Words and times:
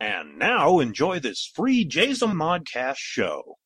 And 0.00 0.38
now 0.38 0.78
enjoy 0.78 1.20
this 1.20 1.50
free 1.54 1.84
Jason 1.84 2.30
Modcast 2.30 2.96
show. 2.96 3.58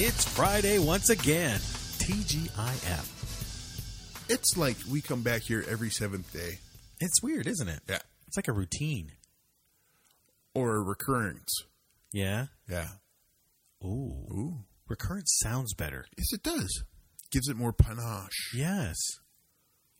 It's 0.00 0.24
Friday 0.26 0.78
once 0.78 1.08
again. 1.08 1.58
TGIF. 2.08 4.30
It's 4.30 4.56
like 4.56 4.78
we 4.90 5.02
come 5.02 5.22
back 5.22 5.42
here 5.42 5.62
every 5.68 5.90
seventh 5.90 6.32
day. 6.32 6.58
It's 7.00 7.22
weird, 7.22 7.46
isn't 7.46 7.68
it? 7.68 7.80
Yeah. 7.86 7.98
It's 8.26 8.36
like 8.36 8.48
a 8.48 8.52
routine. 8.52 9.12
Or 10.54 10.76
a 10.76 10.80
recurrence. 10.82 11.50
Yeah. 12.10 12.46
Yeah. 12.66 12.88
Ooh. 13.84 14.24
Ooh. 14.32 14.54
Recurrence 14.88 15.38
sounds 15.42 15.74
better. 15.74 16.06
Yes, 16.16 16.32
it 16.32 16.42
does. 16.42 16.84
Gives 17.30 17.48
it 17.48 17.56
more 17.56 17.74
panache, 17.74 18.54
Yes. 18.54 18.96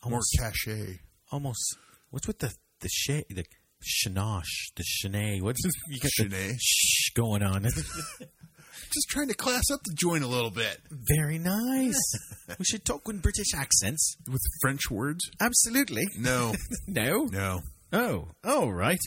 more 0.02 0.14
Almost. 0.14 0.34
cachet. 0.38 1.00
almost. 1.30 1.76
What's 2.08 2.26
with 2.26 2.38
the 2.38 2.54
the 2.80 2.88
shay 2.88 3.24
the 3.28 3.44
shanosh 3.82 4.72
the 4.76 4.82
shenay? 4.82 5.42
What's 5.42 5.62
this? 5.62 5.74
You 5.90 6.00
got 6.00 6.30
the 6.30 6.56
shh 6.58 7.10
going 7.14 7.42
on. 7.42 7.66
Just 8.92 9.08
trying 9.10 9.28
to 9.28 9.34
class 9.34 9.64
up 9.72 9.80
the 9.84 9.94
joint 9.94 10.24
a 10.24 10.26
little 10.26 10.50
bit 10.50 10.80
Very 10.90 11.38
nice. 11.38 12.00
we 12.58 12.64
should 12.64 12.84
talk 12.84 13.02
in 13.08 13.18
British 13.18 13.54
accents. 13.54 14.16
with 14.30 14.40
French 14.60 14.90
words. 14.90 15.30
Absolutely. 15.40 16.04
No, 16.18 16.54
No. 16.86 17.24
no. 17.26 17.60
Oh. 17.92 18.28
Oh, 18.44 18.68
right. 18.68 18.98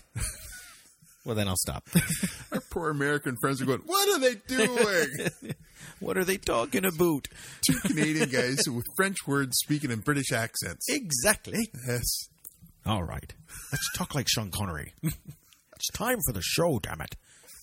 well, 1.26 1.36
then 1.36 1.48
I'll 1.48 1.56
stop. 1.58 1.88
Our 2.52 2.62
poor 2.72 2.90
American 2.90 3.36
friends 3.42 3.62
are 3.62 3.66
going, 3.66 3.82
What 3.86 4.10
are 4.10 4.20
they 4.20 4.36
doing? 4.48 5.54
what 6.00 6.18
are 6.18 6.24
they 6.26 6.38
talking 6.38 6.86
about? 6.86 7.28
Two 7.68 7.80
Canadian 7.86 8.30
guys 8.30 8.60
with 8.68 8.86
French 8.98 9.18
words 9.28 9.58
speaking 9.58 9.92
in 9.92 10.00
British 10.00 10.32
accents. 10.32 10.86
Exactly. 10.90 11.70
Yes. 11.88 12.04
All 12.86 13.04
right. 13.04 13.34
Let's 13.72 13.88
talk 13.96 14.16
like 14.16 14.28
Sean 14.28 14.50
Connery. 14.52 14.94
it's 15.04 15.92
time 15.94 16.18
for 16.26 16.34
the 16.34 16.42
show, 16.42 16.80
damn 16.80 17.02
it. 17.02 17.16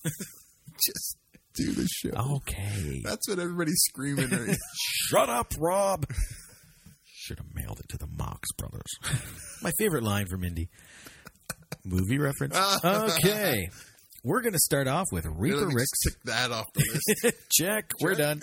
Just 0.05 1.17
do 1.59 1.73
the 1.73 1.87
show. 1.89 2.11
Okay. 2.37 3.03
That's 3.05 3.29
what 3.29 3.39
everybody's 3.39 3.81
screaming. 3.89 4.29
right? 4.31 4.57
Shut 5.09 5.29
up, 5.29 5.53
Rob. 5.59 6.07
Should 7.05 7.39
have 7.39 7.55
mailed 7.55 7.81
it 7.81 7.89
to 7.91 7.99
the 7.99 8.07
Marx 8.07 8.49
brothers. 8.57 8.91
My 9.63 9.73
favorite 9.79 10.03
line 10.03 10.27
from 10.27 10.45
Indy. 10.45 10.69
Movie 11.85 12.19
reference. 12.19 12.57
Okay. 12.85 13.69
We're 14.25 14.41
going 14.41 14.53
to 14.53 14.59
start 14.59 14.89
off 14.89 15.07
with 15.13 15.27
Reaper 15.27 15.59
Really 15.59 15.75
Rick's. 15.75 15.99
Tick 16.05 16.15
that 16.25 16.51
off 16.51 16.67
the 16.75 16.85
list. 17.25 17.37
Check. 17.53 17.93
We're 18.01 18.15
done. 18.15 18.43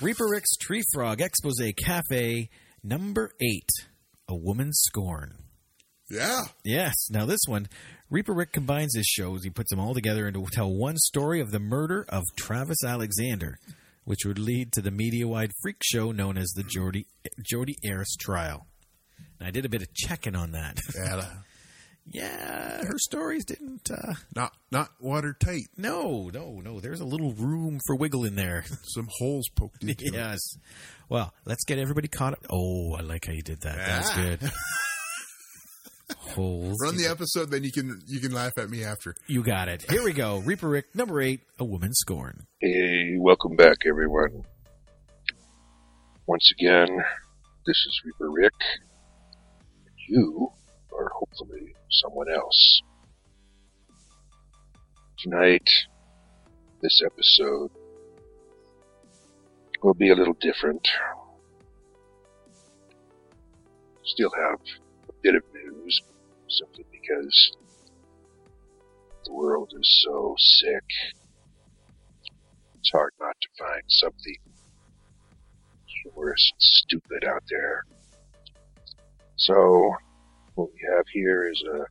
Reaper 0.00 0.26
Rick's 0.28 0.56
Tree 0.56 0.82
Frog 0.92 1.20
Expose 1.20 1.54
Cafe, 1.76 2.48
number 2.82 3.30
eight. 3.40 3.68
A 4.28 4.36
Woman's 4.36 4.80
Scorn. 4.86 5.34
Yeah. 6.12 6.40
Yes. 6.64 6.94
Now 7.10 7.24
this 7.26 7.40
one, 7.46 7.68
Reaper 8.10 8.34
Rick 8.34 8.52
combines 8.52 8.94
his 8.94 9.06
shows. 9.06 9.42
He 9.44 9.50
puts 9.50 9.70
them 9.70 9.80
all 9.80 9.94
together 9.94 10.26
and 10.26 10.34
to 10.34 10.46
tell 10.52 10.70
one 10.70 10.96
story 10.98 11.40
of 11.40 11.50
the 11.50 11.58
murder 11.58 12.04
of 12.08 12.22
Travis 12.36 12.84
Alexander, 12.84 13.58
which 14.04 14.24
would 14.26 14.38
lead 14.38 14.72
to 14.72 14.82
the 14.82 14.90
media-wide 14.90 15.50
freak 15.62 15.76
show 15.82 16.12
known 16.12 16.36
as 16.36 16.50
the 16.50 16.62
Jodi 16.64 17.06
Jodi 17.50 17.76
Arias 17.88 18.14
trial. 18.20 18.66
And 19.40 19.48
I 19.48 19.50
did 19.50 19.64
a 19.64 19.68
bit 19.70 19.80
of 19.82 19.92
checking 19.94 20.36
on 20.36 20.52
that. 20.52 20.78
Yeah. 20.94 21.24
yeah, 22.10 22.84
her 22.84 22.98
stories 22.98 23.44
didn't. 23.44 23.88
Uh, 23.88 24.14
Not 24.34 24.52
not 24.72 24.88
watertight. 25.00 25.68
no, 25.76 26.30
no, 26.34 26.60
no. 26.60 26.80
There's 26.80 27.00
a 27.00 27.04
little 27.04 27.32
room 27.34 27.78
for 27.86 27.94
wiggle 27.94 28.24
in 28.24 28.34
there. 28.34 28.64
Some 28.94 29.06
holes 29.18 29.48
poked 29.54 29.82
into 29.84 30.06
it. 30.06 30.12
yes. 30.14 30.40
Well, 31.08 31.32
let's 31.44 31.64
get 31.64 31.78
everybody 31.78 32.08
caught 32.08 32.32
up. 32.32 32.44
Oh, 32.50 32.94
I 32.94 33.02
like 33.02 33.26
how 33.26 33.32
you 33.32 33.42
did 33.42 33.60
that. 33.60 33.76
That's 33.76 34.10
Ah. 34.10 34.16
good. 34.16 34.50
Holes. 36.18 36.78
Run 36.80 36.96
the 36.96 37.06
episode, 37.06 37.50
then 37.50 37.64
you 37.64 37.72
can 37.72 38.00
you 38.06 38.20
can 38.20 38.32
laugh 38.32 38.52
at 38.58 38.70
me 38.70 38.84
after. 38.84 39.14
You 39.26 39.42
got 39.42 39.68
it. 39.68 39.84
Here 39.90 40.02
we 40.02 40.12
go. 40.12 40.38
Reaper 40.38 40.68
Rick, 40.68 40.94
number 40.94 41.20
eight, 41.20 41.40
A 41.58 41.64
Woman 41.64 41.92
Scorn. 41.94 42.46
Hey, 42.60 43.16
welcome 43.18 43.56
back, 43.56 43.78
everyone. 43.88 44.44
Once 46.26 46.52
again, 46.58 46.88
this 47.66 47.76
is 47.76 48.00
Reaper 48.04 48.30
Rick. 48.30 48.52
You 50.08 50.50
are 50.96 51.10
hopefully 51.14 51.74
someone 51.90 52.30
else. 52.32 52.82
Tonight, 55.18 55.68
this 56.80 57.00
episode 57.04 57.70
will 59.82 59.94
be 59.94 60.10
a 60.10 60.14
little 60.14 60.36
different. 60.40 60.86
Still 64.04 64.30
have 64.30 64.58
bit 65.22 65.34
of 65.34 65.42
news, 65.54 66.02
simply 66.48 66.84
because 66.90 67.52
the 69.24 69.32
world 69.32 69.72
is 69.78 70.02
so 70.04 70.34
sick 70.38 70.84
it's 72.82 72.90
hard 72.90 73.12
not 73.20 73.36
to 73.40 73.48
find 73.56 73.82
something 73.86 74.36
humorous 75.86 76.50
and 76.52 76.60
stupid 76.60 77.24
out 77.24 77.44
there. 77.48 77.84
So, 79.36 79.94
what 80.56 80.68
we 80.72 80.80
have 80.96 81.04
here 81.12 81.48
is 81.48 81.62
a 81.62 81.84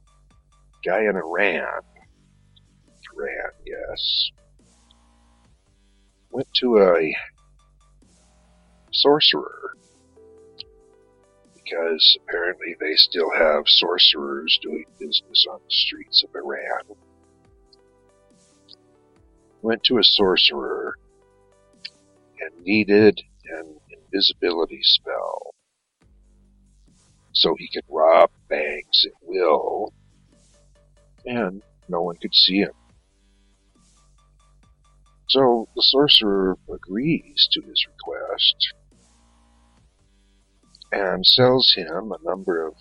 guy 0.86 1.04
in 1.04 1.16
Iran. 1.16 1.82
Iran, 3.16 3.52
yes. 3.66 4.32
Went 6.30 6.50
to 6.56 6.80
a 6.80 7.16
sorcerer 8.92 9.72
because 11.72 12.18
apparently 12.28 12.76
they 12.80 12.96
still 12.96 13.32
have 13.32 13.64
sorcerers 13.68 14.60
doing 14.62 14.86
business 15.00 15.46
on 15.50 15.60
the 15.60 15.72
streets 15.72 16.24
of 16.24 16.36
Iran 16.36 16.98
went 19.62 19.84
to 19.84 20.00
a 20.00 20.04
sorcerer 20.04 20.98
and 22.40 22.66
needed 22.66 23.22
an 23.46 23.76
invisibility 23.90 24.80
spell 24.82 25.54
so 27.34 27.56
he 27.58 27.70
could 27.74 27.86
rob 27.90 28.30
banks 28.50 29.06
at 29.06 29.14
will 29.22 29.94
and 31.26 31.62
no 31.88 32.02
one 32.02 32.16
could 32.16 32.34
see 32.34 32.58
him. 32.58 32.72
So 35.30 35.68
the 35.76 35.84
sorcerer 35.84 36.58
agrees 36.74 37.48
to 37.54 37.62
his 37.62 37.86
request 37.88 38.74
and 40.92 41.26
sells 41.26 41.74
him 41.76 42.12
a 42.12 42.30
number 42.30 42.68
of 42.68 42.74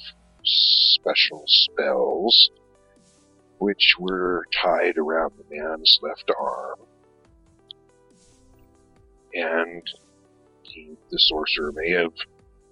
special 0.44 1.44
spells 1.47 2.50
which 3.59 3.94
were 3.98 4.47
tied 4.62 4.97
around 4.97 5.32
the 5.37 5.56
man's 5.56 5.98
left 6.03 6.31
arm. 6.38 6.78
And 9.34 9.82
he, 10.62 10.97
the 11.10 11.19
sorcerer 11.19 11.71
may 11.72 11.91
have 11.91 12.12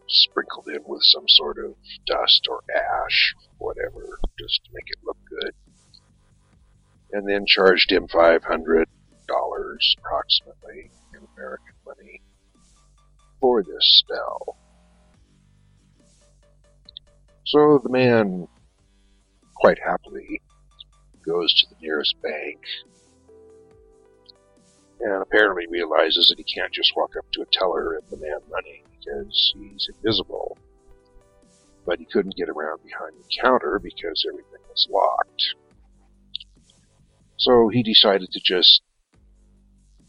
sprinkled 0.08 0.68
him 0.68 0.82
with 0.86 1.02
some 1.02 1.28
sort 1.28 1.58
of 1.58 1.74
dust 2.06 2.46
or 2.48 2.62
ash, 2.74 3.34
whatever, 3.58 4.18
just 4.38 4.64
to 4.64 4.70
make 4.72 4.88
it 4.88 4.98
look 5.04 5.18
good. 5.28 5.52
And 7.12 7.28
then 7.28 7.44
charged 7.46 7.92
him 7.92 8.08
$500 8.08 8.86
approximately 9.98 10.90
in 11.14 11.26
American 11.36 11.74
money 11.86 12.22
for 13.40 13.62
this 13.62 14.02
spell. 14.04 14.56
So 17.48 17.80
the 17.82 17.88
man 17.88 18.46
quite 19.54 19.78
happily 19.82 20.42
goes 21.24 21.50
to 21.54 21.66
the 21.70 21.80
nearest 21.80 22.14
bank 22.22 22.58
and 25.00 25.22
apparently 25.22 25.66
realizes 25.70 26.28
that 26.28 26.36
he 26.36 26.44
can't 26.44 26.74
just 26.74 26.92
walk 26.94 27.14
up 27.16 27.24
to 27.32 27.40
a 27.40 27.46
teller 27.50 27.94
and 27.94 28.10
demand 28.10 28.42
money 28.50 28.84
because 28.90 29.54
he's 29.56 29.88
invisible. 29.96 30.58
But 31.86 32.00
he 32.00 32.04
couldn't 32.04 32.36
get 32.36 32.50
around 32.50 32.80
behind 32.84 33.14
the 33.16 33.40
counter 33.42 33.80
because 33.82 34.26
everything 34.28 34.60
was 34.68 34.86
locked. 34.90 35.54
So 37.38 37.70
he 37.72 37.82
decided 37.82 38.30
to 38.30 38.40
just 38.44 38.82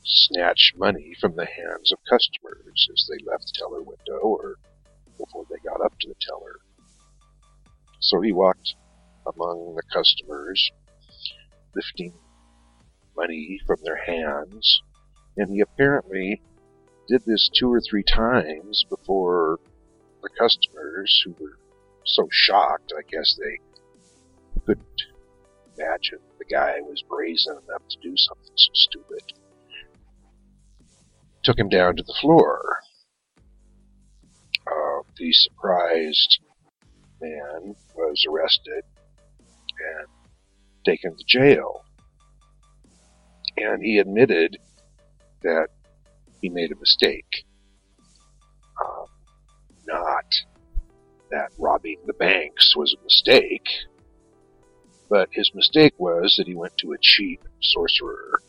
snatch 0.03 0.73
money 0.75 1.13
from 1.21 1.37
the 1.37 1.45
hands 1.45 1.93
of 1.93 1.99
customers 2.09 2.89
as 2.91 3.07
they 3.07 3.23
left 3.31 3.45
the 3.45 3.53
teller 3.59 3.81
window 3.81 4.23
or 4.23 4.55
before 5.17 5.45
they 5.49 5.55
got 5.63 5.79
up 5.79 5.97
to 6.01 6.09
the 6.09 6.15
teller. 6.19 6.59
So 7.99 8.21
he 8.21 8.31
walked 8.31 8.75
among 9.25 9.75
the 9.75 9.83
customers, 9.93 10.71
lifting 11.75 12.13
money 13.15 13.59
from 13.67 13.77
their 13.83 14.03
hands, 14.03 14.81
and 15.37 15.49
he 15.49 15.61
apparently 15.61 16.41
did 17.07 17.23
this 17.25 17.49
two 17.53 17.71
or 17.71 17.81
three 17.81 18.03
times 18.03 18.85
before 18.89 19.59
the 20.21 20.29
customers 20.37 21.23
who 21.25 21.35
were 21.39 21.57
so 22.05 22.27
shocked, 22.31 22.93
I 22.97 23.01
guess 23.09 23.37
they 23.37 24.61
couldn't 24.65 25.03
imagine 25.77 26.19
the 26.37 26.45
guy 26.45 26.79
was 26.81 27.03
brazen 27.09 27.53
enough 27.53 27.87
to 27.89 27.97
do 28.01 28.13
something 28.15 28.53
so 28.55 28.71
stupid. 28.73 29.21
Took 31.43 31.57
him 31.57 31.69
down 31.69 31.95
to 31.95 32.03
the 32.03 32.17
floor. 32.21 32.79
Uh, 34.67 35.01
the 35.17 35.31
surprised 35.31 36.39
man 37.21 37.75
was 38.09 38.25
arrested 38.29 38.83
and 39.37 40.07
taken 40.85 41.15
to 41.15 41.23
jail. 41.25 41.83
And 43.57 43.83
he 43.83 43.97
admitted 43.97 44.57
that 45.41 45.67
he 46.41 46.49
made 46.49 46.71
a 46.71 46.79
mistake. 46.79 47.45
Um, 48.81 49.05
not 49.85 50.25
that 51.31 51.49
robbing 51.57 51.97
the 52.05 52.13
banks 52.13 52.75
was 52.75 52.93
a 52.93 53.03
mistake, 53.03 53.67
but 55.09 55.29
his 55.31 55.51
mistake 55.53 55.93
was 55.97 56.35
that 56.37 56.47
he 56.47 56.55
went 56.55 56.77
to 56.77 56.93
a 56.93 56.97
cheap 57.01 57.41
sorcerer 57.61 58.41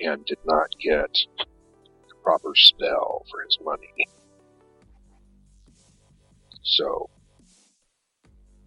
and 0.00 0.24
did 0.26 0.38
not 0.44 0.68
get 0.80 1.12
the 1.38 2.14
proper 2.22 2.52
spell 2.54 3.24
for 3.30 3.42
his 3.42 3.58
money. 3.64 4.08
So, 6.62 7.10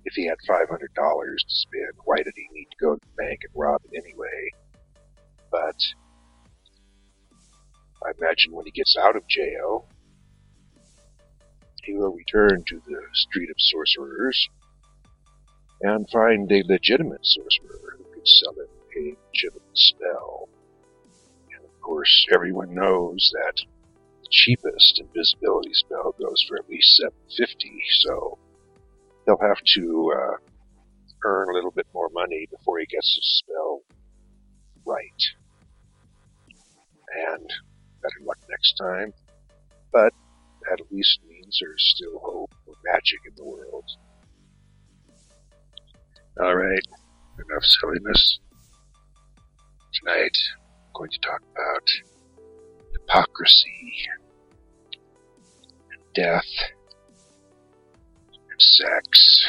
if 0.07 0.13
he 0.13 0.25
had 0.25 0.37
$500 0.47 0.69
to 0.69 1.35
spend, 1.47 1.91
why 2.05 2.15
did 2.15 2.33
he 2.33 2.47
need 2.53 2.67
to 2.71 2.77
go 2.79 2.95
to 2.95 3.01
the 3.01 3.21
bank 3.21 3.41
and 3.43 3.51
rob 3.53 3.81
it 3.91 4.01
anyway? 4.01 4.51
But 5.51 5.75
I 8.05 8.11
imagine 8.17 8.53
when 8.53 8.65
he 8.65 8.71
gets 8.71 8.95
out 8.97 9.17
of 9.17 9.27
jail, 9.27 9.85
he 11.83 11.93
will 11.93 12.15
return 12.15 12.63
to 12.67 12.81
the 12.87 13.01
street 13.13 13.49
of 13.49 13.57
sorcerers 13.59 14.47
and 15.81 16.09
find 16.09 16.49
a 16.53 16.63
legitimate 16.67 17.25
sorcerer 17.25 17.97
who 17.97 18.05
could 18.13 18.27
sell 18.27 18.53
him 18.53 18.67
a 18.95 19.17
legitimate 19.27 19.75
spell. 19.75 20.47
And 21.53 21.65
of 21.65 21.81
course, 21.81 22.27
everyone 22.33 22.73
knows 22.73 23.29
that 23.33 23.61
the 24.21 24.29
cheapest 24.31 25.01
invisibility 25.01 25.73
spell 25.73 26.15
goes 26.17 26.45
for 26.47 26.55
at 26.57 26.69
least 26.69 26.95
750, 26.95 27.83
so 27.99 28.37
he'll 29.27 29.37
have 29.47 29.61
to 29.75 30.13
uh, 30.15 30.37
earn 31.25 31.49
a 31.49 31.53
little 31.53 31.71
bit 31.71 31.85
more 31.93 32.09
money 32.13 32.47
before 32.49 32.79
he 32.79 32.85
gets 32.85 33.15
his 33.15 33.43
spell 33.43 33.81
right. 34.85 35.23
And 37.29 37.49
better 38.01 38.25
luck 38.25 38.37
next 38.49 38.73
time. 38.73 39.13
But 39.91 40.13
that 40.63 40.79
at 40.79 40.91
least 40.91 41.19
means 41.27 41.59
there's 41.61 41.93
still 41.95 42.19
hope 42.23 42.51
for 42.65 42.73
magic 42.85 43.19
in 43.27 43.33
the 43.35 43.45
world. 43.45 43.85
Alright, 46.39 46.83
enough 47.35 47.63
silliness. 47.63 48.39
Tonight, 49.93 50.37
I'm 50.53 50.93
going 50.93 51.09
to 51.09 51.19
talk 51.19 51.41
about 51.51 51.89
hypocrisy, 52.93 53.93
and 55.91 56.13
death, 56.13 56.43
sex. 58.59 59.45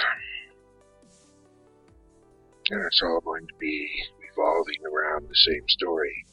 And 2.70 2.84
it's 2.87 3.02
all 3.02 3.20
going 3.20 3.46
to 3.46 3.55
be 3.58 3.88
revolving 4.20 4.81
around 4.84 5.28
the 5.28 5.34
same 5.34 5.66
story. 5.69 6.25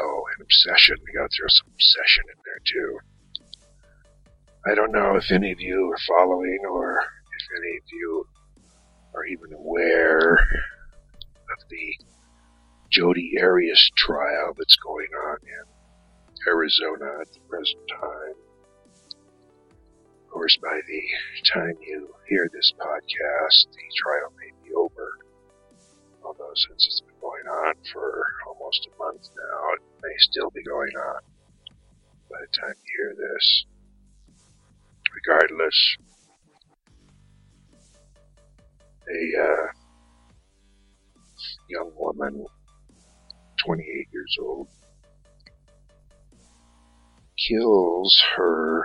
Oh, 0.00 0.22
and 0.34 0.42
obsession. 0.42 0.96
We 1.04 1.12
gotta 1.12 1.28
throw 1.28 1.48
some 1.48 1.68
obsession 1.72 2.24
in 2.32 2.40
there 2.44 2.60
too. 2.66 2.98
I 4.66 4.74
don't 4.74 4.92
know 4.92 5.16
if 5.16 5.30
any 5.30 5.52
of 5.52 5.60
you 5.60 5.92
are 5.92 6.16
following 6.16 6.58
or 6.68 6.98
if 6.98 7.62
any 7.62 7.76
of 7.76 7.82
you 7.92 8.26
are 9.14 9.24
even 9.26 9.52
aware 9.52 10.32
of 10.32 11.68
the 11.68 11.96
Jodi 12.90 13.34
Arias 13.40 13.90
trial 13.96 14.54
that's 14.56 14.76
going 14.76 15.08
on 15.26 15.36
in 15.42 16.48
Arizona 16.48 17.20
at 17.20 17.32
the 17.32 17.40
present 17.48 17.80
time. 17.88 18.43
Of 20.34 20.40
course, 20.40 20.58
by 20.60 20.80
the 20.88 21.02
time 21.54 21.76
you 21.80 22.12
hear 22.28 22.50
this 22.52 22.72
podcast, 22.80 23.70
the 23.70 23.86
trial 24.02 24.32
may 24.36 24.50
be 24.66 24.74
over. 24.74 25.16
Although 26.24 26.50
since 26.56 26.88
it's 26.88 27.02
been 27.02 27.14
going 27.20 27.46
on 27.46 27.74
for 27.92 28.26
almost 28.48 28.88
a 28.88 28.98
month 28.98 29.28
now, 29.36 29.74
it 29.74 29.82
may 30.02 30.14
still 30.18 30.50
be 30.50 30.64
going 30.64 30.90
on 30.90 31.20
by 32.28 32.38
the 32.40 32.60
time 32.60 32.74
you 32.82 32.96
hear 32.98 33.14
this. 33.14 33.64
Regardless, 35.24 35.96
a 39.08 39.40
uh, 39.40 39.66
young 41.68 41.92
woman, 41.96 42.44
28 43.64 44.08
years 44.12 44.36
old, 44.40 44.66
kills 47.38 48.20
her 48.36 48.84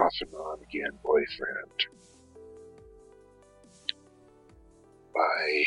off 0.00 0.14
and 0.20 0.34
on 0.34 0.58
again 0.62 0.98
boyfriend 1.02 1.86
by 5.14 5.64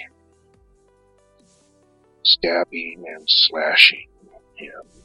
stabbing 2.23 3.03
and 3.07 3.23
slashing 3.27 4.07
him 4.55 5.03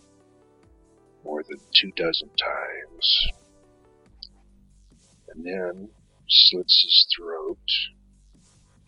more 1.25 1.43
than 1.49 1.59
two 1.75 1.91
dozen 1.97 2.29
times, 2.39 3.29
and 5.29 5.45
then 5.45 5.89
slits 6.29 6.83
his 6.85 7.07
throat 7.15 7.59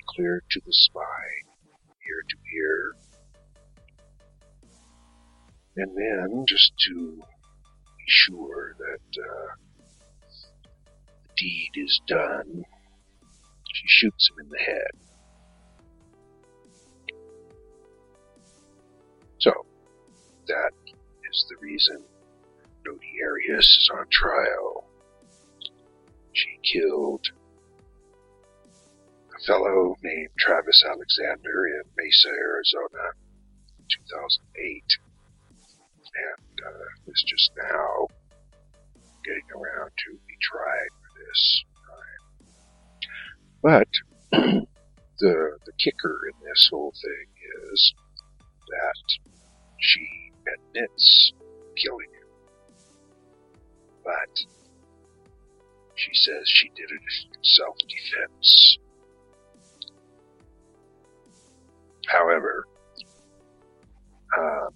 clear 0.09 0.43
to 0.51 0.61
the 0.65 0.73
spine, 0.73 1.47
ear 2.09 2.23
to 2.29 2.37
ear. 2.57 2.93
And 5.77 5.97
then, 5.97 6.45
just 6.47 6.73
to 6.89 7.17
be 7.17 8.05
sure 8.07 8.75
that 8.79 9.23
uh, 9.23 9.55
deed 11.41 11.71
is 11.75 12.01
done, 12.07 12.65
she 13.73 13.85
shoots 13.87 14.31
him 14.31 14.45
in 14.45 14.49
the 14.51 14.59
head. 14.59 14.93
So, 19.39 19.53
that 20.49 20.73
is 20.87 21.47
the 21.49 21.57
reason 21.63 22.05
Jodi 22.85 23.13
Arias 23.25 23.65
is 23.65 23.91
on 23.95 24.07
trial. 24.11 24.85
She 26.33 26.59
killed 26.73 27.27
a 29.35 29.45
fellow 29.47 29.97
named 30.03 30.31
Travis 30.39 30.85
Alexander 30.85 31.67
in 31.67 31.83
Mesa, 31.97 32.29
Arizona, 32.29 33.17
in 33.79 33.85
2008. 33.89 34.85
And 36.13 36.61
uh, 36.67 37.11
is 37.13 37.25
just 37.27 37.51
now 37.57 38.09
getting 39.25 39.47
around 39.55 39.91
to 39.95 40.19
be 40.27 40.35
tried 40.43 41.00
this. 41.31 41.65
But 43.63 43.89
the 44.33 45.59
the 45.67 45.73
kicker 45.79 46.21
in 46.29 46.49
this 46.49 46.69
whole 46.71 46.93
thing 46.93 47.27
is 47.73 47.95
that 48.69 49.21
she 49.79 50.07
admits 50.55 51.33
killing 51.77 52.09
him. 52.13 52.29
But 54.05 54.45
she 55.97 56.15
says 56.15 56.43
she 56.47 56.69
did 56.69 56.91
it 56.91 57.03
in 57.03 57.45
self-defense. 57.45 58.79
However, 62.07 62.67
um, 64.39 64.71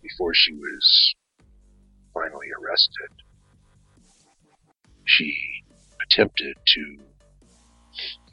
before 0.00 0.32
she 0.32 0.52
was 0.52 1.14
finally 2.14 2.46
arrested, 2.62 3.23
she 5.06 5.62
attempted 6.02 6.56
to 6.66 6.98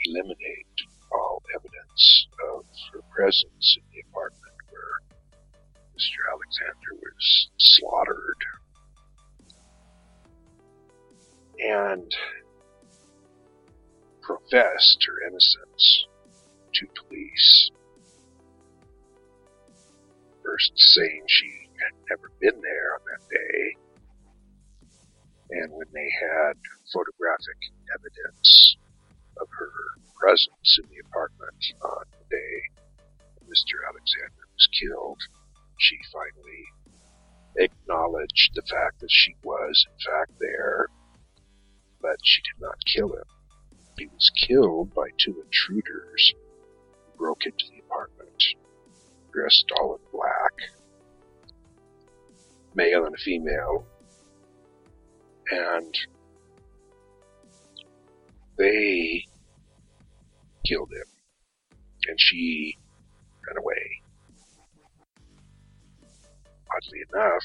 eliminate 0.06 0.78
all 1.12 1.42
evidence 1.56 2.28
of 2.56 2.66
her 2.94 3.01
presence 3.13 3.78
in 3.78 3.84
the 3.94 4.04
apartment 4.10 4.56
where 4.70 4.98
Mr. 5.96 6.20
Alexander 6.32 6.94
was 6.94 7.50
slaughtered. 7.58 8.42
And 11.60 12.12
professed 14.22 15.06
her 15.06 15.28
innocence 15.28 16.06
to 16.74 16.88
police. 17.04 17.72
First 20.44 20.72
saying 20.75 21.24
she 21.28 21.51
had 21.78 21.94
never 22.10 22.32
been 22.40 22.62
there 22.62 22.96
on 22.96 23.01
that 23.06 23.30
day. 23.30 23.81
And 25.51 25.72
when 25.72 25.88
they 25.93 26.10
had 26.10 26.53
photographic 26.93 27.60
evidence 27.93 28.77
of 29.39 29.48
her 29.51 29.72
presence 30.20 30.79
in 30.81 30.89
the 30.89 31.03
apartment 31.05 31.63
on 31.84 32.05
the 32.12 32.36
day 32.36 32.62
Mr. 33.51 33.84
Alexander 33.86 34.48
was 34.53 34.70
killed, 34.79 35.20
she 35.77 35.98
finally 36.12 36.63
acknowledged 37.58 38.51
the 38.55 38.62
fact 38.62 39.01
that 39.01 39.12
she 39.12 39.36
was, 39.43 39.86
in 39.91 40.12
fact, 40.12 40.31
there, 40.39 40.88
but 42.01 42.15
she 42.24 42.41
did 42.41 42.62
not 42.62 42.77
kill 42.86 43.10
him. 43.10 43.27
He 43.98 44.08
was 44.08 44.31
killed 44.48 44.93
by 44.93 45.10
two 45.17 45.43
intruders 45.43 46.34
who 47.05 47.17
broke 47.17 47.46
into 47.46 47.65
the 47.70 47.84
apartment, 47.84 48.41
dressed 49.34 49.70
all 49.79 49.96
in 49.96 50.01
black, 50.13 50.53
male 52.74 53.05
and 53.05 53.17
female, 53.20 53.86
and 55.51 55.96
they 58.58 59.25
killed 60.65 60.91
him, 60.91 61.08
and 62.08 62.17
she 62.20 62.77
ran 63.48 63.58
away. 63.58 64.01
Oddly 66.75 67.00
enough, 67.13 67.43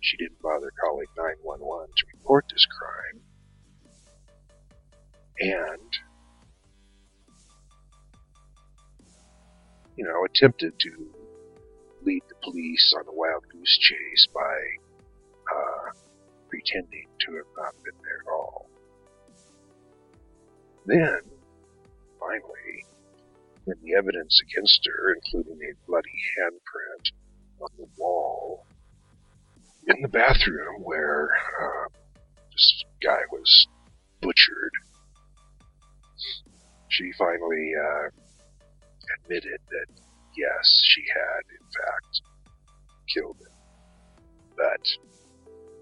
she 0.00 0.16
didn't 0.18 0.40
bother 0.40 0.70
calling 0.84 1.06
911 1.16 1.88
to 1.96 2.06
report 2.14 2.44
this 2.50 2.66
crime, 2.78 3.20
and, 5.40 5.92
you 9.96 10.04
know, 10.04 10.24
attempted 10.24 10.78
to 10.78 10.90
lead 12.02 12.22
the 12.28 12.36
police 12.42 12.94
on 12.96 13.08
a 13.08 13.12
wild 13.12 13.42
goose 13.50 13.78
chase 13.78 14.28
by 14.32 14.85
pretending 16.66 17.06
to 17.20 17.34
have 17.36 17.46
not 17.56 17.74
been 17.84 17.94
there 18.02 18.20
at 18.26 18.32
all. 18.32 18.66
Then, 20.86 21.20
finally, 22.20 22.84
when 23.64 23.76
the 23.82 23.94
evidence 23.94 24.40
against 24.42 24.80
her, 24.86 25.14
including 25.14 25.58
a 25.62 25.86
bloody 25.86 26.08
handprint 26.38 27.12
on 27.60 27.68
the 27.78 27.86
wall 27.98 28.66
in 29.88 30.02
the 30.02 30.08
bathroom 30.08 30.82
where 30.82 31.30
uh, 31.60 31.88
this 32.52 32.84
guy 33.02 33.20
was 33.32 33.66
butchered, 34.20 34.72
she 36.88 37.10
finally 37.18 37.72
uh, 37.74 38.08
admitted 39.18 39.58
that 39.70 39.86
yes, 40.36 40.82
she 40.84 41.02
had 41.12 41.42
in 41.50 41.66
fact 41.66 42.20
killed 43.12 43.36
him, 43.40 43.52
but 44.56 45.15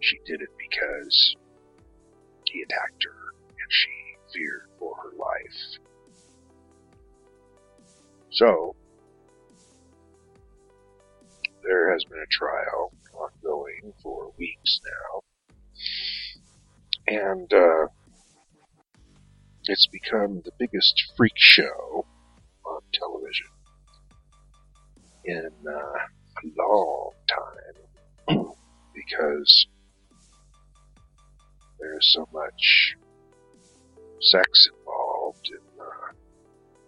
she 0.05 0.19
did 0.27 0.41
it 0.43 0.51
because 0.59 1.37
he 2.45 2.63
attacked 2.63 3.05
her 3.05 3.35
and 3.49 3.71
she 3.71 3.89
feared 4.33 4.69
for 4.79 4.95
her 4.97 5.17
life. 5.17 5.79
So, 8.31 8.77
there 11.63 11.93
has 11.93 12.05
been 12.05 12.19
a 12.19 12.27
trial 12.31 12.93
ongoing 13.15 13.95
for 14.03 14.33
weeks 14.39 14.81
now, 14.85 15.23
and 17.07 17.53
uh, 17.53 17.87
it's 19.65 19.87
become 19.87 20.43
the 20.45 20.53
biggest 20.59 21.03
freak 21.17 21.33
show 21.37 22.05
on 22.67 22.81
television 22.93 23.47
in 25.25 25.51
uh, 25.67 25.73
a 25.73 26.47
long 26.59 27.13
time 27.29 28.47
because 28.95 29.67
there's 31.85 32.09
so 32.17 32.25
much 32.33 32.97
sex 34.21 34.49
involved 34.73 35.53
in 35.53 35.64
uh, 35.76 36.09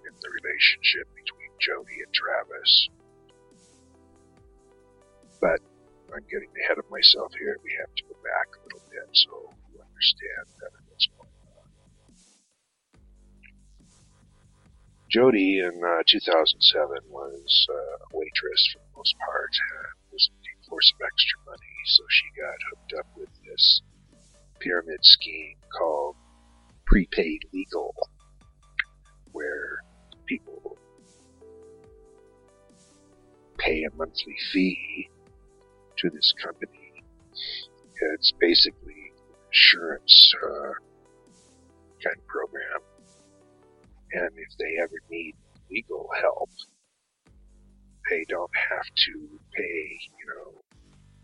in 0.08 0.14
the 0.24 0.30
relationship 0.40 1.04
between 1.12 1.52
Jodi 1.60 2.00
and 2.00 2.12
Travis. 2.16 2.88
But 5.36 5.60
I'm 6.16 6.24
getting 6.32 6.48
ahead 6.64 6.80
of 6.80 6.88
myself 6.88 7.28
here. 7.36 7.60
We 7.60 7.76
have 7.76 7.92
to 7.92 8.02
go 8.08 8.16
back 8.24 8.48
a 8.56 8.60
little 8.64 8.86
bit 8.88 9.08
so 9.12 9.52
you 9.68 9.84
understand 9.84 10.44
better 10.64 10.80
what's 10.88 11.08
going 11.12 11.36
on. 11.60 11.68
Jodi 15.12 15.60
in 15.60 15.76
uh, 15.76 16.08
2007 16.08 17.04
was 17.12 17.44
uh, 17.68 18.00
a 18.00 18.08
waitress 18.16 18.62
for 18.72 18.80
the 18.80 18.92
most 18.96 19.12
part, 19.20 19.52
uh, 19.76 19.92
was 20.08 20.24
looking 20.32 20.60
for 20.64 20.80
some 20.80 21.04
extra 21.04 21.38
money, 21.44 21.76
so 21.84 22.00
she 22.08 22.26
got 22.32 22.56
hooked 22.72 22.92
up 22.96 23.08
with 23.12 23.32
this 23.44 23.84
pyramid 24.60 24.98
scheme 25.02 25.56
called 25.76 26.16
prepaid 26.86 27.44
legal, 27.52 27.94
where 29.32 29.78
people 30.26 30.76
pay 33.58 33.84
a 33.84 33.96
monthly 33.96 34.36
fee 34.52 35.08
to 35.98 36.10
this 36.10 36.32
company. 36.42 37.02
It's 38.14 38.32
basically 38.38 39.12
an 39.16 39.34
insurance 39.48 40.34
uh, 40.44 40.72
kind 42.04 42.16
of 42.16 42.26
program. 42.26 42.80
And 44.12 44.30
if 44.36 44.56
they 44.58 44.82
ever 44.82 45.00
need 45.10 45.34
legal 45.70 46.08
help, 46.20 46.50
they 48.10 48.24
don't 48.28 48.50
have 48.70 48.86
to 48.86 49.40
pay, 49.52 49.98
you 50.18 50.26
know, 50.28 50.62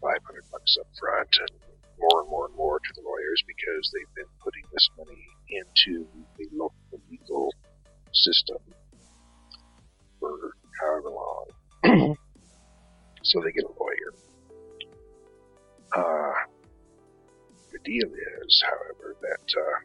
500 0.00 0.42
bucks 0.50 0.76
up 0.80 0.86
front 0.98 1.28
and 1.40 1.71
more 2.10 2.22
and 2.22 2.30
more 2.30 2.46
and 2.46 2.56
more 2.56 2.78
to 2.78 2.92
the 2.94 3.02
lawyers 3.02 3.42
because 3.46 3.90
they've 3.92 4.14
been 4.16 4.32
putting 4.42 4.62
this 4.72 4.88
money 4.98 5.22
into 5.48 6.06
the 6.38 6.46
local 6.52 6.98
legal 7.10 7.52
system 8.12 8.58
for 10.18 10.54
however 10.80 11.10
long. 11.10 11.46
so 13.22 13.40
they 13.40 13.52
get 13.52 13.64
a 13.64 13.74
lawyer. 13.78 14.10
Uh, 15.94 16.34
the 17.72 17.78
deal 17.84 18.08
is, 18.08 18.64
however, 18.64 19.16
that 19.20 19.46
uh, 19.60 19.78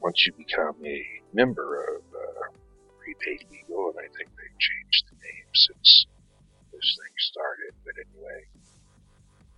once 0.00 0.26
you 0.26 0.32
become 0.36 0.76
a 0.84 1.02
member 1.32 1.96
of 1.96 2.02
uh, 2.14 2.56
Prepaid 2.98 3.46
Legal, 3.50 3.90
and 3.90 3.98
I 3.98 4.08
think 4.16 4.30
they've 4.30 4.58
changed 4.58 5.04
the 5.10 5.16
name 5.16 5.48
since 5.54 6.06
this 6.72 6.98
thing 6.98 7.14
started, 7.18 7.72
but 7.84 7.94
anyway, 7.98 8.40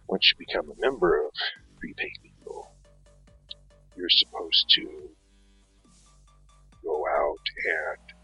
once 0.09 0.33
you 0.33 0.47
become 0.47 0.71
a 0.71 0.81
member 0.81 1.25
of 1.27 1.33
Prepaid 1.79 2.19
Legal, 2.25 2.73
you're 3.97 4.09
supposed 4.09 4.65
to 4.71 5.11
go 6.83 7.05
out 7.07 7.45
and 7.67 8.19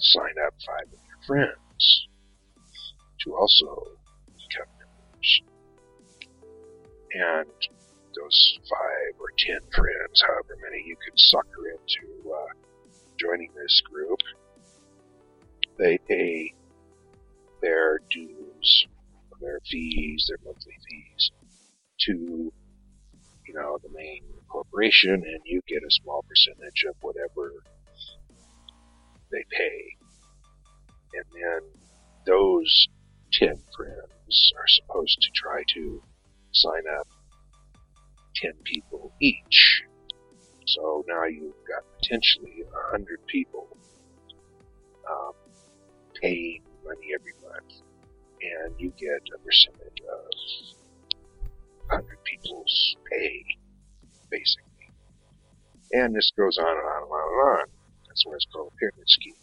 sign 0.00 0.34
up 0.46 0.54
five 0.66 0.86
of 0.86 0.98
your 1.06 1.26
friends 1.26 2.06
to 3.20 3.34
also 3.36 3.84
become 4.26 4.68
members. 4.78 5.42
And 7.12 7.50
those 8.16 8.58
five 8.70 9.14
or 9.20 9.28
ten 9.38 9.60
friends, 9.74 10.22
however 10.26 10.56
many 10.62 10.82
you 10.86 10.96
can 10.96 11.16
sucker 11.16 11.68
into 11.68 12.30
uh, 12.30 12.54
joining 13.18 13.50
this 13.54 13.82
group, 13.90 14.18
they 15.78 15.98
pay 16.08 16.54
their 17.60 18.00
dues, 18.10 18.86
their 19.42 19.60
fees, 19.68 20.26
their 20.28 20.38
monthly 20.44 20.76
fees 20.88 21.30
to, 22.00 22.52
you 23.46 23.54
know, 23.54 23.78
the 23.82 23.90
main 23.94 24.22
corporation 24.48 25.14
and 25.14 25.40
you 25.44 25.60
get 25.68 25.82
a 25.82 25.90
small 26.02 26.24
percentage 26.28 26.84
of 26.88 26.96
whatever 27.00 27.52
they 29.30 29.44
pay. 29.50 29.96
And 31.14 31.24
then 31.32 31.60
those 32.26 32.88
10 33.34 33.48
friends 33.76 34.52
are 34.56 34.68
supposed 34.68 35.18
to 35.20 35.30
try 35.34 35.62
to 35.74 36.02
sign 36.52 36.82
up 36.98 37.06
10 38.36 38.52
people 38.64 39.12
each. 39.20 39.82
So 40.66 41.04
now 41.08 41.24
you've 41.24 41.54
got 41.68 41.84
potentially 42.00 42.62
a 42.62 42.92
100 42.92 43.18
people 43.26 43.68
um, 45.10 45.32
paying 46.20 46.62
money 46.84 47.08
every 47.14 47.34
month, 47.42 47.82
and 48.42 48.74
you 48.78 48.92
get 48.98 49.22
a 49.34 49.38
percentage 49.38 50.00
of 50.10 50.26
100 51.88 52.24
people's 52.24 52.96
pay, 53.10 53.44
basically. 54.30 54.90
And 55.92 56.14
this 56.14 56.32
goes 56.36 56.58
on 56.58 56.66
and 56.66 56.78
on 56.78 57.02
and 57.02 57.12
on 57.12 57.26
and 57.32 57.60
on. 57.60 57.66
That's 58.08 58.24
why 58.26 58.34
it's 58.34 58.46
called 58.52 58.72
a 58.72 58.76
pyramid 58.76 59.08
scheme. 59.08 59.34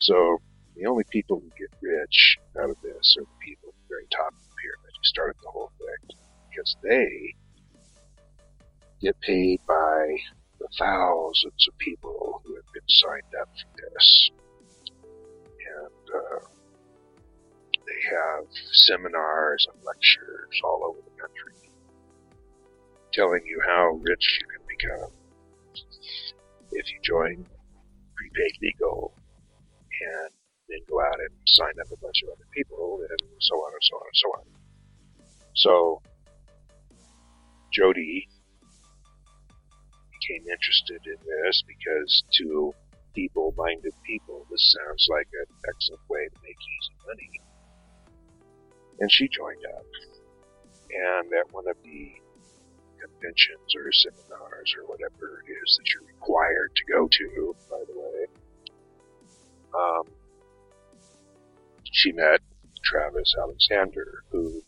So 0.00 0.38
the 0.76 0.86
only 0.86 1.04
people 1.10 1.40
who 1.40 1.50
get 1.58 1.72
rich 1.82 2.38
out 2.60 2.70
of 2.70 2.76
this 2.82 3.16
are 3.18 3.24
the 3.24 3.38
people 3.44 3.70
at 3.70 3.74
the 3.74 3.88
very 3.88 4.06
top 4.14 4.32
of 4.32 4.40
the 4.40 4.54
pyramid 4.62 4.92
who 4.94 5.04
started 5.04 5.36
the 5.42 5.50
whole 5.50 5.72
thing. 5.78 6.16
Because 6.50 6.76
they 6.82 7.34
get 9.00 9.18
paid 9.20 9.60
by 9.66 10.16
the 10.58 10.68
thousands 10.78 11.66
of 11.68 11.78
people 11.78 12.42
who 12.44 12.54
have 12.54 12.72
been 12.74 12.88
signed 12.88 13.34
up 13.40 13.48
for 13.56 13.90
this. 13.90 14.30
They 17.98 18.14
have 18.14 18.44
seminars 18.72 19.66
and 19.72 19.82
lectures 19.84 20.60
all 20.62 20.84
over 20.88 20.98
the 21.02 21.20
country 21.20 21.54
telling 23.12 23.42
you 23.44 23.60
how 23.66 23.98
rich 24.02 24.40
you 24.40 24.46
can 24.46 24.66
become 24.68 25.10
if 26.72 26.92
you 26.92 26.98
join 27.02 27.46
prepaid 28.14 28.52
legal 28.62 29.12
and 29.90 30.30
then 30.68 30.78
go 30.88 31.00
out 31.00 31.18
and 31.18 31.34
sign 31.46 31.72
up 31.80 31.90
a 31.90 31.96
bunch 31.96 32.22
of 32.22 32.28
other 32.28 32.46
people 32.52 33.00
and 33.08 33.18
so 33.40 33.56
on 33.56 33.72
and 33.72 33.82
so 33.82 33.96
on 33.96 34.06
and 34.06 34.16
so 34.16 34.28
on. 34.28 34.44
So 35.54 36.02
Jodi 37.72 38.28
became 40.12 40.46
interested 40.46 41.00
in 41.06 41.18
this 41.24 41.64
because 41.66 42.22
to 42.38 42.72
feeble-minded 43.14 43.94
people, 44.06 44.46
this 44.50 44.76
sounds 44.76 45.08
like 45.10 45.26
an 45.32 45.46
excellent 45.68 46.02
way 46.08 46.28
to 46.28 46.36
make 46.44 46.56
easy 46.56 46.94
money. 47.06 47.47
And 49.00 49.10
she 49.10 49.28
joined 49.28 49.64
up. 49.76 49.86
And 50.90 51.32
at 51.32 51.52
one 51.52 51.68
of 51.68 51.76
the 51.84 52.12
conventions 53.00 53.74
or 53.76 53.92
seminars 53.92 54.74
or 54.76 54.88
whatever 54.88 55.42
it 55.46 55.52
is 55.52 55.78
that 55.78 55.86
you're 55.94 56.08
required 56.08 56.72
to 56.74 56.92
go 56.92 57.08
to, 57.08 57.56
by 57.70 57.82
the 57.86 57.98
way, 57.98 58.26
um, 59.74 60.04
she 61.92 62.12
met 62.12 62.40
Travis 62.84 63.34
Alexander, 63.40 64.22
who 64.30 64.62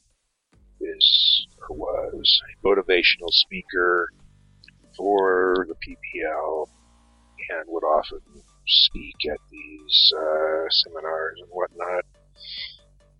is 0.80 1.46
or 1.68 1.76
was 1.76 2.40
a 2.48 2.66
motivational 2.66 3.30
speaker 3.30 4.08
for 4.96 5.66
the 5.68 5.74
PPL 5.74 6.66
and 7.50 7.64
would 7.68 7.84
often 7.84 8.20
speak 8.66 9.16
at 9.30 9.38
these 9.50 10.12
uh, 10.16 10.64
seminars 10.70 11.38
and 11.40 11.48
whatnot 11.50 12.04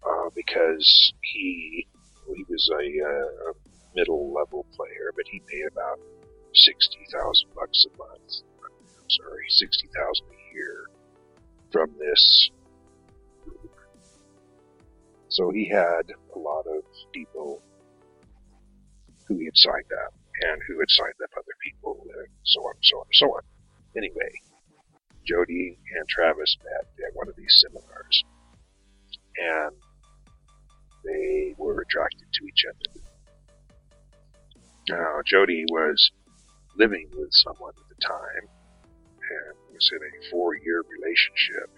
uh, 0.02 0.30
because 0.35 1.12
he 1.23 1.87
he 2.35 2.45
was 2.49 2.71
a, 2.73 2.85
uh, 3.04 3.50
a 3.50 3.52
middle 3.95 4.33
level 4.33 4.66
player, 4.76 5.12
but 5.16 5.25
he 5.30 5.42
made 5.52 5.66
about 5.73 5.99
sixty 6.54 7.04
thousand 7.12 7.49
bucks 7.54 7.87
a 7.87 7.99
month. 7.99 8.42
I'm 8.62 9.11
sorry, 9.11 9.47
sixty 9.49 9.88
thousand 9.88 10.26
a 10.26 10.54
year 10.54 10.87
from 11.73 11.90
this 11.99 12.50
group. 13.45 13.73
So 15.28 15.50
he 15.50 15.69
had 15.69 16.11
a 16.35 16.38
lot 16.38 16.66
of 16.66 16.85
people 17.12 17.62
who 19.26 19.38
he 19.38 19.45
had 19.45 19.57
signed 19.57 19.90
up 20.07 20.14
and 20.42 20.61
who 20.66 20.78
had 20.80 20.90
signed 20.90 21.14
up 21.23 21.30
other 21.37 21.54
people 21.62 22.00
and 22.02 22.26
so 22.45 22.61
on 22.62 22.75
so 22.83 22.99
on 22.99 23.07
so 23.12 23.26
on. 23.26 23.42
Anyway, 23.97 24.33
Jodi 25.26 25.78
and 25.97 26.09
Travis 26.09 26.57
met 26.64 26.87
at 27.07 27.14
one 27.14 27.28
of 27.28 27.37
these 27.37 27.54
seminars 27.62 28.25
and 29.38 29.76
they 31.04 31.54
were 31.59 31.80
attracted 31.83 32.26
to 32.33 32.47
each 32.47 32.64
other. 32.69 33.00
Now, 34.88 35.21
Jodi 35.25 35.64
was 35.71 36.11
living 36.76 37.09
with 37.16 37.30
someone 37.33 37.73
at 37.76 37.88
the 37.88 38.02
time 38.07 38.49
and 39.30 39.75
was 39.75 39.90
in 39.92 39.99
a 39.99 40.30
four 40.30 40.57
year 40.57 40.83
relationship. 40.99 41.71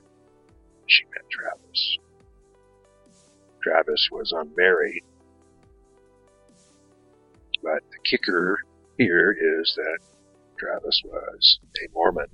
She 0.87 1.05
met 1.07 1.29
Travis. 1.31 1.99
Travis 3.63 4.09
was 4.11 4.33
unmarried, 4.33 5.03
but 7.63 7.81
the 7.91 7.99
kicker 8.05 8.59
here 8.99 9.31
is 9.33 9.75
that 9.77 9.99
Travis 10.59 11.01
was 11.05 11.59
a 11.85 11.89
Mormon. 11.95 12.27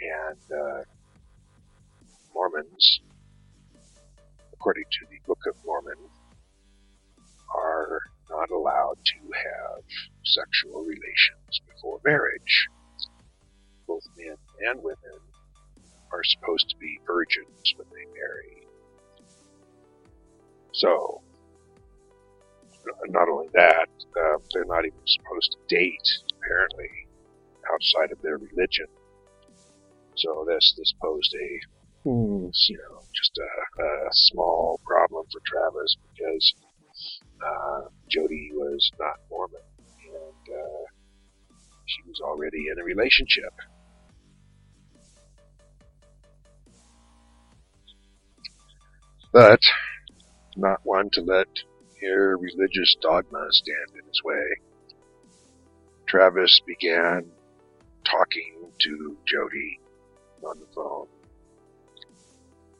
And 0.00 0.58
uh, 0.58 0.82
Mormons, 2.34 3.00
according 4.66 4.84
to 4.90 5.06
the 5.10 5.18
Book 5.28 5.38
of 5.46 5.54
Mormon, 5.64 5.94
are 7.54 8.00
not 8.28 8.50
allowed 8.50 8.98
to 9.04 9.30
have 9.32 9.84
sexual 10.24 10.80
relations 10.82 11.60
before 11.68 12.00
marriage. 12.04 12.66
Both 13.86 14.02
men 14.18 14.34
and 14.66 14.82
women 14.82 15.20
are 16.10 16.24
supposed 16.24 16.68
to 16.70 16.76
be 16.78 16.98
virgins 17.06 17.74
when 17.76 17.86
they 17.90 18.10
marry. 18.18 18.66
So, 20.72 21.20
not 23.06 23.28
only 23.28 23.46
that, 23.54 23.88
uh, 24.20 24.38
they're 24.52 24.64
not 24.64 24.84
even 24.84 24.98
supposed 25.06 25.52
to 25.52 25.76
date, 25.76 26.08
apparently, 26.42 26.90
outside 27.72 28.10
of 28.10 28.20
their 28.20 28.38
religion. 28.38 28.88
So 30.16 30.44
this 30.48 30.74
this 30.76 30.92
posed 31.00 31.34
a 31.34 31.60
you 32.68 32.78
know 32.78 32.95
just 33.16 33.38
a, 33.38 33.82
a 33.82 34.08
small 34.12 34.80
problem 34.86 35.24
for 35.32 35.40
Travis 35.46 35.96
because 36.14 36.54
uh, 37.42 37.88
Jodi 38.10 38.50
was 38.54 38.90
not 38.98 39.16
Mormon 39.30 39.60
and 40.06 40.54
uh, 40.54 40.84
she 41.86 42.02
was 42.08 42.20
already 42.22 42.66
in 42.70 42.78
a 42.80 42.84
relationship. 42.84 43.52
But 49.32 49.60
not 50.56 50.80
one 50.84 51.10
to 51.12 51.20
let 51.20 51.48
her 52.02 52.36
religious 52.36 52.96
dogma 53.00 53.46
stand 53.50 53.90
in 53.98 54.06
his 54.06 54.20
way. 54.24 54.46
Travis 56.08 56.60
began 56.66 57.30
talking 58.04 58.72
to 58.80 59.16
Jodi 59.26 59.80
on 60.44 60.58
the 60.60 60.66
phone 60.74 61.08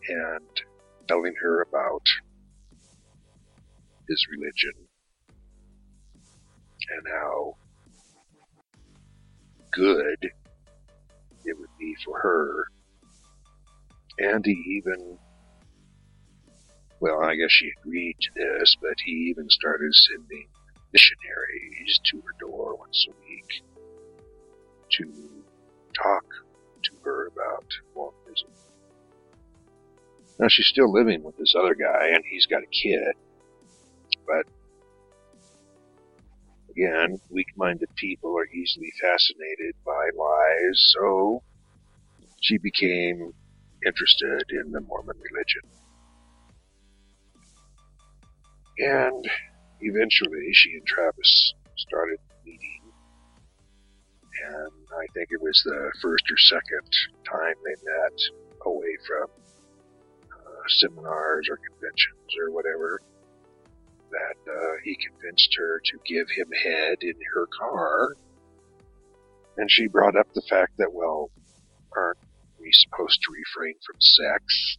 and 0.09 0.62
telling 1.09 1.35
her 1.40 1.62
about 1.62 2.03
his 4.09 4.25
religion 4.31 4.73
and 6.90 7.07
how 7.12 7.55
good 9.73 10.19
it 11.45 11.59
would 11.59 11.79
be 11.79 11.95
for 12.05 12.19
her. 12.21 12.66
And 14.19 14.45
he 14.45 14.53
even, 14.79 15.19
well, 17.01 17.23
I 17.23 17.37
guess 17.37 17.51
she 17.51 17.71
agreed 17.81 18.16
to 18.21 18.31
this, 18.35 18.77
but 18.81 18.95
he 19.05 19.29
even 19.31 19.49
started 19.51 19.95
sending 19.95 20.49
missionaries 20.92 22.01
to 22.11 22.19
her 22.19 22.33
door 22.40 22.77
once 22.77 23.07
a 23.09 23.14
week 23.29 23.62
to 24.92 25.05
talk 26.03 26.25
to 26.85 26.92
her 27.05 27.27
about 27.27 27.66
Mormonism. 27.95 28.65
Now 30.38 30.49
she's 30.49 30.66
still 30.66 30.92
living 30.92 31.22
with 31.22 31.37
this 31.38 31.55
other 31.59 31.75
guy 31.75 32.09
and 32.14 32.22
he's 32.31 32.46
got 32.46 32.62
a 32.62 32.66
kid, 32.66 33.14
but 34.27 34.44
again, 36.70 37.18
weak-minded 37.31 37.88
people 37.96 38.37
are 38.37 38.46
easily 38.46 38.92
fascinated 39.01 39.75
by 39.85 40.11
lies, 40.16 40.94
so 40.94 41.42
she 42.40 42.59
became 42.59 43.33
interested 43.87 44.44
in 44.51 44.72
the 44.72 44.81
Mormon 44.83 45.16
religion. 45.16 45.62
And 48.79 49.25
eventually 49.81 50.53
she 50.53 50.72
and 50.72 50.87
Travis 50.87 51.55
started 51.77 52.18
meeting 52.44 52.87
and 54.44 54.72
I 54.92 55.07
think 55.14 55.29
it 55.31 55.40
was 55.40 55.61
the 55.64 55.92
first 56.03 56.25
or 56.31 56.37
second 56.37 56.88
time 57.25 57.55
they 57.64 57.77
met 57.85 58.18
away 58.66 58.96
from 59.07 59.27
seminars 60.68 61.48
or 61.50 61.59
conventions 61.59 62.31
or 62.38 62.50
whatever 62.50 63.00
that 64.11 64.50
uh, 64.50 64.72
he 64.85 64.96
convinced 64.96 65.55
her 65.59 65.81
to 65.85 65.98
give 66.07 66.26
him 66.37 66.46
head 66.62 66.98
in 67.00 67.14
her 67.35 67.46
car. 67.46 68.14
And 69.57 69.70
she 69.70 69.87
brought 69.88 70.16
up 70.16 70.29
the 70.35 70.42
fact 70.48 70.76
that, 70.79 70.92
well, 70.92 71.31
aren't 71.96 72.18
we 72.61 72.70
supposed 72.72 73.18
to 73.22 73.33
refrain 73.33 73.74
from 73.85 73.96
sex? 74.00 74.76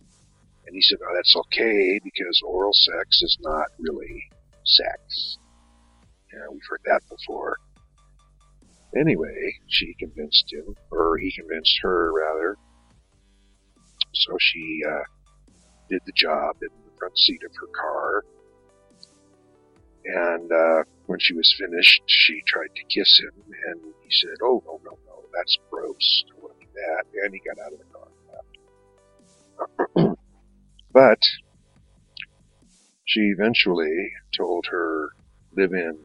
And 0.65 0.75
he 0.75 0.81
said, 0.81 0.99
oh, 1.01 1.13
that's 1.15 1.35
okay 1.35 1.99
because 2.03 2.41
oral 2.45 2.73
sex 2.73 3.21
is 3.21 3.37
not 3.41 3.67
really 3.79 4.23
sex. 4.65 5.37
Yeah, 6.33 6.45
we've 6.51 6.61
heard 6.69 6.81
that 6.85 7.01
before. 7.09 7.57
Anyway, 8.95 9.53
she 9.67 9.93
convinced 9.99 10.45
him, 10.51 10.75
or 10.91 11.17
he 11.17 11.31
convinced 11.31 11.79
her 11.81 12.11
rather. 12.13 12.57
So 14.13 14.37
she 14.39 14.81
uh, 14.87 15.03
did 15.89 16.01
the 16.05 16.13
job 16.15 16.57
in 16.61 16.69
the 16.69 16.97
front 16.97 17.17
seat 17.17 17.41
of 17.43 17.51
her 17.55 17.67
car. 17.67 18.23
And 20.05 20.51
uh, 20.51 20.83
when 21.07 21.19
she 21.19 21.33
was 21.33 21.53
finished, 21.57 22.01
she 22.05 22.41
tried 22.47 22.73
to 22.75 22.83
kiss 22.93 23.19
him, 23.19 23.43
and 23.67 23.81
he 24.03 24.09
said, 24.11 24.37
"Oh 24.41 24.63
no, 24.65 24.79
no, 24.85 24.97
no, 25.05 25.23
that's 25.35 25.57
gross. 25.69 26.23
I 26.31 26.39
want 26.41 26.59
to 26.59 26.65
do 26.65 26.71
that." 26.73 27.05
And 27.23 27.33
he 27.33 27.41
got 27.41 27.59
out 27.65 27.73
of 27.73 27.79
the 27.79 27.85
car 27.91 28.07
but 30.93 31.19
she 33.05 33.21
eventually 33.21 34.11
told 34.35 34.67
her 34.69 35.09
live-in 35.55 35.97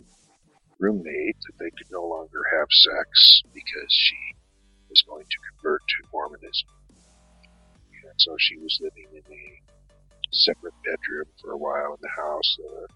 roommate 0.78 1.36
that 1.46 1.58
they 1.58 1.70
could 1.70 1.90
no 1.90 2.04
longer 2.06 2.42
have 2.58 2.68
sex 2.70 3.42
because 3.52 3.90
she 3.90 4.16
was 4.88 5.02
going 5.08 5.24
to 5.24 5.38
convert 5.50 5.80
to 5.80 6.08
Mormonism. 6.12 6.68
And 8.04 8.14
so 8.18 8.36
she 8.38 8.56
was 8.58 8.78
living 8.82 9.08
in 9.12 9.32
a 9.32 9.71
separate 10.32 10.74
bedroom 10.84 11.26
for 11.40 11.52
a 11.52 11.56
while 11.56 11.94
in 11.94 12.00
the 12.00 12.22
house. 12.22 12.56
Uh, 12.60 12.86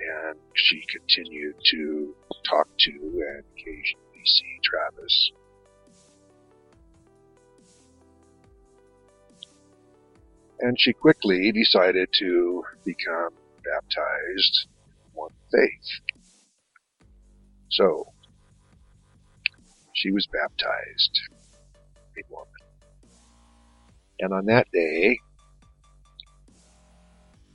and 0.00 0.38
she 0.54 0.82
continued 0.90 1.56
to 1.70 2.14
talk 2.48 2.68
to 2.78 2.90
and 2.92 3.44
occasionally 3.52 4.24
see 4.24 4.58
Travis. 4.62 5.32
And 10.60 10.78
she 10.80 10.92
quickly 10.92 11.52
decided 11.52 12.08
to 12.18 12.62
become 12.84 13.30
baptized 13.64 14.66
in 15.04 15.10
one 15.14 15.30
faith. 15.52 16.00
So, 17.70 18.12
she 19.94 20.10
was 20.10 20.26
baptized, 20.32 21.20
a 22.16 22.22
woman. 22.30 22.46
And 24.20 24.32
on 24.32 24.46
that 24.46 24.66
day, 24.72 25.18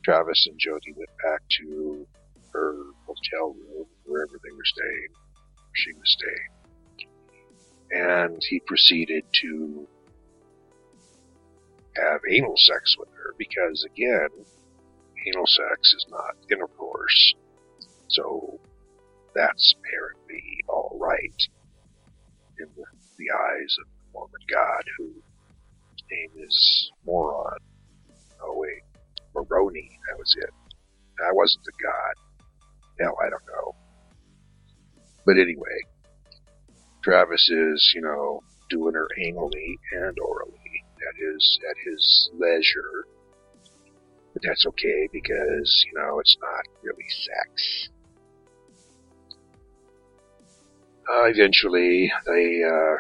Travis 0.04 0.46
and 0.48 0.60
Jodi 0.60 0.94
went 0.96 1.10
back 1.24 1.42
to 1.62 2.06
her 2.54 2.76
hotel 3.08 3.54
room, 3.54 3.88
wherever 4.06 4.34
they 4.44 4.52
were 4.52 4.66
staying, 4.66 5.14
she 5.74 5.94
was 5.94 6.18
staying. 6.20 6.52
And 7.92 8.42
he 8.50 8.62
proceeded 8.68 9.24
to 9.42 9.88
have 11.96 12.22
anal 12.30 12.58
sex 12.58 12.96
with 12.98 13.10
her 13.10 13.34
because, 13.38 13.86
again, 13.86 14.30
anal 15.28 15.48
sex 15.48 15.94
is 15.94 16.06
not 16.10 16.36
intercourse. 16.52 17.34
So 18.10 18.60
that's 19.36 19.76
apparently 19.80 20.44
all 20.70 20.98
right 21.02 21.42
in 22.60 22.68
the, 22.76 22.86
the 23.18 23.32
eyes 23.34 23.76
of 23.80 23.86
the 23.86 24.12
Mormon 24.14 24.46
God, 24.50 24.84
who 24.98 25.06
his 25.06 26.04
name 26.12 26.46
is 26.46 26.92
Moron. 27.06 27.58
Moroni. 29.36 29.90
That 30.10 30.18
was 30.18 30.36
it. 30.38 30.50
I 31.22 31.32
wasn't 31.34 31.64
the 31.66 31.72
God. 31.82 32.16
Hell, 33.00 33.16
I 33.26 33.30
don't 33.30 33.48
know. 33.48 33.76
But 35.26 35.38
anyway, 35.38 35.80
Travis 37.04 37.50
is, 37.50 37.92
you 37.96 38.02
know, 38.02 38.42
doing 38.70 38.94
her 38.94 39.08
anally 39.20 39.76
and 39.94 40.18
orally 40.20 40.84
at 41.08 41.16
his 41.18 41.60
at 41.70 41.76
his 41.86 42.30
leisure. 42.34 43.06
But 44.34 44.42
that's 44.44 44.66
okay 44.66 45.08
because, 45.12 45.86
you 45.86 46.00
know, 46.00 46.20
it's 46.20 46.36
not 46.42 46.66
really 46.82 47.06
sex. 47.10 47.90
Uh, 51.08 51.26
eventually, 51.26 52.12
they 52.26 52.64
uh, 52.64 52.96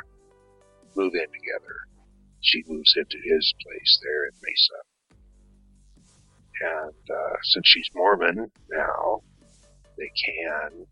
move 0.96 1.13
in 1.15 1.28
together. 1.32 1.76
She 2.41 2.63
moves 2.67 2.93
into 2.98 3.17
his 3.24 3.54
place 3.63 4.00
there 4.04 4.26
in 4.26 4.34
Mesa. 4.43 4.92
And 6.61 7.09
uh, 7.09 7.35
since 7.43 7.65
she's 7.67 7.89
Mormon 7.95 8.51
now, 8.69 9.21
they 9.97 10.11
can 10.25 10.85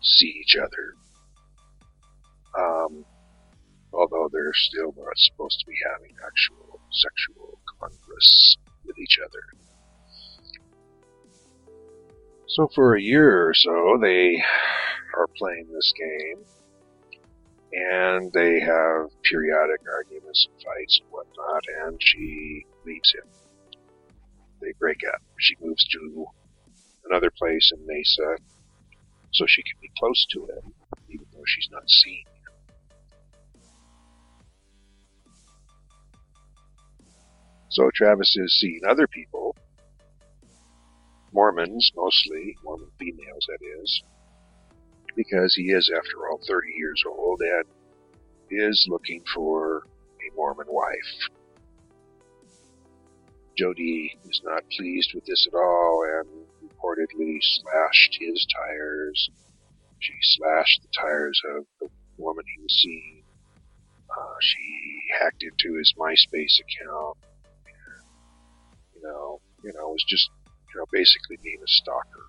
see 0.00 0.40
each 0.40 0.56
other. 0.56 0.94
Um, 2.58 3.04
although 3.92 4.28
they're 4.32 4.52
still 4.54 4.94
not 4.96 5.16
supposed 5.16 5.58
to 5.60 5.66
be 5.66 5.76
having 5.92 6.14
actual 6.24 6.80
sexual 6.90 7.58
congress 7.80 8.56
with 8.84 8.98
each 8.98 9.18
other. 9.24 9.42
So 12.48 12.68
for 12.74 12.96
a 12.96 13.00
year 13.00 13.48
or 13.48 13.54
so, 13.54 13.98
they 14.00 14.42
are 15.16 15.26
playing 15.38 15.68
this 15.72 15.92
game, 15.98 16.44
and 17.72 18.32
they 18.32 18.60
have 18.60 19.08
periodic 19.22 19.80
arguments 19.90 20.46
and 20.50 20.62
fights 20.62 21.00
and 21.02 21.10
whatnot, 21.10 21.64
and 21.84 22.02
she 22.02 22.66
leaves 22.84 23.14
him. 23.14 23.30
They 24.62 24.72
break 24.78 24.98
up. 25.12 25.20
She 25.40 25.56
moves 25.60 25.84
to 25.88 26.26
another 27.10 27.32
place 27.36 27.72
in 27.74 27.84
Mesa 27.84 28.38
so 29.32 29.44
she 29.48 29.62
can 29.62 29.76
be 29.80 29.90
close 29.98 30.24
to 30.32 30.40
him, 30.46 30.72
even 31.10 31.26
though 31.32 31.42
she's 31.46 31.68
not 31.72 31.82
seen. 31.88 32.24
So 37.70 37.90
Travis 37.94 38.36
is 38.36 38.60
seeing 38.60 38.82
other 38.88 39.08
people, 39.08 39.56
Mormons 41.32 41.90
mostly, 41.96 42.56
Mormon 42.62 42.90
females 43.00 43.46
that 43.48 43.64
is, 43.82 44.02
because 45.16 45.54
he 45.56 45.72
is, 45.72 45.90
after 45.96 46.28
all, 46.28 46.38
30 46.46 46.68
years 46.76 47.02
old 47.08 47.40
and 47.40 47.64
is 48.50 48.86
looking 48.88 49.24
for 49.34 49.78
a 49.78 50.36
Mormon 50.36 50.66
wife. 50.68 51.41
Jodi 53.56 54.18
is 54.28 54.40
not 54.44 54.62
pleased 54.76 55.12
with 55.14 55.24
this 55.26 55.46
at 55.46 55.56
all 55.56 56.04
and 56.04 56.28
reportedly 56.64 57.38
slashed 57.40 58.16
his 58.20 58.46
tires. 58.56 59.30
She 60.00 60.14
slashed 60.22 60.82
the 60.82 60.88
tires 60.98 61.40
of 61.56 61.64
the 61.80 61.88
woman 62.18 62.44
he 62.56 62.62
was 62.62 62.82
seeing. 62.82 63.22
Uh, 64.10 64.34
she 64.40 65.00
hacked 65.20 65.42
into 65.42 65.78
his 65.78 65.94
MySpace 65.98 66.60
account. 66.60 67.18
You 68.94 69.02
know, 69.02 69.40
you 69.62 69.72
know, 69.72 69.88
was 69.88 70.04
just, 70.08 70.30
you 70.46 70.80
know, 70.80 70.86
basically 70.92 71.38
being 71.42 71.60
a 71.62 71.68
stalker. 71.68 72.26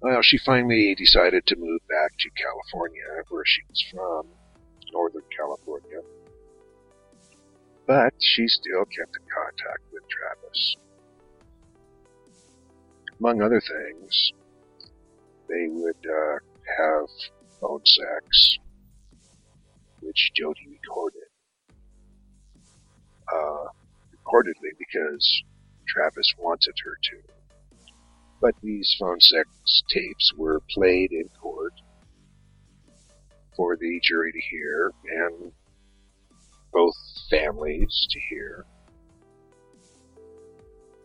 Well, 0.00 0.20
she 0.22 0.38
finally 0.38 0.94
decided 0.94 1.46
to 1.46 1.56
move 1.56 1.80
back 1.88 2.10
to 2.18 2.30
California, 2.36 3.24
where 3.30 3.44
she 3.46 3.62
was 3.68 3.84
from, 3.90 4.26
But 7.86 8.14
she 8.18 8.48
still 8.48 8.84
kept 8.86 9.12
in 9.16 9.26
contact 9.34 9.82
with 9.92 10.02
Travis. 10.08 10.76
Among 13.20 13.42
other 13.42 13.60
things, 13.60 14.32
they 15.48 15.68
would 15.68 16.06
uh, 16.06 16.38
have 16.78 17.08
phone 17.60 17.82
sex, 17.84 18.58
which 20.00 20.30
Jodi 20.34 20.66
recorded. 20.70 21.28
Uh, 23.32 23.66
reportedly 24.24 24.70
because 24.78 25.42
Travis 25.88 26.32
wanted 26.38 26.74
her 26.84 26.96
to. 27.02 27.34
But 28.40 28.54
these 28.62 28.94
phone 28.98 29.20
sex 29.20 29.48
tapes 29.88 30.32
were 30.36 30.60
played 30.70 31.12
in 31.12 31.28
court 31.40 31.72
for 33.56 33.76
the 33.76 34.00
jury 34.02 34.32
to 34.32 34.40
hear 34.50 34.92
and 35.08 35.52
both 36.72 36.96
families 37.34 38.06
to 38.10 38.20
hear. 38.28 38.64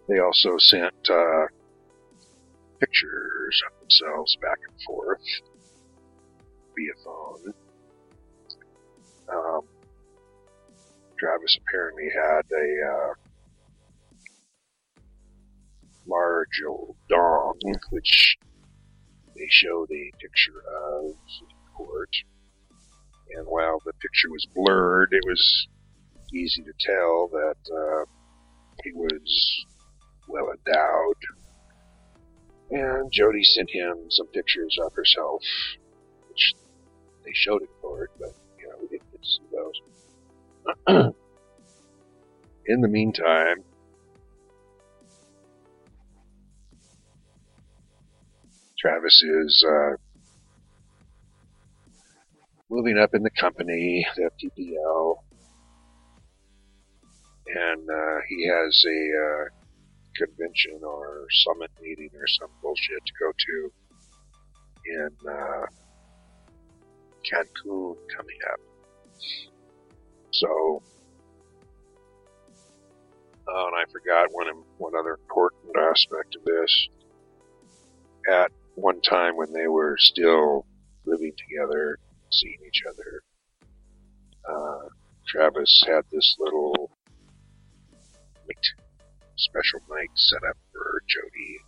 They 0.07 0.19
also 0.19 0.57
sent 0.57 0.93
uh, 1.09 1.45
pictures 2.79 3.61
of 3.67 3.79
themselves 3.79 4.35
back 4.41 4.57
and 4.67 4.81
forth 4.83 5.21
via 6.75 6.93
phone. 7.03 7.53
Um, 9.31 9.61
Travis 11.19 11.57
apparently 11.61 12.09
had 12.13 12.41
a 12.51 12.87
uh, 12.93 13.13
large 16.07 16.61
old 16.67 16.95
dong, 17.09 17.59
which 17.91 18.37
they 19.35 19.47
showed 19.49 19.89
a 19.91 20.11
picture 20.19 20.63
of 20.91 21.05
in 21.05 21.47
court. 21.75 22.15
And 23.35 23.45
while 23.45 23.79
the 23.85 23.93
picture 23.93 24.29
was 24.31 24.47
blurred, 24.55 25.09
it 25.11 25.23
was 25.23 25.67
easy 26.33 26.63
to 26.63 26.73
tell 26.79 27.29
that 27.31 27.57
uh, 27.73 28.05
he 28.83 28.91
was 28.93 29.65
well 30.27 30.47
endowed. 30.51 31.15
And 32.71 33.11
Jodi 33.11 33.43
sent 33.43 33.69
him 33.71 33.95
some 34.09 34.27
pictures 34.27 34.77
of 34.85 34.93
herself, 34.93 35.41
which 36.27 36.53
they 37.25 37.31
showed 37.33 37.61
in 37.61 37.67
court, 37.81 38.11
but 38.19 38.29
you 38.59 38.67
know 38.67 38.75
we 38.81 38.87
didn't 38.87 39.11
get 39.11 39.21
to 39.21 39.27
see 39.27 39.47
those. 39.51 41.13
in 42.67 42.81
the 42.81 42.87
meantime, 42.87 43.63
Travis 48.79 49.21
is 49.21 49.65
uh, 49.67 49.95
moving 52.69 52.97
up 52.97 53.13
in 53.13 53.23
the 53.23 53.31
company, 53.31 54.05
the 54.15 54.29
PPL, 54.41 55.15
and 57.55 57.89
uh, 57.89 58.17
he 58.27 58.47
has 58.47 58.85
a 58.88 59.01
uh, 59.25 59.45
convention 60.15 60.79
or 60.83 61.25
summit 61.45 61.71
meeting 61.81 62.09
or 62.13 62.27
some 62.27 62.49
bullshit 62.62 63.05
to 63.05 63.13
go 63.19 63.31
to 63.31 63.71
in 64.85 65.09
uh, 65.29 65.65
Cancun 67.25 67.95
coming 68.15 68.38
up. 68.51 68.59
So, 70.31 70.81
oh, 73.47 73.67
and 73.67 73.75
I 73.75 73.83
forgot 73.91 74.27
one 74.31 74.47
one 74.77 74.93
other 74.95 75.17
important 75.21 75.75
aspect 75.77 76.35
of 76.35 76.45
this. 76.45 76.88
At 78.29 78.51
one 78.75 79.01
time 79.01 79.35
when 79.38 79.51
they 79.53 79.67
were 79.67 79.95
still 79.97 80.65
living 81.05 81.33
together, 81.38 81.97
seeing 82.31 82.59
each 82.67 82.83
other, 82.88 83.21
uh, 84.47 84.89
Travis 85.27 85.83
had 85.88 86.03
this 86.12 86.35
little 86.39 86.91
night, 88.49 88.65
special 89.38 89.79
night 89.89 90.09
set 90.15 90.43
up 90.43 90.57
for 90.73 91.01
Jodi. 91.07 91.62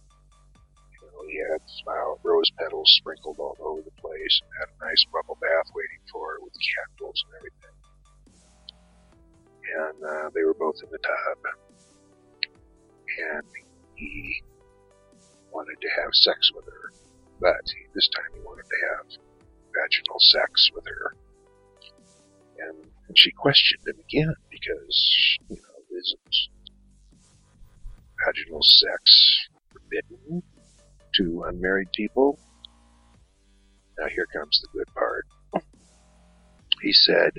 You 0.92 1.08
know, 1.08 1.22
he 1.30 1.38
had 1.52 1.62
flower, 1.84 2.18
rose 2.24 2.52
petals 2.58 2.92
sprinkled 2.98 3.38
all 3.40 3.58
over 3.60 3.82
the 3.82 4.02
place 4.02 4.42
and 4.42 4.50
had 4.60 4.70
a 4.74 4.86
nice 4.90 5.06
bubble 5.14 5.38
bath 5.42 5.70
waiting 5.76 6.02
for 6.12 6.34
her 6.34 6.40
with 6.42 6.54
candles 6.58 7.24
and 7.26 7.34
everything. 7.38 7.78
And 9.72 9.98
uh, 10.04 10.30
they 10.34 10.44
were 10.44 10.58
both 10.58 10.76
in 10.84 10.90
the 10.92 10.98
tub. 10.98 11.38
And 13.12 13.48
he 13.96 14.42
wanted 15.52 15.80
to 15.82 15.90
have 16.02 16.14
sex 16.14 16.52
with 16.56 16.66
her, 16.66 16.94
but 17.40 17.62
he, 17.68 17.86
this 17.94 18.08
time 18.16 18.32
he 18.34 18.40
wanted 18.40 18.64
to 18.64 18.80
have 18.88 19.06
vaginal 19.76 20.20
sex 20.20 20.72
with 20.74 20.86
her. 20.88 21.16
And, 22.60 22.78
and 23.08 23.18
she 23.18 23.32
questioned 23.32 23.86
him 23.86 24.00
again 24.00 24.34
because, 24.50 25.38
you 25.50 25.58
know, 25.58 25.98
isn't 25.98 26.50
vaginal 28.26 28.62
sex 28.62 29.48
forbidden 29.72 30.44
to 31.16 31.44
unmarried 31.48 31.90
people? 31.96 32.40
Now 33.98 34.08
here 34.08 34.28
comes 34.34 34.62
the 34.62 34.80
good 34.80 34.94
part. 34.94 35.26
He 36.82 36.94
said, 36.94 37.32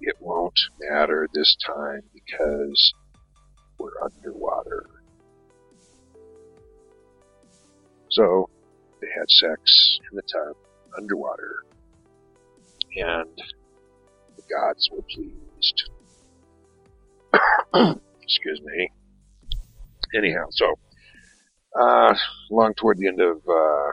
it 0.00 0.16
won't 0.20 0.58
matter 0.80 1.28
this 1.34 1.56
time 1.64 2.02
because 2.14 2.94
we're 3.78 4.00
underwater. 4.02 4.86
So 8.10 8.48
they 9.00 9.08
had 9.18 9.30
sex 9.30 9.98
in 10.10 10.16
the 10.16 10.22
tub 10.22 10.56
underwater 10.96 11.64
and 12.96 13.36
the 14.36 14.42
gods 14.50 14.90
were 14.92 15.02
pleased. 15.02 15.90
Excuse 18.22 18.60
me. 18.62 18.90
Anyhow, 20.14 20.44
so 20.50 20.74
uh, 21.78 22.14
along 22.50 22.74
toward 22.74 22.98
the 22.98 23.08
end 23.08 23.20
of 23.20 23.36
uh, 23.48 23.92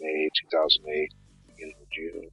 May 0.00 0.28
2008, 0.50 1.12
beginning 1.46 1.76
of 1.80 1.90
June, 1.90 2.30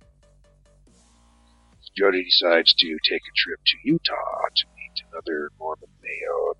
Jodi 1.98 2.24
decides 2.24 2.74
to 2.76 2.98
take 3.10 3.22
a 3.22 3.34
trip 3.36 3.60
to 3.66 3.78
Utah 3.84 4.48
to 4.56 4.66
meet 4.76 5.04
another 5.12 5.50
Mormon 5.60 5.90
Mayo 6.02 6.54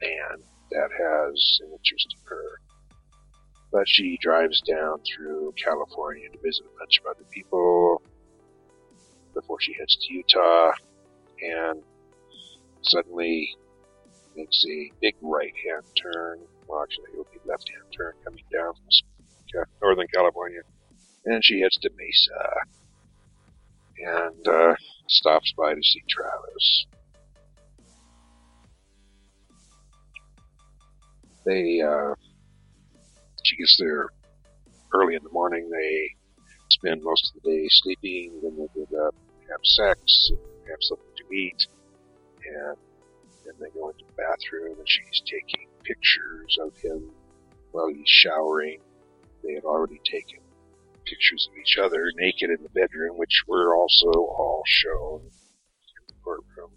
man 0.00 0.42
that 0.70 0.90
has 0.90 1.58
an 1.60 1.72
interest 1.72 2.14
in 2.16 2.28
her. 2.28 2.60
But 3.70 3.86
she 3.86 4.18
drives 4.22 4.60
down 4.62 5.00
through 5.04 5.52
California 5.62 6.28
to 6.30 6.38
visit 6.42 6.64
a 6.64 6.78
bunch 6.78 7.00
of 7.00 7.06
other 7.06 7.28
people 7.30 8.00
before 9.34 9.60
she 9.60 9.74
heads 9.78 9.96
to 9.96 10.14
Utah 10.14 10.72
and 11.42 11.82
suddenly 12.82 13.54
makes 14.36 14.64
a 14.68 14.90
big 15.00 15.14
right 15.22 15.52
hand 15.66 15.84
turn. 16.00 16.38
Well, 16.68 16.82
actually, 16.82 17.14
it 17.14 17.18
would 17.18 17.32
be 17.32 17.40
left 17.48 17.64
hand 17.72 17.88
turn 17.96 18.12
coming 18.24 18.44
down 18.52 18.72
from 18.74 19.64
Northern 19.82 20.06
California. 20.14 20.60
And 21.24 21.42
she 21.42 21.60
heads 21.60 21.78
to 21.82 21.90
Mesa 21.96 22.44
and 23.98 24.48
uh, 24.48 24.74
stops 25.08 25.52
by 25.56 25.74
to 25.74 25.82
see 25.82 26.02
Travis. 26.08 26.86
They, 31.44 31.80
uh, 31.80 32.14
she 33.44 33.56
gets 33.56 33.76
there 33.78 34.08
early 34.92 35.14
in 35.14 35.22
the 35.22 35.32
morning. 35.32 35.70
They 35.70 36.10
spend 36.70 37.02
most 37.02 37.32
of 37.34 37.42
the 37.42 37.50
day 37.50 37.66
sleeping, 37.68 38.40
then 38.42 38.56
they 38.56 38.80
get 38.80 38.98
up, 38.98 39.14
have 39.48 39.60
sex, 39.62 40.30
have 40.68 40.78
something 40.80 41.06
to 41.16 41.34
eat, 41.34 41.66
and 42.44 42.76
they 43.60 43.70
go 43.70 43.90
into 43.90 44.04
the 44.04 44.12
bathroom 44.12 44.78
and 44.78 44.88
she's 44.88 45.22
taking 45.24 45.68
pictures 45.82 46.58
of 46.60 46.76
him 46.78 47.10
while 47.72 47.88
he's 47.88 48.08
showering. 48.08 48.78
They 49.42 49.54
had 49.54 49.64
already 49.64 50.00
taken 50.04 50.40
pictures 51.04 51.48
of 51.50 51.58
each 51.58 51.78
other 51.78 52.10
naked 52.16 52.50
in 52.50 52.62
the 52.62 52.68
bedroom, 52.70 53.16
which 53.16 53.44
were 53.46 53.76
also 53.76 54.10
all 54.10 54.62
shown 54.66 55.20
in 55.22 56.04
the 56.08 56.14
courtroom. 56.24 56.70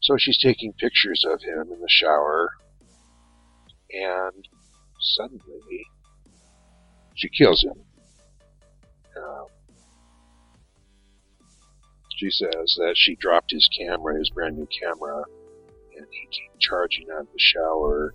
So 0.00 0.16
she's 0.18 0.38
taking 0.38 0.72
pictures 0.72 1.24
of 1.28 1.42
him 1.42 1.72
in 1.72 1.80
the 1.80 1.88
shower, 1.88 2.50
and 3.90 4.48
suddenly 5.00 5.86
she 7.14 7.28
kills 7.28 7.64
him. 7.64 7.85
She 12.16 12.30
says 12.30 12.74
that 12.78 12.94
she 12.96 13.14
dropped 13.16 13.50
his 13.50 13.68
camera, 13.78 14.18
his 14.18 14.30
brand 14.30 14.56
new 14.56 14.66
camera, 14.66 15.22
and 15.96 16.06
he 16.10 16.26
came 16.32 16.50
charging 16.58 17.06
out 17.12 17.20
of 17.20 17.32
the 17.32 17.38
shower 17.38 18.14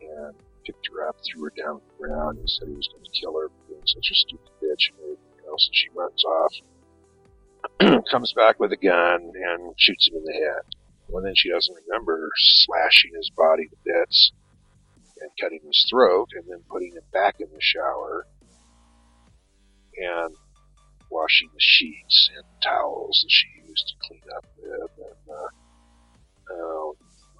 and 0.00 0.34
picked 0.64 0.88
her 0.92 1.06
up, 1.06 1.16
threw 1.24 1.44
her 1.44 1.52
down 1.56 1.76
on 1.76 1.80
the 1.86 1.94
ground, 1.98 2.38
and 2.38 2.48
said 2.48 2.68
he 2.68 2.74
was 2.74 2.88
going 2.88 3.04
to 3.04 3.20
kill 3.20 3.38
her 3.38 3.48
for 3.48 3.68
being 3.68 3.86
such 3.86 4.10
a 4.10 4.14
stupid 4.14 4.50
bitch 4.62 4.90
and 4.90 4.98
everything 5.02 5.46
else. 5.46 5.68
And 5.68 5.76
she 5.76 5.88
runs 5.94 6.24
off, 6.24 8.04
comes 8.10 8.32
back 8.32 8.58
with 8.58 8.72
a 8.72 8.76
gun, 8.76 9.32
and 9.34 9.74
shoots 9.76 10.08
him 10.08 10.16
in 10.16 10.24
the 10.24 10.32
head. 10.32 10.62
Well, 11.08 11.22
then 11.22 11.34
she 11.36 11.50
doesn't 11.50 11.76
remember 11.86 12.30
slashing 12.36 13.12
his 13.14 13.30
body 13.36 13.68
to 13.68 13.76
bits 13.84 14.32
and 15.20 15.30
cutting 15.38 15.60
his 15.64 15.86
throat, 15.90 16.30
and 16.34 16.44
then 16.48 16.64
putting 16.70 16.92
him 16.94 17.04
back 17.12 17.36
in 17.40 17.48
the 17.52 17.60
shower 17.60 18.26
and 19.96 20.34
washing 21.14 21.48
the 21.54 21.60
sheets 21.60 22.30
and 22.34 22.44
towels 22.60 23.22
that 23.22 23.30
she 23.30 23.46
used 23.68 23.86
to 23.86 23.94
clean 24.02 24.26
up 24.36 24.44
with, 24.58 24.90
and 24.98 25.30
uh, 25.30 25.48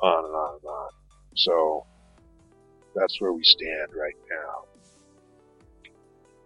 on 0.07 0.25
and 0.25 0.35
on 0.35 0.55
and 0.63 0.69
on. 0.71 0.91
So 1.35 1.87
that's 2.95 3.21
where 3.21 3.33
we 3.33 3.43
stand 3.43 3.91
right 3.93 4.17
now. 4.31 4.71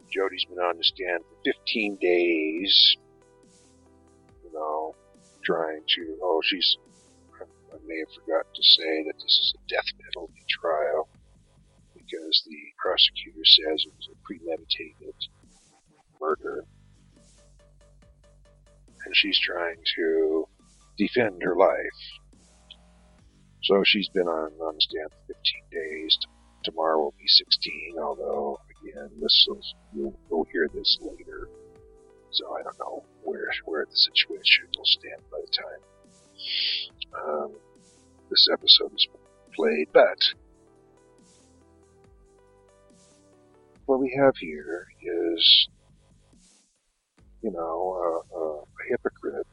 Jodi's 0.09 0.47
been 0.49 0.59
on 0.59 0.79
the 0.79 0.85
stand 0.85 1.21
for 1.29 1.37
15 1.45 1.99
days. 2.01 2.97
You 4.43 4.53
know, 4.55 4.95
trying 5.45 5.83
to. 5.97 6.19
Oh, 6.23 6.41
she's. 6.43 6.77
I 7.39 7.77
may 7.87 7.99
have 8.01 8.09
forgotten 8.17 8.49
to 8.55 8.63
say 8.63 9.05
that 9.05 9.17
this 9.21 9.37
is 9.45 9.53
a 9.55 9.61
death 9.69 9.85
penalty 10.01 10.45
trial 10.49 11.09
because 11.93 12.43
the 12.49 12.57
prosecutor 12.81 13.45
says 13.45 13.85
it 13.85 13.93
was 13.93 14.09
a 14.09 14.17
premeditated 14.25 15.15
murder. 16.19 16.65
And 19.05 19.15
she's 19.15 19.39
trying 19.39 19.77
to 19.97 20.49
defend 20.97 21.43
her 21.43 21.57
life. 21.57 22.01
So 23.65 23.83
she's 23.85 24.09
been 24.09 24.29
on, 24.29 24.51
stand 24.81 25.11
for 25.11 25.35
15 25.35 25.43
days. 25.73 26.19
Tomorrow 26.65 26.99
will 26.99 27.15
be 27.19 27.27
16, 27.27 27.97
although, 28.03 28.59
again, 28.83 29.11
this 29.21 29.47
will, 29.49 29.61
you'll, 29.95 30.19
you'll 30.31 30.47
hear 30.53 30.69
this 30.75 30.99
later. 31.01 31.49
So 32.31 32.57
I 32.57 32.63
don't 32.63 32.79
know 32.79 33.05
where, 33.23 33.51
where 33.65 33.87
the 33.87 33.97
situation 33.97 34.67
will 34.77 34.85
stand 34.85 35.23
by 35.31 35.39
the 35.41 35.53
time 35.53 35.81
um, 37.15 37.53
this 38.31 38.49
episode 38.53 38.93
is 38.95 39.09
played, 39.55 39.89
but 39.93 40.19
what 43.87 44.01
we 44.01 44.15
have 44.19 44.37
here 44.37 44.87
is, 45.03 45.69
you 47.43 47.51
know, 47.51 48.23
a, 48.35 48.37
a, 48.37 48.63
hypocrite 48.89 49.47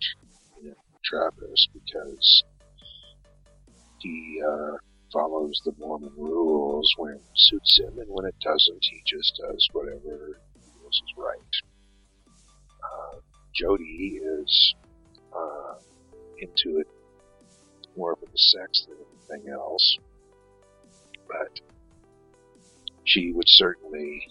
in 0.64 0.76
Travis 1.04 1.68
because 1.74 2.44
he 4.00 4.42
uh, 4.46 4.78
follows 5.12 5.62
the 5.66 5.74
Mormon 5.80 6.12
rules 6.18 6.94
when 6.98 7.14
it 7.14 7.24
suits 7.36 7.80
him, 7.80 7.98
and 8.00 8.08
when 8.10 8.26
it 8.26 8.36
doesn't, 8.42 8.86
he 8.86 9.02
just 9.06 9.40
does 9.42 9.68
whatever 9.72 10.40
he 10.54 10.60
feels 10.60 10.96
is 10.96 11.14
right. 11.18 11.56
Uh, 12.84 13.20
Jodi 13.54 14.20
is 14.22 14.76
uh, 15.36 15.76
into 16.40 16.80
it 16.80 16.88
more 17.98 18.16
for 18.16 18.26
the 18.26 18.38
sex 18.38 18.86
than 18.88 18.98
anything 19.32 19.54
else, 19.54 19.98
but 21.28 21.60
she 23.06 23.32
would 23.32 23.48
certainly 23.48 24.28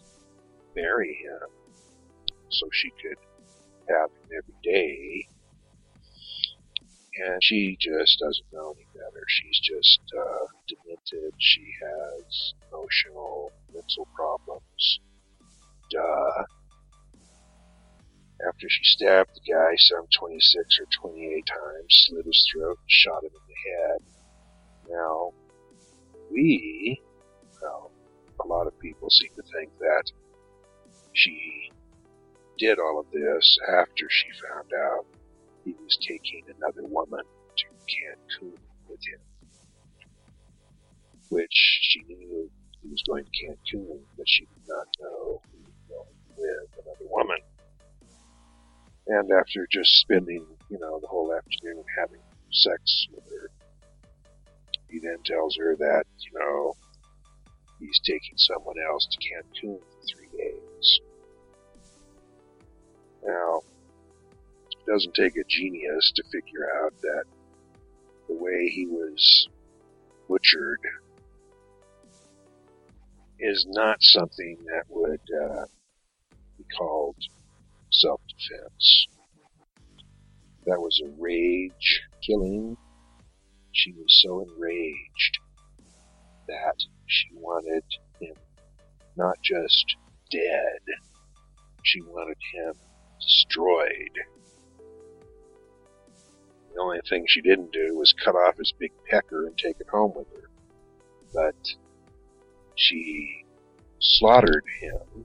marry 0.76 1.14
him 1.22 1.48
so 2.50 2.68
she 2.72 2.90
could 2.90 3.16
him 3.88 4.09
every 4.37 4.55
day. 4.62 5.27
And 7.16 7.38
she 7.42 7.77
just 7.79 8.18
doesn't 8.18 8.53
know 8.53 8.75
any 8.75 8.87
better. 8.92 9.23
She's 9.29 9.61
just 9.61 10.01
uh, 10.18 10.47
demented. 10.66 11.35
She 11.38 11.64
has 11.83 12.55
emotional, 12.73 13.53
mental 13.73 14.09
problems. 14.16 15.01
Duh. 15.90 16.44
After 18.49 18.66
she 18.68 18.83
stabbed 18.83 19.31
the 19.35 19.53
guy 19.53 19.77
some 19.77 20.07
26 20.18 20.81
or 20.81 20.87
28 21.11 21.47
times, 21.47 21.87
slit 21.88 22.27
his 22.27 22.49
throat, 22.53 22.79
and 22.81 22.90
shot 22.90 23.23
him 23.23 23.31
in 23.31 23.44
the 23.47 23.61
head. 23.70 24.01
Now, 24.90 25.33
we, 26.31 27.01
well, 27.62 27.92
a 28.42 28.47
lot 28.47 28.66
of 28.66 28.79
people 28.81 29.09
seem 29.09 29.31
to 29.37 29.42
think 29.55 29.70
that 29.79 30.05
she 31.12 31.63
did 32.58 32.78
all 32.78 33.00
of 33.00 33.10
this 33.12 33.58
after 33.68 34.08
she 34.08 34.26
found 34.48 34.70
out 34.72 35.06
he 35.64 35.74
was 35.82 35.96
taking 36.06 36.44
another 36.56 36.86
woman 36.86 37.24
to 37.56 37.64
Cancun 37.88 38.58
with 38.88 39.00
him. 39.06 39.20
Which 41.30 41.80
she 41.82 42.02
knew 42.02 42.50
he 42.82 42.88
was 42.88 43.02
going 43.08 43.24
to 43.24 43.30
Cancun, 43.30 43.98
but 44.16 44.28
she 44.28 44.44
did 44.44 44.68
not 44.68 44.86
know 45.00 45.40
he 45.52 45.58
was 45.64 45.74
going 45.88 46.16
with 46.36 46.84
another 46.84 47.10
woman. 47.10 47.38
And 49.06 49.30
after 49.32 49.66
just 49.70 49.90
spending, 50.00 50.46
you 50.70 50.78
know, 50.78 50.98
the 51.00 51.06
whole 51.06 51.34
afternoon 51.34 51.84
having 51.98 52.20
sex 52.50 53.06
with 53.12 53.24
her, 53.30 53.50
he 54.90 54.98
then 55.00 55.18
tells 55.24 55.56
her 55.56 55.76
that, 55.76 56.04
you 56.18 56.38
know, 56.38 56.74
he's 57.80 58.00
taking 58.04 58.36
someone 58.36 58.76
else 58.90 59.06
to 59.10 59.18
Cancun 59.18 59.78
for 59.78 60.02
three 60.14 60.28
days. 60.38 61.00
Now, 63.24 63.62
it 64.70 64.90
doesn't 64.90 65.14
take 65.14 65.37
a 65.37 65.44
genius 65.48 66.12
to 66.16 66.22
figure 66.32 66.68
out 66.82 66.92
that 67.00 67.24
the 68.28 68.34
way 68.34 68.68
he 68.68 68.87
was 68.87 69.48
butchered 70.28 70.80
is 73.38 73.66
not 73.70 73.96
something 74.00 74.56
that 74.66 74.84
would 74.88 75.20
uh, 75.42 75.64
be 76.58 76.64
called 76.76 77.16
self-defense. 77.90 79.06
That 80.66 80.80
was 80.80 81.00
a 81.04 81.10
rage 81.18 82.02
killing. 82.26 82.76
She 83.72 83.92
was 83.92 84.22
so 84.22 84.46
enraged 84.48 85.38
that 86.48 86.76
she 87.06 87.28
wanted 87.34 87.84
him 88.20 88.34
not 89.16 89.37
just 89.42 89.96
dead, 90.30 90.80
she 91.82 92.00
wanted 92.02 92.37
him 92.52 92.74
destroyed. 93.20 94.18
The 96.74 96.81
only 96.81 97.00
thing 97.09 97.24
she 97.29 97.40
didn't 97.40 97.72
do 97.72 97.96
was 97.96 98.12
cut 98.12 98.35
off 98.35 98.57
his 98.57 98.72
big 98.79 98.92
pecker 99.09 99.46
and 99.46 99.57
take 99.57 99.77
it 99.81 99.88
home 99.88 100.12
with 100.14 100.27
her. 100.33 100.48
But 101.33 101.55
she 102.77 103.44
slaughtered 104.00 104.64
him 104.81 105.24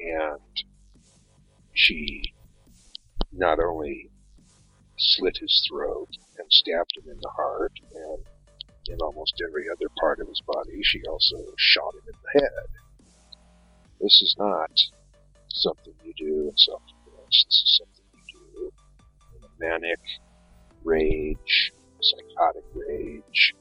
and 0.00 0.40
she 1.74 2.34
not 3.32 3.58
only 3.60 4.10
slit 4.98 5.38
his 5.40 5.66
throat 5.68 6.08
and 6.38 6.46
stabbed 6.50 6.92
him 6.96 7.10
in 7.10 7.18
the 7.20 7.30
heart 7.36 7.72
and 7.94 8.24
in 8.88 8.98
almost 9.00 9.40
every 9.48 9.64
other 9.70 9.88
part 10.00 10.18
of 10.20 10.28
his 10.28 10.42
body, 10.46 10.82
she 10.82 11.00
also 11.08 11.36
shot 11.56 11.94
him 11.94 12.02
in 12.08 12.18
the 12.22 12.40
head. 12.40 13.06
This 14.00 14.20
is 14.22 14.34
not 14.38 14.70
something 15.54 15.94
you 16.02 16.12
do 16.18 16.48
in 16.48 16.56
self-defense. 16.56 17.44
This 17.48 17.62
is 17.64 17.80
something 17.80 18.04
you 18.12 18.22
do 18.32 18.72
in 19.36 19.42
a 19.44 19.52
manic 19.60 20.00
rage, 20.84 21.72
psychotic 22.02 22.64
rage, 22.74 23.54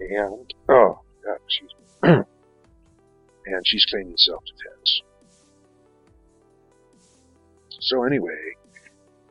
and 0.00 0.54
oh 0.68 1.00
God, 1.24 1.38
excuse 1.46 1.72
me, 1.78 2.10
and 3.46 3.66
she's 3.66 3.86
claiming 3.86 4.16
self-defense. 4.16 5.02
So 7.80 8.04
anyway, 8.04 8.56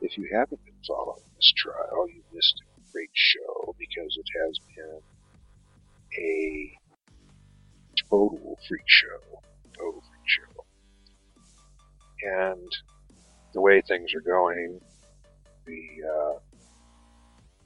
if 0.00 0.16
you 0.18 0.28
haven't 0.32 0.64
been 0.64 0.82
following 0.86 1.24
this 1.36 1.52
trial, 1.56 2.08
you 2.08 2.22
missed 2.34 2.62
a 2.78 2.80
great 2.92 3.10
show 3.14 3.74
because 3.78 4.16
it 4.18 4.28
has 4.44 4.58
been 4.76 5.00
a 6.18 6.72
total 8.10 8.58
freak 8.68 8.84
show. 8.86 9.42
Total 9.78 9.92
freak 9.92 10.02
show. 10.02 10.09
And 12.22 12.70
the 13.54 13.60
way 13.60 13.82
things 13.86 14.12
are 14.14 14.20
going, 14.20 14.80
the 15.66 15.82
uh, 16.06 16.38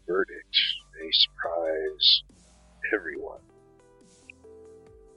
verdict 0.06 0.56
may 0.98 1.10
surprise 1.12 2.22
everyone. 2.92 3.40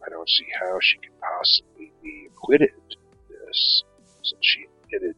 I 0.06 0.10
don't 0.10 0.30
see 0.30 0.46
how 0.60 0.80
she 0.82 0.98
could 0.98 1.20
possibly 1.20 1.92
be 2.02 2.28
acquitted 2.32 2.70
of 2.72 3.28
this 3.30 3.84
since 4.24 4.40
she 4.42 4.66
admitted 4.86 5.16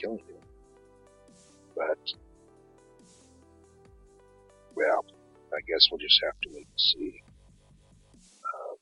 killing 0.00 0.18
him. 0.18 0.42
But, 1.76 1.98
well, 4.74 5.04
I 5.52 5.60
guess 5.66 5.88
we'll 5.90 5.98
just 5.98 6.20
have 6.24 6.38
to 6.42 6.48
wait 6.52 6.66
and 6.66 6.80
see. 6.80 7.22
Um, 8.42 8.76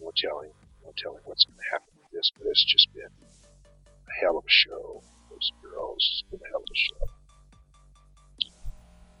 no 0.00 0.10
telling, 0.16 0.52
no 0.84 0.92
telling 0.96 1.22
what's 1.24 1.44
going 1.44 1.58
to 1.58 1.70
happen 1.70 1.95
this, 2.16 2.32
but 2.38 2.46
it's 2.48 2.64
just 2.64 2.88
been 2.94 3.02
a 3.04 4.24
hell 4.24 4.38
of 4.38 4.44
a 4.44 4.50
show. 4.50 5.02
Those 5.30 5.52
girls, 5.62 6.00
it's 6.00 6.24
been 6.30 6.40
a 6.40 6.48
hell 6.50 6.64
of 6.64 6.72
a 6.72 6.80
show. 6.88 7.04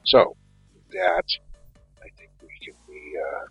So, 0.06 0.36
with 0.74 0.88
that, 0.92 1.26
I 2.00 2.08
think 2.16 2.30
we 2.40 2.48
can 2.64 2.74
be, 2.88 3.02
uh, 3.20 3.46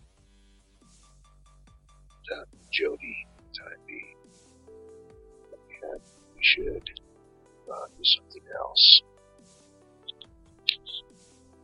done 2.30 2.46
with 2.52 2.72
Jodi 2.72 3.28
time 3.54 3.82
being. 3.86 4.16
And 5.92 6.02
we 6.36 6.42
should 6.42 6.90
uh, 7.72 7.88
do 7.96 8.04
something 8.04 8.42
else. 8.58 9.02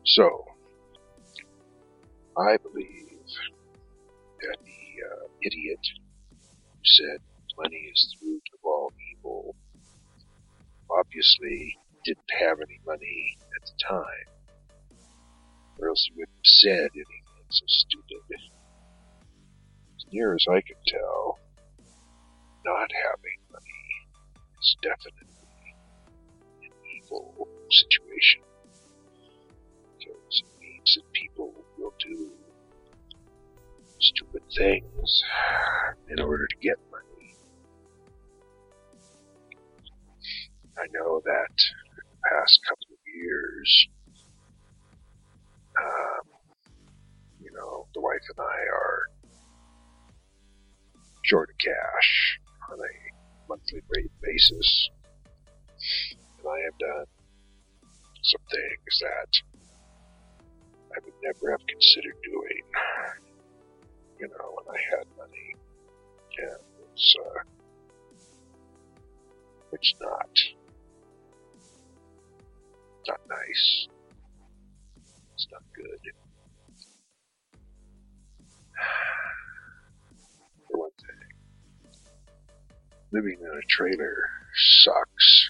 So, 0.06 0.46
I 2.38 2.58
believe 2.58 3.10
that 4.42 4.58
the 4.64 4.84
uh, 5.10 5.28
idiot 5.42 5.80
who 6.30 6.82
said 6.84 7.20
money 7.72 7.92
is 7.94 8.16
the 8.20 8.28
root 8.28 8.44
of 8.54 8.60
all 8.64 8.92
evil 9.14 9.56
obviously 10.90 11.78
didn't 12.04 12.32
have 12.40 12.58
any 12.60 12.80
money 12.86 13.38
at 13.56 13.66
the 13.66 13.74
time, 13.88 14.98
or 15.80 15.90
else 15.90 16.06
he 16.08 16.14
wouldn't 16.20 16.36
have 16.36 16.54
said 16.60 16.90
anything 16.94 17.24
so 17.50 17.66
stupid. 17.68 18.40
As 19.96 20.06
near 20.12 20.34
as 20.34 20.46
I 20.50 20.60
can 20.62 20.76
tell, 20.88 21.40
not 22.66 22.90
having 22.92 23.40
money 23.52 23.88
is 24.60 24.76
definitely 24.82 25.76
an 26.64 26.72
evil 26.98 27.48
situation. 27.70 28.42
Because 29.98 30.44
it 30.44 30.60
means 30.60 30.96
that 30.96 31.14
people 31.14 31.54
will 31.78 31.94
do 32.00 32.32
stupid 34.00 34.42
things 34.58 35.24
in 36.10 36.20
order 36.20 36.48
to 36.48 36.56
get 36.58 36.78
I 40.82 40.88
know 40.98 41.22
that 41.24 41.56
in 41.86 41.94
the 41.96 42.18
past 42.26 42.60
couple 42.68 42.90
of 42.90 43.02
years, 43.06 43.88
um, 45.78 46.26
you 47.40 47.52
know, 47.54 47.86
the 47.94 48.02
wife 48.02 48.26
and 48.36 48.40
I 48.42 48.60
are 48.74 49.02
short 51.24 51.50
of 51.52 51.58
cash 51.60 52.40
on 52.72 52.80
a 52.80 52.94
monthly 53.48 53.82
rate 53.96 54.12
basis. 54.24 54.90
And 56.40 56.48
I 56.50 56.60
have 56.66 56.78
done 56.80 57.06
some 58.24 58.42
things 58.50 58.94
that 59.02 59.32
I 60.96 61.00
would 61.06 61.14
never 61.22 61.52
have 61.52 61.66
considered 61.68 62.18
doing, 62.26 62.66
you 64.20 64.28
know, 64.30 64.48
when 64.58 64.76
I 64.76 64.80
had 64.98 65.06
money. 65.16 65.56
And 66.40 66.64
it's, 66.90 67.16
uh, 67.22 67.42
it's 69.74 69.94
not, 70.02 70.30
not 73.08 73.20
nice. 73.30 73.88
It's 75.34 75.48
not 75.52 75.64
good. 75.76 76.00
For 80.68 80.78
one 80.78 80.92
thing, 81.00 81.30
living 83.12 83.38
in 83.40 83.48
a 83.48 83.62
trailer 83.70 84.16
sucks. 84.84 85.50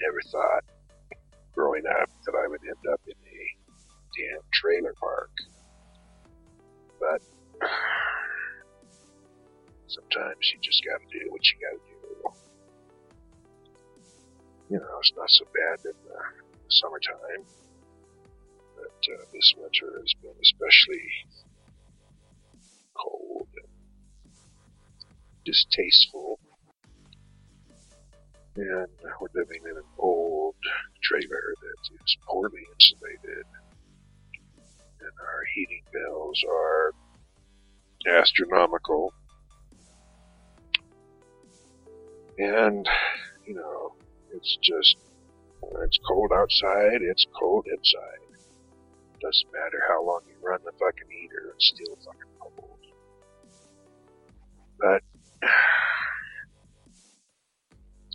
Never 0.00 0.20
thought 0.30 0.64
growing 1.54 1.84
up 2.00 2.10
that 2.26 2.34
I 2.34 2.48
would 2.48 2.60
end 2.66 2.92
up 2.92 3.00
in 3.06 3.14
a 3.14 3.56
damn 4.16 4.42
trailer 4.52 4.94
park. 5.00 5.30
But 7.00 7.22
sometimes 9.86 10.52
you 10.52 10.58
just 10.62 10.84
gotta 10.84 11.04
do 11.10 11.30
what 11.30 11.42
you 11.46 11.58
gotta 11.60 11.82
do. 11.86 11.93
You 14.70 14.78
know, 14.78 14.98
it's 14.98 15.12
not 15.16 15.30
so 15.30 15.44
bad 15.44 15.84
in 15.84 15.92
the 16.08 16.20
summertime. 16.68 17.44
But 18.76 19.12
uh, 19.12 19.24
this 19.32 19.54
winter 19.56 19.98
has 20.00 20.14
been 20.22 20.34
especially 20.42 21.06
cold 22.94 23.48
and 23.56 24.32
distasteful. 25.44 26.38
And 28.56 28.88
we're 29.20 29.28
living 29.34 29.62
in 29.64 29.76
an 29.76 29.90
old 29.98 30.54
trailer 31.02 31.54
that 31.60 31.94
is 32.02 32.16
poorly 32.26 32.62
insulated. 32.72 33.46
And 35.00 35.12
our 35.20 35.42
heating 35.54 35.82
bills 35.92 36.42
are 36.48 36.94
astronomical. 38.06 39.12
And, 42.38 42.88
you 43.46 43.54
know, 43.54 43.94
it's 44.34 44.58
just, 44.62 44.96
it's 45.84 45.98
cold 46.08 46.32
outside, 46.34 47.02
it's 47.02 47.24
cold 47.38 47.66
inside. 47.70 48.18
Doesn't 49.20 49.52
matter 49.52 49.80
how 49.88 50.04
long 50.04 50.22
you 50.26 50.34
run 50.42 50.60
the 50.64 50.72
fucking 50.72 51.08
heater, 51.08 51.54
it's 51.54 51.72
still 51.72 51.96
fucking 52.04 52.34
cold. 52.40 52.78
But, 54.80 55.02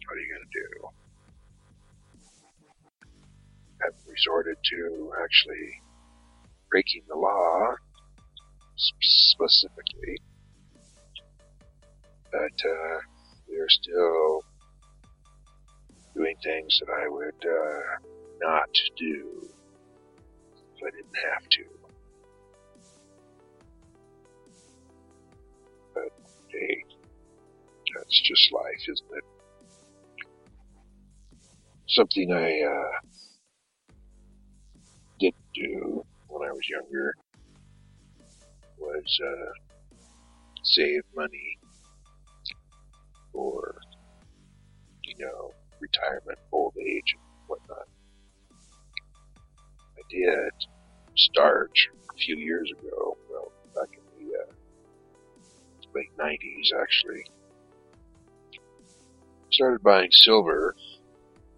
what 0.05 0.17
are 0.17 0.20
you 0.20 0.28
gonna 0.34 0.51
do? 0.53 0.89
I've 3.86 3.95
resorted 4.11 4.57
to 4.72 5.13
actually 5.24 5.82
breaking 6.70 7.03
the 7.07 7.15
law, 7.15 7.76
specifically. 8.76 10.20
But, 12.30 12.70
uh, 12.70 12.99
we 13.47 13.55
are 13.57 13.70
still 13.70 14.43
doing 16.20 16.36
things 16.43 16.78
that 16.82 16.91
I 16.91 17.07
would 17.07 17.41
uh, 17.45 17.82
not 18.41 18.70
do 18.97 19.49
if 20.76 20.84
I 20.84 20.89
didn't 20.91 21.20
have 21.32 21.49
to. 21.49 21.63
But 25.93 26.11
hey, 26.51 26.84
that's 27.95 28.22
just 28.22 28.51
life, 28.51 28.84
isn't 28.89 29.17
it? 29.17 29.24
Something 31.88 32.34
I 32.34 32.61
uh, 32.67 32.97
did 35.20 35.34
do 35.55 36.03
when 36.28 36.49
I 36.49 36.51
was 36.51 36.67
younger 36.70 37.13
was 38.78 39.20
uh, 39.26 39.51
save 40.63 41.01
money 41.15 41.57
for, 43.32 43.76
you 45.03 45.26
know, 45.26 45.51
retirement, 45.80 46.39
old 46.51 46.73
age, 46.80 47.13
and 47.13 47.21
whatnot. 47.47 47.88
I 49.97 50.01
did 50.09 50.51
starch 51.17 51.89
a 52.13 52.17
few 52.17 52.38
years 52.38 52.71
ago, 52.71 53.17
well, 53.30 53.51
back 53.75 53.89
in 53.93 54.27
the 54.27 54.36
uh, 54.38 54.51
late 55.95 56.11
90s 56.17 56.80
actually. 56.82 57.25
Started 59.51 59.82
buying 59.84 60.09
silver, 60.11 60.75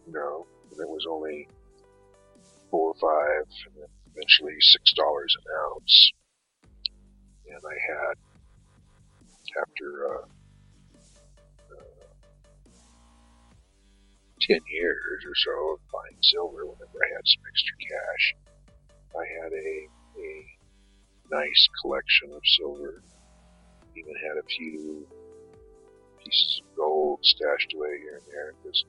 you 0.07 0.13
know, 0.13 0.45
and 0.71 0.79
it 0.79 0.89
was 0.89 1.05
only 1.09 1.47
four 2.69 2.93
or 2.93 2.95
five, 2.95 3.45
and 3.67 3.75
then 3.75 3.87
eventually 4.15 4.55
six 4.61 4.93
dollars 4.93 5.35
an 5.37 5.53
ounce. 5.65 6.11
And 7.49 7.61
I 7.65 7.77
had, 7.93 8.15
after 9.61 10.15
uh, 10.15 10.25
ten 14.41 14.61
years 14.67 15.23
or 15.25 15.35
so 15.35 15.73
of 15.73 15.79
buying 15.91 16.17
silver, 16.21 16.65
whenever 16.65 16.97
I 16.97 17.09
had 17.15 17.25
some 17.25 17.43
extra 17.47 17.75
cash, 17.79 18.25
I 19.15 19.25
had 19.43 19.51
a 19.53 19.71
a 20.17 20.31
nice 21.31 21.67
collection 21.81 22.31
of 22.33 22.41
silver. 22.57 23.03
Even 23.95 24.15
had 24.15 24.37
a 24.37 24.47
few 24.47 25.05
pieces 26.23 26.61
of 26.63 26.75
gold 26.77 27.19
stashed 27.23 27.73
away 27.75 27.99
here 27.99 28.21
and 28.23 28.27
there 28.31 28.53
because 28.63 28.85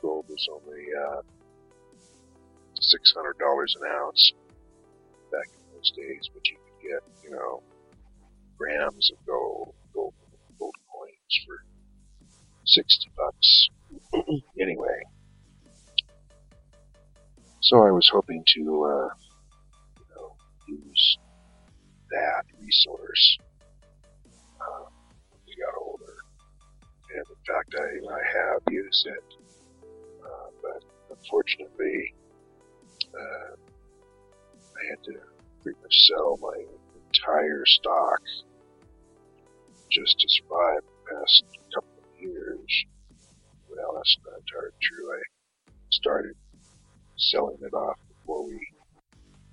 gold 0.00 0.24
was 0.28 0.46
only 0.52 0.84
uh, 0.94 1.22
six 2.80 3.12
hundred 3.12 3.38
dollars 3.38 3.74
an 3.80 3.88
ounce 3.90 4.32
back 5.32 5.46
in 5.46 5.74
those 5.74 5.90
days, 5.96 6.30
but 6.32 6.46
you 6.46 6.56
could 6.56 6.90
get, 6.90 7.02
you 7.24 7.30
know, 7.30 7.62
grams 8.56 9.10
of 9.10 9.26
gold, 9.26 9.74
gold, 9.92 10.14
gold 10.58 10.74
coins 10.92 11.44
for 11.46 11.64
sixty 12.64 13.10
bucks. 13.16 13.68
anyway, 14.60 15.02
so 17.60 17.82
I 17.82 17.90
was 17.90 18.08
hoping 18.12 18.42
to, 18.56 18.84
uh, 18.84 19.08
you 19.98 20.06
know, 20.16 20.32
use 20.66 21.18
that 22.10 22.44
resource. 22.60 23.38
Uh, 24.60 24.84
when 25.30 25.40
we 25.46 25.54
got 25.62 25.74
older, 25.80 26.16
and 27.14 27.24
in 27.28 27.42
fact, 27.46 27.74
I, 27.78 28.14
I 28.14 28.22
have 28.38 28.62
used 28.70 29.06
it, 29.06 29.24
uh, 30.24 30.50
but 30.62 31.16
unfortunately, 31.16 32.14
uh, 33.14 33.54
I 34.80 34.90
had 34.90 35.02
to 35.04 35.20
pretty 35.62 35.78
much 35.82 35.94
sell 36.08 36.38
my 36.40 36.64
entire 37.06 37.64
stock 37.66 38.20
just 39.90 40.18
to 40.20 40.28
survive 40.28 40.82
the 40.82 41.14
past 41.14 41.44
couple 41.74 41.90
of 41.98 42.20
years. 42.20 42.84
That's 43.76 44.16
not 44.24 44.40
entirely 44.40 44.76
true. 44.80 45.12
I 45.12 45.20
started 45.90 46.34
selling 47.18 47.58
it 47.60 47.74
off 47.74 47.98
before 48.08 48.46
we 48.46 48.58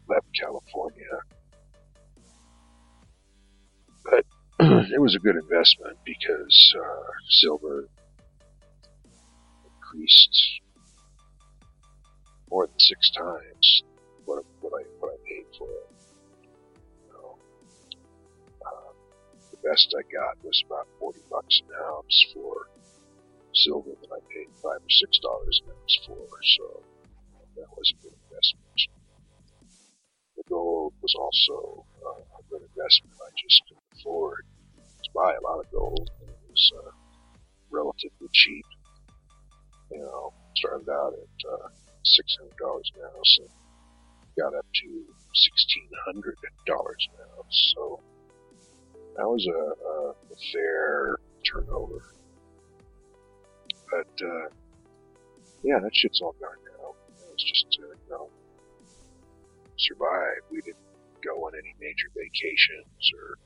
left 0.08 0.26
California. 0.40 1.20
But 4.06 4.26
it 4.94 5.02
was 5.02 5.16
a 5.16 5.20
good 5.20 5.36
investment 5.36 5.98
because 6.06 6.76
uh, 6.80 7.12
silver 7.30 7.90
increased 9.66 10.62
more 12.50 12.68
than 12.68 12.80
six 12.80 13.12
times 13.12 13.84
what, 14.24 14.44
what 14.62 14.72
I 14.80 14.84
what 15.00 15.12
I 15.12 15.18
paid 15.28 15.46
for 15.58 15.68
it. 15.68 15.88
Uh, 18.66 18.94
the 19.52 19.58
best 19.70 19.94
I 19.98 20.04
got 20.14 20.42
was 20.42 20.64
about 20.66 20.88
forty 21.00 21.20
bucks 21.30 21.62
an 21.68 21.76
ounce 21.84 22.26
for 22.34 22.68
silver 23.64 23.92
that 23.98 24.12
I 24.12 24.22
paid 24.30 24.50
five 24.62 24.82
or 24.82 24.94
six 24.94 25.18
dollars 25.20 25.62
an 25.66 25.74
ounce 25.74 25.98
for. 26.06 26.28
So 26.58 26.84
that 27.56 27.70
was 27.76 27.88
a 27.92 27.98
good 28.04 28.14
investment. 28.30 28.80
The 30.38 30.44
gold 30.50 30.94
was 31.02 31.16
also 31.18 31.86
uh, 32.06 32.22
a 32.22 32.42
good 32.50 32.62
investment. 32.62 33.18
I 33.18 33.32
just 33.34 33.62
couldn't 33.68 33.90
afford 33.98 34.46
to 34.78 35.10
buy 35.14 35.34
a 35.34 35.42
lot 35.42 35.60
of 35.60 35.72
gold. 35.72 36.10
And 36.22 36.30
it 36.30 36.40
was 36.50 36.72
uh, 36.78 36.92
relatively 37.72 38.30
cheap. 38.34 38.66
You 39.92 40.00
know, 40.00 40.34
started 40.56 40.90
out 40.90 41.14
at 41.14 41.38
uh, 41.50 41.68
six 42.04 42.38
hundred 42.38 42.58
dollars 42.58 42.92
an 42.96 43.02
ounce 43.08 43.38
and 43.42 43.50
got 44.38 44.54
up 44.54 44.66
to 44.66 44.90
sixteen 45.34 45.90
hundred 46.06 46.36
dollars 46.66 47.08
an 47.14 47.26
ounce. 47.38 47.74
So 47.76 48.00
that 49.16 49.26
was 49.26 49.48
a, 49.48 49.62
a 49.90 50.38
fair 50.54 51.16
turnover. 51.50 52.14
But 53.92 54.12
uh, 54.20 54.48
yeah, 55.64 55.80
that 55.80 55.96
shit's 55.96 56.22
all 56.22 56.36
gone 56.40 56.62
now. 56.78 56.96
It 57.08 57.32
was 57.32 57.44
just 57.44 57.66
to 57.80 57.82
you 57.82 58.10
know 58.10 58.30
survive. 59.78 60.44
We 60.52 60.62
didn't 60.62 60.84
go 61.24 61.34
on 61.48 61.54
any 61.56 61.74
major 61.80 62.10
vacations 62.14 63.04
or 63.16 63.38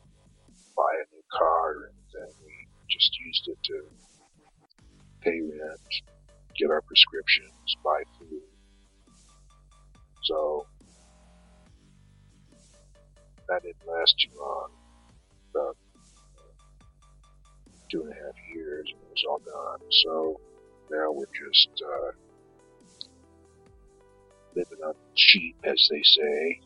buy 0.75 0.91
a 0.97 1.05
new 1.13 1.23
car 1.31 1.67
or 1.77 1.91
anything. 1.93 2.33
We 2.45 2.67
just 2.89 3.11
used 3.19 3.47
it 3.47 3.59
to 3.69 3.77
pay 5.21 5.39
rent, 5.39 5.91
get 6.57 6.71
our 6.71 6.81
prescriptions, 6.81 7.53
buy 7.83 8.01
food. 8.17 8.41
So 10.23 10.65
that 13.47 13.61
didn't 13.63 13.85
last 13.87 14.15
too 14.19 14.33
long. 14.39 14.80
Two 17.91 18.03
and 18.03 18.11
a 18.11 18.15
half 18.15 18.35
years, 18.53 18.87
and 18.89 19.01
it 19.01 19.09
was 19.09 19.23
all 19.29 19.39
gone. 19.39 19.79
So 20.03 20.39
now 20.89 21.11
we're 21.11 21.25
just 21.25 21.69
uh, 21.85 22.11
living 24.55 24.83
on 24.85 24.93
cheap, 25.15 25.55
as 25.63 25.87
they 25.91 26.01
say. 26.03 26.61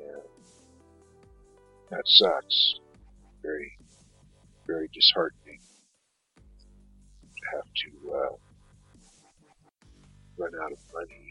And 0.00 0.22
that 1.90 2.02
sucks. 2.06 2.74
Very, 3.42 3.76
very 4.66 4.88
disheartening 4.94 5.58
to 6.36 7.56
have 7.56 7.64
to 7.64 8.12
uh, 8.12 8.36
run 10.38 10.52
out 10.62 10.72
of 10.72 10.78
money 10.94 11.21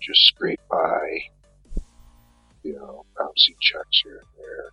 just 0.00 0.20
scrape 0.26 0.60
by, 0.70 1.20
you 2.62 2.74
know, 2.74 3.04
bouncing 3.18 3.54
checks 3.60 4.02
here 4.02 4.18
and 4.18 4.32
there. 4.38 4.70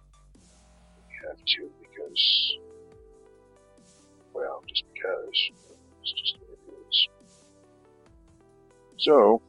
You 1.09 1.29
have 1.29 1.37
to 1.37 1.69
because, 1.81 2.57
well, 4.33 4.63
just 4.67 4.83
because. 4.93 5.51
It's 6.01 6.13
just 6.13 6.37
it 6.41 6.59
is. 6.71 7.07
So, 8.99 9.41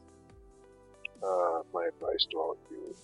uh, 1.23 1.63
my 1.73 1.87
advice 1.87 2.27
to 2.31 2.37
all 2.37 2.51
of 2.51 2.57
you 2.69 2.95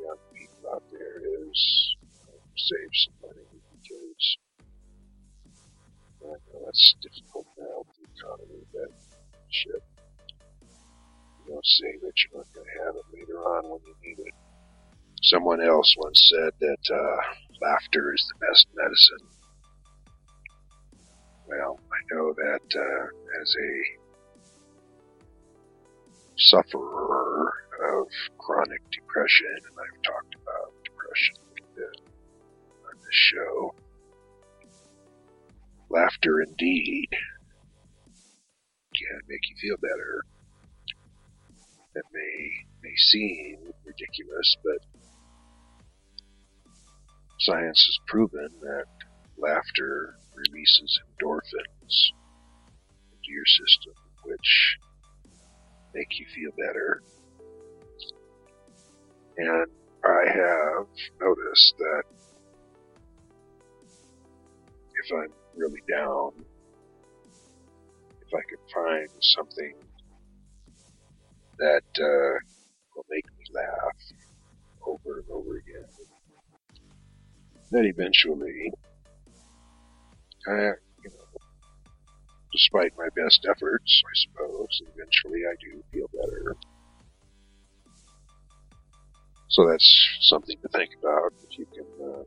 young 0.00 0.16
people 0.34 0.70
out 0.74 0.82
there 0.90 1.18
is 1.50 1.96
uh, 2.28 2.32
save 2.56 2.92
some 3.04 3.14
money 3.28 3.46
because 3.52 4.36
I 6.22 6.26
know 6.26 6.64
that's 6.64 6.94
difficult 7.02 7.46
now 7.58 7.84
with 7.84 7.96
the 7.98 8.06
economy, 8.16 8.64
but 8.72 8.90
shit. 9.50 9.82
You 11.46 11.52
don't 11.54 11.66
save 11.66 12.02
it, 12.02 12.14
you're 12.24 12.38
not 12.40 12.54
going 12.54 12.66
to 12.66 12.84
have 12.84 12.94
it 12.96 13.04
later 13.12 13.38
on 13.38 13.70
when 13.70 13.80
you 13.86 13.94
need 14.02 14.18
it. 14.18 14.34
Someone 15.22 15.60
else 15.60 15.94
once 15.98 16.30
said 16.34 16.52
that 16.60 16.94
uh, 16.94 17.16
laughter 17.60 18.12
is 18.14 18.26
the 18.28 18.46
best 18.46 18.66
medicine. 18.74 19.28
Well, 21.46 21.78
I 21.92 22.14
know 22.14 22.32
that 22.32 22.76
uh, 22.76 23.06
as 23.40 23.54
a 23.56 24.02
sufferer 26.36 27.52
of 27.94 28.06
chronic 28.38 28.82
depression, 28.90 29.46
and 29.56 29.76
I've 29.78 30.02
talked 30.02 30.34
about 30.34 30.72
depression 30.84 31.36
a 31.50 31.76
bit 31.76 32.00
on 32.86 32.98
this 32.98 33.14
show, 33.14 33.74
laughter 35.90 36.40
indeed 36.40 37.08
can 38.94 39.20
make 39.28 39.48
you 39.48 39.56
feel 39.60 39.76
better. 39.76 40.22
That 41.94 42.04
may 42.12 42.50
may 42.82 42.96
seem 42.96 43.58
ridiculous, 43.84 44.56
but 44.64 44.78
science 47.40 47.84
has 47.86 47.98
proven 48.08 48.48
that 48.62 48.86
laughter 49.36 50.14
releases 50.34 51.00
endorphins 51.04 52.12
into 53.12 53.30
your 53.30 53.44
system, 53.44 53.94
which 54.24 54.78
make 55.94 56.18
you 56.18 56.26
feel 56.34 56.50
better. 56.56 57.02
And 59.36 59.66
I 60.04 60.24
have 60.26 60.86
noticed 61.20 61.74
that 61.78 62.02
if 65.04 65.12
I'm 65.12 65.32
really 65.56 65.82
down, 65.90 66.32
if 68.20 68.34
I 68.34 68.42
could 68.48 68.72
find 68.72 69.08
something 69.20 69.74
that 71.58 71.82
uh, 71.98 72.38
will 72.94 73.06
make 73.10 73.26
me 73.38 73.44
laugh 73.54 73.96
over 74.86 75.18
and 75.20 75.30
over 75.30 75.56
again, 75.56 75.88
then 77.70 77.84
eventually, 77.84 78.72
I, 80.46 80.52
you 81.04 81.10
know, 81.10 81.40
despite 82.52 82.92
my 82.98 83.08
best 83.16 83.46
efforts, 83.48 84.02
I 84.04 84.14
suppose, 84.14 84.82
eventually 84.94 85.40
I 85.50 85.54
do 85.60 85.82
feel 85.92 86.08
better. 86.12 86.56
So 89.48 89.68
that's 89.68 90.18
something 90.22 90.56
to 90.62 90.68
think 90.68 90.90
about 91.02 91.32
if 91.42 91.58
you 91.58 91.66
can 91.66 91.84
uh, 92.08 92.22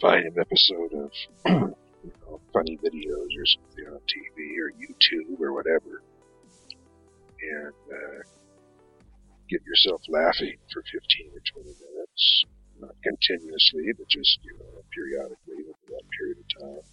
find 0.00 0.26
an 0.26 0.34
episode 0.38 0.92
of 0.94 1.10
you 2.04 2.12
know, 2.22 2.40
funny 2.52 2.78
videos 2.78 3.30
or 3.36 3.46
something 3.46 3.86
on 3.92 4.00
TV 4.06 4.58
or 4.58 4.70
YouTube 4.72 5.40
or 5.40 5.52
whatever, 5.52 6.02
and 7.40 7.74
uh, 7.92 8.22
get 9.48 9.60
yourself 9.64 10.02
laughing 10.08 10.56
for 10.72 10.82
15 10.82 11.30
or 11.32 11.62
20 11.62 11.68
minutes, 11.68 12.44
not 12.80 12.94
continuously, 13.02 13.92
but 13.96 14.08
just 14.08 14.38
you 14.44 14.54
know 14.58 14.82
periodically 14.94 15.64
over 15.68 15.86
that 15.88 16.04
period 16.18 16.38
of 16.38 16.48
time. 16.60 16.86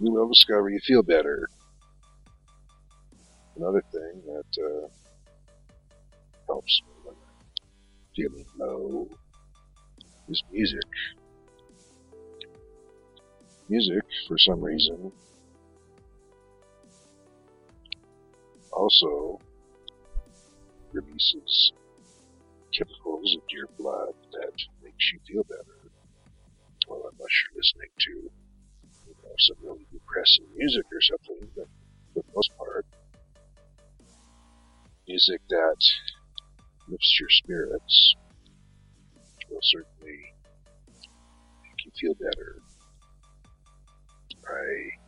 You 0.00 0.12
will 0.12 0.28
discover 0.28 0.70
you 0.70 0.80
feel 0.86 1.02
better. 1.02 1.48
Another 3.56 3.82
thing 3.92 4.22
that 4.24 4.62
uh, 4.64 4.88
helps 6.46 6.80
me 6.86 6.94
when 7.04 7.14
I'm 7.16 7.46
feeling 8.16 8.46
low 8.58 9.08
is 10.28 10.42
music. 10.50 10.80
Music, 13.68 14.02
for 14.26 14.38
some 14.38 14.60
reason, 14.60 15.12
also 18.72 19.40
releases 20.92 21.72
chemicals 22.74 23.34
into 23.34 23.54
your 23.54 23.70
blood 23.78 24.14
that 24.32 24.52
makes 24.82 25.12
you 25.12 25.18
feel 25.26 25.44
better. 25.44 25.80
Well, 26.88 27.02
unless 27.12 27.34
you're 27.42 27.58
listening 27.58 27.90
to 27.98 28.12
you 29.06 29.14
know, 29.22 29.34
some 29.38 29.56
really 29.62 29.86
depressing 29.92 30.46
music 30.56 30.86
or 30.90 31.02
something, 31.02 31.48
but 31.56 31.68
for 32.14 32.22
the 32.22 32.32
most 32.34 32.50
part, 32.56 32.86
music 35.06 35.40
that 35.48 35.80
lifts 36.88 37.16
your 37.20 37.30
spirits 37.30 38.14
will 39.50 39.60
certainly 39.62 40.18
make 41.62 41.80
you 41.84 41.92
feel 41.98 42.14
better. 42.14 42.62
I 44.46 44.99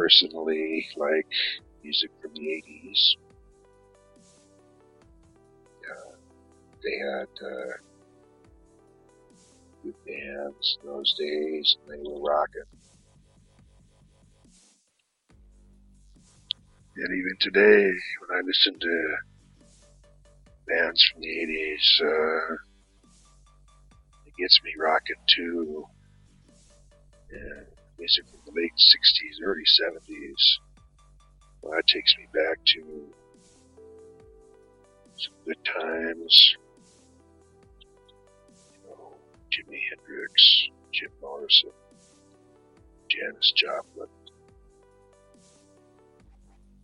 personally 0.00 0.86
like 0.96 1.26
music 1.84 2.10
from 2.22 2.30
the 2.34 2.40
80s. 2.40 3.02
Uh, 5.90 6.14
they 6.82 6.96
had 7.04 7.32
uh, 7.44 7.72
good 9.82 9.94
bands 10.06 10.78
in 10.82 10.88
those 10.88 11.14
days, 11.18 11.76
and 11.86 11.92
they 11.92 12.10
were 12.10 12.20
rocking. 12.20 12.70
And 16.96 17.18
even 17.18 17.36
today, 17.40 17.90
when 18.20 18.38
I 18.38 18.40
listen 18.44 18.78
to 18.80 19.16
bands 20.66 21.02
from 21.12 21.20
the 21.20 21.28
80s, 21.28 22.06
uh, 22.06 22.54
it 24.26 24.34
gets 24.38 24.60
me 24.64 24.72
rocking 24.78 25.22
too. 25.36 25.84
And 27.32 27.69
music 28.00 28.24
from 28.30 28.40
the 28.46 28.58
late 28.58 28.72
60s, 28.72 29.44
early 29.44 29.62
70s, 29.62 30.58
well, 31.60 31.74
that 31.76 31.86
takes 31.86 32.16
me 32.16 32.26
back 32.32 32.56
to 32.64 33.12
some 35.18 35.34
good 35.44 35.62
times. 35.66 36.56
You 38.72 38.88
know, 38.88 39.12
Jimi 39.52 39.78
Hendrix, 39.90 40.68
Jim 40.92 41.10
Morrison, 41.20 41.70
Janis 43.10 43.52
Joplin. 43.54 44.08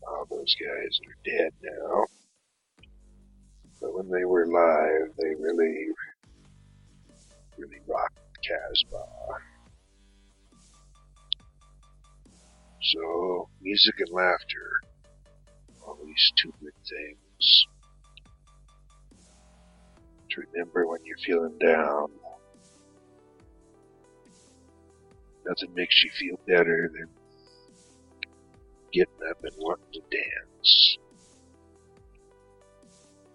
All 0.07 0.27
those 0.31 0.55
guys 0.55 1.01
are 1.07 1.17
dead 1.25 1.53
now. 1.63 2.05
But 3.81 3.95
when 3.95 4.11
they 4.11 4.25
were 4.27 4.45
alive, 4.45 5.13
they 5.19 5.35
really, 5.41 5.89
really 7.57 7.81
rocked 7.87 8.19
Casbah. 8.47 9.56
So, 12.93 13.49
music 13.61 13.95
and 13.99 14.11
laughter, 14.13 14.81
always 15.85 16.33
two 16.41 16.53
good 16.61 16.75
things. 16.89 17.67
To 20.31 20.43
remember 20.53 20.87
when 20.87 21.01
you're 21.05 21.17
feeling 21.25 21.59
down. 21.59 22.09
Nothing 25.47 25.75
makes 25.75 26.05
you 26.05 26.11
feel 26.19 26.39
better 26.47 26.91
than 26.93 27.09
getting 28.93 29.31
up 29.31 29.39
and 29.43 29.53
wanting 29.59 29.93
to 29.95 30.01
dance. 30.11 30.99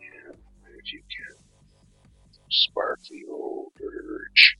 And 0.01 0.75
if 0.77 0.93
you 0.93 1.01
can 1.01 1.35
spark 2.49 2.99
the 3.09 3.31
old 3.31 3.71
urge, 3.81 4.57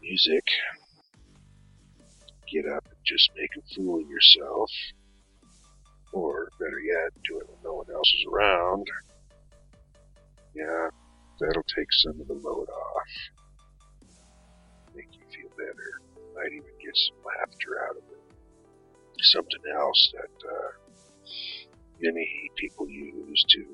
music, 0.00 0.43
just 3.06 3.30
make 3.36 3.50
a 3.56 3.74
fool 3.74 4.00
of 4.00 4.08
yourself. 4.08 4.70
Or 6.12 6.48
better 6.60 6.80
yet, 6.80 7.10
do 7.28 7.40
it 7.40 7.48
when 7.48 7.58
no 7.64 7.74
one 7.74 7.90
else 7.92 8.12
is 8.14 8.26
around. 8.32 8.86
Yeah, 10.54 10.88
that'll 11.40 11.66
take 11.76 11.92
some 11.92 12.20
of 12.20 12.28
the 12.28 12.34
load 12.34 12.68
off. 12.68 13.12
Make 14.94 15.08
you 15.12 15.26
feel 15.34 15.50
better. 15.56 16.00
Might 16.36 16.52
even 16.52 16.70
get 16.80 16.96
some 16.96 17.16
laughter 17.26 17.82
out 17.88 17.96
of 17.96 18.04
it. 18.10 18.22
Something 19.22 19.62
else 19.76 20.12
that 20.14 20.48
uh, 20.48 20.70
many 22.00 22.50
people 22.56 22.88
use 22.88 23.44
to 23.50 23.64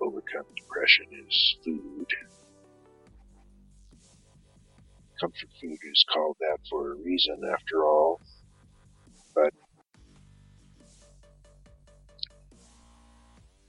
overcome 0.00 0.44
depression 0.56 1.06
is 1.26 1.56
food. 1.64 2.06
Comfort 5.22 5.50
food 5.60 5.78
is 5.88 6.04
called 6.12 6.36
that 6.40 6.58
for 6.68 6.90
a 6.90 6.96
reason, 6.96 7.40
after 7.54 7.84
all. 7.84 8.20
But 9.36 9.52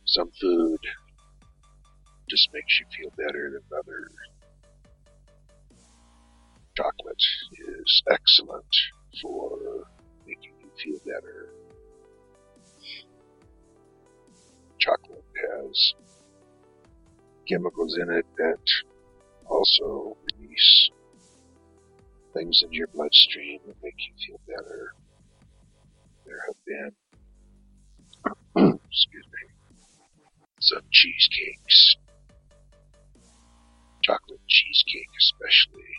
some 0.08 0.32
food 0.42 0.80
just 2.28 2.50
makes 2.54 2.80
you 2.80 2.88
feel 2.98 3.12
better 3.16 3.52
than 3.52 3.62
others. 3.78 4.16
Chocolate 6.76 7.24
is 7.52 8.04
excellent 8.10 8.76
for 9.22 9.60
making 10.26 10.54
you 10.60 10.72
feel 10.84 11.00
better. 11.06 11.50
Chocolate 14.80 15.24
has 15.52 15.94
chemicals 17.48 17.96
in 18.02 18.10
it 18.10 18.26
that 18.40 18.58
also 19.46 20.18
release 20.32 20.90
things 22.34 22.62
in 22.64 22.74
your 22.74 22.88
bloodstream 22.94 23.60
that 23.68 23.76
make 23.84 23.96
you 23.98 24.14
feel 24.26 24.42
better. 24.48 24.92
There 26.26 26.42
have 26.48 26.60
been, 26.66 26.92
excuse 28.92 29.28
me, 29.28 29.44
some 30.60 30.84
cheesecakes, 30.92 31.96
chocolate 34.04 34.42
cheesecake 34.50 35.12
especially. 35.20 35.92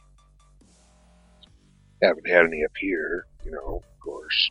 Haven't 2.03 2.28
had 2.28 2.47
any 2.47 2.64
up 2.64 2.76
here, 2.78 3.24
you 3.45 3.51
know, 3.53 3.78
of 3.78 3.99
course, 4.05 4.51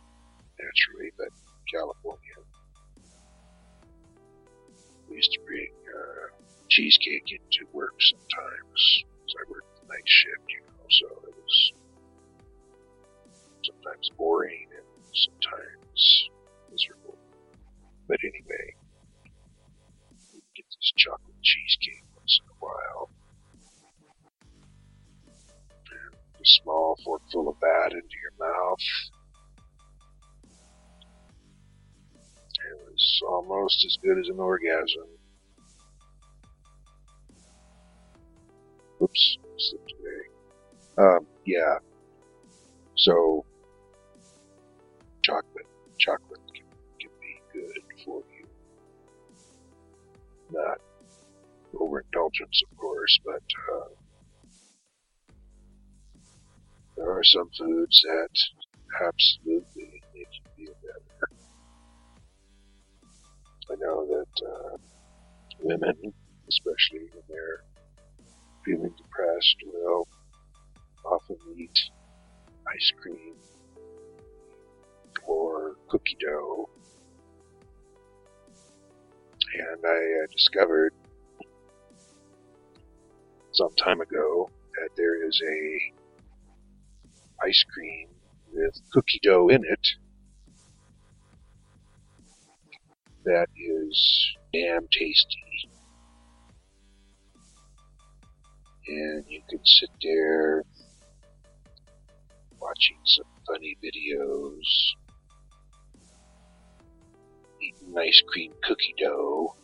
naturally, 0.58 1.10
but 1.18 1.28
California. 1.72 2.38
We 5.08 5.16
used 5.16 5.32
to 5.32 5.40
bring 5.46 5.68
uh, 5.88 6.26
cheesecake 6.70 7.28
into 7.30 7.70
work 7.72 7.94
sometimes. 8.00 9.04
'cause 9.24 9.36
I 9.40 9.44
worked 9.50 9.72
the 9.80 9.86
night 9.88 10.06
shift, 10.08 10.44
you 10.50 10.60
know, 10.66 10.73
so 10.90 11.06
it 11.28 11.34
was 11.34 11.72
sometimes 13.64 14.10
boring 14.16 14.66
and 14.76 14.86
sometimes 15.14 16.28
miserable. 16.70 17.18
But 18.08 18.18
anyway, 18.22 18.74
we 20.32 20.40
get 20.54 20.66
this 20.68 20.92
chocolate 20.96 21.42
cheesecake 21.42 22.04
once 22.14 22.40
in 22.42 22.48
a 22.50 22.58
while. 22.60 23.10
And 25.90 26.14
a 26.14 26.46
small 26.62 26.98
forkful 27.04 27.48
of 27.48 27.56
that 27.60 27.92
into 27.92 28.16
your 28.20 28.36
mouth. 28.38 28.84
It 32.66 32.78
was 32.90 33.22
almost 33.28 33.84
as 33.84 33.98
good 34.02 34.18
as 34.18 34.28
an 34.28 34.38
orgasm. 34.38 35.08
Oops, 39.02 39.38
slipped. 39.58 40.03
Um, 40.96 41.26
yeah. 41.44 41.78
So, 42.96 43.44
chocolate, 45.22 45.66
chocolate 45.98 46.40
can, 46.54 46.66
can 47.00 47.10
be 47.20 47.40
good 47.52 47.82
for 48.04 48.22
you. 48.38 48.46
Not 50.52 50.78
overindulgence, 51.78 52.62
of 52.70 52.78
course, 52.78 53.18
but 53.24 53.42
uh, 53.74 53.88
there 56.96 57.10
are 57.10 57.24
some 57.24 57.50
foods 57.58 58.00
that 58.04 58.28
absolutely 59.04 60.02
make 60.14 60.28
you 60.56 60.66
feel 60.66 60.74
better. 60.82 61.32
I 63.70 63.74
know 63.80 64.06
that 64.06 64.46
uh, 64.46 64.76
women, 65.60 66.12
especially 66.48 67.08
when 67.12 67.22
they're 67.28 67.64
feeling 68.64 68.94
depressed, 68.96 69.56
will 69.72 70.06
often 71.04 71.36
eat 71.56 71.78
ice 72.68 72.92
cream 73.00 73.34
or 75.26 75.74
cookie 75.88 76.16
dough. 76.20 76.68
And 79.54 79.84
I 79.86 80.24
uh, 80.24 80.26
discovered 80.32 80.92
some 83.52 83.74
time 83.76 84.00
ago 84.00 84.50
that 84.74 84.90
there 84.96 85.26
is 85.26 85.40
a 85.46 85.92
ice 87.46 87.64
cream 87.72 88.08
with 88.52 88.80
cookie 88.92 89.20
dough 89.22 89.48
in 89.48 89.62
it 89.64 89.86
that 93.24 93.46
is 93.56 94.36
damn 94.52 94.86
tasty. 94.92 95.70
And 98.86 99.24
you 99.28 99.40
can 99.48 99.60
sit 99.64 99.88
there 100.02 100.62
watching 102.64 102.96
some 103.04 103.26
funny 103.46 103.76
videos, 103.84 104.64
eating 107.60 107.94
ice 107.98 108.22
cream 108.26 108.52
cookie 108.62 108.94
dough. 108.98 109.54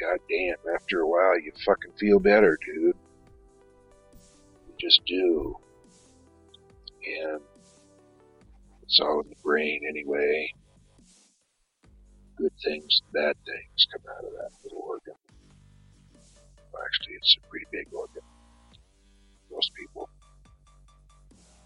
God 0.00 0.18
damn, 0.30 0.74
after 0.74 1.00
a 1.00 1.08
while 1.08 1.38
you 1.40 1.50
fucking 1.66 1.92
feel 1.98 2.20
better, 2.20 2.56
dude. 2.64 2.94
You 4.68 4.74
just 4.80 5.00
do. 5.06 5.56
And 7.06 7.40
it's 8.82 9.00
all 9.00 9.22
in 9.22 9.28
the 9.28 9.36
brain 9.42 9.80
anyway. 9.88 10.52
Good 12.36 12.52
things 12.64 13.02
bad 13.12 13.36
things 13.44 13.86
come 13.92 14.02
out 14.16 14.24
of 14.24 14.32
that 14.32 14.50
little 14.62 14.84
organ. 14.88 15.14
Well, 16.72 16.82
actually, 16.84 17.14
it's 17.14 17.36
a 17.42 17.48
pretty 17.48 17.66
big 17.72 17.92
organ. 17.92 18.22
Most 19.50 19.72
people. 19.74 20.08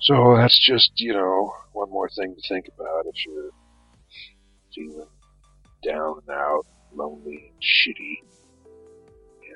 So 0.00 0.36
that's 0.36 0.58
just, 0.58 0.92
you 0.96 1.12
know, 1.12 1.52
one 1.72 1.90
more 1.90 2.08
thing 2.08 2.34
to 2.34 2.48
think 2.48 2.68
about 2.68 3.06
if 3.06 3.26
you're 3.26 3.50
feeling 4.74 5.06
down 5.84 6.20
and 6.26 6.36
out, 6.36 6.64
lonely 6.94 7.52
and 7.52 7.62
shitty. 7.62 8.22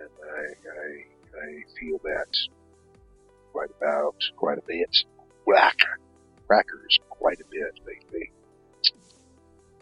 And 0.00 0.10
I, 0.36 0.44
I, 0.68 1.46
I 1.46 1.62
feel 1.78 1.98
that 2.04 2.26
quite 3.52 3.70
about, 3.80 4.16
quite 4.36 4.58
a 4.58 4.62
bit. 4.66 4.90
Whack! 5.46 5.76
Crackers 6.46 6.98
quite 7.08 7.38
a 7.40 7.48
bit 7.50 7.78
lately. 7.86 8.32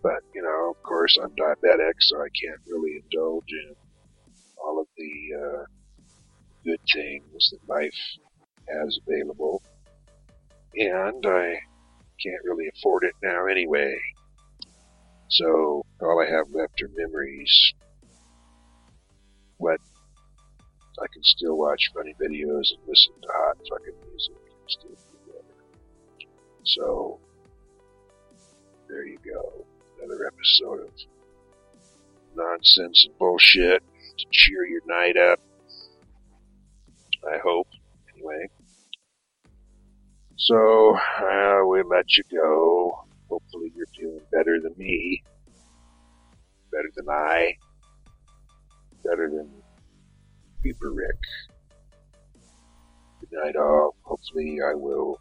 But, 0.03 0.21
you 0.35 0.43
know, 0.43 0.71
of 0.71 0.83
course 0.83 1.19
I'm 1.23 1.31
diabetic, 1.31 1.95
so 2.01 2.19
I 2.19 2.29
can't 2.41 2.61
really 2.67 3.03
indulge 3.03 3.51
in 3.51 3.75
all 4.63 4.81
of 4.81 4.87
the, 4.97 5.13
uh, 5.37 5.65
good 6.65 6.81
things 6.93 7.51
that 7.51 7.69
life 7.69 8.19
has 8.69 8.99
available. 9.07 9.63
And 10.77 11.27
I 11.27 11.61
can't 12.23 12.45
really 12.45 12.69
afford 12.77 13.05
it 13.05 13.15
now 13.23 13.47
anyway. 13.47 13.99
So 15.29 15.85
all 16.01 16.21
I 16.21 16.31
have 16.31 16.51
left 16.53 16.83
are 16.83 16.91
memories. 16.97 17.75
But 19.59 19.81
I 21.01 21.07
can 21.13 21.23
still 21.23 21.57
watch 21.57 21.91
funny 21.95 22.15
videos 22.21 22.73
and 22.73 22.81
listen 22.87 23.13
to 23.23 23.29
hot 23.33 23.57
fucking 23.69 23.95
music 24.11 24.35
and 24.37 24.69
still 24.69 24.91
feel 24.91 25.35
better. 25.35 26.29
So 26.65 27.21
there 28.89 29.07
you 29.07 29.19
go. 29.25 29.65
Another 30.03 30.27
episode 30.27 30.81
of 30.81 30.91
nonsense 32.35 33.07
and 33.07 33.19
bullshit 33.19 33.83
to 34.19 34.27
cheer 34.31 34.67
your 34.67 34.83
night 34.87 35.17
up. 35.17 35.41
I 37.27 37.39
hope. 37.39 37.69
Anyway. 38.15 38.49
So, 40.43 40.97
uh, 40.97 41.59
we'll 41.65 41.87
let 41.89 42.07
you 42.17 42.25
go. 42.33 43.05
Hopefully 43.29 43.71
you're 43.77 43.87
feeling 43.95 44.23
better 44.33 44.59
than 44.63 44.75
me. 44.79 45.23
Better 46.73 46.91
than 46.97 47.11
I. 47.11 47.57
Better 49.05 49.29
than 49.29 49.51
Reaper 50.65 50.93
Rick. 50.93 51.19
Good 53.21 53.39
night 53.45 53.57
all. 53.57 53.95
Hopefully 54.03 54.61
I 54.67 54.75
will 54.75 55.21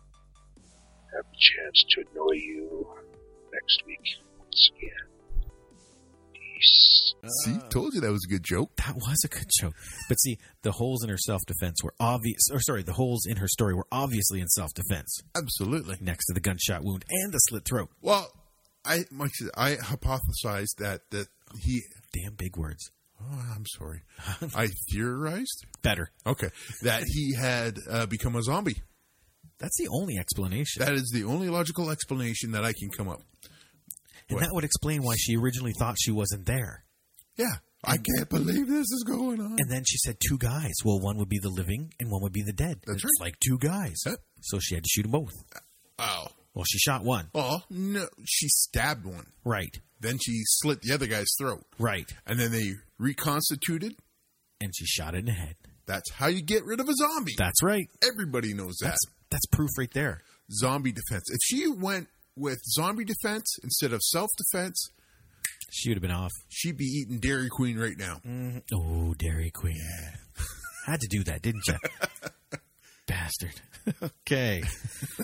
have 1.13 1.26
the 1.26 1.38
chance 1.38 1.84
to 1.89 2.03
annoy 2.11 2.36
you 2.36 2.88
next 3.51 3.86
week 3.86 3.99
once 4.39 4.72
again. 4.78 5.18
Peace. 6.60 7.14
See, 7.43 7.57
told 7.70 7.93
you 7.93 8.01
that 8.01 8.12
was 8.12 8.26
a 8.26 8.32
good 8.32 8.43
joke. 8.43 8.76
That 8.78 8.95
was 8.95 9.22
a 9.26 9.28
good 9.28 9.47
joke. 9.60 9.74
But 10.07 10.16
see, 10.16 10.38
the 10.62 10.72
holes 10.72 11.03
in 11.03 11.10
her 11.10 11.18
self 11.18 11.41
defense 11.45 11.84
were 11.84 11.93
obvious. 11.99 12.41
Or 12.51 12.60
sorry, 12.60 12.84
the 12.84 12.93
holes 12.93 13.26
in 13.26 13.38
her 13.38 13.47
story 13.47 13.74
were 13.74 13.88
obviously 13.91 14.39
in 14.39 14.47
self 14.47 14.74
defense, 14.74 15.20
Absolutely. 15.36 15.97
next 16.01 16.26
to 16.28 16.34
the 16.34 16.39
gunshot 16.39 16.84
wound 16.84 17.05
and 17.10 17.34
the 17.34 17.39
slit 17.39 17.66
throat. 17.66 17.89
Well, 18.01 18.32
I 18.86 19.05
like 19.12 19.32
I 19.55 19.74
I 19.74 19.76
hypothesized 19.76 20.78
that 20.80 21.01
that 21.12 21.28
he. 21.62 21.82
Damn 22.14 22.34
big 22.36 22.57
words. 22.57 22.89
Oh, 23.22 23.45
I'm 23.55 23.66
sorry. 23.78 24.01
I 24.55 24.68
theorized. 24.91 25.66
Better. 25.82 26.10
Okay, 26.26 26.49
that 26.84 27.03
he 27.05 27.36
had 27.36 27.78
uh, 27.89 28.05
become 28.05 28.36
a 28.36 28.41
zombie. 28.43 28.82
That's 29.60 29.78
the 29.78 29.89
only 29.89 30.18
explanation. 30.18 30.86
That 30.86 30.93
is 30.93 31.12
the 31.14 31.26
only 31.26 31.49
logical 31.49 31.89
explanation 31.89 32.51
that 32.51 32.64
I 32.64 32.72
can 32.72 32.89
come 32.89 33.10
up. 33.10 33.20
And 34.30 34.36
what? 34.38 34.41
that 34.45 34.53
would 34.53 34.63
explain 34.63 35.01
why 35.03 35.15
she 35.17 35.36
originally 35.36 35.73
thought 35.77 35.95
she 35.99 36.11
wasn't 36.11 36.45
there. 36.45 36.84
Yeah, 37.38 37.55
I 37.84 37.97
can't 37.97 38.30
believe 38.30 38.67
this 38.67 38.91
is 38.91 39.03
going 39.07 39.39
on. 39.39 39.55
And 39.59 39.69
then 39.71 39.84
she 39.86 39.97
said 39.97 40.17
two 40.27 40.38
guys. 40.38 40.73
Well, 40.84 40.99
one 40.99 41.17
would 41.17 41.30
be 41.30 41.39
the 41.41 41.49
living 41.49 41.93
and 41.99 42.11
one 42.11 42.21
would 42.23 42.34
be 42.34 42.43
the 42.43 42.53
dead. 42.53 42.82
That's 42.86 43.03
it's 43.03 43.19
right. 43.21 43.27
like 43.27 43.39
two 43.39 43.57
guys. 43.57 43.95
Yep. 44.05 44.19
So 44.41 44.59
she 44.59 44.75
had 44.75 44.84
to 44.84 44.89
shoot 44.89 45.03
them 45.03 45.11
both. 45.11 45.32
Uh, 45.55 45.59
oh, 45.99 46.27
Well, 46.53 46.65
she 46.69 46.77
shot 46.80 47.03
one. 47.03 47.30
oh 47.34 47.59
no! 47.69 48.07
She 48.25 48.47
stabbed 48.49 49.05
one. 49.05 49.27
Right. 49.45 49.77
Then 50.01 50.17
she 50.21 50.41
slit 50.45 50.82
the 50.82 50.93
other 50.93 51.07
guy's 51.07 51.27
throat, 51.39 51.65
Right. 51.77 52.09
and 52.25 52.39
then 52.39 52.51
they 52.51 52.73
reconstituted. 52.97 53.95
And 54.61 54.73
she 54.75 54.86
shot 54.86 55.13
it 55.15 55.19
in 55.19 55.25
the 55.25 55.32
head. 55.32 55.55
That's 55.86 56.11
how 56.11 56.27
you 56.27 56.41
get 56.41 56.65
rid 56.65 56.80
of 56.82 56.88
a 56.89 56.93
zombie. 56.93 57.36
That's 57.38 57.63
right. 57.63 57.88
Everybody 58.05 58.53
knows 58.53 58.75
that. 58.82 58.88
That's 58.89 59.05
that's 59.32 59.45
proof 59.47 59.69
right 59.77 59.91
there. 59.93 60.21
zombie 60.51 60.91
defense. 60.91 61.23
If 61.32 61.39
she 61.43 61.67
went 61.69 62.07
with 62.39 62.59
zombie 62.65 63.05
defense 63.05 63.57
instead 63.63 63.93
of 63.93 64.01
self 64.01 64.29
defense, 64.37 64.89
She 65.71 65.89
would 65.89 65.97
have 65.97 66.01
been 66.01 66.11
off. 66.11 66.31
she'd 66.49 66.77
be 66.77 66.85
eating 66.85 67.19
Dairy 67.19 67.49
Queen 67.49 67.77
right 67.77 67.97
now. 67.97 68.21
Oh, 68.73 69.13
Dairy 69.17 69.51
Queen. 69.51 69.77
Had 70.85 71.01
to 71.01 71.07
do 71.07 71.23
that, 71.25 71.41
didn't 71.41 71.63
you? 71.67 71.75
Bastard. 73.07 73.61
okay. 74.03 74.63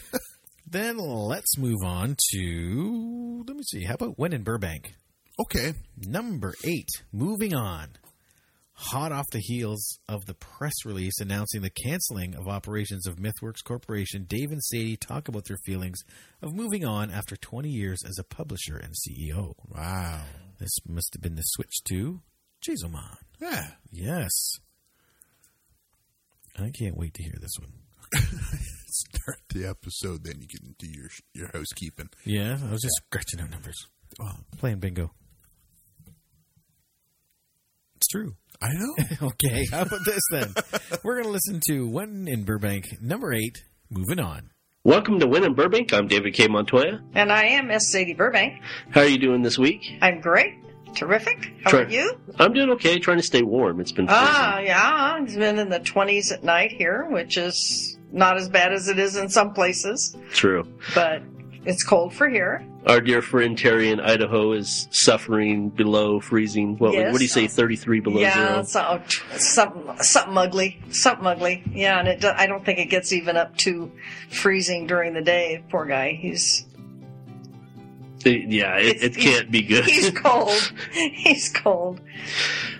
then 0.69 0.97
let's 0.97 1.57
move 1.57 1.83
on 1.83 2.15
to 2.33 3.43
let 3.47 3.55
me 3.55 3.63
see. 3.63 3.83
How 3.83 3.93
about 3.95 4.17
when 4.19 4.33
in 4.33 4.43
Burbank? 4.43 4.93
Okay. 5.39 5.73
Number 5.97 6.53
eight. 6.63 6.89
Moving 7.11 7.53
on. 7.53 7.89
Hot 8.77 9.11
off 9.13 9.25
the 9.31 9.39
heels 9.39 9.99
of 10.09 10.25
the 10.25 10.33
press 10.33 10.73
release 10.85 11.19
announcing 11.21 11.61
the 11.61 11.69
canceling 11.69 12.35
of 12.35 12.47
operations 12.49 13.07
of 13.07 13.15
MythWorks 13.15 13.63
Corporation, 13.63 14.25
Dave 14.27 14.51
and 14.51 14.61
Sadie 14.61 14.97
talk 14.97 15.29
about 15.29 15.45
their 15.45 15.57
feelings 15.65 15.99
of 16.41 16.53
moving 16.53 16.83
on 16.83 17.09
after 17.09 17.37
20 17.37 17.69
years 17.69 17.99
as 18.05 18.19
a 18.19 18.23
publisher 18.23 18.75
and 18.75 18.93
CEO. 18.93 19.53
Wow. 19.69 20.23
This 20.59 20.75
must 20.87 21.13
have 21.13 21.21
been 21.21 21.35
the 21.35 21.41
switch 21.43 21.73
to 21.85 22.21
Jazomon. 22.61 23.15
Yeah. 23.39 23.71
Yes. 23.91 24.31
I 26.57 26.69
can't 26.69 26.97
wait 26.97 27.13
to 27.13 27.23
hear 27.23 27.35
this 27.39 27.51
one. 27.59 27.71
Start 28.87 29.39
the 29.53 29.67
episode, 29.67 30.23
then 30.25 30.39
you 30.41 30.47
get 30.47 30.61
into 30.67 30.87
your 30.93 31.09
your 31.33 31.49
housekeeping. 31.53 32.09
Yeah, 32.25 32.57
I 32.65 32.71
was 32.71 32.81
just 32.81 32.95
scratching 33.07 33.39
out 33.41 33.49
numbers. 33.51 33.75
Oh, 34.21 34.31
Playing 34.57 34.79
bingo. 34.79 35.11
It's 38.05 38.11
true. 38.11 38.35
I 38.61 38.67
know. 38.73 38.95
Okay, 39.29 39.65
how 39.71 39.81
about 39.81 40.05
this 40.05 40.21
then? 40.29 40.53
We're 41.03 41.13
going 41.15 41.25
to 41.25 41.31
listen 41.31 41.59
to 41.69 41.87
One 41.87 42.27
in 42.27 42.43
Burbank, 42.43 42.85
number 43.01 43.33
eight, 43.33 43.63
moving 43.89 44.19
on. 44.19 44.51
Welcome 44.83 45.19
to 45.21 45.27
Win 45.27 45.43
in 45.43 45.55
Burbank. 45.55 45.91
I'm 45.91 46.07
David 46.07 46.35
K. 46.35 46.47
Montoya. 46.47 47.01
And 47.15 47.31
I 47.31 47.45
am 47.45 47.69
Miss 47.69 47.91
Sadie 47.91 48.13
Burbank. 48.13 48.61
How 48.91 49.01
are 49.01 49.07
you 49.07 49.17
doing 49.17 49.41
this 49.41 49.57
week? 49.57 49.81
I'm 50.03 50.21
great. 50.21 50.53
Terrific. 50.93 51.51
How 51.63 51.71
Try- 51.71 51.79
are 51.81 51.89
you? 51.89 52.13
I'm 52.37 52.53
doing 52.53 52.69
okay, 52.71 52.99
trying 52.99 53.17
to 53.17 53.23
stay 53.23 53.41
warm. 53.41 53.79
It's 53.79 53.91
been 53.91 54.05
freezing. 54.05 54.23
Ah, 54.23 54.59
yeah. 54.59 55.23
It's 55.23 55.33
been 55.35 55.57
in 55.57 55.69
the 55.69 55.79
20s 55.79 56.31
at 56.31 56.43
night 56.43 56.73
here, 56.73 57.07
which 57.09 57.37
is 57.37 57.97
not 58.11 58.37
as 58.37 58.47
bad 58.49 58.71
as 58.71 58.87
it 58.87 58.99
is 58.99 59.15
in 59.15 59.29
some 59.29 59.51
places, 59.53 60.15
True. 60.31 60.63
but 60.93 61.23
it's 61.65 61.83
cold 61.83 62.13
for 62.13 62.29
here. 62.29 62.65
Our 62.87 63.01
dear 63.01 63.21
friend 63.21 63.57
Terry 63.57 63.89
in 63.89 63.99
Idaho 63.99 64.51
is 64.53 64.87
suffering 64.91 65.69
below 65.69 66.19
freezing. 66.19 66.77
What, 66.77 66.93
Yes. 66.93 67.11
what 67.11 67.17
do 67.17 67.23
you 67.23 67.29
say, 67.29 67.47
33 67.47 67.99
below 67.99 68.19
yeah, 68.21 68.63
zero? 68.63 68.63
so, 68.63 69.37
something, 69.37 69.97
something 70.03 70.37
ugly. 70.37 70.79
Something 70.91 71.25
ugly. 71.25 71.63
Yeah, 71.73 71.99
and 71.99 72.07
it, 72.07 72.23
I 72.23 72.45
don't 72.47 72.63
think 72.63 72.77
it 72.79 72.85
gets 72.91 73.11
even 73.11 73.37
up 73.37 73.57
to 73.57 73.91
freezing 74.29 74.85
during 74.87 75.13
the 75.13 75.21
day. 75.23 75.63
Poor 75.69 75.85
guy. 75.85 76.11
He's, 76.13 76.65
It- 78.23 78.49
yeah, 78.51 78.77
it, 78.77 79.01
it 79.03 79.15
can't 79.17 79.49
be 79.51 79.61
good. 79.63 79.85
he's 79.85 80.11
cold. 80.15 80.73
he's 80.91 81.49
cold. 81.49 82.01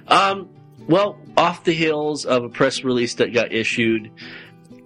Um, 0.07 0.49
well, 0.87 1.17
off 1.35 1.63
the 1.63 1.73
heels 1.73 2.25
of 2.25 2.43
a 2.43 2.49
press 2.49 2.83
release 2.83 3.15
that 3.15 3.33
got 3.33 3.51
issued, 3.51 4.11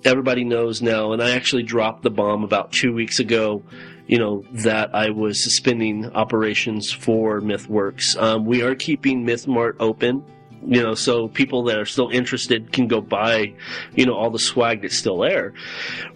everybody 0.05 0.45
knows 0.45 0.81
now, 0.81 1.11
and 1.11 1.21
I 1.21 1.31
actually 1.31 1.63
dropped 1.63 2.03
the 2.03 2.09
bomb 2.09 2.43
about 2.45 2.71
two 2.71 2.93
weeks 2.93 3.19
ago. 3.19 3.63
You 4.09 4.17
know 4.17 4.43
that 4.53 4.95
I 4.95 5.11
was 5.11 5.41
suspending 5.41 6.11
operations 6.15 6.91
for 6.91 7.41
MythWorks. 7.41 8.19
Um, 8.19 8.43
we 8.43 8.63
are 8.63 8.73
keeping 8.73 9.23
MythMart 9.23 9.75
open. 9.79 10.25
You 10.65 10.83
know, 10.83 10.93
so 10.95 11.29
people 11.29 11.63
that 11.65 11.77
are 11.77 11.85
still 11.85 12.09
interested 12.09 12.73
can 12.73 12.87
go 12.87 12.99
buy, 12.99 13.53
you 13.95 14.05
know, 14.05 14.15
all 14.15 14.29
the 14.29 14.39
swag 14.39 14.81
that's 14.81 14.97
still 14.97 15.19
there. 15.19 15.53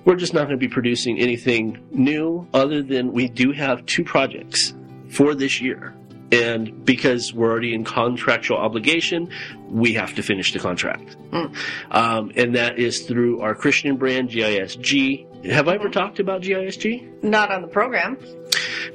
We're 0.04 0.18
just 0.18 0.34
not 0.34 0.48
going 0.48 0.60
to 0.60 0.68
be 0.68 0.68
producing 0.68 1.18
anything 1.20 1.82
new 1.92 2.46
other 2.54 2.82
than 2.82 3.14
we 3.14 3.30
do 3.30 3.54
have 3.54 3.86
two 3.86 4.04
projects 4.04 4.74
for 5.10 5.34
this 5.34 5.62
year. 5.62 5.96
And 6.34 6.84
because 6.84 7.32
we're 7.32 7.52
already 7.52 7.76
in 7.76 7.84
contractual 7.86 8.58
obligation, 8.58 9.30
we 9.70 9.94
have 9.94 10.16
to 10.16 10.24
finish 10.24 10.52
the 10.52 10.60
contract. 10.60 11.16
Um, 11.92 12.32
and 12.36 12.56
that 12.56 12.80
is 12.80 13.02
through 13.02 13.42
our 13.42 13.54
Christian 13.56 13.98
brand, 13.98 14.30
GISG. 14.30 15.28
Have 15.50 15.68
I 15.68 15.76
ever 15.76 15.90
talked 15.90 16.20
about 16.20 16.42
GISG? 16.42 17.22
Not 17.24 17.52
on 17.52 17.62
the 17.62 17.68
program. 17.68 18.18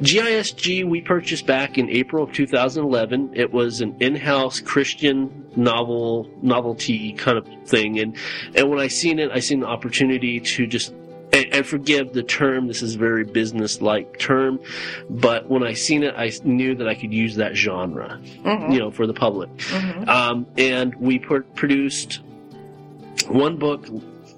GISG 0.01 0.85
we 0.89 1.01
purchased 1.03 1.47
back 1.47 1.77
in 1.77 1.91
April 1.91 2.25
of 2.25 2.33
2011. 2.33 3.33
It 3.35 3.53
was 3.53 3.81
an 3.81 3.97
in-house 4.01 4.61
Christian 4.61 5.45
novel 5.57 6.31
novelty 6.41 7.13
kind 7.15 7.37
of 7.37 7.47
thing, 7.67 7.99
and 7.99 8.17
and 8.55 8.71
when 8.71 8.79
I 8.79 8.89
seen 8.89 9.19
it, 9.19 9.31
I 9.33 9.41
seen 9.41 9.61
the 9.61 9.67
opportunity 9.67 10.41
to 10.41 10.67
just. 10.67 10.95
And, 11.31 11.45
and 11.53 11.67
forgive 11.67 12.15
the 12.15 12.23
term. 12.23 12.69
This 12.69 12.81
is 12.81 12.95
a 12.95 12.99
very 12.99 13.23
business-like 13.23 14.19
term, 14.19 14.59
but 15.11 15.47
when 15.47 15.63
I 15.63 15.75
seen 15.75 16.03
it, 16.03 16.15
I 16.17 16.33
knew 16.43 16.75
that 16.77 16.89
I 16.89 16.95
could 16.95 17.13
use 17.13 17.37
that 17.37 17.55
genre, 17.55 18.19
Mhm. 18.45 18.73
you 18.73 18.79
know, 18.79 18.91
for 18.91 19.07
the 19.07 19.13
public. 19.13 19.55
Mhm. 19.59 20.09
Um, 20.09 20.47
and 20.57 20.95
we 20.95 21.19
pr- 21.19 21.41
produced 21.55 22.21
one 23.29 23.59
book. 23.59 23.87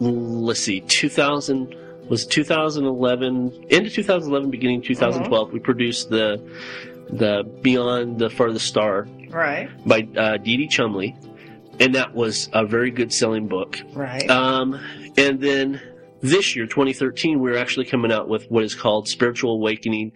Let's 0.01 0.59
see, 0.59 0.81
2000 0.81 1.77
was 2.11 2.27
2011 2.27 3.67
into 3.71 3.89
2011, 3.89 4.51
beginning 4.51 4.83
2012. 4.83 5.53
We 5.53 5.61
produced 5.61 6.11
the 6.11 6.45
the 7.09 7.43
Beyond 7.63 8.19
the 8.19 8.29
Farthest 8.31 8.67
Star 8.67 9.09
Right. 9.31 9.69
by 9.87 10.07
uh, 10.17 10.37
Dee 10.37 10.59
Dee 10.59 10.69
Chumley, 10.69 11.17
and 11.79 11.95
that 11.95 12.15
was 12.15 12.51
a 12.53 12.67
very 12.67 12.91
good 12.91 13.13
selling 13.13 13.49
book. 13.49 13.79
Right. 13.95 14.29
Um, 14.29 14.79
and 15.17 15.41
then 15.41 15.81
this 16.21 16.55
year, 16.55 16.67
2013, 16.67 17.41
we're 17.41 17.57
actually 17.57 17.87
coming 17.87 18.13
out 18.13 18.29
with 18.29 18.51
what 18.51 18.65
is 18.65 18.75
called 18.75 19.09
Spiritual 19.09 19.55
Awakening, 19.55 20.13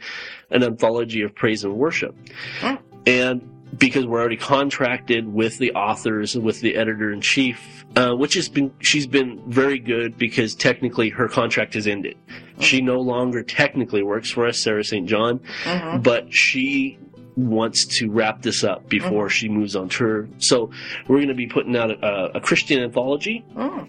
an 0.51 0.62
anthology 0.62 1.22
of 1.22 1.34
praise 1.34 1.64
and 1.64 1.74
worship. 1.74 2.14
Hmm. 2.61 2.74
And 3.07 3.78
because 3.78 4.07
we're 4.07 4.20
already 4.20 4.36
contracted 4.36 5.26
with 5.32 5.59
the 5.59 5.72
authors 5.72 6.34
and 6.34 6.45
with 6.45 6.61
the 6.61 6.76
editor 6.76 7.12
in 7.12 7.20
chief, 7.20 7.84
uh, 7.97 8.12
which 8.14 8.34
has 8.34 8.49
been, 8.49 8.72
she's 8.80 9.07
been 9.07 9.42
very 9.47 9.78
good 9.78 10.16
because 10.18 10.55
technically 10.55 11.11
her 11.11 11.28
contract 11.28 11.74
has 11.74 11.86
ended. 11.86 12.16
She 12.61 12.80
no 12.80 13.01
longer 13.01 13.42
technically 13.42 14.03
works 14.03 14.30
for 14.30 14.47
us, 14.47 14.59
Sarah 14.59 14.84
St. 14.84 15.09
John, 15.09 15.40
Mhm. 15.64 16.03
but 16.03 16.32
she 16.32 16.99
wants 17.36 17.84
to 17.84 18.11
wrap 18.11 18.42
this 18.42 18.62
up 18.62 18.88
before 18.88 19.28
she 19.28 19.49
moves 19.49 19.74
on 19.74 19.88
tour. 19.88 20.28
So 20.38 20.70
we're 21.09 21.16
going 21.16 21.28
to 21.28 21.34
be 21.34 21.47
putting 21.49 21.76
out 21.76 21.90
a, 21.90 22.36
a 22.36 22.40
Christian 22.40 22.80
anthology 22.82 23.45
Mm. 23.57 23.88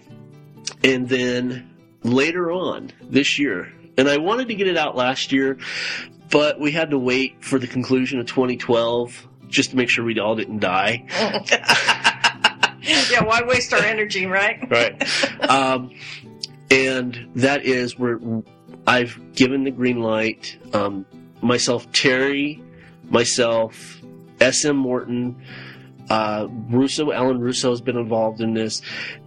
and 0.82 1.08
then 1.08 1.70
later 2.02 2.50
on 2.52 2.90
this 3.02 3.38
year, 3.38 3.72
and 3.98 4.08
I 4.08 4.16
wanted 4.18 4.48
to 4.48 4.54
get 4.54 4.66
it 4.66 4.76
out 4.76 4.96
last 4.96 5.30
year, 5.32 5.58
but 6.30 6.58
we 6.60 6.72
had 6.72 6.90
to 6.90 6.98
wait 6.98 7.36
for 7.44 7.58
the 7.58 7.66
conclusion 7.68 8.18
of 8.18 8.26
2012 8.26 9.26
just 9.48 9.70
to 9.70 9.76
make 9.76 9.88
sure 9.88 10.04
we 10.04 10.18
all 10.18 10.34
didn't 10.34 10.58
die. 10.58 11.04
yeah, 13.10 13.22
why 13.22 13.42
waste 13.42 13.72
our 13.72 13.80
energy, 13.80 14.26
right? 14.26 14.56
Right. 14.70 15.50
um, 15.50 15.90
and 16.70 17.30
that 17.36 17.64
is 17.64 17.98
where 17.98 18.18
I've 18.86 19.34
given 19.34 19.64
the 19.64 19.70
green 19.70 20.00
light. 20.00 20.58
Um, 20.72 21.06
myself, 21.40 21.90
Terry, 21.92 22.62
myself, 23.08 24.00
S.M. 24.40 24.76
Morton, 24.76 25.36
uh, 26.10 26.46
Russo, 26.70 27.12
Alan 27.12 27.40
Russo 27.40 27.70
has 27.70 27.80
been 27.80 27.96
involved 27.96 28.40
in 28.40 28.54
this, 28.54 28.82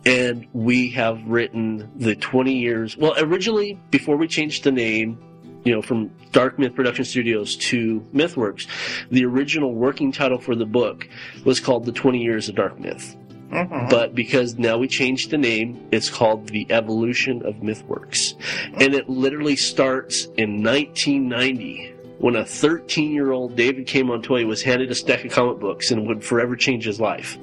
and 0.05 0.47
we 0.53 0.89
have 0.91 1.21
written 1.25 1.89
the 1.95 2.15
20 2.15 2.53
years. 2.53 2.97
Well, 2.97 3.13
originally, 3.17 3.79
before 3.91 4.17
we 4.17 4.27
changed 4.27 4.63
the 4.63 4.71
name, 4.71 5.19
you 5.65 5.73
know, 5.73 5.81
from 5.81 6.09
Dark 6.31 6.57
Myth 6.57 6.73
Production 6.75 7.03
Studios 7.03 7.57
to 7.57 7.99
MythWorks, 8.13 8.67
the 9.11 9.25
original 9.25 9.73
working 9.73 10.11
title 10.11 10.39
for 10.39 10.55
the 10.55 10.65
book 10.65 11.07
was 11.43 11.59
called 11.59 11.85
The 11.85 11.91
20 11.91 12.21
Years 12.21 12.47
of 12.47 12.55
Dark 12.55 12.79
Myth. 12.79 13.15
Mhm. 13.51 13.89
But 13.89 14.13
because 14.15 14.57
now 14.59 14.77
we 14.77 14.87
changed 14.87 15.31
the 15.31 15.37
name, 15.37 15.79
it's 15.91 16.09
called 16.09 16.49
The 16.49 16.67
Evolution 16.69 17.41
of 17.45 17.55
MythWorks. 17.55 18.35
And 18.79 18.93
it 18.93 19.09
literally 19.09 19.55
starts 19.55 20.25
in 20.37 20.61
1990 20.61 21.93
when 22.19 22.35
a 22.35 22.45
13 22.45 23.11
year 23.11 23.31
old 23.31 23.55
David 23.55 23.87
K. 23.87 24.03
Montoya 24.03 24.45
was 24.45 24.61
handed 24.61 24.91
a 24.91 24.95
stack 24.95 25.25
of 25.25 25.31
comic 25.31 25.59
books 25.59 25.89
and 25.91 26.07
would 26.07 26.23
forever 26.23 26.55
change 26.55 26.85
his 26.85 26.99
life. 26.99 27.37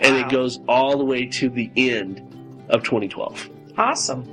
And 0.00 0.14
Wow. 0.16 0.20
it 0.20 0.28
goes 0.30 0.60
all 0.68 0.96
the 0.96 1.04
way 1.04 1.26
to 1.26 1.48
the 1.50 1.70
end 1.76 2.22
of 2.68 2.82
2012. 2.82 3.48
Awesome. 3.76 4.24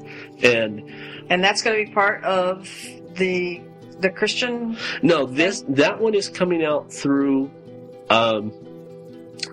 And 0.43 0.83
And 1.29 1.43
that's 1.43 1.61
going 1.61 1.77
to 1.77 1.85
be 1.85 1.91
part 1.93 2.23
of 2.23 2.69
the 3.15 3.61
the 3.99 4.09
Christian. 4.11 4.77
no, 5.01 5.25
this 5.25 5.65
that 5.69 5.99
one 5.99 6.13
is 6.13 6.29
coming 6.29 6.63
out 6.63 6.93
through. 6.93 7.49
Um, 8.11 8.51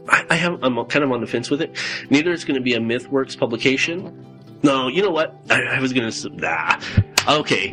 I, 0.09 0.24
I 0.30 0.35
have 0.37 0.62
I'm 0.62 0.82
kind 0.87 1.05
of 1.05 1.12
on 1.12 1.20
the 1.20 1.26
fence 1.26 1.51
with 1.51 1.61
it. 1.62 1.76
Neither 2.11 2.32
is 2.32 2.45
going 2.45 2.57
to 2.57 2.61
be 2.62 2.74
a 2.74 2.80
MythWorks 2.80 3.39
publication. 3.39 4.26
No, 4.62 4.89
you 4.89 5.03
know 5.03 5.11
what? 5.11 5.37
I, 5.51 5.62
I 5.62 5.80
was 5.80 5.93
going 5.93 6.11
to. 6.11 6.28
Nah. 6.30 6.80
Okay. 7.28 7.72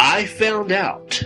I 0.00 0.26
found 0.26 0.72
out 0.72 1.22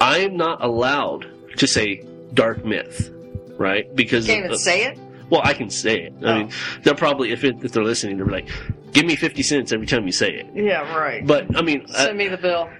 I 0.00 0.18
am 0.18 0.36
not 0.36 0.62
allowed 0.62 1.26
to 1.58 1.66
say 1.66 2.04
dark 2.34 2.64
myth, 2.64 3.10
right? 3.58 3.94
Because 3.94 4.26
Can't 4.26 4.38
even 4.40 4.52
of- 4.52 4.58
say 4.60 4.84
it. 4.86 4.98
well, 5.30 5.42
I 5.44 5.52
can 5.54 5.68
say 5.70 6.02
it. 6.02 6.14
I 6.24 6.38
mean, 6.38 6.50
they'll 6.82 6.94
probably 6.94 7.32
if, 7.32 7.44
it, 7.44 7.56
if 7.62 7.72
they're 7.72 7.84
listening, 7.84 8.16
they're 8.16 8.26
like, 8.26 8.48
"Give 8.92 9.04
me 9.04 9.16
fifty 9.16 9.42
cents 9.42 9.72
every 9.72 9.86
time 9.86 10.06
you 10.06 10.12
say 10.12 10.30
it." 10.32 10.46
Yeah, 10.54 10.96
right. 10.96 11.26
But 11.26 11.56
I 11.56 11.62
mean, 11.62 11.86
uh, 11.90 12.06
Send 12.06 12.18
me 12.18 12.28
the 12.28 12.36
bill. 12.38 12.70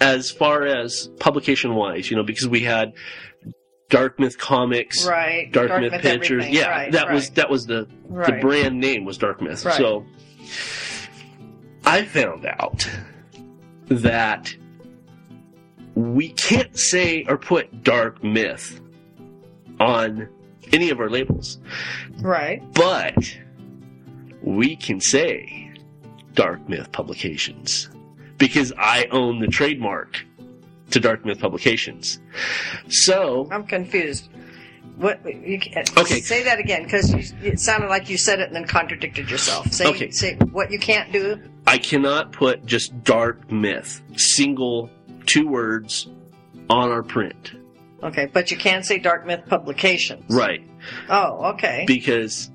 as 0.00 0.30
far 0.30 0.64
as 0.64 1.08
publication 1.18 1.74
wise, 1.74 2.10
you 2.10 2.16
know, 2.16 2.22
because 2.22 2.46
we 2.46 2.60
had 2.60 2.92
Dark 3.90 4.18
Myth 4.18 4.38
Comics, 4.38 5.06
Right. 5.06 5.52
Dark, 5.52 5.80
Myth, 5.80 6.00
Pictures. 6.00 6.48
Yeah, 6.48 6.68
Right, 6.70 6.92
that 6.92 7.12
was 7.12 7.30
that 7.30 7.50
was 7.50 7.66
the 7.66 7.86
the 8.08 8.38
brand 8.40 8.80
name 8.80 9.04
was 9.04 9.18
Dark 9.18 9.42
Myth. 9.42 9.64
Right. 9.64 9.76
So 9.76 10.06
I 11.84 12.04
found 12.04 12.46
out 12.46 12.88
that 13.88 14.54
we 15.94 16.30
can't 16.30 16.78
say 16.78 17.24
or 17.28 17.36
put 17.36 17.82
Dark 17.82 18.22
Myth 18.22 18.80
on 19.80 20.28
any 20.72 20.90
of 20.90 21.00
our 21.00 21.10
labels, 21.10 21.58
Right. 22.20 22.62
but 22.74 23.36
we 24.42 24.76
can 24.76 25.00
say 25.00 25.72
Dark 26.34 26.68
Myth 26.68 26.92
Publications 26.92 27.90
because 28.38 28.72
I 28.78 29.06
own 29.10 29.40
the 29.40 29.48
trademark 29.48 30.24
to 30.90 31.00
Dark 31.00 31.24
Myth 31.24 31.40
Publications. 31.40 32.20
So 32.88 33.48
I'm 33.50 33.64
confused. 33.66 34.28
What 34.96 35.24
you 35.24 35.58
can't, 35.58 35.96
Okay. 35.96 36.20
Say 36.20 36.42
that 36.44 36.58
again 36.58 36.84
because 36.84 37.14
it 37.42 37.58
sounded 37.58 37.88
like 37.88 38.10
you 38.10 38.18
said 38.18 38.40
it 38.40 38.48
and 38.48 38.56
then 38.56 38.66
contradicted 38.66 39.30
yourself. 39.30 39.72
Say, 39.72 39.86
Okay. 39.86 40.10
say 40.10 40.34
what 40.52 40.70
you 40.70 40.78
can't 40.78 41.10
do. 41.10 41.40
I 41.66 41.78
cannot 41.78 42.32
put 42.32 42.66
just 42.66 43.02
dark 43.02 43.50
myth, 43.50 44.02
single 44.16 44.90
two 45.24 45.48
words 45.48 46.08
on 46.68 46.90
our 46.90 47.02
print. 47.02 47.52
Okay, 48.02 48.26
but 48.32 48.50
you 48.50 48.56
can 48.56 48.82
say 48.82 48.98
Dark 48.98 49.26
Myth 49.26 49.44
Publications. 49.46 50.24
Right. 50.30 50.62
Oh, 51.08 51.52
okay. 51.52 51.84
Because 51.86 52.50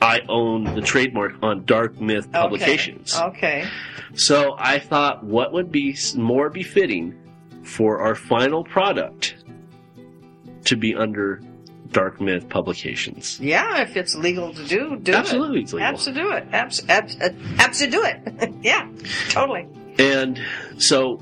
I 0.00 0.20
own 0.28 0.64
the 0.64 0.80
trademark 0.80 1.34
on 1.42 1.64
Dark 1.64 2.00
Myth 2.00 2.30
Publications. 2.32 3.14
Okay. 3.14 3.62
okay. 3.62 3.68
So 4.14 4.56
I 4.58 4.78
thought 4.78 5.24
what 5.24 5.52
would 5.52 5.70
be 5.70 5.96
more 6.16 6.48
befitting 6.48 7.17
for 7.68 8.00
our 8.00 8.14
final 8.14 8.64
product 8.64 9.36
to 10.64 10.76
be 10.76 10.94
under 10.94 11.40
Dark 11.90 12.20
Myth 12.20 12.48
Publications. 12.48 13.38
Yeah, 13.40 13.80
if 13.82 13.96
it's 13.96 14.14
legal 14.14 14.52
to 14.52 14.64
do, 14.66 14.96
do 14.96 15.12
Absolutely, 15.12 15.60
it. 15.60 15.62
it's 15.64 15.72
legal. 15.72 15.88
Absolutely, 15.88 16.22
do 16.22 16.32
it. 16.36 16.48
Abs, 16.52 16.84
abs, 16.88 17.16
uh, 17.20 17.28
abs, 17.58 17.78
do 17.86 18.04
it. 18.04 18.52
yeah, 18.62 18.88
totally. 19.30 19.66
And 19.98 20.40
so 20.78 21.20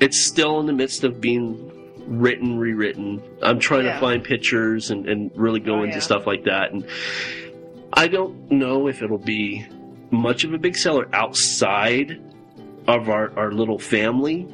it's 0.00 0.20
still 0.24 0.60
in 0.60 0.66
the 0.66 0.72
midst 0.72 1.04
of 1.04 1.20
being 1.20 1.70
written, 2.06 2.58
rewritten. 2.58 3.22
I'm 3.42 3.58
trying 3.58 3.86
Yeah. 3.86 3.94
to 3.94 4.00
find 4.00 4.22
pictures 4.22 4.90
and, 4.90 5.08
and 5.08 5.30
really 5.34 5.60
go 5.60 5.76
Oh, 5.80 5.82
into 5.82 5.96
yeah. 5.96 6.00
stuff 6.00 6.26
like 6.26 6.44
that. 6.44 6.72
And 6.72 6.86
I 7.92 8.08
don't 8.08 8.50
know 8.52 8.88
if 8.88 9.02
it'll 9.02 9.18
be 9.18 9.66
much 10.10 10.44
of 10.44 10.52
a 10.52 10.58
big 10.58 10.76
seller 10.76 11.08
outside 11.12 12.20
of 12.86 13.08
our, 13.08 13.36
our 13.38 13.50
little 13.52 13.78
family. 13.78 14.46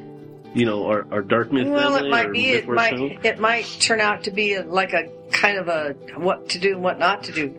You 0.54 0.66
know, 0.66 0.86
our, 0.86 1.06
our 1.12 1.22
Dark 1.22 1.52
Myth 1.52 1.68
Well, 1.68 1.96
it 1.96 2.10
might 2.10 2.32
be. 2.32 2.50
It 2.50 2.68
might. 2.68 3.24
It 3.24 3.38
might 3.38 3.66
turn 3.80 4.00
out 4.00 4.24
to 4.24 4.30
be 4.32 4.54
a, 4.54 4.62
like 4.64 4.92
a 4.92 5.08
kind 5.30 5.58
of 5.58 5.68
a 5.68 5.94
what 6.16 6.48
to 6.50 6.58
do 6.58 6.72
and 6.74 6.82
what 6.82 6.98
not 6.98 7.24
to 7.24 7.32
do 7.32 7.54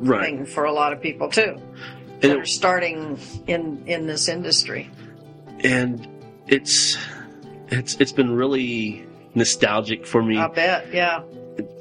Right. 0.00 0.24
thing 0.24 0.46
for 0.46 0.64
a 0.64 0.72
lot 0.72 0.92
of 0.92 1.00
people 1.00 1.28
too, 1.28 1.56
And 1.56 2.22
that 2.22 2.30
it- 2.32 2.38
are 2.40 2.44
starting 2.44 3.18
in 3.46 3.84
in 3.86 4.06
this 4.08 4.26
industry. 4.28 4.90
and 5.60 6.08
it's 6.48 6.98
it's 7.68 7.94
it's 8.00 8.10
been 8.12 8.32
really 8.34 9.06
nostalgic 9.36 10.04
for 10.04 10.20
me 10.20 10.36
I 10.38 10.48
bet. 10.48 10.92
Yeah. 10.92 11.22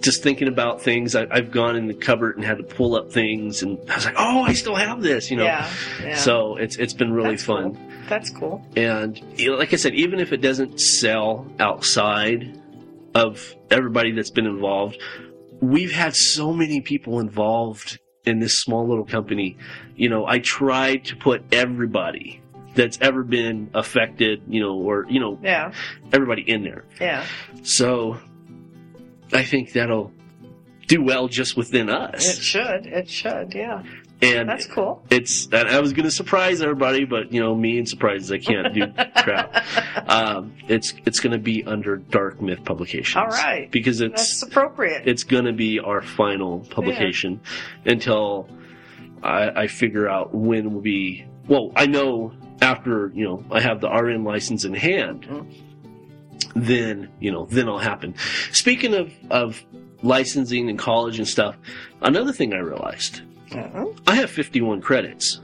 just 0.01 0.21
thinking 0.21 0.47
about 0.47 0.81
things 0.83 1.15
I, 1.15 1.25
i've 1.31 1.49
gone 1.51 1.75
in 1.75 1.87
the 1.87 1.93
cupboard 1.95 2.35
and 2.37 2.45
had 2.45 2.57
to 2.59 2.63
pull 2.63 2.95
up 2.95 3.11
things 3.11 3.63
and 3.63 3.79
i 3.89 3.95
was 3.95 4.05
like 4.05 4.13
oh 4.17 4.43
i 4.43 4.53
still 4.53 4.75
have 4.75 5.01
this 5.01 5.31
you 5.31 5.37
know 5.37 5.43
yeah. 5.45 5.67
Yeah. 6.03 6.15
so 6.15 6.57
it's 6.57 6.75
it's 6.77 6.93
been 6.93 7.11
really 7.11 7.31
That's 7.31 7.43
fun 7.43 7.75
cool. 7.75 7.90
That's 8.11 8.29
cool. 8.29 8.63
and 8.75 9.17
you 9.39 9.49
know, 9.51 9.57
like 9.57 9.71
i 9.73 9.77
said 9.77 9.93
even 9.95 10.19
if 10.19 10.31
it 10.33 10.41
doesn't 10.41 10.79
sell 10.79 11.47
outside 11.59 12.59
of 13.15 13.55
everybody 13.71 14.11
that's 14.11 14.29
been 14.31 14.45
involved 14.45 14.97
we've 15.61 15.91
had 16.03 16.15
so 16.15 16.51
many 16.53 16.81
people 16.81 17.19
involved 17.19 17.99
in 18.25 18.39
this 18.39 18.59
small 18.59 18.87
little 18.87 19.05
company 19.05 19.57
you 19.95 20.09
know 20.09 20.25
i 20.27 20.39
tried 20.39 21.05
to 21.05 21.15
put 21.15 21.41
everybody 21.53 22.41
that's 22.75 22.97
ever 23.01 23.23
been 23.23 23.69
affected 23.73 24.41
you 24.47 24.61
know 24.61 24.75
or 24.77 25.05
you 25.09 25.19
know 25.19 25.39
Yeah. 25.41 25.73
everybody 26.13 26.43
in 26.53 26.63
there 26.63 26.83
Yeah. 26.99 27.25
so 27.63 28.17
i 29.33 29.43
think 29.43 29.73
that'll 29.73 30.11
do 30.87 31.01
well 31.01 31.29
just 31.29 31.55
within 31.55 31.89
us. 31.89 32.37
It 32.37 32.41
should. 32.43 32.85
It 32.85 33.07
should. 33.09 33.53
Yeah. 33.53 33.81
And 34.21 34.47
That's 34.47 34.67
cool. 34.67 35.03
it's 35.09 35.45
and 35.47 35.67
I 35.67 35.79
was 35.79 35.93
going 35.93 36.03
to 36.05 36.11
surprise 36.11 36.61
everybody, 36.61 37.05
but 37.05 37.31
you 37.33 37.39
know 37.41 37.55
me 37.55 37.77
and 37.79 37.87
surprises 37.89 38.31
I 38.31 38.37
can't 38.37 38.73
do 38.73 38.87
crap. 39.23 39.65
Um, 40.09 40.53
it's 40.67 40.93
it's 41.05 41.19
going 41.19 41.33
to 41.33 41.39
be 41.39 41.63
under 41.65 41.97
Dark 41.97 42.41
Myth 42.41 42.63
Publications. 42.63 43.15
All 43.15 43.27
right. 43.27 43.69
because 43.71 43.99
it's 44.01 44.39
That's 44.39 44.43
appropriate. 44.43 45.07
it's 45.07 45.23
going 45.23 45.45
to 45.45 45.53
be 45.53 45.79
our 45.79 46.01
final 46.01 46.59
publication 46.69 47.41
until 47.85 48.47
I, 49.23 49.49
I 49.63 49.67
figure 49.67 50.07
out 50.07 50.33
when 50.33 50.73
will 50.73 50.81
be. 50.81 51.25
Well, 51.47 51.71
I 51.75 51.87
know 51.87 52.33
after 52.61 53.11
you 53.15 53.25
know 53.25 53.43
I 53.51 53.59
have 53.59 53.81
the 53.81 53.89
RN 53.89 54.23
license 54.23 54.65
in 54.65 54.73
hand, 54.75 55.23
Mhm. 55.23 55.53
then 56.55 57.09
you 57.19 57.31
know 57.31 57.45
then 57.45 57.67
it'll 57.67 57.79
happen. 57.79 58.15
Speaking 58.51 58.93
of 58.93 59.11
of 59.29 59.63
licensing 60.03 60.69
and 60.69 60.77
college 60.79 61.17
and 61.17 61.27
stuff, 61.27 61.57
another 62.01 62.31
thing 62.33 62.53
I 62.53 62.57
realized 62.59 63.21
Uh-huh. 63.53 63.87
I 64.07 64.15
have 64.15 64.29
51 64.29 64.81
credits. 64.81 65.39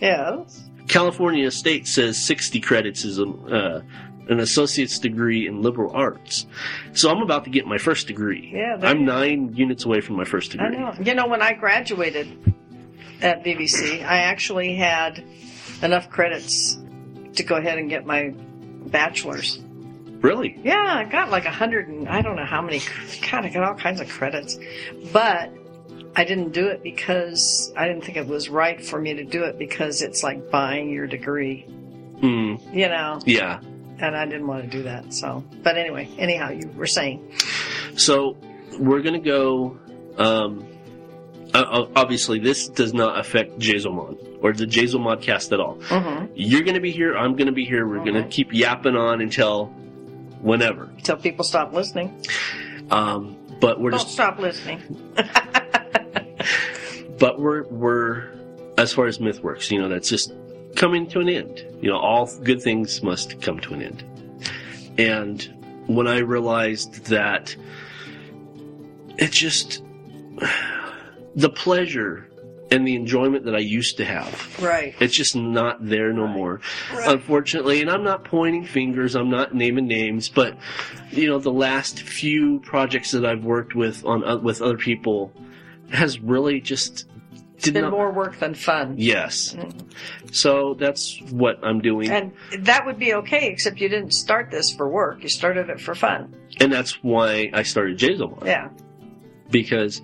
Yes. 0.00 0.68
California 0.88 1.50
State 1.50 1.86
says 1.86 2.18
60 2.18 2.60
credits 2.60 3.04
is 3.04 3.18
a, 3.18 3.24
uh, 3.26 3.82
an 4.28 4.40
associate's 4.40 4.98
degree 4.98 5.46
in 5.46 5.62
liberal 5.62 5.94
arts. 5.94 6.46
So 6.92 7.10
I'm 7.10 7.22
about 7.22 7.44
to 7.44 7.50
get 7.50 7.66
my 7.66 7.78
first 7.78 8.06
degree. 8.06 8.50
Yeah, 8.54 8.78
I'm 8.82 9.04
nine 9.04 9.54
units 9.54 9.84
away 9.84 10.00
from 10.00 10.16
my 10.16 10.24
first 10.24 10.52
degree. 10.52 10.66
I 10.66 10.70
know. 10.70 10.94
You 11.02 11.14
know, 11.14 11.26
when 11.26 11.42
I 11.42 11.52
graduated 11.54 12.54
at 13.22 13.44
BBC, 13.44 14.02
I 14.02 14.18
actually 14.18 14.74
had 14.74 15.24
enough 15.82 16.10
credits 16.10 16.78
to 17.36 17.42
go 17.42 17.56
ahead 17.56 17.78
and 17.78 17.88
get 17.88 18.06
my 18.06 18.34
bachelor's. 18.86 19.60
Really? 20.20 20.58
Yeah, 20.62 20.82
I 20.82 21.04
got 21.04 21.30
like 21.30 21.44
a 21.44 21.50
hundred 21.50 21.88
and 21.88 22.08
I 22.08 22.22
don't 22.22 22.36
know 22.36 22.46
how 22.46 22.62
many. 22.62 22.80
God, 23.30 23.44
I 23.44 23.50
got 23.50 23.62
all 23.64 23.74
kinds 23.74 24.00
of 24.00 24.08
credits, 24.08 24.58
but 25.12 25.52
I 26.16 26.24
didn't 26.24 26.52
do 26.52 26.68
it 26.68 26.82
because 26.82 27.72
I 27.76 27.88
didn't 27.88 28.04
think 28.04 28.16
it 28.16 28.26
was 28.26 28.48
right 28.48 28.84
for 28.84 29.00
me 29.00 29.14
to 29.14 29.24
do 29.24 29.44
it 29.44 29.58
because 29.58 30.00
it's 30.02 30.22
like 30.22 30.50
buying 30.50 30.90
your 30.90 31.06
degree, 31.06 31.66
Mm, 32.22 32.74
you 32.74 32.88
know, 32.88 33.18
yeah. 33.26 33.58
and 33.98 34.16
I 34.16 34.24
didn't 34.24 34.46
want 34.46 34.62
to 34.64 34.70
do 34.70 34.84
that. 34.84 35.12
So, 35.12 35.44
but 35.62 35.76
anyway, 35.76 36.08
anyhow, 36.18 36.50
you 36.50 36.68
were 36.76 36.86
saying, 36.86 37.32
So 37.96 38.36
we're 38.78 39.02
going 39.02 39.20
to 39.20 39.28
go. 39.28 39.78
Um, 40.16 40.66
uh, 41.52 41.86
obviously, 41.96 42.38
this 42.38 42.68
does 42.68 42.94
not 42.94 43.18
affect 43.18 43.58
Jazomon 43.58 44.38
or 44.42 44.52
the 44.52 44.66
Jazomon 44.66 45.20
cast 45.22 45.52
at 45.52 45.60
all. 45.60 45.76
mm-hmm. 45.76 46.26
You're 46.34 46.62
going 46.62 46.74
to 46.74 46.80
be 46.80 46.90
here. 46.92 47.16
I'm 47.16 47.34
going 47.36 47.46
to 47.46 47.52
be 47.52 47.64
here. 47.64 47.86
We're 47.86 47.98
going 48.04 48.14
to 48.14 48.22
Mhm. 48.22 48.30
keep 48.30 48.52
yapping 48.52 48.96
on 48.96 49.20
until 49.20 49.66
whenever. 50.40 50.84
until 50.96 51.16
people 51.16 51.44
stop 51.44 51.72
listening. 51.72 52.24
Um, 52.90 53.36
but 53.60 53.80
we're 53.80 53.90
Don't 53.90 54.00
just 54.00 54.12
stop 54.12 54.38
listening. 54.38 54.80
but 57.18 57.38
we're 57.40 57.64
we're 57.68 58.28
as 58.76 58.92
far 58.92 59.06
as 59.06 59.20
myth 59.20 59.42
works, 59.42 59.70
you 59.70 59.80
know, 59.80 59.88
that's 59.88 60.08
just 60.08 60.32
coming 60.76 61.06
to 61.08 61.20
an 61.20 61.28
end. 61.28 61.64
You 61.80 61.90
know, 61.90 61.98
all 61.98 62.26
good 62.42 62.60
things 62.62 63.02
must 63.02 63.40
come 63.40 63.60
to 63.60 63.74
an 63.74 63.82
end. 63.82 64.04
And 64.98 65.42
when 65.86 66.08
I 66.08 66.18
realized 66.18 67.06
that 67.06 67.54
it 69.18 69.30
just 69.30 69.82
the 71.36 71.50
pleasure 71.50 72.28
and 72.70 72.86
the 72.88 72.94
enjoyment 72.96 73.44
that 73.44 73.54
I 73.54 73.58
used 73.60 73.98
to 73.98 74.04
have, 74.04 74.58
Right. 74.60 74.94
it's 74.98 75.14
just 75.14 75.36
not 75.36 75.86
there 75.86 76.12
no 76.12 76.26
more. 76.26 76.60
Right. 76.92 77.08
Unfortunately, 77.12 77.80
and 77.80 77.90
I'm 77.90 78.02
not 78.02 78.24
pointing 78.24 78.64
fingers, 78.64 79.14
I'm 79.14 79.30
not 79.30 79.54
naming 79.54 79.86
names, 79.86 80.28
but 80.28 80.56
you 81.12 81.28
know, 81.28 81.38
the 81.38 81.52
last 81.52 82.00
few 82.02 82.58
projects 82.60 83.12
that 83.12 83.24
I've 83.24 83.44
worked 83.44 83.74
with 83.76 84.04
on 84.04 84.24
uh, 84.24 84.38
with 84.38 84.62
other 84.62 84.78
people 84.78 85.32
has 85.90 86.18
really 86.20 86.60
just 86.60 87.06
It's 87.56 87.64
did 87.64 87.74
been 87.74 87.82
not. 87.82 87.92
more 87.92 88.10
work 88.12 88.38
than 88.38 88.54
fun. 88.54 88.94
Yes, 88.98 89.54
Mm. 89.58 89.72
so 90.34 90.74
that's 90.74 91.20
what 91.30 91.58
I'm 91.62 91.80
doing, 91.80 92.10
And 92.10 92.32
that 92.60 92.84
would 92.86 92.98
be 92.98 93.14
okay, 93.14 93.48
except 93.48 93.80
you 93.80 93.88
didn't 93.88 94.12
start 94.12 94.50
this 94.50 94.72
for 94.74 94.88
work. 94.88 95.22
You 95.22 95.28
started 95.28 95.68
it 95.70 95.80
for 95.80 95.94
fun. 95.94 96.34
and 96.60 96.72
that's 96.72 97.02
why 97.02 97.50
I 97.52 97.62
started 97.62 97.98
Jazomon 97.98 98.44
Yeah. 98.44 98.68
because, 99.50 100.02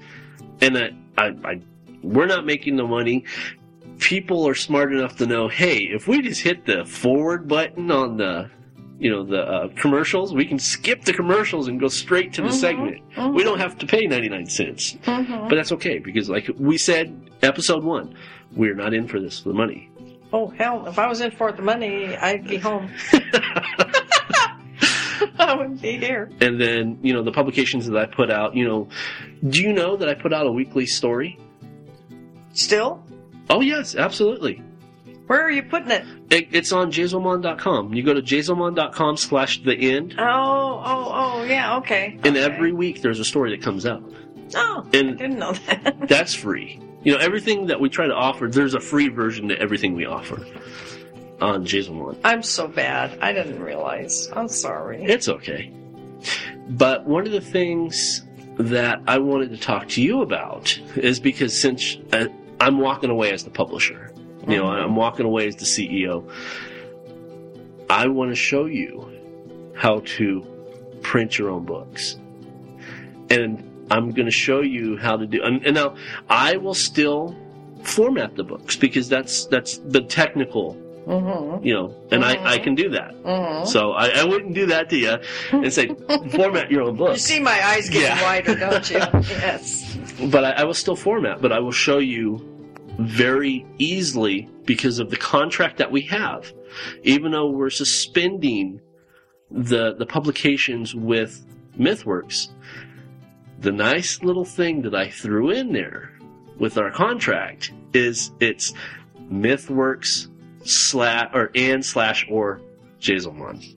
and 0.61 0.77
I, 0.79 0.91
I, 1.19 1.27
I, 1.45 1.61
we're 2.03 2.27
not 2.27 2.45
making 2.47 2.77
the 2.77 2.87
money. 2.87 3.25
People 3.99 4.49
are 4.49 4.55
smart 4.55 4.93
enough 4.93 5.17
to 5.19 5.27
know, 5.27 5.49
hey, 5.49 5.79
if 5.79 6.09
we 6.09 6.23
just 6.23 6.41
hit 6.41 6.65
the 6.67 6.85
forward 6.85 7.47
button 7.47 7.91
on 7.91 8.17
the, 8.17 8.51
you 9.01 9.11
know, 9.11 9.25
the 9.25 9.41
uh, 9.41 9.69
commercials, 9.77 10.33
we 10.35 10.45
can 10.45 10.59
skip 10.59 11.03
the 11.05 11.13
commercials 11.13 11.67
and 11.69 11.81
go 11.81 11.89
straight 11.89 12.35
to 12.35 12.43
the 12.43 12.49
Mhm. 12.49 12.53
segment. 12.53 13.03
We 13.35 13.43
don't 13.43 13.59
have 13.59 13.79
to 13.79 13.87
pay 13.87 14.07
99 14.07 14.45
cents. 14.47 14.97
Mhm. 15.05 15.49
But 15.49 15.57
that's 15.57 15.73
okay 15.73 15.99
because, 15.99 16.29
like 16.29 16.51
we 16.59 16.77
said, 16.77 17.31
episode 17.43 17.83
one, 17.83 18.15
we're 18.55 18.75
not 18.75 18.93
in 18.95 19.09
for 19.09 19.19
this 19.19 19.41
for 19.41 19.49
the 19.49 19.55
money. 19.55 19.89
Oh, 20.33 20.49
hell, 20.51 20.87
if 20.87 20.99
I 20.99 21.07
was 21.09 21.21
in 21.23 21.31
for 21.33 21.51
the 21.51 21.63
money, 21.63 22.15
I'd 22.15 22.47
be 22.47 22.59
home. 22.59 22.89
I 25.39 25.55
wouldn't 25.55 25.81
be 25.83 25.97
here. 25.97 26.31
And 26.41 26.61
then, 26.61 26.99
you 27.03 27.13
know, 27.15 27.23
the 27.23 27.33
publications 27.33 27.87
that 27.87 27.97
I 27.97 28.07
put 28.07 28.31
out, 28.31 28.55
you 28.55 28.67
know, 28.69 28.89
do 29.49 29.63
you 29.63 29.73
know 29.73 29.97
that 29.97 30.09
I 30.09 30.15
put 30.15 30.33
out 30.33 30.47
a 30.47 30.53
weekly 30.53 30.87
story? 30.87 31.39
Still? 32.53 33.03
Oh, 33.49 33.61
yes, 33.61 33.97
absolutely. 33.97 34.63
Where 35.31 35.45
are 35.45 35.51
you 35.53 35.63
putting 35.63 35.93
it? 35.93 36.05
It, 36.29 36.49
it's 36.51 36.73
on 36.73 36.91
jazomon.com. 36.91 37.95
You 37.95 38.03
go 38.03 38.13
to 38.15 38.21
jazomon.com 38.21 39.17
slash 39.17 39.63
the 39.63 39.77
end, 39.77 40.17
Oh, 40.19 40.83
oh, 40.85 41.13
oh, 41.15 41.45
yeah, 41.45 41.77
okay. 41.77 42.19
and 42.25 42.37
okay. 42.37 42.43
every 42.43 42.73
week 42.73 43.01
there's 43.01 43.21
a 43.21 43.25
story 43.25 43.51
that 43.51 43.63
comes 43.63 43.87
out. 43.87 44.03
Oh, 44.57 44.85
and 44.93 45.11
I 45.11 45.13
didn't 45.13 45.39
know 45.39 45.53
that. 45.53 45.95
that's 46.09 46.35
free. 46.35 46.81
You 47.05 47.13
know, 47.13 47.19
everything 47.21 47.67
that 47.69 47.79
we 47.81 47.89
try 47.89 48.09
to 48.09 48.13
offer, 48.13 48.49
there's 48.49 48.75
a 48.75 48.81
free 48.81 49.07
version 49.07 49.47
to 49.51 49.59
everything 49.61 49.95
we 49.95 50.05
offer 50.05 50.45
on 51.41 51.65
Jazomon. 51.65 52.19
I'm 52.25 52.43
so 52.43 52.67
bad. 52.67 53.17
I 53.21 53.33
didn't 53.33 53.63
realize. 53.63 54.29
I'm 54.35 54.49
sorry. 54.49 55.05
It's 55.05 55.29
okay. 55.29 55.73
But 56.71 57.07
one 57.07 57.25
of 57.25 57.31
the 57.31 57.41
things 57.41 58.27
that 58.59 59.01
I 59.07 59.19
wanted 59.19 59.51
to 59.51 59.59
talk 59.59 59.87
to 59.91 60.03
you 60.03 60.23
about 60.23 60.77
is 60.97 61.21
because 61.21 61.57
since 61.57 61.99
uh, 62.13 62.27
I'm 62.61 62.79
walking 62.81 63.11
away 63.11 63.33
as 63.33 63.45
the 63.45 63.51
publisher, 63.51 64.13
you 64.49 64.57
know, 64.57 64.67
I'm 64.67 64.97
walking 64.97 65.27
away 65.27 65.47
as 65.49 65.57
the 65.57 65.65
CEO, 65.65 66.29
I 67.89 68.07
want 68.09 68.31
to 68.31 68.37
show 68.37 68.67
you 68.67 69.11
how 69.75 70.01
to 70.17 70.47
print 71.03 71.39
your 71.39 71.51
own 71.51 71.65
books. 71.65 72.17
And 73.31 73.87
I'm 73.91 74.11
going 74.13 74.27
to 74.27 74.33
show 74.33 74.61
you 74.61 74.97
how 74.97 75.17
to 75.17 75.27
do, 75.27 75.43
and, 75.43 75.65
and 75.65 75.75
now 75.75 75.97
I 76.29 76.57
will 76.57 76.75
still 76.75 77.37
format 77.83 78.37
the 78.37 78.45
books 78.45 78.77
because 78.77 79.09
that's, 79.09 79.47
that's 79.47 79.79
the 79.79 80.03
technical, 80.03 80.77
Mm-hmm. 81.07 81.67
you 81.67 81.75
know, 81.75 81.97
and 82.13 82.23
I, 82.25 82.53
I 82.55 82.59
can 82.59 82.75
do 82.77 82.91
that. 82.91 83.15
Mm-hmm. 83.25 83.65
So 83.67 83.93
I, 83.93 84.09
I 84.21 84.25
wouldn't 84.25 84.55
do 84.55 84.67
that 84.67 84.91
to 84.91 84.97
you 84.97 85.17
and 85.51 85.73
say, 85.73 85.89
format 86.31 86.71
your 86.71 86.83
own 86.83 86.97
book. 86.97 87.13
You 87.15 87.19
see 87.19 87.41
my 87.41 87.59
eyes 87.67 87.89
getting 87.89 88.03
Yeah. 88.17 88.23
wider, 88.23 88.55
don't 88.55 88.89
you? 88.91 88.99
yes. 89.31 89.97
but 90.31 90.45
I, 90.45 90.51
I 90.51 90.65
will 90.65 90.75
still 90.75 90.95
format, 90.95 91.41
but 91.41 91.53
I 91.53 91.59
will 91.59 91.73
show 91.73 91.99
you 91.99 92.39
very 93.01 93.67
easily 93.79 94.49
because 94.65 94.99
of 94.99 95.11
the 95.11 95.17
contract 95.17 95.79
that 95.79 95.91
we 95.91 96.03
have. 96.03 96.53
Even 97.03 97.33
though 97.33 97.51
we're 97.51 97.71
suspending 97.71 98.81
the 99.51 99.95
the 99.95 100.07
publications 100.07 100.95
with 100.95 101.45
MythWorks, 101.79 102.49
the 103.61 103.73
nice 103.73 104.23
little 104.23 104.45
thing 104.45 104.83
that 104.83 104.95
I 104.95 105.11
threw 105.11 105.51
in 105.51 105.73
there 105.73 106.13
with 106.59 106.79
our 106.79 106.91
contract 106.91 107.73
is 107.93 108.31
it's 108.41 108.73
MythWorks 109.31 110.29
slash 110.65 111.31
or 111.35 111.51
and 111.55 111.85
slash 111.85 112.27
or 112.31 112.61
Jazomon 113.01 113.77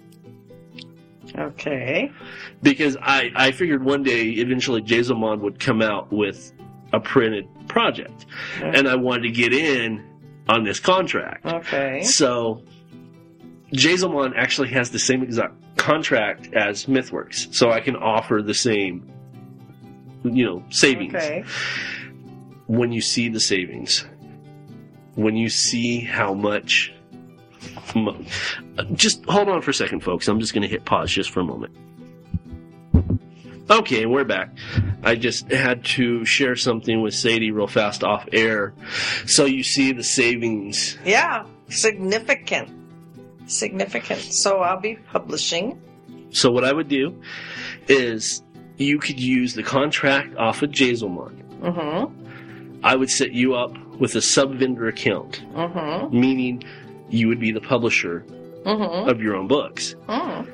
Okay. 1.38 2.12
because 2.62 2.98
I, 3.02 3.32
I 3.36 3.52
figured 3.52 3.84
one 3.84 4.04
day 4.04 4.26
eventually 4.26 4.82
Jazomon 4.82 5.40
would 5.40 5.60
come 5.60 5.82
out 5.82 6.12
with 6.12 6.54
a 6.94 7.00
printed 7.00 7.48
project, 7.68 8.26
and 8.62 8.88
I 8.88 8.96
wanted 8.96 9.24
to 9.24 9.32
get 9.32 9.52
in 9.54 10.04
on 10.48 10.64
this 10.64 10.80
contract. 10.80 11.46
Okay. 11.46 12.04
So 12.04 12.62
Jazomon 13.74 14.34
actually 14.38 14.70
has 14.70 14.92
the 14.92 15.00
same 15.00 15.24
exact 15.24 15.56
contract 15.78 16.54
as 16.54 16.86
MythWorks, 16.86 17.54
so 17.54 17.72
I 17.72 17.82
can 17.82 17.96
offer 17.96 18.42
the 18.42 18.54
same, 18.54 19.12
you 20.24 20.46
know, 20.46 20.64
savings. 20.70 21.16
Okay. 21.16 21.44
When 22.68 22.92
you 22.94 23.02
see 23.02 23.28
the 23.28 23.42
savings, 23.42 24.06
when 25.16 25.36
you 25.36 25.50
see 25.50 26.00
how 26.00 26.34
much. 26.34 26.94
Just 28.94 29.24
hold 29.26 29.50
on 29.50 29.62
for 29.62 29.72
a 29.72 29.74
second, 29.74 30.02
folks. 30.02 30.28
I'm 30.28 30.40
just 30.40 30.54
going 30.54 30.64
to 30.64 30.68
hit 30.68 30.86
pause 30.86 31.12
just 31.12 31.32
for 31.32 31.40
a 31.40 31.44
moment. 31.44 31.76
Okay, 33.70 34.06
we're 34.06 34.26
back. 34.26 34.50
I 35.04 35.16
just 35.16 35.50
had 35.52 35.86
to 35.86 36.26
share 36.26 36.56
something 36.56 37.02
with 37.02 37.14
Sadie 37.14 37.52
real 37.52 37.68
fast 37.68 38.04
off 38.04 38.28
air. 38.34 38.74
So 39.26 39.46
you 39.46 39.64
see 39.64 39.94
the 39.94 40.04
savings. 40.04 40.98
Yeah. 41.06 41.46
Significant. 41.70 42.70
Significant. 43.48 44.20
So 44.22 44.60
I'll 44.60 44.80
be 44.80 44.96
publishing. 44.96 45.82
So 46.32 46.52
what 46.52 46.64
I 46.66 46.74
would 46.74 46.90
do 46.90 47.22
is 47.88 48.44
you 48.78 49.00
could 49.00 49.20
use 49.20 49.54
the 49.54 49.64
contract 49.64 50.36
off 50.36 50.62
of 50.62 50.72
Jazomon. 50.72 51.42
Mm-hmm. 51.62 52.86
I 52.86 52.96
would 52.96 53.10
set 53.10 53.32
you 53.32 53.56
up 53.56 53.78
with 54.00 54.16
a 54.16 54.22
sub 54.22 54.56
vendor 54.56 54.88
account, 54.88 55.42
Mm-hmm. 55.54 56.20
meaning 56.20 56.64
you 57.10 57.28
would 57.30 57.40
be 57.40 57.52
the 57.52 57.62
publisher 57.62 58.26
Mm-hmm. 58.66 59.10
of 59.10 59.22
your 59.22 59.36
own 59.36 59.48
books. 59.48 59.96
Mm. 60.08 60.50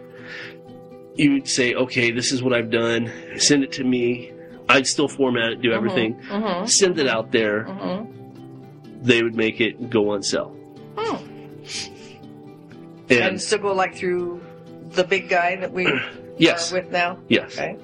You 1.19 1.33
would 1.33 1.49
say, 1.49 1.73
okay, 1.73 2.11
this 2.11 2.31
is 2.31 2.41
what 2.41 2.53
I've 2.53 2.69
done. 2.71 3.11
Send 3.37 3.63
it 3.65 3.73
to 3.73 3.83
me. 3.83 4.31
I'd 4.69 4.87
still 4.87 5.09
format 5.09 5.49
it, 5.51 5.61
do 5.61 5.73
everything. 5.73 6.15
Mm-hmm. 6.21 6.65
Send 6.67 6.97
it 6.97 7.07
out 7.07 7.31
there. 7.33 7.65
Mm-hmm. 7.65 9.01
They 9.03 9.21
would 9.21 9.35
make 9.35 9.59
it 9.59 9.89
go 9.89 10.11
on 10.11 10.23
sale. 10.23 10.55
Mm. 10.95 11.21
And, 13.09 13.11
And 13.11 13.41
still 13.41 13.59
go 13.59 13.73
like 13.73 13.95
through 13.95 14.41
the 14.91 15.03
big 15.03 15.27
guy 15.27 15.57
that 15.57 15.73
we 15.73 15.91
yes, 16.37 16.71
are 16.71 16.75
with 16.81 16.89
now. 16.91 17.17
yes. 17.27 17.51
Okay. 17.57 17.75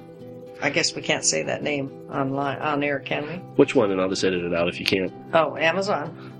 I 0.62 0.70
guess 0.70 0.94
we 0.94 1.02
can't 1.02 1.24
say 1.24 1.42
that 1.42 1.62
name 1.62 1.90
online 2.10 2.58
on 2.60 2.82
air, 2.82 3.00
can 3.00 3.26
we? 3.26 3.34
Which 3.56 3.74
one? 3.74 3.90
And 3.90 4.00
I'll 4.00 4.08
just 4.08 4.24
edit 4.24 4.42
it 4.44 4.54
out 4.54 4.68
if 4.68 4.80
you 4.80 4.86
can't. 4.86 5.12
Oh, 5.34 5.58
Amazon. 5.58 6.32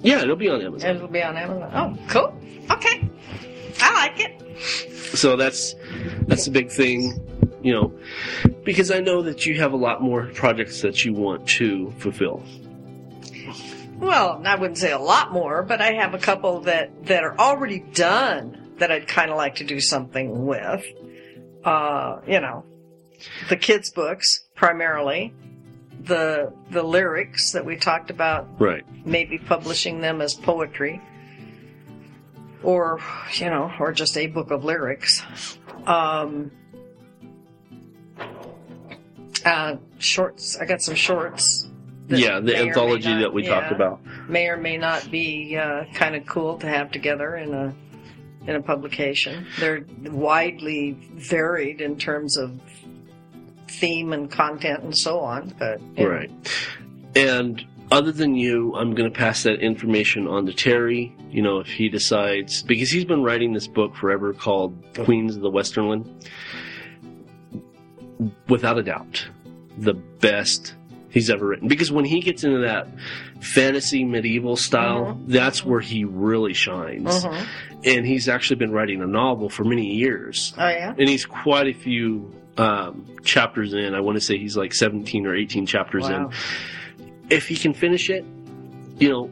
Yeah, 0.00 0.22
it'll 0.22 0.36
be 0.36 0.48
on 0.48 0.62
Amazon. 0.62 0.96
It'll 0.96 1.08
be 1.08 1.22
on 1.22 1.36
Amazon. 1.36 1.70
Oh, 1.74 2.06
cool. 2.08 2.34
Okay. 2.70 3.06
I 3.82 3.92
like 3.92 4.20
it. 4.20 4.40
So 4.58 5.36
that's 5.36 5.74
that's 6.26 6.46
a 6.46 6.50
big 6.50 6.70
thing, 6.70 7.20
you 7.62 7.72
know, 7.72 7.92
because 8.64 8.90
I 8.90 9.00
know 9.00 9.22
that 9.22 9.46
you 9.46 9.60
have 9.60 9.72
a 9.72 9.76
lot 9.76 10.02
more 10.02 10.26
projects 10.34 10.82
that 10.82 11.04
you 11.04 11.12
want 11.14 11.46
to 11.50 11.92
fulfill. 11.98 12.42
Well, 13.98 14.42
I 14.44 14.56
wouldn't 14.56 14.78
say 14.78 14.90
a 14.92 14.98
lot 14.98 15.32
more, 15.32 15.62
but 15.62 15.80
I 15.80 15.92
have 15.92 16.14
a 16.14 16.18
couple 16.18 16.60
that, 16.62 17.06
that 17.06 17.22
are 17.22 17.38
already 17.38 17.78
done 17.78 18.74
that 18.78 18.90
I'd 18.90 19.06
kind 19.06 19.30
of 19.30 19.36
like 19.36 19.56
to 19.56 19.64
do 19.64 19.80
something 19.80 20.46
with. 20.46 20.84
Uh, 21.64 22.20
you 22.26 22.40
know, 22.40 22.64
the 23.48 23.56
kids' 23.56 23.90
books 23.90 24.44
primarily, 24.54 25.32
the 26.02 26.52
the 26.70 26.82
lyrics 26.82 27.52
that 27.52 27.64
we 27.64 27.76
talked 27.76 28.10
about, 28.10 28.60
Right. 28.60 28.84
maybe 29.06 29.38
publishing 29.38 30.00
them 30.00 30.20
as 30.20 30.34
poetry, 30.34 31.00
or 32.64 33.00
you 33.34 33.50
know, 33.50 33.70
or 33.78 33.92
just 33.92 34.16
a 34.16 34.26
book 34.26 34.50
of 34.50 34.64
lyrics. 34.64 35.22
Um, 35.86 36.50
uh, 39.44 39.76
shorts. 39.98 40.56
I 40.58 40.64
got 40.64 40.82
some 40.82 40.94
shorts. 40.94 41.68
Yeah, 42.08 42.40
the 42.40 42.52
may 42.52 42.52
or 42.52 42.62
may 42.64 42.68
anthology 42.68 43.08
not- 43.10 43.20
that 43.20 43.32
we 43.32 43.42
talked 43.44 43.72
about. 43.72 44.00
may 44.28 44.48
or 44.48 44.56
may 44.56 44.76
not 44.76 45.10
be 45.10 45.56
uh, 45.56 45.84
kind 45.94 46.14
of 46.14 46.26
cool 46.26 46.58
to 46.58 46.66
have 46.66 46.90
together 46.90 47.36
in 47.36 47.54
a 47.54 47.74
in 48.46 48.56
a 48.56 48.62
publication. 48.62 49.46
They're 49.58 49.84
widely 50.02 50.92
varied 51.14 51.80
in 51.80 51.96
terms 51.96 52.36
of 52.36 52.60
theme 53.68 54.12
and 54.12 54.30
content 54.30 54.82
and 54.82 54.96
so 54.96 55.20
on. 55.20 55.54
But 55.58 55.80
know, 55.96 56.06
Right. 56.08 56.30
And 57.16 57.64
other 57.90 58.12
than 58.12 58.34
you, 58.34 58.74
I'm 58.74 58.94
going 58.94 59.10
to 59.12 59.16
pass 59.16 59.42
that 59.44 59.60
information 59.60 60.26
on 60.26 60.46
to 60.46 60.52
Terry. 60.52 61.14
You 61.30 61.42
know, 61.42 61.58
if 61.60 61.66
he 61.68 61.88
decides, 61.88 62.62
because 62.62 62.90
he's 62.90 63.04
been 63.04 63.22
writing 63.22 63.52
this 63.52 63.66
book 63.68 63.94
forever 63.96 64.32
called 64.32 64.74
Queens 65.04 65.36
of 65.36 65.42
the 65.42 65.50
Westernland. 65.50 66.08
Without 68.48 68.78
a 68.78 68.82
doubt, 68.82 69.26
the 69.78 69.94
best 69.94 70.74
he's 71.10 71.30
ever 71.30 71.46
written. 71.46 71.68
Because 71.68 71.90
when 71.90 72.04
he 72.04 72.20
gets 72.20 72.44
into 72.44 72.58
that 72.60 72.88
fantasy 73.40 74.04
medieval 74.04 74.56
style, 74.56 75.18
that's 75.26 75.64
where 75.64 75.80
he 75.80 76.04
really 76.04 76.52
shines. 76.54 77.24
Mhm. 77.24 77.46
And 77.84 78.06
he's 78.06 78.28
actually 78.28 78.56
been 78.56 78.70
writing 78.72 79.02
a 79.02 79.06
novel 79.06 79.48
for 79.48 79.64
many 79.64 79.94
years. 79.94 80.54
Oh 80.56 80.68
yeah. 80.68 80.94
And 80.96 81.08
he's 81.08 81.26
quite 81.26 81.66
a 81.68 81.72
few 81.74 82.32
um, 82.56 83.04
chapters 83.24 83.74
in. 83.74 83.94
I 83.94 84.00
want 84.00 84.14
to 84.16 84.20
say 84.20 84.38
he's 84.38 84.56
like 84.56 84.72
17 84.72 85.26
or 85.26 85.34
18 85.34 85.66
chapters 85.66 86.04
Wow. 86.04 86.26
in. 86.28 86.30
If 87.30 87.48
he 87.48 87.56
can 87.56 87.74
finish 87.74 88.10
it, 88.10 88.24
you 88.98 89.08
know, 89.08 89.30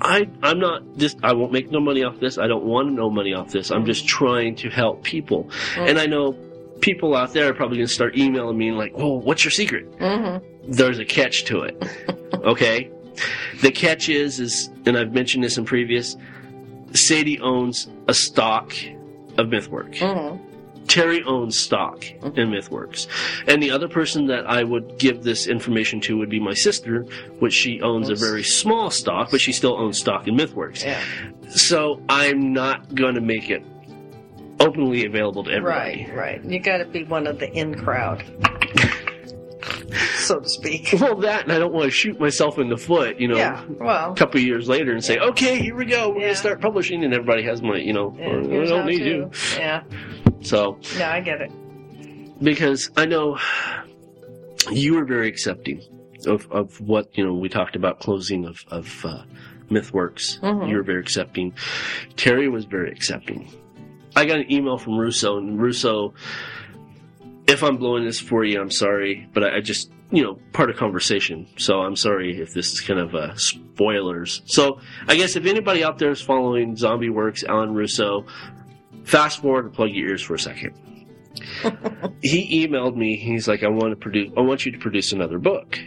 I 0.00 0.28
I'm 0.42 0.58
not 0.58 0.82
just 0.96 1.18
I 1.22 1.32
won't 1.32 1.52
make 1.52 1.70
no 1.70 1.80
money 1.80 2.04
off 2.04 2.20
this. 2.20 2.38
I 2.38 2.46
don't 2.46 2.64
want 2.64 2.92
no 2.92 3.10
money 3.10 3.34
off 3.34 3.50
this. 3.50 3.70
I'm 3.70 3.84
just 3.84 4.06
trying 4.06 4.54
to 4.56 4.70
help 4.70 5.02
people. 5.02 5.50
And 5.76 5.98
I 5.98 6.06
know 6.06 6.32
people 6.80 7.16
out 7.16 7.32
there 7.32 7.48
are 7.48 7.54
probably 7.54 7.78
going 7.78 7.88
to 7.88 7.92
start 7.92 8.16
emailing 8.16 8.56
me 8.56 8.68
and 8.68 8.78
like, 8.78 8.92
"Oh, 8.94 9.18
what's 9.18 9.44
your 9.44 9.50
secret?" 9.50 9.86
hmm 9.98 10.38
There's 10.68 10.98
a 10.98 11.04
catch 11.04 11.44
to 11.46 11.62
it. 11.62 11.82
okay? 12.34 12.90
The 13.62 13.72
catch 13.72 14.08
is 14.08 14.38
is 14.38 14.70
and 14.86 14.96
I've 14.96 15.12
mentioned 15.12 15.42
this 15.44 15.58
in 15.58 15.64
previous 15.64 16.16
Sadie 16.94 17.40
owns 17.40 17.88
a 18.06 18.14
stock 18.14 18.72
of 19.36 19.48
MythWorks. 19.48 19.98
hmm 19.98 20.44
Terry 20.88 21.22
owns 21.24 21.58
stock 21.58 22.04
in 22.10 22.50
MythWorks. 22.50 23.06
And 23.46 23.62
the 23.62 23.70
other 23.70 23.88
person 23.88 24.26
that 24.26 24.48
I 24.48 24.64
would 24.64 24.98
give 24.98 25.22
this 25.22 25.46
information 25.46 26.00
to 26.02 26.16
would 26.18 26.30
be 26.30 26.40
my 26.40 26.54
sister, 26.54 27.02
which 27.38 27.52
she 27.52 27.80
owns 27.80 28.08
a 28.08 28.14
very 28.14 28.42
small 28.42 28.90
stock, 28.90 29.30
but 29.30 29.40
she 29.40 29.52
still 29.52 29.76
owns 29.78 29.98
stock 29.98 30.26
in 30.26 30.36
MythWorks. 30.36 30.84
Yeah. 30.84 31.02
So 31.50 32.02
I'm 32.08 32.52
not 32.52 32.94
going 32.94 33.14
to 33.14 33.20
make 33.20 33.50
it 33.50 33.62
openly 34.60 35.04
available 35.06 35.44
to 35.44 35.50
everybody. 35.50 36.06
Right. 36.06 36.16
Right. 36.16 36.44
You 36.44 36.58
got 36.58 36.78
to 36.78 36.84
be 36.84 37.04
one 37.04 37.26
of 37.26 37.38
the 37.38 37.50
in 37.52 37.74
crowd, 37.74 38.22
so 40.18 40.40
to 40.40 40.48
speak. 40.48 40.94
Well, 41.00 41.16
that, 41.16 41.44
and 41.44 41.52
I 41.52 41.58
don't 41.58 41.72
want 41.72 41.84
to 41.86 41.90
shoot 41.90 42.18
myself 42.20 42.58
in 42.58 42.68
the 42.68 42.76
foot, 42.76 43.18
you 43.20 43.28
know, 43.28 43.36
Yeah. 43.36 43.64
Well. 43.68 44.12
a 44.12 44.14
couple 44.16 44.38
of 44.40 44.46
years 44.46 44.68
later 44.68 44.92
and 44.92 45.02
say, 45.04 45.18
okay, 45.18 45.58
here 45.60 45.74
we 45.76 45.86
go, 45.86 46.08
we're 46.08 46.20
going 46.20 46.28
to 46.28 46.36
start 46.36 46.60
publishing, 46.60 47.04
and 47.04 47.14
everybody 47.14 47.42
has 47.44 47.62
my, 47.62 47.76
you 47.76 47.92
know, 47.92 48.14
yeah, 48.18 48.26
or, 48.26 48.40
we 48.42 48.66
don't 48.66 48.86
need 48.86 48.98
to. 48.98 49.04
you. 49.04 49.30
Yeah. 49.56 49.82
So, 50.42 50.78
Yeah, 50.96 51.12
I 51.12 51.20
get 51.20 51.40
it. 51.40 51.50
because 52.42 52.90
I 52.96 53.06
know 53.06 53.38
you 54.70 54.94
were 54.94 55.04
very 55.04 55.28
accepting 55.28 55.80
of, 56.26 56.50
of 56.50 56.80
what 56.80 57.16
you 57.16 57.24
know 57.24 57.32
we 57.34 57.48
talked 57.48 57.76
about 57.76 58.00
closing 58.00 58.44
of 58.44 58.58
of 58.68 59.04
uh, 59.04 59.22
MythWorks. 59.70 60.40
Mhm. 60.40 60.68
You 60.68 60.76
were 60.76 60.82
very 60.82 61.00
accepting. 61.00 61.54
Terry 62.16 62.48
was 62.48 62.64
very 62.64 62.90
accepting. 62.90 63.50
I 64.16 64.24
got 64.26 64.38
an 64.40 64.52
email 64.52 64.78
from 64.78 64.98
Russo, 64.98 65.38
and 65.38 65.60
Russo 65.60 66.14
if 67.48 67.62
I'm 67.64 67.76
blowing 67.78 68.04
this 68.04 68.20
for 68.20 68.44
you, 68.44 68.60
I'm 68.60 68.70
sorry, 68.70 69.28
but 69.32 69.42
I, 69.42 69.56
I 69.56 69.60
just 69.60 69.90
you 70.10 70.22
know 70.22 70.38
part 70.52 70.70
of 70.70 70.76
conversation. 70.76 71.46
So 71.56 71.80
I'm 71.80 71.96
sorry 71.96 72.40
if 72.40 72.52
this 72.54 72.72
is 72.72 72.80
kind 72.80 73.00
of 73.00 73.14
uh, 73.14 73.34
spoilers. 73.36 74.42
So 74.46 74.80
I 75.06 75.16
guess 75.16 75.34
if 75.36 75.46
anybody 75.46 75.82
out 75.82 75.98
there 75.98 76.10
is 76.10 76.20
following 76.20 76.76
Zombie 76.76 77.10
Works, 77.10 77.42
Alan 77.44 77.74
Russo, 77.74 78.26
fast 79.04 79.40
forward 79.42 79.64
and 79.66 79.74
plug 79.74 79.90
your 79.90 80.08
ears 80.10 80.22
for 80.22 80.34
a 80.34 80.38
second. 80.38 80.74
he 82.22 82.66
emailed 82.66 82.96
me. 82.96 83.16
He's 83.16 83.46
like, 83.48 83.62
I 83.62 83.68
want 83.68 83.90
to 83.90 83.96
produce. 83.96 84.30
I 84.36 84.40
want 84.40 84.66
you 84.66 84.72
to 84.72 84.78
produce 84.78 85.12
another 85.12 85.38
book. 85.38 85.78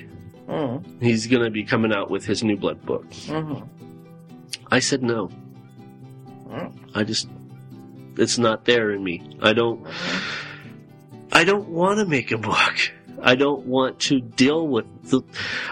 Mm, 0.47 1.01
He's 1.01 1.27
going 1.27 1.43
to 1.43 1.49
be 1.49 1.63
coming 1.63 1.93
out 1.93 2.09
with 2.09 2.25
his 2.25 2.43
New 2.43 2.57
Blood 2.57 2.85
book. 2.85 3.09
mhm. 3.09 3.67
I 4.69 4.79
said 4.79 5.01
no. 5.03 5.29
Mm. 6.47 6.73
I 6.95 7.03
just, 7.03 7.27
it's 8.17 8.37
not 8.37 8.65
there 8.65 8.91
in 8.91 9.03
me. 9.03 9.37
I 9.41 9.51
don't, 9.53 9.85
I 11.31 11.43
don't 11.43 11.69
want 11.69 11.99
to 11.99 12.05
make 12.05 12.31
a 12.31 12.37
book. 12.37 12.91
I 13.21 13.35
don't 13.35 13.65
want 13.67 13.99
to 14.01 14.19
deal 14.19 14.67
with 14.67 14.85
the, 15.03 15.21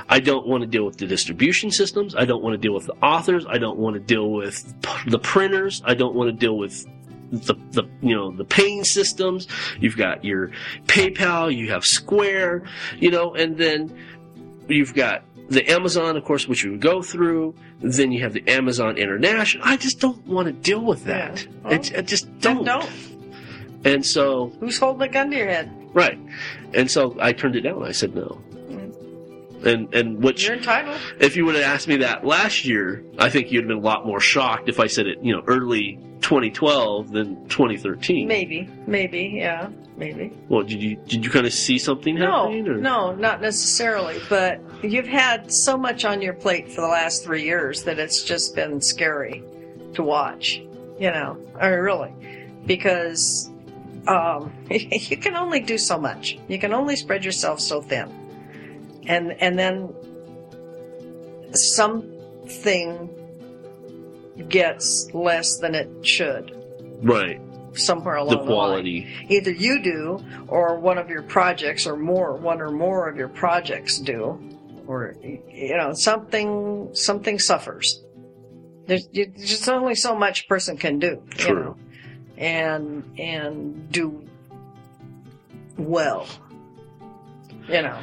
I 0.08 0.20
don't 0.20 0.48
want 0.48 0.62
to 0.62 0.68
deal 0.68 0.86
with 0.86 0.98
the 0.98 1.08
distribution 1.08 1.72
systems. 1.72 2.16
I 2.16 2.26
don't 2.26 2.44
want 2.44 2.54
to 2.54 2.58
deal 2.58 2.74
with 2.74 2.86
the 2.86 2.94
authors. 3.02 3.46
I 3.48 3.58
don't 3.58 3.78
want 3.78 3.96
to 3.96 4.00
deal 4.00 4.30
with 4.30 4.74
the 5.08 5.20
printers. 5.20 5.82
I 5.84 5.96
don't 5.96 6.16
want 6.16 6.30
to 6.30 6.34
deal 6.34 6.58
with 6.58 6.86
the, 7.32 7.56
the, 7.72 7.84
you 8.02 8.16
know, 8.16 8.32
the 8.32 8.46
paying 8.46 8.84
systems. 8.84 9.48
You've 9.80 9.98
got 9.98 10.24
your 10.24 10.52
PayPal, 10.86 11.56
you 11.56 11.72
have 11.72 11.86
Square, 11.86 12.64
you 13.00 13.12
know, 13.12 13.34
and 13.34 13.58
then 13.58 13.98
you've 14.68 14.94
got 14.94 15.24
the 15.50 15.68
Amazon, 15.72 16.16
of 16.18 16.24
course, 16.24 16.48
which 16.48 16.64
you 16.64 16.72
would 16.72 16.82
go 16.82 17.02
through. 17.02 17.56
Then 17.82 18.12
you 18.12 18.22
have 18.22 18.34
the 18.34 18.48
Amazon 18.48 18.98
International. 18.98 19.64
I 19.66 19.78
just 19.78 20.00
don't 20.00 20.26
want 20.28 20.48
to 20.48 20.54
deal 20.54 20.84
with 20.84 21.06
that. 21.06 21.44
Yeah. 21.44 21.52
Well, 21.64 21.74
I, 21.74 21.98
I 21.98 22.02
just 22.02 22.40
don't. 22.40 22.64
don't. 22.64 22.90
And 23.86 24.06
so, 24.06 24.52
Who's 24.60 24.78
holding 24.78 25.08
a 25.10 25.12
gun 25.12 25.32
to 25.32 25.38
your 25.38 25.48
head? 25.48 25.72
right. 25.94 26.20
And 26.74 26.90
so 26.92 27.16
I 27.20 27.34
turned 27.34 27.56
it 27.56 27.62
down. 27.62 27.84
I 27.84 27.92
said 27.92 28.14
no. 28.16 28.42
And 29.66 29.94
and 29.94 30.24
which 30.24 30.48
You're 30.48 30.56
entitled. 30.56 30.98
if 31.20 31.36
you 31.36 31.44
would 31.46 31.56
have 31.56 31.66
asked 31.66 31.88
me 31.90 31.98
that 31.98 32.26
last 32.26 32.64
year, 32.64 33.04
I 33.18 33.30
think 33.30 33.52
you'd 33.52 33.64
have 33.64 33.68
been 33.68 33.78
a 33.78 33.82
lot 33.82 34.06
more 34.06 34.22
shocked 34.22 34.70
if 34.70 34.80
I 34.80 34.88
said 34.88 35.06
it, 35.06 35.18
you 35.22 35.36
know, 35.36 35.44
early 35.48 36.00
2012 36.22 37.12
than 37.12 37.46
2013. 37.50 38.26
Maybe, 38.26 38.70
maybe, 38.88 39.34
yeah, 39.36 39.68
maybe. 39.98 40.32
Well, 40.48 40.64
did 40.64 40.82
you 40.82 40.96
did 40.96 41.26
you 41.26 41.30
kind 41.32 41.46
of 41.46 41.52
see 41.54 41.78
something 41.78 42.16
No, 42.16 42.44
happening? 42.44 42.68
Or? 42.70 42.76
no, 42.78 43.14
not 43.16 43.42
necessarily. 43.42 44.18
But 44.30 44.62
you've 44.82 45.08
had 45.08 45.52
so 45.52 45.78
much 45.78 46.06
on 46.06 46.22
your 46.22 46.34
plate 46.36 46.72
for 46.72 46.80
the 46.80 46.88
last 46.88 47.26
three 47.26 47.44
years 47.44 47.84
that 47.84 48.00
it's 48.00 48.24
just 48.24 48.56
been 48.56 48.80
scary 48.80 49.44
to 49.96 50.04
watch. 50.04 50.62
You 51.00 51.12
know, 51.12 51.38
I 51.60 51.70
mean, 51.70 51.80
really, 51.80 52.14
because 52.66 53.49
um, 54.10 54.54
you 54.70 55.18
can 55.18 55.36
only 55.36 55.60
do 55.60 55.78
so 55.78 55.98
much. 56.00 56.38
You 56.48 56.60
can 56.60 56.74
only 56.74 56.96
spread 56.96 57.24
yourself 57.24 57.60
so 57.60 57.82
thin, 57.82 58.10
and 59.08 59.32
and 59.42 59.58
then 59.58 59.94
something 61.54 63.10
gets 64.48 65.10
less 65.14 65.58
than 65.58 65.76
it 65.76 65.90
should 66.06 66.56
Right. 67.02 67.42
somewhere 67.74 68.16
along 68.16 68.30
The 68.30 68.36
the 68.38 68.42
line 68.44 68.48
quality. 68.48 69.08
either 69.30 69.52
you 69.52 69.82
do 69.82 70.24
or 70.48 70.80
one 70.80 70.98
of 70.98 71.10
your 71.10 71.24
projects 71.24 71.86
or 71.86 71.98
more 71.98 72.36
one 72.36 72.62
or 72.62 72.72
more 72.72 73.10
of 73.10 73.18
your 73.18 73.28
projects 73.28 74.00
do 74.00 74.40
or 74.88 75.16
you 75.22 75.76
know 75.78 75.94
something 75.94 76.90
something 76.94 77.38
suffers 77.38 78.02
there's 78.88 79.08
there's 79.14 79.34
just 79.38 79.68
only 79.70 79.96
so 79.96 80.16
much 80.16 80.46
a 80.46 80.48
person 80.48 80.78
can 80.78 81.00
do 81.00 81.22
you 81.32 81.46
True. 81.46 81.64
know 81.66 81.78
and 82.40 83.04
and 83.20 83.92
do 83.92 84.28
well 85.78 86.26
you 87.68 87.82
know 87.82 88.00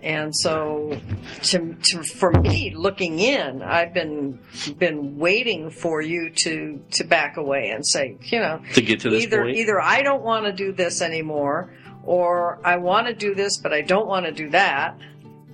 and 0.00 0.34
so 0.34 0.96
to, 1.42 1.74
to 1.82 2.02
for 2.04 2.30
me 2.32 2.72
looking 2.74 3.18
in 3.18 3.62
i've 3.62 3.92
been 3.92 4.38
been 4.78 5.18
waiting 5.18 5.70
for 5.70 6.00
you 6.00 6.30
to 6.30 6.80
to 6.92 7.02
back 7.04 7.36
away 7.36 7.70
and 7.70 7.84
say 7.84 8.16
you 8.22 8.38
know 8.38 8.62
To 8.74 8.80
get 8.80 9.00
to 9.00 9.10
this 9.10 9.24
either 9.24 9.42
point. 9.42 9.56
either 9.56 9.80
I 9.80 10.02
don't 10.02 10.22
want 10.22 10.46
to 10.46 10.52
do 10.52 10.72
this 10.72 11.02
anymore, 11.02 11.74
or 12.04 12.60
I 12.64 12.76
want 12.76 13.08
to 13.08 13.14
do 13.14 13.34
this 13.34 13.56
but 13.58 13.72
I 13.72 13.82
don't 13.82 14.06
want 14.06 14.24
to 14.26 14.32
do 14.32 14.50
that. 14.50 14.96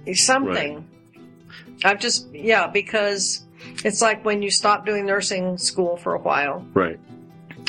It's 0.05 0.23
something. 0.25 0.87
I've 1.83 1.99
just 1.99 2.29
yeah 2.35 2.67
because 2.67 3.47
it's 3.83 4.03
like 4.03 4.25
when 4.27 4.43
you 4.43 4.51
stop 4.51 4.85
doing 4.85 5.07
nursing 5.07 5.57
school 5.57 5.97
for 5.97 6.15
a 6.15 6.19
while 6.21 6.67
Right. 6.75 7.01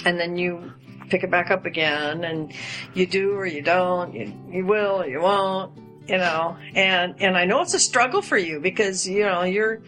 And 0.05 0.19
then 0.19 0.37
you 0.37 0.71
pick 1.09 1.23
it 1.23 1.29
back 1.29 1.51
up 1.51 1.65
again 1.65 2.23
and 2.23 2.53
you 2.93 3.05
do 3.05 3.33
or 3.33 3.45
you 3.45 3.61
don't 3.61 4.13
you, 4.13 4.33
you 4.49 4.65
will 4.65 5.01
or 5.01 5.07
you 5.07 5.21
won't 5.21 5.71
you 6.07 6.17
know. 6.17 6.57
And 6.73 7.15
and 7.19 7.37
I 7.37 7.45
know 7.45 7.61
it's 7.61 7.73
a 7.73 7.79
struggle 7.79 8.21
for 8.21 8.37
you 8.37 8.59
because 8.59 9.07
you 9.07 9.23
know 9.23 9.43
you're 9.43 9.81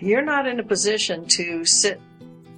you're 0.00 0.22
not 0.22 0.46
in 0.46 0.60
a 0.60 0.64
position 0.64 1.26
to 1.26 1.64
sit 1.64 2.00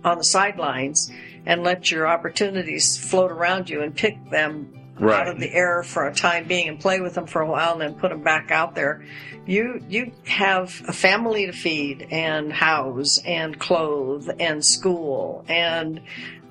on 0.04 0.18
the 0.18 0.24
sidelines 0.24 1.10
and 1.46 1.62
let 1.62 1.90
your 1.90 2.06
opportunities 2.06 2.96
float 2.96 3.30
around 3.30 3.68
you 3.68 3.82
and 3.82 3.94
pick 3.94 4.30
them 4.30 4.72
Right. 4.98 5.22
out 5.22 5.28
of 5.28 5.40
the 5.40 5.52
air 5.52 5.82
for 5.82 6.06
a 6.06 6.14
time 6.14 6.46
being 6.46 6.68
and 6.68 6.78
play 6.78 7.00
with 7.00 7.14
them 7.14 7.26
for 7.26 7.42
a 7.42 7.50
while 7.50 7.72
and 7.72 7.80
then 7.80 7.94
put 7.94 8.10
them 8.10 8.22
back 8.22 8.50
out 8.50 8.74
there. 8.74 9.04
You 9.44 9.82
you 9.88 10.12
have 10.26 10.82
a 10.86 10.92
family 10.92 11.46
to 11.46 11.52
feed 11.52 12.06
and 12.10 12.52
house 12.52 13.18
and 13.24 13.58
clothe 13.58 14.28
and 14.38 14.64
school 14.64 15.44
and 15.48 16.00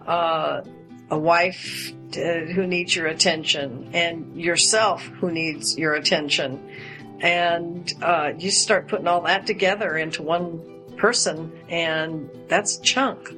uh, 0.05 0.61
a 1.09 1.17
wife 1.17 1.93
uh, 2.17 2.51
who 2.53 2.67
needs 2.67 2.95
your 2.95 3.07
attention 3.07 3.91
and 3.93 4.39
yourself 4.39 5.03
who 5.03 5.31
needs 5.31 5.77
your 5.77 5.93
attention 5.93 6.69
and 7.21 7.93
uh, 8.01 8.33
you 8.37 8.51
start 8.51 8.89
putting 8.89 9.07
all 9.07 9.21
that 9.21 9.47
together 9.47 9.97
into 9.97 10.21
one 10.21 10.59
person 10.97 11.51
and 11.69 12.29
that's 12.49 12.77
a 12.77 12.81
chunk. 12.81 13.33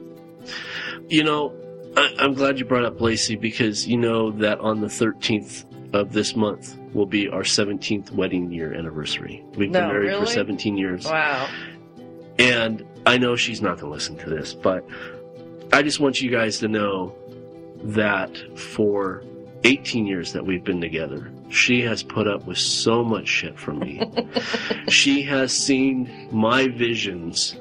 You 1.08 1.24
know, 1.24 1.54
I, 1.98 2.14
I'm 2.20 2.34
glad 2.34 2.60
you 2.60 2.66
brought 2.66 2.86
up 2.86 3.00
Lacey 3.00 3.36
because 3.36 3.88
you 3.88 3.98
know 3.98 4.32
that 4.32 4.60
on 4.60 4.82
the 4.82 4.88
13th 4.88 5.66
of 5.94 6.12
this 6.12 6.36
month 6.36 6.78
will 6.94 7.06
be 7.06 7.30
our 7.30 7.42
17th 7.42 8.12
wedding 8.12 8.52
year 8.52 8.74
anniversary. 8.74 9.44
We've 9.56 9.70
No, 9.72 9.82
been 9.82 9.88
married 9.90 10.20
for 10.20 10.26
17 10.26 10.78
years. 10.78 11.06
Wow. 11.06 11.50
And 12.38 12.86
I 13.06 13.18
know 13.18 13.36
she's 13.36 13.62
not 13.62 13.80
going 13.80 13.90
to 13.90 13.94
listen 13.94 14.18
to 14.18 14.30
this, 14.30 14.54
but 14.54 14.86
I 15.72 15.82
just 15.84 16.00
want 16.00 16.22
you 16.22 16.30
guys 16.30 16.60
to 16.60 16.68
know 16.68 17.16
that 17.84 18.38
for 18.58 19.24
18 19.64 20.06
years 20.06 20.34
that 20.34 20.46
we've 20.46 20.64
been 20.64 20.82
together, 20.82 21.32
she 21.50 21.82
has 21.82 22.04
put 22.04 22.28
up 22.28 22.46
with 22.46 22.58
so 22.58 23.04
much 23.04 23.28
shit 23.28 23.58
from 23.58 23.80
me. 23.80 24.02
she 24.90 25.22
has 25.24 25.54
seen 25.56 26.28
my 26.32 26.68
visions 26.68 27.56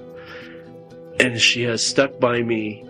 and 1.20 1.40
she 1.40 1.62
has 1.62 1.84
stuck 1.84 2.18
by 2.18 2.42
me 2.42 2.84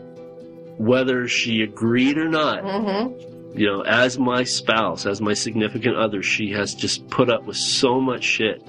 whether 0.79 1.29
she 1.29 1.63
agreed 1.63 2.19
or 2.19 2.29
not. 2.29 2.63
Mm-hmm. 2.63 3.59
You 3.59 3.67
know, 3.67 3.81
as 3.83 4.19
my 4.19 4.43
spouse, 4.43 5.07
as 5.07 5.21
my 5.21 5.33
significant 5.35 5.97
other, 5.97 6.23
she 6.23 6.51
has 6.51 6.75
just 6.75 7.09
put 7.09 7.31
up 7.31 7.45
with 7.45 7.57
so 7.57 8.01
much 8.01 8.25
shit. 8.25 8.61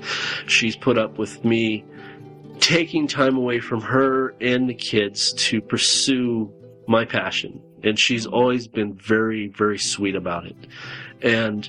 She's 0.45 0.76
put 0.76 0.98
up 0.99 1.18
with 1.18 1.44
me 1.44 1.84
taking 2.60 3.07
time 3.07 3.36
away 3.36 3.60
from 3.60 3.82
her 3.82 4.36
and 4.40 4.69
the 4.69 4.76
kids 4.76 5.34
to 5.34 5.60
pursue 5.61 6.53
my 6.88 7.03
passion. 7.03 7.61
And 7.84 7.98
she's 7.99 8.26
always 8.27 8.68
been 8.68 8.94
very, 8.94 9.48
very 9.48 9.80
sweet 9.80 10.15
about 10.15 10.45
it. 10.45 10.56
And 11.22 11.68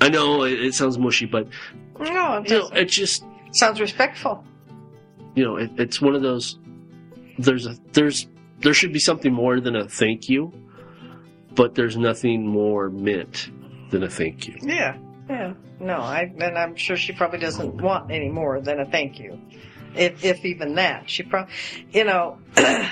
I 0.00 0.08
know 0.08 0.42
it, 0.42 0.60
it 0.60 0.74
sounds 0.74 0.98
mushy, 0.98 1.26
but 1.26 1.46
No, 2.00 2.38
it 2.38 2.50
you 2.50 2.58
know, 2.58 2.68
it 2.68 2.86
just 2.86 3.24
sounds 3.52 3.80
respectful. 3.80 4.44
you 5.36 5.44
know, 5.44 5.56
it, 5.56 5.70
it's 5.78 6.00
one 6.00 6.14
of 6.16 6.22
those. 6.22 6.58
There's 7.38 7.66
a 7.66 7.76
there's 7.92 8.26
there 8.60 8.74
should 8.74 8.92
be 8.92 8.98
something 8.98 9.32
more 9.32 9.60
than 9.60 9.76
a 9.76 9.88
thank 9.88 10.28
you, 10.28 10.52
but 11.54 11.74
there's 11.74 11.96
nothing 11.96 12.46
more 12.46 12.90
meant 12.90 13.50
than 13.90 14.02
a 14.02 14.10
thank 14.10 14.48
you. 14.48 14.56
Yeah, 14.62 14.96
yeah. 15.28 15.54
No, 15.78 15.96
I 15.96 16.32
and 16.38 16.56
I'm 16.56 16.74
sure 16.76 16.96
she 16.96 17.12
probably 17.12 17.38
doesn't 17.38 17.80
want 17.80 18.10
any 18.10 18.28
more 18.28 18.60
than 18.60 18.80
a 18.80 18.86
thank 18.86 19.18
you, 19.18 19.40
if 19.94 20.24
if 20.24 20.44
even 20.44 20.74
that. 20.76 21.08
She 21.10 21.22
probably, 21.22 21.52
you 21.92 22.04
know, 22.04 22.38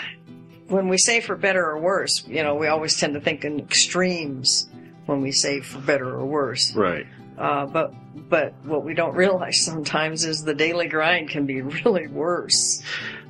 when 0.69 0.89
we 0.89 0.99
say 0.99 1.21
for 1.21 1.37
better 1.37 1.65
or 1.65 1.81
worse, 1.81 2.27
you 2.27 2.43
know, 2.43 2.55
we 2.55 2.67
always 2.67 2.99
tend 2.99 3.15
to 3.15 3.21
think 3.21 3.45
in 3.45 3.59
extremes 3.59 4.69
when 5.07 5.21
we 5.21 5.33
say 5.33 5.61
for 5.61 5.79
better 5.79 6.09
or 6.09 6.27
worse. 6.27 6.75
Right. 6.75 7.07
Uh, 7.39 7.67
but 7.67 7.93
but 8.29 8.55
what 8.65 8.85
we 8.85 8.95
don't 8.95 9.15
realize 9.15 9.65
sometimes 9.65 10.25
is 10.25 10.45
the 10.45 10.55
daily 10.55 10.89
grind 10.89 11.31
can 11.31 11.47
be 11.47 11.63
really 11.85 12.07
worse 12.07 12.83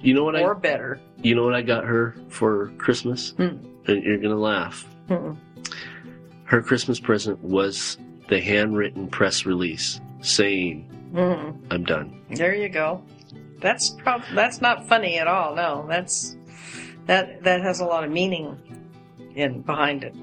You 0.02 0.14
know 0.14 0.24
what 0.24 0.36
or 0.36 0.54
I 0.54 0.58
better. 0.58 1.00
You 1.24 1.34
know 1.34 1.42
what 1.44 1.54
I 1.54 1.62
got 1.62 1.84
her 1.84 2.14
for 2.28 2.68
Christmas, 2.78 3.34
and 3.38 3.66
you're 3.86 4.18
gonna 4.18 4.36
laugh. 4.36 4.86
Mm-mm. 5.08 5.36
Her 6.44 6.62
Christmas 6.62 7.00
present 7.00 7.42
was 7.42 7.98
the 8.28 8.40
handwritten 8.40 9.08
press 9.08 9.44
release 9.46 10.00
saying, 10.20 10.88
Mm. 11.12 11.56
"I'm 11.70 11.84
done." 11.84 12.20
There 12.30 12.54
you 12.54 12.68
go. 12.68 13.02
That's 13.60 13.90
prob- 13.90 14.22
that's 14.34 14.60
not 14.60 14.86
funny 14.88 15.18
at 15.18 15.26
all. 15.26 15.54
No, 15.54 15.86
that's 15.88 16.36
that 17.06 17.42
that 17.44 17.62
has 17.62 17.80
a 17.80 17.84
lot 17.84 18.04
of 18.04 18.10
meaning 18.10 18.56
in 19.34 19.62
behind 19.62 20.04
it. 20.04 20.14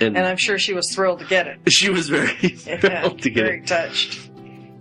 And, 0.00 0.16
And 0.16 0.26
I'm 0.26 0.36
sure 0.38 0.58
she 0.58 0.72
was 0.74 0.90
thrilled 0.94 1.20
to 1.20 1.26
get 1.26 1.46
it. 1.46 1.58
she 1.72 1.90
was 1.90 2.08
very 2.08 2.32
Yeah, 2.66 2.80
thrilled 2.80 3.22
to 3.22 3.30
get 3.30 3.44
very 3.44 3.58
it. 3.60 3.66
touched. 3.66 4.30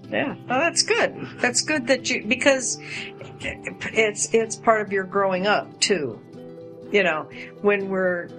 Yeah, 0.09 0.35
well, 0.47 0.59
that's 0.59 0.83
good. 0.83 1.27
That's 1.39 1.61
good 1.61 1.87
that 1.87 2.09
you 2.09 2.23
because 2.25 2.79
it's 3.45 4.33
it's 4.33 4.55
part 4.55 4.81
of 4.81 4.91
your 4.91 5.03
growing 5.03 5.47
up 5.47 5.79
too. 5.79 6.19
You 6.91 7.03
know, 7.03 7.29
when 7.61 7.89
we're 7.89 8.29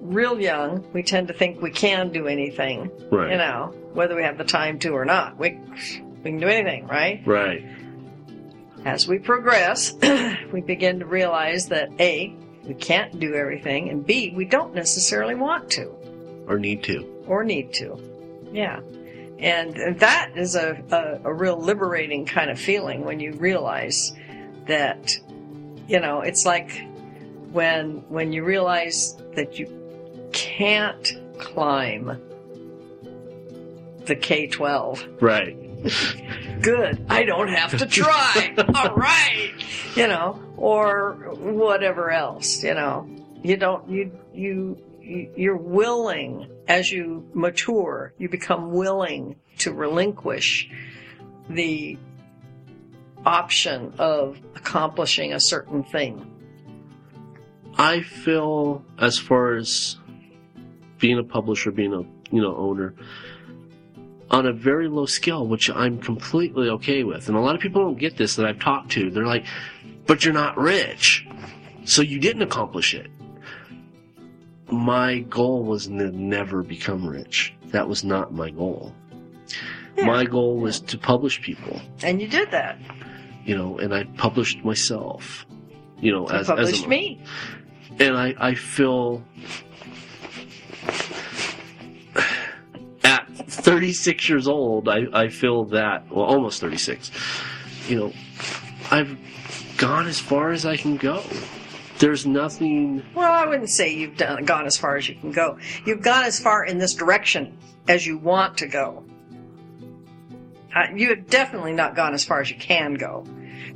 real 0.00 0.40
young, 0.40 0.84
we 0.92 1.02
tend 1.02 1.28
to 1.28 1.34
think 1.34 1.60
we 1.62 1.70
can 1.70 2.10
do 2.10 2.26
anything. 2.26 2.90
Right. 3.10 3.30
You 3.32 3.36
know, 3.36 3.74
whether 3.92 4.14
we 4.16 4.22
have 4.22 4.38
the 4.38 4.44
time 4.44 4.78
to 4.80 4.90
or 4.90 5.04
not, 5.04 5.38
we 5.38 5.58
we 6.22 6.30
can 6.30 6.38
do 6.40 6.48
anything, 6.48 6.86
right? 6.86 7.22
Right. 7.26 7.64
As 8.84 9.06
we 9.08 9.18
progress, 9.18 9.94
we 10.52 10.60
begin 10.60 11.00
to 11.00 11.06
realize 11.06 11.68
that 11.68 11.90
a 12.00 12.34
we 12.64 12.74
can't 12.74 13.18
do 13.18 13.34
everything, 13.34 13.88
and 13.88 14.06
b 14.06 14.32
we 14.36 14.44
don't 14.44 14.74
necessarily 14.74 15.34
want 15.34 15.70
to 15.72 15.86
Or 16.46 16.58
need 16.58 16.82
to. 16.84 17.04
or 17.26 17.44
need 17.44 17.72
to. 17.74 17.98
Yeah. 18.52 18.80
And 19.38 19.98
that 20.00 20.32
is 20.36 20.56
a, 20.56 20.82
a, 20.90 21.28
a 21.30 21.32
real 21.32 21.60
liberating 21.60 22.24
kind 22.26 22.50
of 22.50 22.58
feeling 22.58 23.04
when 23.04 23.20
you 23.20 23.32
realize 23.34 24.12
that, 24.66 25.16
you 25.86 26.00
know, 26.00 26.22
it's 26.22 26.44
like 26.44 26.82
when, 27.52 28.02
when 28.08 28.32
you 28.32 28.44
realize 28.44 29.16
that 29.36 29.58
you 29.58 29.72
can't 30.32 31.12
climb 31.38 32.20
the 34.06 34.16
K-12. 34.16 35.22
Right. 35.22 35.56
Good. 36.62 37.04
I 37.08 37.22
don't 37.22 37.48
have 37.48 37.78
to 37.78 37.86
try. 37.86 38.54
All 38.74 38.94
right. 38.96 39.52
You 39.94 40.08
know, 40.08 40.42
or 40.56 41.12
whatever 41.38 42.10
else, 42.10 42.64
you 42.64 42.74
know. 42.74 43.08
You 43.44 43.56
don't, 43.56 43.88
you, 43.88 44.10
you, 44.34 44.76
you- 44.76 44.84
you're 45.08 45.56
willing 45.56 46.50
as 46.66 46.92
you 46.92 47.28
mature, 47.32 48.12
you 48.18 48.28
become 48.28 48.70
willing 48.70 49.36
to 49.58 49.72
relinquish 49.72 50.68
the 51.48 51.98
option 53.24 53.94
of 53.98 54.38
accomplishing 54.54 55.32
a 55.32 55.40
certain 55.40 55.82
thing. 55.82 56.34
I 57.76 58.02
feel 58.02 58.84
as 58.98 59.18
far 59.18 59.54
as 59.54 59.96
being 60.98 61.18
a 61.18 61.24
publisher, 61.24 61.70
being 61.70 61.94
a 61.94 62.02
you 62.34 62.42
know 62.42 62.54
owner, 62.56 62.94
on 64.30 64.46
a 64.46 64.52
very 64.52 64.88
low 64.88 65.06
scale, 65.06 65.46
which 65.46 65.70
I'm 65.70 65.98
completely 66.00 66.68
okay 66.70 67.04
with. 67.04 67.28
And 67.28 67.36
a 67.36 67.40
lot 67.40 67.54
of 67.54 67.60
people 67.60 67.82
don't 67.82 67.98
get 67.98 68.16
this 68.16 68.36
that 68.36 68.46
I've 68.46 68.58
talked 68.58 68.90
to. 68.92 69.10
They're 69.10 69.26
like, 69.26 69.46
"But 70.06 70.24
you're 70.24 70.34
not 70.34 70.58
rich, 70.58 71.26
so 71.84 72.02
you 72.02 72.18
didn't 72.18 72.42
accomplish 72.42 72.94
it." 72.94 73.10
My 74.70 75.20
goal 75.20 75.64
was 75.64 75.86
to 75.86 75.92
never 75.92 76.62
become 76.62 77.06
rich. 77.06 77.54
That 77.68 77.88
was 77.88 78.04
not 78.04 78.32
my 78.32 78.50
goal. 78.50 78.94
Yeah. 79.96 80.04
My 80.06 80.24
goal 80.24 80.58
was 80.58 80.80
to 80.80 80.98
publish 80.98 81.40
people, 81.42 81.80
And 82.02 82.20
you 82.20 82.28
did 82.28 82.50
that. 82.52 82.78
you 83.44 83.56
know, 83.56 83.78
and 83.78 83.94
I 83.94 84.04
published 84.16 84.64
myself, 84.64 85.46
you 86.00 86.12
know, 86.12 86.28
You 86.28 86.34
as 86.36 86.46
published 86.46 86.74
as 86.80 86.82
a, 86.84 86.88
me. 86.88 87.20
and 87.98 88.16
I, 88.16 88.34
I 88.38 88.54
feel 88.54 89.24
at 93.04 93.26
36 93.48 94.28
years 94.28 94.46
old, 94.48 94.88
I, 94.88 95.06
I 95.12 95.28
feel 95.28 95.64
that, 95.66 96.10
well, 96.10 96.24
almost 96.26 96.60
36, 96.60 97.10
you 97.88 97.96
know, 97.98 98.12
I've 98.90 99.16
gone 99.78 100.06
as 100.06 100.18
far 100.20 100.50
as 100.50 100.66
I 100.66 100.76
can 100.76 100.96
go. 100.96 101.22
There's 101.98 102.26
nothing, 102.26 103.02
Well, 103.14 103.32
I 103.32 103.44
wouldn't 103.44 103.70
say 103.70 103.92
you've 103.92 104.16
done, 104.16 104.44
gone 104.44 104.66
as 104.66 104.76
far 104.76 104.96
as 104.96 105.08
you 105.08 105.16
can 105.16 105.32
go. 105.32 105.58
You've 105.84 106.02
gone 106.02 106.24
as 106.24 106.38
far 106.38 106.64
in 106.64 106.78
this 106.78 106.94
direction 106.94 107.56
as 107.88 108.06
you 108.06 108.18
want 108.18 108.58
to 108.58 108.66
go. 108.68 109.04
Uh, 110.74 110.86
you 110.94 111.08
have 111.08 111.28
definitely 111.28 111.72
not 111.72 111.96
gone 111.96 112.14
as 112.14 112.24
far 112.24 112.40
as 112.40 112.50
you 112.50 112.56
can 112.56 112.94
go, 112.94 113.24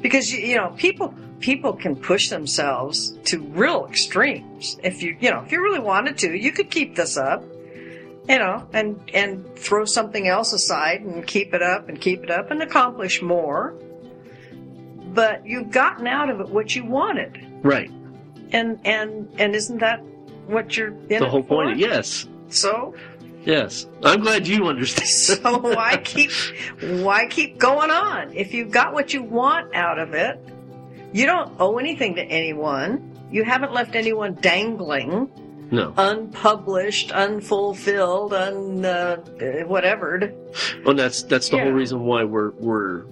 because 0.00 0.32
you, 0.32 0.40
you 0.40 0.56
know 0.56 0.70
people 0.76 1.14
people 1.40 1.72
can 1.72 1.96
push 1.96 2.28
themselves 2.28 3.10
to 3.24 3.40
real 3.40 3.86
extremes. 3.88 4.78
If 4.84 5.02
you 5.02 5.16
you 5.18 5.30
know 5.30 5.40
if 5.40 5.50
you 5.50 5.62
really 5.62 5.80
wanted 5.80 6.18
to, 6.18 6.36
you 6.36 6.52
could 6.52 6.70
keep 6.70 6.94
this 6.94 7.16
up, 7.16 7.42
you 8.28 8.38
know, 8.38 8.68
and 8.72 9.00
and 9.14 9.56
throw 9.56 9.84
something 9.86 10.28
else 10.28 10.52
aside 10.52 11.00
and 11.00 11.26
keep 11.26 11.54
it 11.54 11.62
up 11.62 11.88
and 11.88 12.00
keep 12.00 12.22
it 12.22 12.30
up 12.30 12.50
and 12.50 12.62
accomplish 12.62 13.22
more. 13.22 13.74
But 15.14 15.46
you've 15.46 15.70
gotten 15.70 16.06
out 16.06 16.28
of 16.28 16.40
it 16.40 16.48
what 16.48 16.76
you 16.76 16.84
wanted 16.84 17.44
right, 17.62 17.90
and 18.52 18.78
and 18.84 19.28
and 19.38 19.54
isn't 19.54 19.78
that 19.78 20.00
what 20.46 20.76
you're 20.76 20.94
in 21.08 21.20
the 21.20 21.28
whole 21.28 21.42
for? 21.42 21.64
point. 21.64 21.78
Yes, 21.78 22.26
So 22.48 22.94
yes. 23.44 23.86
I'm 24.04 24.20
glad 24.20 24.46
you 24.46 24.66
understand. 24.66 25.08
so 25.42 25.58
why 25.58 25.96
keep 25.98 26.30
why 26.80 27.26
keep 27.26 27.58
going 27.58 27.90
on? 27.90 28.32
If 28.34 28.52
you've 28.54 28.70
got 28.70 28.92
what 28.92 29.12
you 29.14 29.22
want 29.22 29.74
out 29.74 29.98
of 29.98 30.14
it, 30.14 30.38
you 31.12 31.26
don't 31.26 31.52
owe 31.60 31.78
anything 31.78 32.14
to 32.16 32.22
anyone. 32.22 33.08
You 33.30 33.44
haven't 33.44 33.72
left 33.72 33.94
anyone 33.94 34.34
dangling, 34.34 35.30
No. 35.70 35.94
unpublished, 35.96 37.12
unfulfilled, 37.12 38.34
un 38.34 38.84
uh, 38.84 39.16
whatever. 39.66 40.32
Well, 40.84 40.94
that's, 40.94 41.22
that's 41.22 41.48
the 41.48 41.56
Yeah. 41.56 41.62
whole 41.64 41.72
reason 41.72 42.00
why 42.04 42.24
we're, 42.24 42.50
we're 42.52 43.04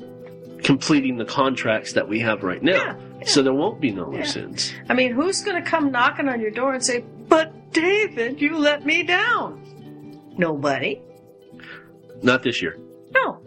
completing 0.62 1.16
the 1.16 1.24
contracts 1.24 1.94
that 1.94 2.06
we 2.08 2.20
have 2.20 2.42
right 2.42 2.62
now. 2.62 2.72
Yeah, 2.72 2.94
So 3.24 3.42
there 3.42 3.52
won't 3.52 3.80
be 3.80 3.90
no 3.92 4.10
Yeah. 4.12 4.18
loose 4.20 4.36
ends. 4.36 4.72
I 4.88 4.94
mean, 4.94 5.12
who's 5.12 5.42
going 5.42 5.62
to 5.62 5.68
come 5.68 5.90
knocking 5.90 6.28
on 6.28 6.40
your 6.40 6.50
door 6.50 6.72
and 6.74 6.84
say, 6.84 7.04
"But 7.28 7.72
David, 7.72 8.40
you 8.40 8.56
let 8.58 8.84
me 8.86 9.02
down"? 9.02 9.60
Nobody. 10.38 11.00
Not 12.22 12.42
this 12.42 12.60
year. 12.62 12.78
No. 13.14 13.38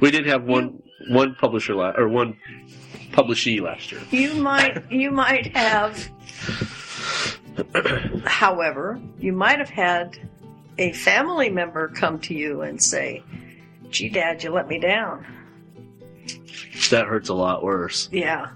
We 0.00 0.10
did 0.10 0.26
have 0.26 0.44
one 0.44 0.82
one 1.10 1.34
publisher 1.34 1.74
la- 1.74 1.94
or 1.96 2.08
one 2.08 2.36
publishee 3.12 3.60
last 3.60 3.90
year. 3.92 4.00
You 4.10 4.34
might 4.34 4.90
you 4.90 5.10
might 5.10 5.54
have 5.56 6.08
however, 8.24 9.00
you 9.18 9.32
might 9.32 9.58
have 9.58 9.68
had 9.70 10.16
a 10.78 10.92
family 10.92 11.50
member 11.50 11.88
come 11.88 12.18
to 12.20 12.34
you 12.34 12.62
and 12.62 12.82
say, 12.82 13.22
Gee 13.90 14.08
dad, 14.08 14.42
you 14.42 14.50
let 14.50 14.68
me 14.68 14.78
down. 14.78 15.26
That 16.90 17.06
hurts 17.06 17.28
a 17.28 17.34
lot 17.34 17.62
worse. 17.62 18.08
Yeah. 18.10 18.48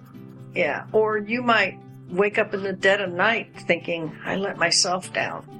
Yeah. 0.56 0.86
Or 0.92 1.18
you 1.18 1.42
might 1.42 1.78
wake 2.08 2.38
up 2.38 2.54
in 2.54 2.62
the 2.62 2.72
dead 2.72 3.00
of 3.00 3.12
night 3.12 3.52
thinking, 3.66 4.16
I 4.24 4.36
let 4.36 4.56
myself 4.56 5.12
down. 5.12 5.52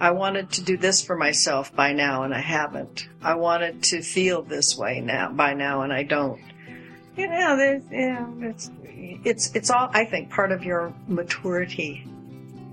I 0.00 0.12
wanted 0.12 0.50
to 0.52 0.62
do 0.62 0.76
this 0.76 1.02
for 1.02 1.16
myself 1.16 1.74
by 1.74 1.92
now 1.92 2.22
and 2.22 2.32
I 2.32 2.40
haven't. 2.40 3.08
I 3.20 3.34
wanted 3.34 3.82
to 3.84 4.00
feel 4.00 4.42
this 4.42 4.76
way 4.76 5.00
now 5.00 5.30
by 5.30 5.54
now 5.54 5.82
and 5.82 5.92
I 5.92 6.04
don't. 6.04 6.40
You 7.16 7.28
know, 7.28 7.56
there's, 7.56 7.82
yeah, 7.90 8.26
it's, 8.40 8.70
it's, 8.84 9.54
it's 9.54 9.70
all, 9.70 9.90
I 9.92 10.04
think, 10.06 10.30
part 10.30 10.52
of 10.52 10.64
your 10.64 10.94
maturity. 11.06 12.06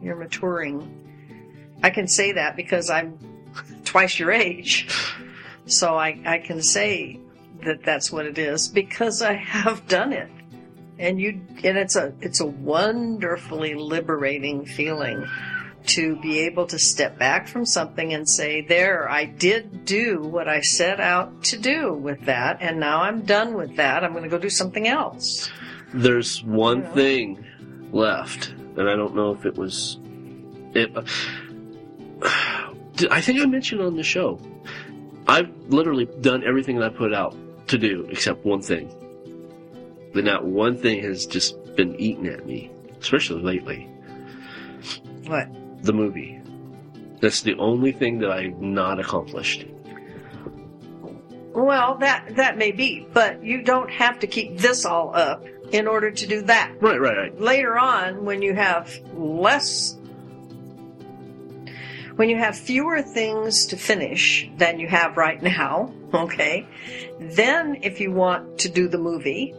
You're 0.01 0.15
maturing. 0.15 0.93
I 1.83 1.89
can 1.89 2.07
say 2.07 2.33
that 2.33 2.55
because 2.55 2.89
I'm 2.89 3.17
twice 3.83 4.19
your 4.19 4.31
age. 4.31 4.87
So 5.65 5.97
I, 5.97 6.21
I 6.25 6.37
can 6.37 6.61
say 6.61 7.19
that 7.63 7.83
that's 7.83 8.09
what 8.09 8.25
it 8.25 8.37
is 8.37 8.69
because 8.69 9.21
I 9.21 9.33
have 9.33 9.85
done 9.87 10.13
it. 10.13 10.29
And 10.99 11.19
you, 11.19 11.41
and 11.63 11.77
it's 11.77 11.95
a, 11.95 12.13
it's 12.21 12.39
a 12.39 12.45
wonderfully 12.45 13.75
liberating 13.75 14.65
feeling 14.65 15.27
to 15.87 16.15
be 16.17 16.39
able 16.39 16.67
to 16.67 16.77
step 16.77 17.17
back 17.17 17.47
from 17.47 17.65
something 17.65 18.13
and 18.13 18.27
say, 18.27 18.61
there, 18.61 19.09
I 19.09 19.25
did 19.25 19.85
do 19.85 20.21
what 20.21 20.47
I 20.47 20.61
set 20.61 20.99
out 20.99 21.43
to 21.45 21.57
do 21.57 21.93
with 21.93 22.25
that. 22.25 22.57
And 22.61 22.79
now 22.79 23.03
I'm 23.03 23.21
done 23.21 23.53
with 23.53 23.77
that. 23.77 24.03
I'm 24.03 24.11
going 24.11 24.23
to 24.23 24.29
go 24.29 24.37
do 24.37 24.49
something 24.49 24.87
else. 24.87 25.49
There's 25.93 26.43
one 26.43 26.83
thing 26.93 27.45
left, 27.91 28.49
and 28.49 28.89
I 28.89 28.95
don't 28.95 29.15
know 29.15 29.31
if 29.31 29.45
it 29.45 29.55
was. 29.55 29.99
It, 30.73 30.93
Did- 32.95 33.11
I 33.11 33.21
think 33.21 33.39
I 33.39 33.45
mentioned 33.45 33.81
on 33.81 33.95
the 33.95 34.03
show. 34.03 34.39
I've 35.27 35.49
literally 35.67 36.05
done 36.21 36.43
everything 36.43 36.79
that 36.79 36.93
I 36.93 36.95
put 36.95 37.13
out 37.13 37.35
to 37.67 37.77
do 37.77 38.07
except 38.09 38.45
one 38.45 38.61
thing. 38.61 38.89
But 40.13 40.23
not 40.23 40.45
one 40.45 40.77
thing 40.77 41.01
has 41.03 41.25
just 41.25 41.75
been 41.75 41.95
eating 41.99 42.27
at 42.27 42.45
me, 42.45 42.71
especially 42.99 43.41
lately. 43.41 43.89
What? 45.25 45.47
The 45.83 45.93
movie. 45.93 46.41
That's 47.19 47.41
the 47.41 47.55
only 47.55 47.91
thing 47.91 48.19
that 48.19 48.31
I've 48.31 48.59
not 48.59 48.99
accomplished. 48.99 49.65
Well, 51.53 51.95
that, 51.99 52.35
that 52.35 52.57
may 52.57 52.71
be, 52.71 53.07
but 53.11 53.43
you 53.43 53.63
don't 53.63 53.89
have 53.89 54.19
to 54.19 54.27
keep 54.27 54.57
this 54.57 54.85
all 54.85 55.15
up 55.15 55.43
in 55.71 55.87
order 55.87 56.11
to 56.11 56.27
do 56.27 56.43
that. 56.43 56.75
Right, 56.79 56.99
right, 56.99 57.17
right. 57.17 57.41
later 57.41 57.77
on 57.77 58.25
when 58.25 58.41
you 58.41 58.53
have 58.53 58.95
less 59.13 59.97
when 62.15 62.29
you 62.29 62.37
have 62.37 62.57
fewer 62.57 63.03
things 63.03 63.67
to 63.67 63.77
finish 63.77 64.49
than 64.57 64.79
you 64.79 64.87
have 64.87 65.17
right 65.17 65.41
now 65.41 65.93
okay 66.13 66.65
then 67.19 67.77
if 67.83 67.99
you 67.99 68.11
want 68.11 68.57
to 68.57 68.69
do 68.69 68.87
the 68.87 68.97
movie 68.97 69.53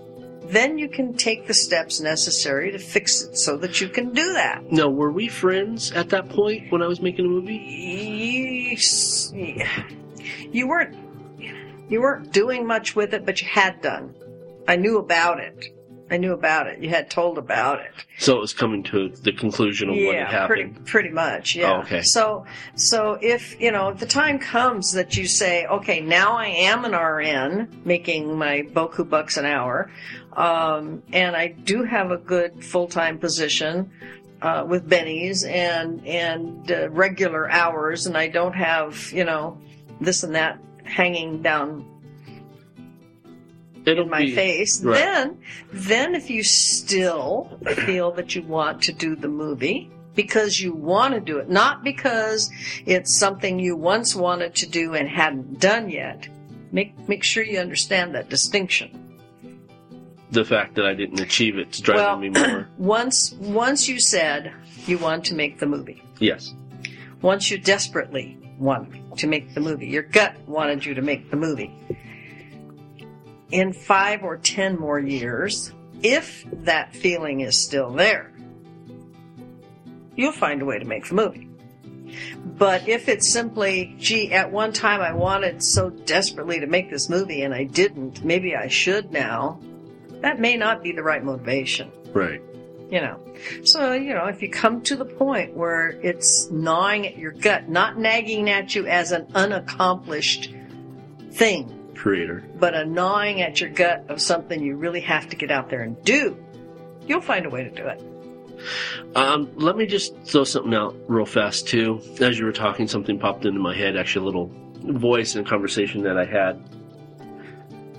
then 0.48 0.78
you 0.78 0.88
can 0.88 1.14
take 1.14 1.46
the 1.46 1.54
steps 1.54 2.00
necessary 2.00 2.72
to 2.72 2.78
fix 2.78 3.22
it 3.22 3.36
so 3.36 3.56
that 3.58 3.80
you 3.80 3.88
can 3.88 4.12
do 4.12 4.32
that. 4.32 4.70
Now, 4.70 4.88
were 4.88 5.12
we 5.12 5.28
friends 5.28 5.92
at 5.92 6.08
that 6.10 6.28
point 6.28 6.70
when 6.72 6.82
I 6.82 6.86
was 6.86 7.00
making 7.00 7.26
a 7.26 7.28
movie? 7.28 7.56
You, 9.32 9.64
you 10.50 10.68
weren't 10.68 10.96
you 11.88 12.02
weren't 12.02 12.32
doing 12.32 12.66
much 12.66 12.94
with 12.94 13.14
it, 13.14 13.24
but 13.24 13.40
you 13.40 13.48
had 13.48 13.80
done. 13.80 14.14
I 14.66 14.76
knew 14.76 14.98
about 14.98 15.40
it. 15.40 15.74
I 16.10 16.16
knew 16.16 16.32
about 16.32 16.68
it. 16.68 16.82
You 16.82 16.88
had 16.88 17.10
told 17.10 17.36
about 17.36 17.80
it. 17.80 17.92
So 18.18 18.36
it 18.36 18.40
was 18.40 18.54
coming 18.54 18.82
to 18.84 19.10
the 19.10 19.32
conclusion 19.32 19.90
of 19.90 19.96
what 19.96 20.14
had 20.14 20.30
yeah, 20.30 20.46
pretty 20.46 20.62
happened. 20.62 20.86
pretty 20.86 21.10
much. 21.10 21.54
Yeah. 21.54 21.72
Oh, 21.72 21.80
okay. 21.80 22.02
So 22.02 22.46
so 22.74 23.18
if 23.20 23.60
you 23.60 23.72
know 23.72 23.88
if 23.88 23.98
the 23.98 24.06
time 24.06 24.38
comes 24.38 24.92
that 24.92 25.16
you 25.16 25.26
say, 25.26 25.66
okay, 25.66 26.00
now 26.00 26.32
I 26.32 26.46
am 26.46 26.84
an 26.84 26.92
RN 26.92 27.82
making 27.84 28.36
my 28.38 28.62
boku 28.62 29.08
bucks 29.08 29.36
an 29.36 29.44
hour, 29.44 29.90
um, 30.34 31.02
and 31.12 31.36
I 31.36 31.48
do 31.48 31.82
have 31.84 32.10
a 32.10 32.16
good 32.16 32.64
full 32.64 32.88
time 32.88 33.18
position. 33.18 33.90
Uh, 34.40 34.64
with 34.64 34.88
Benny's 34.88 35.42
and 35.42 36.06
and 36.06 36.70
uh, 36.70 36.88
regular 36.90 37.50
hours, 37.50 38.06
and 38.06 38.16
I 38.16 38.28
don't 38.28 38.54
have 38.54 39.10
you 39.12 39.24
know 39.24 39.58
this 40.00 40.22
and 40.22 40.36
that 40.36 40.60
hanging 40.84 41.42
down 41.42 41.84
It'll 43.84 44.04
in 44.04 44.10
my 44.10 44.20
be, 44.26 44.34
face. 44.34 44.82
right. 44.82 44.94
Then, 44.98 45.38
then 45.72 46.14
if 46.14 46.30
you 46.30 46.42
still 46.42 47.58
feel 47.66 48.12
that 48.12 48.34
you 48.34 48.42
want 48.42 48.82
to 48.82 48.92
do 48.92 49.16
the 49.16 49.28
movie 49.28 49.90
because 50.14 50.60
you 50.60 50.72
want 50.72 51.14
to 51.14 51.20
do 51.20 51.38
it, 51.38 51.48
not 51.48 51.84
because 51.84 52.50
it's 52.86 53.18
something 53.18 53.58
you 53.58 53.76
once 53.76 54.14
wanted 54.14 54.54
to 54.56 54.68
do 54.68 54.94
and 54.94 55.08
hadn't 55.08 55.60
done 55.60 55.88
yet, 55.90 56.28
make 56.72 57.08
make 57.08 57.24
sure 57.24 57.42
you 57.42 57.58
understand 57.58 58.14
that 58.14 58.28
distinction. 58.28 59.07
The 60.30 60.44
fact 60.44 60.74
that 60.74 60.84
I 60.86 60.94
didn't 60.94 61.20
achieve 61.20 61.56
it's 61.58 61.80
driving 61.80 62.04
Well- 62.04 62.44
me 62.46 62.52
more. 62.52 62.68
Once 62.78 63.32
once 63.40 63.88
you 63.88 63.98
said 63.98 64.52
you 64.86 64.98
want 64.98 65.24
to 65.26 65.34
make 65.34 65.58
the 65.58 65.66
movie, 65.66 66.02
Yes. 66.20 66.54
once 67.22 67.50
you 67.50 67.58
desperately 67.58 68.36
want 68.58 69.18
to 69.18 69.26
make 69.26 69.54
the 69.54 69.60
movie, 69.60 69.86
your 69.88 70.02
gut 70.02 70.34
wanted 70.46 70.84
you 70.84 70.94
to 70.94 71.02
make 71.02 71.30
the 71.30 71.36
movie. 71.36 71.72
In 73.50 73.72
five 73.72 74.22
or 74.22 74.36
ten 74.36 74.78
more 74.78 74.98
years, 74.98 75.72
if 76.02 76.44
that 76.52 76.94
feeling 76.94 77.40
is 77.40 77.56
still 77.62 77.90
there, 77.92 78.30
you'll 80.16 80.32
find 80.32 80.60
a 80.60 80.64
way 80.64 80.78
to 80.78 80.84
make 80.84 81.08
the 81.08 81.14
movie. 81.14 81.48
But 82.44 82.88
if 82.88 83.08
it's 83.08 83.30
simply, 83.30 83.94
gee, 83.98 84.32
at 84.32 84.50
one 84.50 84.72
time 84.72 85.00
I 85.00 85.12
wanted 85.12 85.62
so 85.62 85.90
desperately 85.90 86.60
to 86.60 86.66
make 86.66 86.90
this 86.90 87.08
movie 87.08 87.42
and 87.42 87.54
I 87.54 87.64
didn't, 87.64 88.24
maybe 88.24 88.56
I 88.56 88.68
should 88.68 89.12
now, 89.12 89.60
that 90.20 90.40
may 90.40 90.56
not 90.56 90.82
be 90.82 90.92
the 90.92 91.02
right 91.02 91.22
motivation 91.24 91.90
Right. 92.12 92.40
you 92.90 93.00
know. 93.00 93.20
So, 93.62 93.92
you 93.92 94.14
know, 94.14 94.26
if 94.26 94.42
you 94.42 94.48
come 94.50 94.80
to 94.82 94.96
the 94.96 95.04
point 95.04 95.54
where 95.56 95.90
it's 96.02 96.50
gnawing 96.50 97.06
at 97.06 97.16
your 97.18 97.32
gut, 97.32 97.68
not 97.68 97.98
nagging 97.98 98.48
at 98.50 98.74
you 98.74 98.86
as 98.86 99.12
an 99.12 99.26
unaccomplished 99.34 100.52
thing, 101.32 101.92
Creator. 101.94 102.44
but 102.58 102.74
a 102.74 102.84
gnawing 102.84 103.42
at 103.42 103.60
your 103.60 103.70
gut 103.70 104.04
of 104.08 104.20
something 104.20 104.62
you 104.62 104.76
really 104.76 105.00
have 105.02 105.28
to 105.28 105.36
get 105.36 105.50
out 105.50 105.68
there 105.70 105.82
and 105.82 106.02
do, 106.04 106.36
you'll 107.06 107.20
find 107.20 107.46
a 107.46 107.50
way 107.50 107.62
to 107.64 107.70
do 107.70 107.86
it. 107.86 108.02
Um, 109.14 109.50
let 109.54 109.76
me 109.76 109.86
just 109.86 110.16
throw 110.24 110.42
something 110.42 110.74
out 110.74 110.96
real 111.06 111.26
fast 111.26 111.68
too. 111.68 112.00
As 112.20 112.38
you 112.38 112.44
were 112.44 112.52
talking, 112.52 112.88
something 112.88 113.18
popped 113.18 113.44
into 113.44 113.60
my 113.60 113.74
head. 113.74 113.96
Actually, 113.96 114.22
a 114.22 114.26
little 114.26 114.50
voice 114.98 115.36
and 115.36 115.46
conversation 115.46 116.02
that 116.02 116.16
I 116.18 116.24
had. 116.24 116.60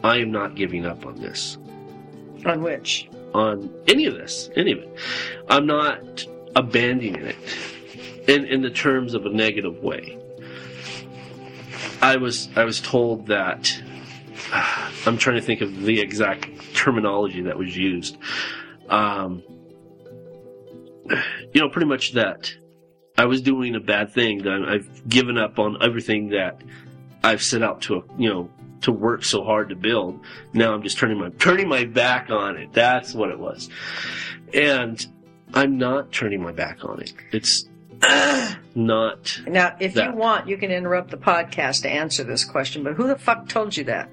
I 0.03 0.17
am 0.17 0.31
not 0.31 0.55
giving 0.55 0.85
up 0.85 1.05
on 1.05 1.15
this. 1.15 1.57
On 2.45 2.61
which? 2.61 3.09
On 3.33 3.73
any 3.87 4.05
of 4.05 4.15
this, 4.15 4.49
any 4.55 4.71
of 4.71 4.79
it. 4.79 4.97
I'm 5.47 5.65
not 5.65 6.25
abandoning 6.55 7.15
it 7.15 7.35
in 8.27 8.45
in 8.45 8.61
the 8.61 8.69
terms 8.69 9.13
of 9.13 9.25
a 9.25 9.29
negative 9.29 9.83
way. 9.83 10.17
I 12.01 12.15
was 12.17 12.49
I 12.55 12.63
was 12.63 12.79
told 12.79 13.27
that 13.27 13.81
I'm 15.05 15.17
trying 15.17 15.35
to 15.35 15.41
think 15.41 15.61
of 15.61 15.83
the 15.83 15.99
exact 15.99 16.47
terminology 16.73 17.41
that 17.41 17.57
was 17.57 17.75
used. 17.75 18.17
Um, 18.89 19.43
you 21.53 21.61
know, 21.61 21.69
pretty 21.69 21.87
much 21.87 22.13
that 22.13 22.53
I 23.17 23.25
was 23.25 23.41
doing 23.41 23.75
a 23.75 23.79
bad 23.79 24.13
thing. 24.13 24.43
That 24.43 24.63
I've 24.67 25.09
given 25.09 25.37
up 25.37 25.59
on 25.59 25.77
everything 25.81 26.29
that 26.29 26.61
I've 27.23 27.43
set 27.43 27.61
out 27.61 27.81
to, 27.83 28.03
you 28.17 28.29
know, 28.29 28.49
to 28.81 28.91
work 28.91 29.23
so 29.23 29.43
hard 29.43 29.69
to 29.69 29.75
build. 29.75 30.19
Now 30.53 30.73
I'm 30.73 30.83
just 30.83 30.97
turning 30.97 31.19
my 31.19 31.29
turning 31.29 31.67
my 31.67 31.85
back 31.85 32.29
on 32.29 32.57
it. 32.57 32.73
That's 32.73 33.13
what 33.13 33.29
it 33.29 33.39
was, 33.39 33.69
and 34.53 35.05
I'm 35.53 35.77
not 35.77 36.11
turning 36.11 36.41
my 36.41 36.51
back 36.51 36.83
on 36.83 37.01
it. 37.01 37.13
It's 37.31 37.65
not. 38.75 39.41
Now, 39.47 39.75
if 39.79 39.93
That. 39.95 40.11
you 40.11 40.15
want, 40.15 40.47
you 40.47 40.57
can 40.57 40.71
interrupt 40.71 41.11
the 41.11 41.17
podcast 41.17 41.81
to 41.83 41.89
answer 41.89 42.23
this 42.23 42.45
question, 42.45 42.83
but 42.83 42.93
who 42.93 43.07
the 43.07 43.17
fuck 43.17 43.49
told 43.49 43.75
you 43.75 43.83
that? 43.85 44.09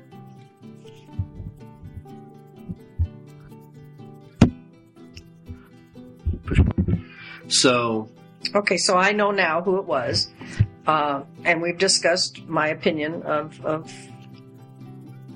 So 7.48 8.08
Okay, 8.54 8.76
so 8.76 8.96
I 8.96 9.12
know 9.12 9.32
now 9.32 9.60
who 9.60 9.78
it 9.78 9.84
was, 9.84 10.28
uh, 10.86 11.22
and 11.44 11.60
we've 11.60 11.78
discussed 11.78 12.46
my 12.46 12.68
opinion 12.68 13.22
of, 13.22 13.64
of 13.64 13.92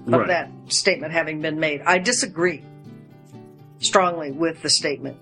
of 0.06 0.12
right. 0.12 0.26
that 0.28 0.50
statement 0.68 1.12
having 1.12 1.40
been 1.40 1.58
made. 1.58 1.82
I 1.82 1.98
disagree 1.98 2.64
strongly 3.78 4.30
with 4.30 4.62
the 4.62 4.70
statement. 4.70 5.16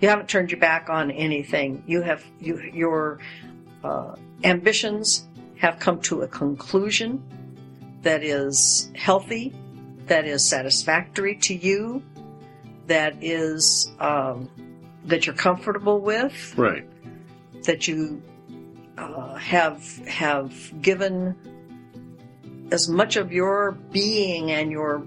You 0.00 0.08
haven't 0.08 0.28
turned 0.28 0.50
your 0.50 0.60
back 0.60 0.88
on 0.88 1.10
anything. 1.10 1.82
You 1.86 2.02
have 2.02 2.24
you 2.40 2.60
your 2.72 3.18
uh, 3.82 4.14
ambitions 4.42 5.28
have 5.58 5.78
come 5.78 6.00
to 6.02 6.22
a 6.22 6.28
conclusion 6.28 7.22
that 8.02 8.22
is 8.22 8.90
healthy, 8.94 9.54
that 10.06 10.26
is 10.26 10.48
satisfactory 10.48 11.36
to 11.36 11.54
you, 11.54 12.02
that 12.86 13.16
is 13.22 13.90
um, 13.98 14.50
that 15.06 15.26
you're 15.26 15.34
comfortable 15.34 16.00
with 16.00 16.54
right. 16.56 16.86
that 17.64 17.88
you 17.88 18.22
uh, 18.98 19.34
have 19.34 19.82
have 20.06 20.82
given 20.82 21.34
as 22.70 22.88
much 22.88 23.16
of 23.16 23.32
your 23.32 23.72
being 23.92 24.50
and 24.50 24.70
your 24.70 25.04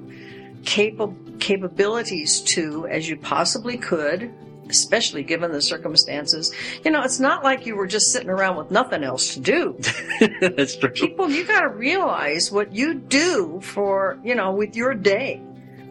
capa- 0.66 1.14
capabilities 1.40 2.42
to 2.42 2.88
as 2.88 3.08
you 3.10 3.18
possibly 3.18 3.78
could, 3.78 4.34
especially 4.70 5.24
given 5.24 5.52
the 5.52 5.62
circumstances. 5.62 6.54
You 6.84 6.92
know, 6.92 7.02
it's 7.04 7.20
not 7.20 7.44
like 7.44 7.66
you 7.66 7.76
were 7.76 7.88
just 7.88 8.12
sitting 8.12 8.30
around 8.30 8.58
with 8.58 8.70
nothing 8.72 9.04
else 9.04 9.34
to 9.36 9.40
do. 9.40 9.80
That's 10.42 10.76
true. 10.76 10.90
People, 10.90 11.30
you 11.30 11.46
got 11.46 11.62
to 11.62 11.70
realize 11.70 12.52
what 12.52 12.74
you 12.74 12.96
do 12.96 13.60
for, 13.62 14.20
you 14.24 14.36
know, 14.36 14.52
with 14.52 14.76
your 14.76 14.94
day. 14.94 15.42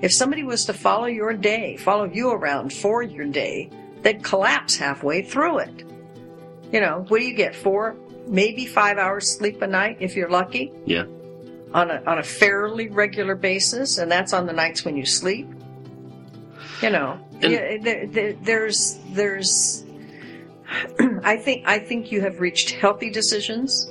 If 0.02 0.12
somebody 0.12 0.44
was 0.44 0.66
to 0.66 0.74
follow 0.74 1.06
your 1.06 1.32
day, 1.32 1.76
follow 1.78 2.04
you 2.04 2.30
around 2.30 2.72
for 2.72 3.02
your 3.02 3.24
day, 3.24 3.70
they'd 4.02 4.22
collapse 4.22 4.76
halfway 4.76 5.22
through 5.22 5.60
it. 5.60 5.84
You 6.70 6.80
know, 6.80 7.04
what 7.08 7.20
do 7.20 7.24
you 7.24 7.34
get? 7.34 7.54
Four, 7.56 7.96
maybe 8.26 8.66
five 8.66 8.98
hours 8.98 9.30
sleep 9.30 9.62
a 9.62 9.66
night 9.66 9.98
if 10.00 10.16
you're 10.16 10.28
lucky 10.28 10.72
Yeah. 10.84 11.04
On 11.76 11.90
a, 11.90 12.02
on 12.06 12.18
a 12.18 12.22
fairly 12.22 12.88
regular 12.88 13.34
basis, 13.34 13.98
and 13.98 14.10
that's 14.10 14.32
on 14.32 14.46
the 14.46 14.52
nights 14.52 14.84
when 14.84 14.96
you 14.96 15.04
sleep. 15.04 15.46
You 16.80 16.90
know, 16.90 17.20
And- 17.42 17.52
yeah, 17.52 17.76
there, 17.80 18.06
there, 18.06 18.32
there's 18.32 18.98
there's. 19.10 19.84
I 21.22 21.36
think 21.36 21.66
I 21.66 21.78
think 21.78 22.10
you 22.10 22.22
have 22.22 22.40
reached 22.40 22.70
healthy 22.70 23.10
decisions. 23.10 23.90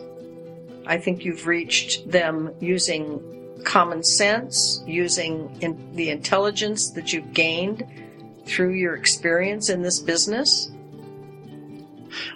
I 0.88 0.98
think 0.98 1.24
you've 1.24 1.48
reached 1.48 2.10
them 2.12 2.52
using 2.60 3.62
common 3.64 4.04
sense, 4.04 4.84
using 4.86 5.56
in, 5.62 5.96
the 5.96 6.10
intelligence 6.10 6.92
that 6.92 7.14
you've 7.14 7.34
gained 7.34 7.84
through 8.46 8.74
your 8.74 8.96
experience 8.96 9.70
in 9.70 9.82
this 9.82 10.00
business. 10.00 10.72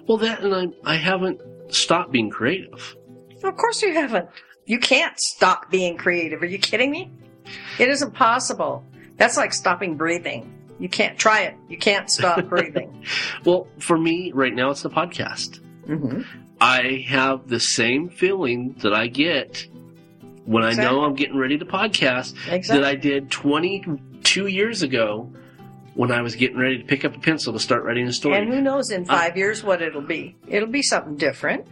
Well, 0.08 0.18
that 0.20 0.42
and 0.42 0.74
I 0.86 0.94
I 0.94 0.96
haven't 0.96 1.42
stopped 1.70 2.12
being 2.12 2.30
creative. 2.30 2.96
Of 3.44 3.58
course 3.58 3.82
you 3.82 3.94
haven't. 3.94 4.30
You 4.70 4.78
can't 4.78 5.20
stop 5.20 5.72
being 5.72 5.98
creative. 5.98 6.44
Are 6.44 6.46
you 6.46 6.60
kidding 6.60 6.92
me? 6.92 7.12
It 7.80 7.90
isn't 7.90 8.14
possible. 8.14 8.86
That's 9.18 9.36
like 9.36 9.52
stopping 9.52 9.98
breathing. 9.98 10.54
You 10.78 10.88
can't 10.88 11.18
try 11.18 11.42
it. 11.42 11.56
You 11.68 11.78
can't 11.80 12.08
stop 12.08 12.46
breathing. 12.50 13.04
Well, 13.44 13.68
for 13.80 13.98
me 13.98 14.32
right 14.32 14.54
now, 14.54 14.70
it's 14.70 14.84
the 14.84 14.92
podcast. 14.92 15.60
hmm 15.88 16.22
I 16.62 17.06
have 17.08 17.48
the 17.48 17.60
same 17.60 18.10
feeling 18.10 18.76
that 18.84 18.94
I 18.94 19.08
get 19.08 19.66
when 20.46 20.64
I 20.64 20.74
know 20.74 21.04
I'm 21.04 21.16
getting 21.16 21.38
ready 21.38 21.58
to 21.58 21.66
podcast 21.66 22.36
Exactly. 22.48 22.80
that 22.80 22.84
I 22.84 22.94
did 22.96 23.32
22 23.32 24.46
years 24.48 24.84
ago 24.84 25.34
when 25.96 26.12
I 26.12 26.22
was 26.22 26.36
getting 26.36 26.58
ready 26.58 26.78
to 26.78 26.84
pick 26.84 27.06
up 27.06 27.16
a 27.16 27.20
pencil 27.20 27.54
to 27.54 27.60
start 27.60 27.84
writing 27.86 28.06
a 28.08 28.14
story. 28.14 28.38
And 28.38 28.54
who 28.54 28.62
knows 28.62 28.92
in 28.92 29.06
five 29.06 29.36
years 29.36 29.64
what 29.64 29.82
it'll 29.82 30.02
be? 30.02 30.36
It'll 30.48 30.68
be 30.70 30.84
something 30.84 31.16
different. 31.16 31.66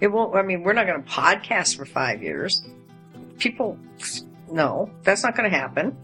It 0.00 0.08
won't, 0.08 0.34
I 0.36 0.42
mean, 0.42 0.62
we're 0.62 0.72
not 0.74 0.86
going 0.86 1.02
to 1.02 1.08
podcast 1.08 1.76
for 1.76 1.84
five 1.86 2.22
years. 2.22 2.62
People, 3.38 3.78
no, 4.50 4.90
that's 5.02 5.22
not 5.22 5.36
going 5.36 5.50
to 5.50 5.56
happen. 5.56 5.96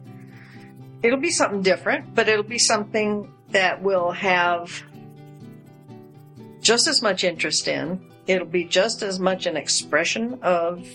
it'll 1.02 1.18
be 1.20 1.30
something 1.30 1.62
different, 1.62 2.14
but 2.14 2.28
it'll 2.28 2.42
be 2.44 2.58
something 2.58 3.32
that 3.50 3.82
will 3.82 4.12
have 4.12 4.82
just 6.60 6.86
as 6.86 7.02
much 7.02 7.24
interest 7.24 7.68
in. 7.68 8.00
It'll 8.26 8.46
be 8.46 8.64
just 8.64 9.02
as 9.02 9.18
much 9.18 9.46
an 9.46 9.56
expression 9.56 10.38
of 10.42 10.86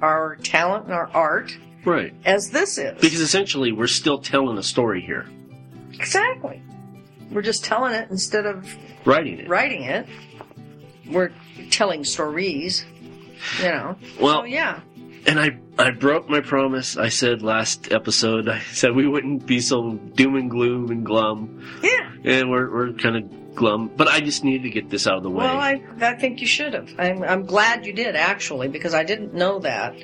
our 0.00 0.36
talent 0.36 0.84
and 0.84 0.94
our 0.94 1.10
art 1.12 1.56
Right. 1.84 2.14
as 2.24 2.50
this 2.50 2.78
is. 2.78 3.00
Because 3.00 3.20
essentially, 3.20 3.72
we're 3.72 3.86
still 3.88 4.18
telling 4.18 4.56
a 4.58 4.62
story 4.62 5.00
here, 5.00 5.26
exactly. 5.92 6.62
We're 7.30 7.42
just 7.42 7.64
telling 7.64 7.92
it 7.94 8.08
instead 8.10 8.46
of 8.46 8.72
writing 9.04 9.38
it. 9.40 9.48
writing 9.48 9.82
it. 9.82 10.06
We're 11.10 11.32
telling 11.70 12.04
stories, 12.04 12.84
you 13.58 13.64
know. 13.68 13.96
Well, 14.20 14.40
so 14.42 14.44
yeah. 14.44 14.80
and 15.26 15.38
I 15.40 15.58
I 15.78 15.90
broke 15.90 16.28
my 16.28 16.40
promise. 16.40 16.96
I 16.96 17.08
said 17.08 17.42
last 17.42 17.92
episode. 17.92 18.48
I 18.48 18.60
said 18.60 18.94
we 18.94 19.06
wouldn't 19.06 19.46
be 19.46 19.60
so 19.60 19.92
doom 19.94 20.36
and 20.36 20.50
gloom 20.50 20.90
and 20.90 21.04
glum, 21.04 21.62
Yeah. 21.82 22.10
and 22.24 22.50
we're 22.50 22.70
we're 22.72 22.92
kind 22.94 23.16
of 23.16 23.54
glum. 23.54 23.90
But 23.96 24.08
I 24.08 24.20
just 24.20 24.44
needed 24.44 24.62
to 24.64 24.70
get 24.70 24.88
this 24.90 25.06
out 25.06 25.16
of 25.16 25.22
the 25.22 25.30
way. 25.30 25.44
Well, 25.44 25.56
I, 25.58 25.82
I 26.00 26.14
think 26.14 26.40
you 26.40 26.46
should 26.46 26.74
have. 26.74 26.88
I'm, 26.98 27.22
I'm 27.24 27.44
glad 27.44 27.84
you 27.86 27.92
did, 27.92 28.14
actually, 28.14 28.68
because 28.68 28.94
I 28.94 29.02
didn't 29.02 29.34
know 29.34 29.58
that. 29.60 29.96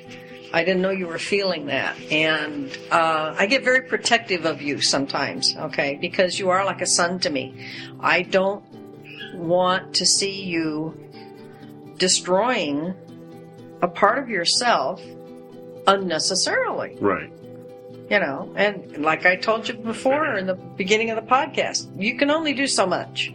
I 0.53 0.63
didn't 0.65 0.81
know 0.81 0.91
you 0.91 1.07
were 1.07 1.17
feeling 1.19 1.67
that. 1.67 1.97
And 2.11 2.77
uh, 2.91 3.33
I 3.37 3.45
get 3.45 3.63
very 3.63 3.81
protective 3.83 4.45
of 4.45 4.61
you 4.61 4.81
sometimes, 4.81 5.55
okay, 5.57 5.97
because 5.99 6.37
you 6.37 6.49
are 6.49 6.65
like 6.65 6.81
a 6.81 6.85
son 6.85 7.19
to 7.21 7.29
me. 7.29 7.67
I 8.01 8.21
don't 8.23 8.63
want 9.33 9.95
to 9.95 10.05
see 10.05 10.43
you 10.43 10.97
destroying 11.97 12.93
a 13.81 13.87
part 13.87 14.19
of 14.19 14.29
yourself 14.29 15.01
unnecessarily 15.87 16.97
right. 16.99 17.31
you 18.09 18.19
know 18.19 18.51
and 18.55 18.97
like 18.97 19.25
i 19.25 19.35
told 19.35 19.67
you 19.67 19.75
before 19.75 20.35
in 20.35 20.47
the 20.47 20.55
beginning 20.55 21.09
of 21.11 21.15
the 21.15 21.31
podcast 21.31 21.87
you 22.01 22.17
can 22.17 22.31
only 22.31 22.53
do 22.53 22.65
so 22.67 22.85
much 22.87 23.31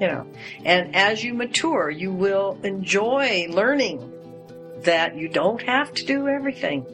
you 0.00 0.06
know 0.06 0.26
and 0.64 0.96
as 0.96 1.22
you 1.22 1.34
mature 1.34 1.90
you 1.90 2.10
will 2.12 2.58
enjoy 2.64 3.46
learning 3.50 4.10
that 4.82 5.14
you 5.14 5.28
don't 5.28 5.60
have 5.62 5.92
to 5.92 6.04
do 6.06 6.26
everything 6.26 6.86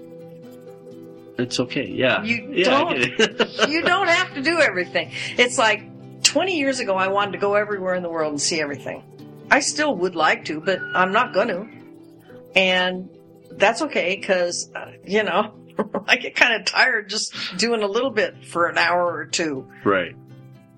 It's 1.38 1.60
okay. 1.60 1.86
Yeah. 1.86 2.22
You 2.24 2.50
yeah, 2.50 2.70
don't. 2.70 2.98
you 3.68 3.82
don't 3.82 4.08
have 4.08 4.34
to 4.34 4.42
do 4.42 4.58
everything 4.58 5.12
it's 5.36 5.58
like 5.58 5.82
20 6.24 6.58
years 6.58 6.80
ago 6.80 6.96
i 6.96 7.06
wanted 7.08 7.32
to 7.32 7.38
go 7.38 7.54
everywhere 7.54 7.94
in 7.94 8.02
the 8.02 8.10
world 8.10 8.32
and 8.32 8.40
see 8.40 8.60
everything 8.60 9.04
i 9.50 9.60
still 9.60 9.94
would 9.94 10.14
like 10.14 10.44
to 10.44 10.60
but 10.60 10.80
i'm 10.94 11.12
not 11.12 11.32
going 11.32 11.48
to 11.48 11.66
and 12.54 13.08
that's 13.52 13.82
okay 13.82 14.16
because 14.16 14.70
uh, 14.74 14.92
you 15.04 15.22
know 15.22 15.54
i 16.06 16.16
get 16.16 16.34
kind 16.34 16.54
of 16.54 16.64
tired 16.66 17.08
just 17.08 17.34
doing 17.56 17.82
a 17.82 17.86
little 17.86 18.10
bit 18.10 18.44
for 18.44 18.66
an 18.66 18.78
hour 18.78 19.14
or 19.14 19.26
two 19.26 19.68
right. 19.84 20.14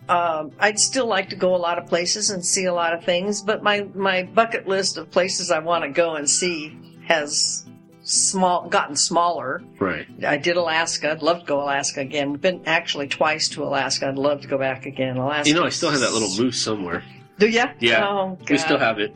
um, 0.08 0.52
I'd 0.58 0.78
still 0.78 1.06
like 1.06 1.30
to 1.30 1.36
go 1.36 1.54
a 1.54 1.58
lot 1.58 1.78
of 1.78 1.86
places 1.86 2.30
and 2.30 2.44
see 2.44 2.64
a 2.64 2.72
lot 2.72 2.94
of 2.94 3.04
things, 3.04 3.42
but 3.42 3.62
my, 3.62 3.86
my 3.94 4.22
bucket 4.22 4.66
list 4.66 4.96
of 4.96 5.10
places 5.10 5.50
I 5.50 5.58
want 5.58 5.84
to 5.84 5.90
go 5.90 6.14
and 6.14 6.28
see 6.28 6.76
has 7.06 7.66
small 8.08 8.68
gotten 8.68 8.96
smaller. 8.96 9.62
Right. 9.78 10.06
I 10.26 10.38
did 10.38 10.56
Alaska. 10.56 11.12
I'd 11.12 11.22
love 11.22 11.40
to 11.40 11.44
go 11.44 11.62
Alaska 11.62 12.00
again. 12.00 12.32
We've 12.32 12.40
been 12.40 12.62
actually 12.66 13.08
twice 13.08 13.50
to 13.50 13.64
Alaska. 13.64 14.08
I'd 14.08 14.16
love 14.16 14.40
to 14.42 14.48
go 14.48 14.58
back 14.58 14.86
again. 14.86 15.18
Alaska. 15.18 15.48
You 15.48 15.54
know, 15.54 15.64
I 15.64 15.68
still 15.68 15.90
have 15.90 16.00
that 16.00 16.12
little 16.12 16.34
moose 16.36 16.60
somewhere. 16.60 17.04
Do 17.38 17.48
you? 17.48 17.64
Yeah. 17.78 18.08
Oh, 18.08 18.36
God. 18.40 18.50
We 18.50 18.58
still 18.58 18.78
have 18.78 18.98
it. 18.98 19.14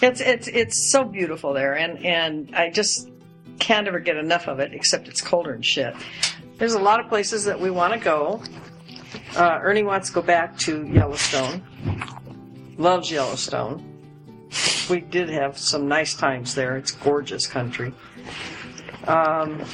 It's 0.00 0.20
it's 0.20 0.48
it's 0.48 0.78
so 0.90 1.04
beautiful 1.04 1.52
there, 1.52 1.76
and 1.76 2.04
and 2.04 2.54
I 2.56 2.70
just 2.70 3.10
can't 3.58 3.86
ever 3.86 4.00
get 4.00 4.16
enough 4.16 4.48
of 4.48 4.60
it. 4.60 4.72
Except 4.72 5.08
it's 5.08 5.20
colder 5.20 5.52
and 5.52 5.64
shit. 5.64 5.94
There's 6.56 6.74
a 6.74 6.78
lot 6.78 7.00
of 7.00 7.08
places 7.08 7.44
that 7.44 7.60
we 7.60 7.70
want 7.70 7.92
to 7.94 7.98
go. 7.98 8.42
Uh, 9.36 9.58
Ernie 9.62 9.82
wants 9.82 10.08
to 10.08 10.14
go 10.14 10.22
back 10.22 10.58
to 10.58 10.86
Yellowstone. 10.86 11.62
Loves 12.78 13.10
Yellowstone. 13.10 13.86
We 14.88 15.00
did 15.00 15.28
have 15.28 15.56
some 15.56 15.86
nice 15.86 16.14
times 16.14 16.54
there. 16.54 16.76
It's 16.76 16.90
gorgeous 16.90 17.46
country. 17.46 17.92
Um, 19.06 19.64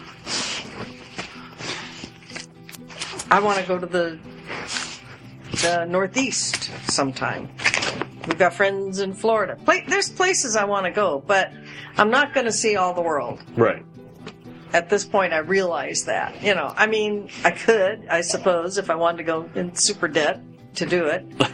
I 3.31 3.41
want 3.41 3.59
to 3.59 3.65
go 3.67 3.79
to 3.79 3.87
the 3.87 4.19
the 5.63 5.87
Northeast 5.87 6.71
sometime. 6.91 7.49
We've 8.27 8.39
got 8.39 8.55
friends 8.55 9.01
in 9.01 9.15
Florida. 9.15 9.57
Pla- 9.65 9.87
there's 9.89 10.09
places 10.09 10.57
I 10.57 10.65
want 10.65 10.87
to 10.87 10.93
go, 10.93 11.23
but 11.27 11.53
I'm 11.97 12.11
not 12.11 12.35
going 12.35 12.47
to 12.47 12.53
see 12.53 12.77
all 12.77 12.95
the 12.95 13.03
world. 13.03 13.41
Right. 13.57 13.85
At 14.73 14.91
this 14.91 15.05
point, 15.05 15.33
I 15.33 15.39
realize 15.39 16.05
that. 16.05 16.43
You 16.43 16.55
know, 16.55 16.73
I 16.77 16.87
mean, 16.87 17.31
I 17.45 17.53
could, 17.53 18.07
I 18.11 18.21
suppose, 18.23 18.79
if 18.79 18.91
I 18.91 18.97
wanted 18.97 19.19
to 19.19 19.25
go 19.25 19.51
in 19.55 19.75
super 19.75 20.09
debt 20.09 20.41
to 20.77 20.87
do 20.87 21.07
it. 21.07 21.25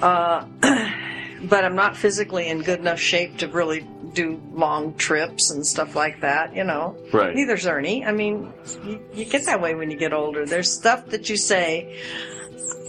Uh, 0.00 0.44
but 1.42 1.64
I'm 1.64 1.74
not 1.74 1.96
physically 1.96 2.46
in 2.46 2.62
good 2.62 2.78
enough 2.78 3.00
shape 3.00 3.38
to 3.38 3.48
really 3.48 3.84
do 4.12 4.40
long 4.52 4.94
trips 4.94 5.50
and 5.50 5.66
stuff 5.66 5.94
like 5.94 6.20
that, 6.20 6.54
you 6.54 6.64
know. 6.64 6.96
Right. 7.12 7.34
Neither's 7.34 7.66
Ernie. 7.66 8.04
I 8.04 8.12
mean, 8.12 8.52
you, 8.84 9.02
you 9.12 9.24
get 9.24 9.46
that 9.46 9.60
way 9.60 9.74
when 9.74 9.90
you 9.90 9.96
get 9.96 10.12
older. 10.12 10.46
There's 10.46 10.72
stuff 10.72 11.06
that 11.06 11.28
you 11.28 11.36
say, 11.36 12.00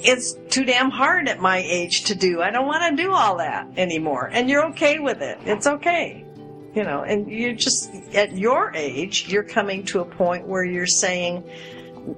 it's 0.03 0.33
too 0.49 0.65
damn 0.65 0.89
hard 0.89 1.27
at 1.27 1.39
my 1.39 1.57
age 1.57 2.05
to 2.05 2.15
do. 2.15 2.41
I 2.41 2.51
don't 2.51 2.65
want 2.67 2.97
to 2.97 3.01
do 3.01 3.11
all 3.11 3.37
that 3.37 3.67
anymore. 3.77 4.29
And 4.31 4.49
you're 4.49 4.65
okay 4.67 4.99
with 4.99 5.21
it. 5.21 5.37
It's 5.45 5.67
okay. 5.67 6.25
You 6.75 6.83
know, 6.83 7.01
and 7.01 7.29
you 7.29 7.53
just, 7.53 7.93
at 8.13 8.37
your 8.37 8.71
age, 8.75 9.27
you're 9.27 9.43
coming 9.43 9.83
to 9.85 10.01
a 10.01 10.05
point 10.05 10.47
where 10.47 10.63
you're 10.63 10.85
saying, 10.85 11.43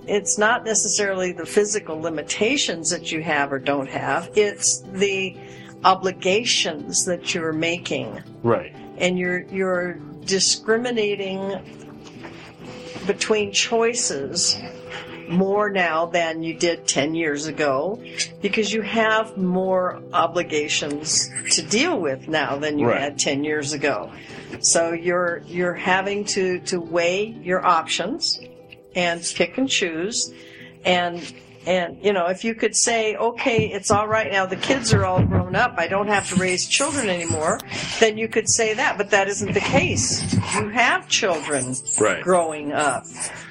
it's 0.07 0.37
not 0.37 0.63
necessarily 0.65 1.31
the 1.31 1.45
physical 1.45 1.99
limitations 1.99 2.89
that 2.89 3.11
you 3.11 3.21
have 3.23 3.51
or 3.51 3.59
don't 3.59 3.89
have, 3.89 4.29
it's 4.35 4.81
the 4.91 5.35
obligations 5.83 7.05
that 7.05 7.33
you're 7.33 7.53
making 7.53 8.21
Right. 8.43 8.75
and 8.97 9.17
you're 9.17 9.41
you're 9.51 9.93
discriminating 10.25 11.59
between 13.07 13.51
choices 13.51 14.59
more 15.31 15.69
now 15.69 16.05
than 16.05 16.43
you 16.43 16.53
did 16.53 16.87
10 16.87 17.15
years 17.15 17.45
ago 17.47 18.01
because 18.41 18.71
you 18.73 18.81
have 18.81 19.37
more 19.37 20.01
obligations 20.13 21.29
to 21.51 21.61
deal 21.61 21.99
with 21.99 22.27
now 22.27 22.57
than 22.57 22.77
you 22.77 22.87
Right. 22.87 22.99
had 23.01 23.17
10 23.19 23.43
years 23.43 23.73
ago 23.73 24.11
so 24.59 24.91
you're 24.91 25.41
you're 25.47 25.73
having 25.73 26.23
to 26.25 26.59
to 26.61 26.79
weigh 26.79 27.25
your 27.41 27.65
options 27.65 28.39
and 28.95 29.21
pick 29.35 29.57
and 29.57 29.69
choose 29.69 30.33
and 30.85 31.33
and 31.67 32.03
you 32.03 32.11
know 32.13 32.25
if 32.27 32.43
you 32.43 32.55
could 32.55 32.75
say 32.75 33.15
okay 33.15 33.67
it's 33.67 33.91
all 33.91 34.07
right 34.07 34.31
now 34.31 34.45
the 34.47 34.55
kids 34.55 34.93
are 34.93 35.05
all 35.05 35.23
grown 35.23 35.55
up 35.55 35.75
i 35.77 35.87
don't 35.87 36.07
have 36.07 36.27
to 36.27 36.35
raise 36.35 36.67
children 36.67 37.07
anymore 37.07 37.59
then 37.99 38.17
you 38.17 38.27
could 38.27 38.49
say 38.49 38.73
that 38.73 38.97
but 38.97 39.11
that 39.11 39.27
isn't 39.27 39.53
the 39.53 39.59
case. 39.59 40.33
You 40.55 40.69
have 40.69 41.07
children 41.07 41.75
Right. 41.99 42.23
growing 42.23 42.71
up. 42.73 43.03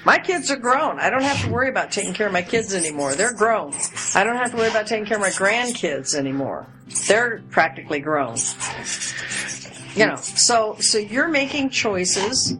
My 0.05 0.19
kids 0.19 0.51
are 0.51 0.57
grown. 0.57 0.99
I 0.99 1.09
don't 1.11 1.23
have 1.23 1.43
to 1.45 1.51
worry 1.51 1.69
about 1.69 1.93
taking 1.93 2.12
care 2.15 2.27
of 2.27 2.32
my 2.32 2.43
kids 2.43 2.74
anymore. 2.74 3.15
They're 3.15 3.32
grown. 3.35 3.73
I 4.15 4.24
don't 4.24 4.37
have 4.37 4.51
to 4.51 4.57
worry 4.57 4.69
about 4.69 4.87
taking 4.87 5.07
care 5.07 5.16
of 5.16 5.23
my 5.23 5.31
grandkids 5.31 6.15
anymore. 6.15 6.66
They're 7.07 7.43
practically 7.51 8.01
grown. 8.01 8.37
You 9.95 10.07
know 10.07 10.16
so 10.16 10.77
so 10.81 10.99
you're 10.99 11.28
making 11.28 11.70
choices 11.70 12.57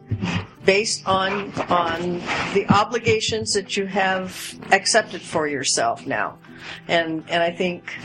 based 0.65 1.07
on 1.07 1.51
on 1.69 2.19
the 2.53 2.65
obligations 2.69 3.53
that 3.53 3.75
you 3.75 3.85
have 3.85 4.59
accepted 4.71 5.21
for 5.21 5.47
yourself 5.47 6.05
now. 6.05 6.37
And 6.87 7.23
and 7.29 7.41
i 7.41 7.51
think 7.51 7.95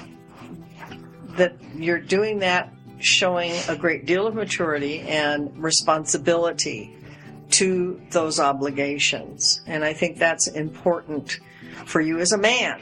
that 1.36 1.54
you're 1.74 2.00
doing 2.00 2.38
that 2.38 2.72
showing 2.98 3.52
a 3.68 3.76
great 3.76 4.06
deal 4.06 4.26
of 4.26 4.34
maturity 4.34 5.00
and 5.00 5.56
responsibility 5.62 6.96
to 7.50 8.00
those 8.10 8.40
obligations. 8.40 9.60
And 9.66 9.84
i 9.84 9.92
think 9.92 10.18
that's 10.18 10.46
important 10.46 11.40
for 11.84 12.00
you 12.00 12.18
as 12.18 12.32
a 12.32 12.38
man. 12.38 12.80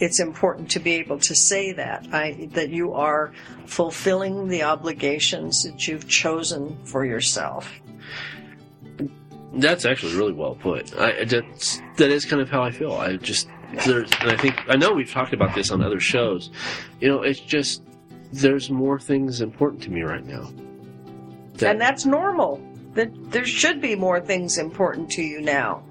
It's 0.00 0.20
important 0.20 0.70
to 0.72 0.78
be 0.78 0.92
able 0.92 1.18
to 1.18 1.34
say 1.34 1.72
that 1.72 2.06
I, 2.12 2.48
that 2.52 2.68
you 2.70 2.92
are 2.92 3.32
fulfilling 3.66 4.46
the 4.46 4.62
obligations 4.62 5.64
that 5.64 5.88
you've 5.88 6.06
chosen 6.06 6.78
for 6.84 7.04
yourself 7.04 7.68
That's 9.54 9.84
actually 9.84 10.14
really 10.16 10.32
well 10.32 10.54
put. 10.54 10.96
I 10.98 11.24
that's 11.24 11.80
that 11.96 12.10
is 12.10 12.24
kind 12.24 12.42
of 12.42 12.50
how 12.50 12.62
I 12.62 12.70
feel. 12.70 12.92
I 12.92 13.16
just 13.16 13.48
there's 13.86 14.10
and 14.20 14.30
I 14.30 14.36
think 14.36 14.62
I 14.68 14.76
know 14.76 14.92
we've 14.92 15.10
talked 15.10 15.32
about 15.32 15.54
this 15.54 15.70
on 15.70 15.82
other 15.82 16.00
shows. 16.00 16.50
You 17.00 17.08
know, 17.08 17.22
it's 17.22 17.40
just 17.40 17.82
there's 18.32 18.70
more 18.70 18.98
things 18.98 19.40
important 19.40 19.82
to 19.84 19.90
me 19.90 20.02
right 20.02 20.24
now. 20.24 20.50
That- 21.54 21.70
and 21.72 21.80
that's 21.80 22.04
normal. 22.06 22.62
That 22.94 23.10
there 23.30 23.46
should 23.46 23.80
be 23.80 23.94
more 23.94 24.20
things 24.20 24.58
important 24.58 25.10
to 25.12 25.22
you 25.22 25.40
now. 25.40 25.82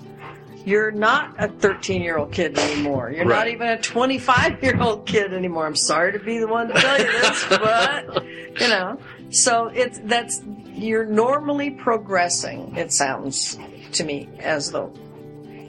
You're 0.65 0.91
not 0.91 1.33
a 1.39 1.47
13 1.47 2.01
year 2.01 2.17
old 2.17 2.33
kid 2.33 2.57
anymore. 2.59 3.09
You're 3.09 3.23
not 3.23 3.47
even 3.47 3.69
a 3.69 3.81
25 3.81 4.61
year 4.61 4.77
old 4.81 5.05
kid 5.05 5.33
anymore. 5.33 5.65
I'm 5.65 5.75
sorry 5.77 6.11
to 6.11 6.19
be 6.19 6.39
the 6.39 6.47
one 6.47 6.67
to 6.67 6.73
tell 6.73 6.99
you 6.99 7.05
this, 7.05 7.45
but 7.49 8.25
you 8.61 8.67
know. 8.67 8.99
So 9.29 9.67
it's 9.67 9.99
that's 10.03 10.41
you're 10.77 11.05
normally 11.05 11.71
progressing. 11.71 12.75
It 12.75 12.93
sounds 12.93 13.57
to 13.93 14.03
me 14.03 14.29
as 14.39 14.71
though, 14.71 14.93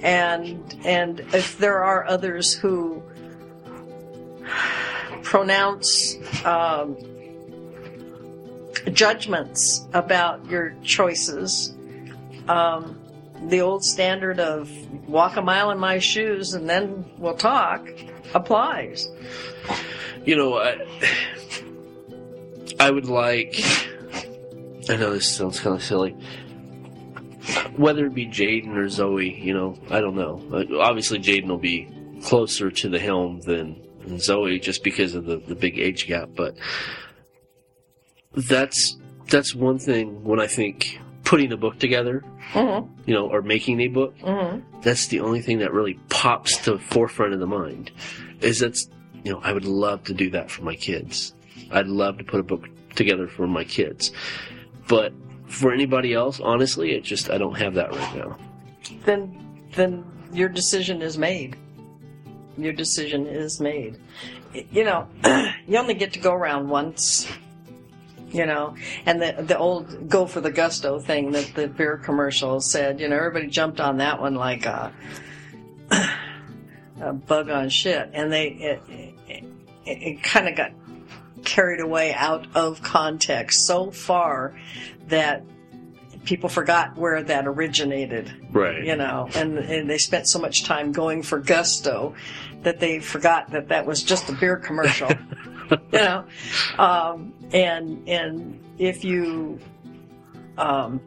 and 0.03 0.77
and 0.85 1.21
if 1.33 1.59
there 1.59 1.83
are 1.83 2.07
others 2.07 2.55
who 2.55 3.03
pronounce 5.23 6.17
um, 6.45 6.97
judgments 8.93 9.87
about 9.93 10.45
your 10.47 10.75
choices, 10.83 11.75
um, 12.49 12.99
the 13.49 13.61
old 13.61 13.85
standard 13.85 14.41
of 14.41 14.71
walk 15.09 15.37
a 15.37 15.43
mile 15.43 15.71
in 15.71 15.79
my 15.79 15.99
shoes 15.99 16.55
and 16.55 16.69
then 16.69 17.05
we'll 17.19 17.37
talk 17.37 17.89
applies. 18.35 19.09
You 20.25 20.37
know, 20.37 20.59
I, 20.59 20.79
I 22.81 22.91
would 22.91 23.07
like. 23.07 23.65
I 24.89 24.97
know 24.97 25.13
this 25.13 25.35
sounds 25.37 25.61
kind 25.61 25.77
of 25.77 25.83
silly. 25.83 26.13
Whether 27.77 28.07
it 28.07 28.15
be 28.15 28.27
Jaden 28.27 28.77
or 28.77 28.89
Zoe, 28.89 29.39
you 29.41 29.55
know, 29.55 29.79
I 29.91 30.01
don't 30.01 30.17
know. 30.17 30.43
Obviously, 30.81 31.19
Jaden 31.19 31.47
will 31.47 31.59
be 31.59 31.89
closer 32.23 32.71
to 32.71 32.89
the 32.89 32.99
helm 32.99 33.41
than, 33.41 33.81
than 34.05 34.19
Zoe 34.19 34.59
just 34.59 34.83
because 34.85 35.15
of 35.15 35.25
the, 35.25 35.37
the 35.39 35.55
big 35.55 35.79
age 35.79 36.07
gap. 36.07 36.31
But 36.35 36.57
that's 38.35 38.97
that's 39.29 39.55
one 39.55 39.79
thing 39.79 40.25
when 40.25 40.41
I 40.41 40.47
think 40.47 40.99
putting 41.25 41.53
a 41.53 41.57
book 41.57 41.79
together, 41.79 42.25
Mm-hmm. 42.53 43.03
you 43.05 43.13
know, 43.15 43.29
or 43.29 43.43
making 43.43 43.81
a 43.81 43.89
book, 43.89 44.17
Mm-hmm. 44.21 44.81
that's 44.81 45.09
the 45.09 45.21
only 45.21 45.43
thing 45.43 45.59
that 45.59 45.73
really 45.75 45.99
pops 46.09 46.57
to 46.63 46.73
the 46.73 46.79
forefront 46.79 47.35
of 47.35 47.41
the 47.41 47.47
mind. 47.47 47.91
Is 48.41 48.61
that's 48.61 48.89
you 49.25 49.33
know 49.33 49.41
I 49.43 49.53
would 49.53 49.65
love 49.67 50.05
to 50.05 50.15
do 50.15 50.31
that 50.31 50.51
for 50.51 50.63
my 50.63 50.75
kids. 50.75 51.35
I'd 51.71 51.87
love 51.89 52.19
to 52.19 52.25
put 52.25 52.41
a 52.41 52.43
book 52.45 52.65
together 52.95 53.29
for 53.29 53.47
my 53.47 53.65
kids, 53.65 54.13
but 54.89 55.13
for 55.47 55.73
anybody 55.73 56.15
else, 56.15 56.41
honestly, 56.41 56.93
it 56.93 57.05
just 57.05 57.31
I 57.31 57.39
don't 57.39 57.59
have 57.59 57.75
that 57.75 57.91
right 57.91 58.17
now. 58.17 58.37
Then 59.05 59.67
then 59.75 60.05
your 60.33 60.49
decision 60.49 61.03
is 61.03 61.19
made. 61.19 61.57
Your 62.57 62.73
decision 62.73 63.27
is 63.27 63.61
made. 63.61 63.99
You 64.71 64.85
know, 64.85 65.07
you 65.67 65.79
only 65.79 65.95
get 65.95 66.13
to 66.15 66.19
go 66.19 66.33
around 66.33 66.69
once. 66.69 67.29
You 68.31 68.45
know, 68.45 68.77
and 69.07 69.23
the 69.23 69.37
the 69.39 69.57
old 69.57 70.09
"go 70.09 70.27
for 70.27 70.41
the 70.41 70.51
gusto" 70.51 71.01
thing 71.01 71.33
that 71.33 71.53
the 71.55 71.67
beer 71.67 71.97
commercial 71.97 72.61
said. 72.61 73.01
You 73.01 73.09
know, 73.09 73.17
everybody 73.17 73.47
jumped 73.47 73.81
on 73.81 73.99
that 73.99 74.21
one 74.21 74.35
like 74.35 74.67
a, 74.67 74.93
a 77.01 77.13
bug 77.15 77.49
on 77.49 77.71
shit, 77.71 78.11
and 78.13 78.31
they 78.31 78.49
it, 78.49 78.83
it, 78.89 79.15
it, 79.29 79.45
it 79.87 80.23
kind 80.23 80.47
of 80.47 80.57
got 80.57 80.73
carried 81.45 81.81
away 81.81 82.13
out 82.15 82.47
of 82.55 82.83
context 82.83 83.67
so 83.67 83.91
far 83.91 84.59
that 85.09 85.45
people 86.25 86.49
forgot 86.49 86.97
where 86.97 87.23
that 87.23 87.47
originated 87.47 88.31
Right. 88.53 88.85
you 88.85 88.97
know, 88.97 89.29
and, 89.35 89.59
and 89.59 89.89
they 89.89 89.99
spent 89.99 90.29
so 90.29 90.39
much 90.39 90.65
time 90.65 90.93
going 90.93 91.23
for 91.23 91.39
gusto 91.39 92.15
that 92.63 92.81
they 92.81 92.99
forgot 93.01 93.51
that 93.53 93.69
that 93.69 93.87
was 93.87 94.03
just 94.03 94.29
a 94.29 94.33
beer 94.33 94.57
commercial, 94.57 95.09
you 95.71 95.79
know, 95.93 96.25
um, 96.79 97.33
and 97.53 98.07
and 98.09 98.61
if 98.79 99.05
you, 99.05 99.59
um, 100.59 101.01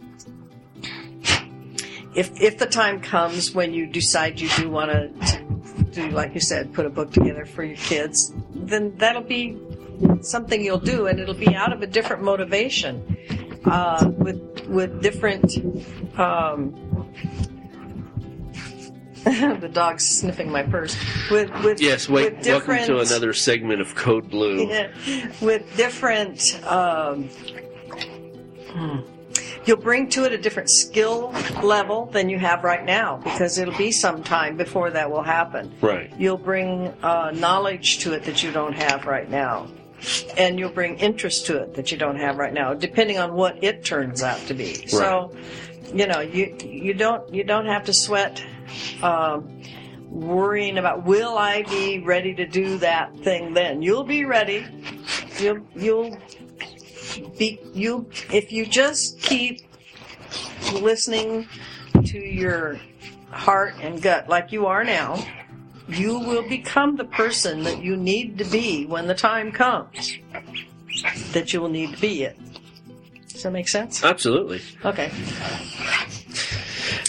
if 2.15 2.31
if 2.41 2.57
the 2.57 2.65
time 2.65 3.01
comes 3.01 3.53
when 3.53 3.73
you 3.73 3.85
decide 3.85 4.39
you 4.39 4.49
do 4.57 4.69
want 4.69 4.91
to 4.91 5.43
do 5.91 6.09
like 6.09 6.33
you 6.33 6.39
said, 6.39 6.73
put 6.73 6.85
a 6.85 6.89
book 6.89 7.11
together 7.11 7.45
for 7.45 7.63
your 7.63 7.77
kids, 7.77 8.33
then 8.55 8.95
that'll 8.97 9.21
be 9.21 9.57
something 10.21 10.63
you'll 10.63 10.79
do, 10.79 11.07
and 11.07 11.19
it'll 11.19 11.33
be 11.33 11.55
out 11.55 11.73
of 11.73 11.81
a 11.81 11.87
different 11.87 12.23
motivation, 12.23 13.17
uh, 13.65 14.09
with 14.17 14.67
with 14.67 15.01
different. 15.01 15.57
Um, 16.19 16.75
the 19.23 19.69
dog's 19.71 20.03
sniffing 20.07 20.51
my 20.51 20.63
purse. 20.63 20.95
With 21.29 21.51
with 21.63 21.79
Yes. 21.79 22.09
Wait. 22.09 22.33
with 22.33 22.47
Welcome 22.47 22.77
to 22.87 22.99
another 22.99 23.33
segment 23.33 23.79
of 23.79 23.93
Code 23.95 24.29
Blue. 24.29 24.67
Yeah, 24.67 24.91
with 25.41 25.63
different. 25.77 26.59
Um, 26.65 27.29
hmm, 28.71 28.99
you'll 29.65 29.77
bring 29.77 30.09
to 30.09 30.25
it 30.25 30.31
a 30.33 30.37
different 30.39 30.71
skill 30.71 31.31
level 31.61 32.07
than 32.07 32.29
you 32.29 32.39
have 32.39 32.63
right 32.63 32.83
now 32.83 33.17
because 33.17 33.59
it'll 33.59 33.77
be 33.77 33.91
some 33.91 34.23
time 34.23 34.57
before 34.57 34.89
that 34.89 35.11
will 35.11 35.21
happen. 35.23 35.71
Right. 35.81 36.11
You'll 36.17 36.37
bring 36.37 36.87
uh, 37.03 37.31
knowledge 37.35 37.99
to 37.99 38.13
it 38.13 38.23
that 38.23 38.41
you 38.41 38.51
don't 38.51 38.73
have 38.73 39.05
right 39.05 39.29
now. 39.29 39.67
And 40.37 40.59
you'll 40.59 40.71
bring 40.71 40.97
interest 40.97 41.45
to 41.47 41.57
it 41.61 41.75
that 41.75 41.91
you 41.91 41.97
don't 41.97 42.17
have 42.17 42.37
right 42.37 42.53
now, 42.53 42.73
depending 42.73 43.17
on 43.17 43.33
what 43.33 43.63
it 43.63 43.85
turns 43.85 44.23
out 44.23 44.39
to 44.47 44.53
be. 44.53 44.87
So, 44.87 45.35
you 45.93 46.07
know, 46.07 46.21
you 46.21 46.55
you 46.63 46.93
don't 46.93 47.31
you 47.33 47.43
don't 47.43 47.67
have 47.67 47.85
to 47.85 47.93
sweat 47.93 48.43
um, 49.03 49.61
worrying 50.09 50.77
about 50.77 51.05
will 51.05 51.37
I 51.37 51.63
be 51.63 51.99
ready 51.99 52.33
to 52.35 52.45
do 52.45 52.77
that 52.79 53.15
thing 53.19 53.53
then. 53.53 53.81
You'll 53.81 54.03
be 54.03 54.25
ready. 54.25 54.65
You'll 55.39 55.59
you'll 55.75 56.17
be 57.37 57.59
you 57.73 58.09
if 58.31 58.51
you 58.51 58.65
just 58.65 59.21
keep 59.21 59.61
listening 60.73 61.47
to 62.05 62.19
your 62.19 62.79
heart 63.31 63.75
and 63.81 64.01
gut 64.01 64.27
like 64.27 64.51
you 64.51 64.65
are 64.65 64.83
now, 64.83 65.23
you 65.91 66.19
will 66.19 66.47
become 66.47 66.95
the 66.95 67.05
person 67.05 67.63
that 67.63 67.81
you 67.84 67.97
need 67.97 68.38
to 68.38 68.45
be 68.45 68.85
when 68.85 69.07
the 69.07 69.15
time 69.15 69.51
comes 69.51 70.18
that 71.31 71.53
you 71.53 71.61
will 71.61 71.69
need 71.69 71.93
to 71.93 72.01
be 72.01 72.23
it. 72.23 72.38
Does 73.30 73.43
that 73.43 73.51
make 73.51 73.68
sense? 73.68 74.03
Absolutely. 74.03 74.61
Okay. 74.85 75.09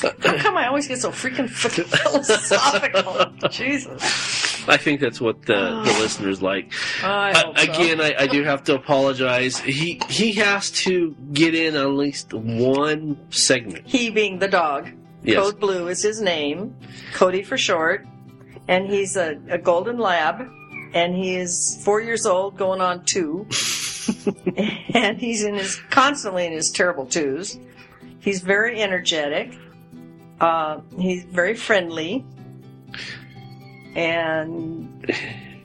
How 0.02 0.36
come 0.38 0.56
I 0.56 0.66
always 0.66 0.88
get 0.88 1.00
so 1.00 1.10
freaking 1.10 1.48
philosophical? 1.48 3.26
Jesus. 3.50 4.68
I 4.68 4.76
think 4.76 5.00
that's 5.00 5.20
what 5.20 5.42
the, 5.46 5.54
the 5.84 5.92
listeners 6.00 6.42
like. 6.42 6.72
I 7.02 7.32
Uh, 7.32 7.54
so. 7.56 7.72
again, 7.72 8.00
I, 8.00 8.14
I 8.18 8.26
do 8.26 8.42
have 8.44 8.64
to 8.64 8.74
apologize. 8.74 9.58
He 9.58 10.00
he 10.08 10.32
has 10.34 10.70
to 10.82 11.14
get 11.32 11.54
in 11.54 11.76
on 11.76 11.82
at 11.82 11.88
least 11.92 12.32
one 12.32 13.18
segment. 13.30 13.86
He 13.86 14.10
being 14.10 14.38
the 14.38 14.48
dog. 14.48 14.90
Yes. 15.24 15.36
Code 15.38 15.60
Blue 15.60 15.88
is 15.88 16.02
his 16.02 16.20
name. 16.20 16.74
Cody 17.12 17.42
for 17.42 17.56
short. 17.56 18.06
And 18.68 18.86
he's 18.88 19.16
a, 19.16 19.38
a 19.48 19.58
golden 19.58 19.98
lab. 19.98 20.48
And 20.94 21.14
he 21.14 21.36
is 21.36 21.80
four 21.84 22.00
years 22.00 22.26
old, 22.26 22.56
going 22.58 22.80
on 22.80 23.04
two. 23.04 23.46
and 24.94 25.18
he's 25.18 25.42
in 25.44 25.54
his 25.54 25.76
constantly 25.90 26.46
in 26.46 26.52
his 26.52 26.70
terrible 26.70 27.06
twos. 27.06 27.58
He's 28.20 28.40
very 28.42 28.80
energetic. 28.82 29.56
Uh, 30.40 30.80
he's 30.98 31.24
very 31.24 31.54
friendly. 31.54 32.24
And 33.94 35.04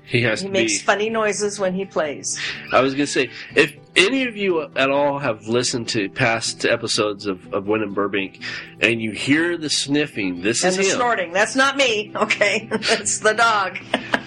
He 0.06 0.22
has 0.24 0.42
he 0.42 0.48
to 0.48 0.52
makes 0.54 0.80
be. 0.80 0.86
funny 0.86 1.10
noises 1.10 1.60
when 1.60 1.74
he 1.74 1.86
plays. 1.86 2.40
I 2.72 2.82
was 2.82 2.94
gonna 2.94 3.08
say, 3.08 3.30
if 3.56 3.76
any 3.98 4.26
of 4.28 4.38
you 4.38 4.62
at 4.76 4.90
all 4.90 5.20
have 5.20 5.48
listened 5.48 5.90
to 5.90 6.10
past 6.10 6.66
episodes 6.66 7.26
of, 7.26 7.54
of 7.54 7.68
Win 7.68 7.82
and 7.82 7.94
Burbank, 7.96 8.40
and 8.80 9.02
you 9.02 9.12
hear 9.12 9.58
the 9.58 9.70
sniffing, 9.70 10.42
this 10.42 10.64
And 10.64 10.70
is 10.72 10.78
the 10.78 10.84
him. 10.84 10.96
snorting. 10.98 11.34
That's 11.34 11.56
not 11.56 11.76
me, 11.78 12.12
okay? 12.16 12.68
That's 12.72 13.20
the 13.20 13.34
dog. 13.34 13.78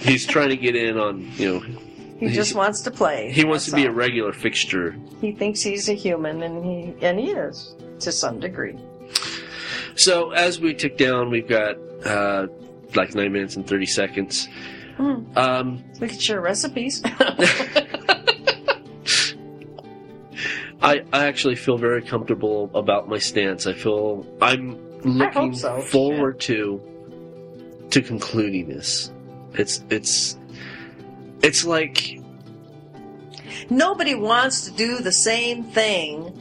He's 0.01 0.27
trying 0.27 0.49
to 0.51 0.57
get 0.57 0.75
in 0.77 0.99
on, 0.99 1.31
you 1.37 1.53
know, 1.55 1.61
He 2.19 2.29
just 2.29 2.55
wants 2.55 2.81
to 2.83 2.91
play. 2.91 3.31
he 3.33 3.45
wants 3.45 3.65
to 3.67 3.73
be 3.73 3.87
a 3.87 3.91
regular 3.93 4.33
fixture. 4.33 4.97
He 5.21 5.33
thinks 5.33 5.61
he's 5.63 5.89
a 5.89 5.95
human, 5.95 6.43
and 6.43 6.65
he 6.65 6.95
and 7.07 7.19
he 7.19 7.31
is 7.31 7.75
to 8.01 8.11
some 8.13 8.41
degree. 8.41 8.77
So 9.95 10.31
as 10.33 10.61
we 10.61 10.75
tick 10.75 10.97
down, 10.97 11.31
we've 11.31 11.49
got 11.49 11.77
uh, 12.05 12.47
like 12.95 13.15
nine 13.15 13.33
minutes 13.33 13.57
and 13.57 13.67
thirty 13.67 13.87
seconds. 13.87 14.49
Hmm. 14.97 15.25
Um, 15.37 15.85
We 16.01 16.09
could 16.09 16.21
share 16.21 16.41
recipes. 16.41 17.03
I, 20.83 21.05
I 21.13 21.27
actually 21.27 21.57
feel 21.57 21.77
very 21.77 22.03
comfortable 22.03 22.71
about 22.75 23.09
my 23.09 23.19
stance. 23.19 23.67
I 23.67 23.75
feel 23.75 24.27
I'm 24.41 24.79
looking 25.03 25.55
so. 25.55 25.81
forward 25.83 26.41
to 26.41 26.81
to 27.91 28.03
concluding 28.03 28.69
this. 28.69 29.13
It's 29.55 29.85
it's 29.91 30.39
it's 31.43 31.65
like 31.65 32.21
Nobody 33.69 34.15
wants 34.15 34.63
to 34.63 34.73
do 34.73 34.99
the 34.99 35.13
same 35.13 35.65
thing 35.65 36.33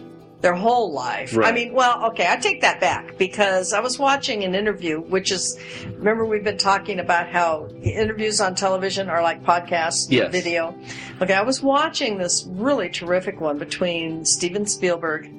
their 0.42 0.54
whole 0.56 0.94
life. 0.94 1.38
I 1.38 1.52
mean, 1.52 1.74
well, 1.74 2.06
okay, 2.06 2.26
I 2.30 2.38
take 2.38 2.62
that 2.62 2.80
back 2.80 3.18
because 3.18 3.74
I 3.74 3.82
was 3.82 4.00
watching 4.00 4.44
an 4.46 4.56
interview, 4.56 5.02
which 5.02 5.32
is, 5.32 5.60
remember 5.98 6.26
we've 6.26 6.44
been 6.46 6.58
talking 6.58 7.00
about 7.00 7.28
how 7.28 7.68
interviews 7.82 8.40
on 8.40 8.56
television 8.56 9.10
are 9.10 9.22
like 9.22 9.44
podcasts, 9.44 10.08
Yes. 10.10 10.32
video. 10.32 10.76
Okay, 11.22 11.34
I 11.34 11.42
was 11.42 11.62
watching 11.62 12.18
this 12.18 12.46
really 12.48 12.90
terrific 12.90 13.42
one 13.42 13.58
between 13.58 14.24
Steven 14.24 14.66
Spielberg 14.66 15.30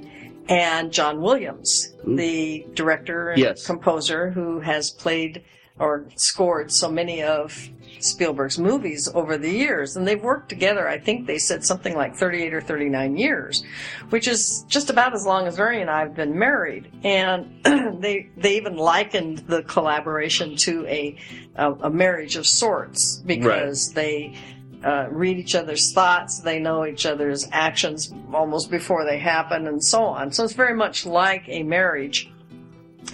and 0.50 0.92
John 0.92 1.22
Williams, 1.22 1.94
Ooh. 2.06 2.16
the 2.16 2.66
director 2.74 3.30
and 3.30 3.38
Yes. 3.40 3.66
composer 3.66 4.30
who 4.30 4.60
has 4.60 4.90
played 4.90 5.42
or 5.78 6.04
scored 6.16 6.70
so 6.70 6.90
many 6.90 7.22
of 7.22 7.70
Spielberg's 7.98 8.58
movies 8.58 9.08
over 9.14 9.36
the 9.36 9.50
years. 9.50 9.96
And 9.96 10.06
they've 10.06 10.22
worked 10.22 10.48
together, 10.48 10.88
I 10.88 10.98
think 10.98 11.26
they 11.26 11.38
said 11.38 11.64
something 11.64 11.94
like 11.94 12.16
38 12.16 12.54
or 12.54 12.60
39 12.60 13.16
years, 13.16 13.64
which 14.10 14.28
is 14.28 14.64
just 14.68 14.90
about 14.90 15.14
as 15.14 15.26
long 15.26 15.46
as 15.46 15.58
Ernie 15.58 15.80
and 15.80 15.90
I 15.90 16.00
have 16.00 16.14
been 16.14 16.38
married. 16.38 16.90
And 17.04 17.62
they, 17.64 18.30
they 18.36 18.56
even 18.56 18.76
likened 18.76 19.38
the 19.38 19.62
collaboration 19.62 20.56
to 20.56 20.86
a, 20.86 21.16
a, 21.56 21.72
a 21.72 21.90
marriage 21.90 22.36
of 22.36 22.46
sorts 22.46 23.16
because 23.16 23.92
they, 23.92 24.36
uh, 24.84 25.08
read 25.10 25.38
each 25.38 25.54
other's 25.54 25.92
thoughts, 25.92 26.40
they 26.40 26.58
know 26.58 26.86
each 26.86 27.04
other's 27.04 27.46
actions 27.52 28.14
almost 28.32 28.70
before 28.70 29.04
they 29.04 29.18
happen, 29.18 29.66
and 29.66 29.84
so 29.84 30.02
on. 30.04 30.32
So 30.32 30.44
it's 30.44 30.54
very 30.54 30.74
much 30.74 31.04
like 31.04 31.44
a 31.48 31.62
marriage, 31.62 32.32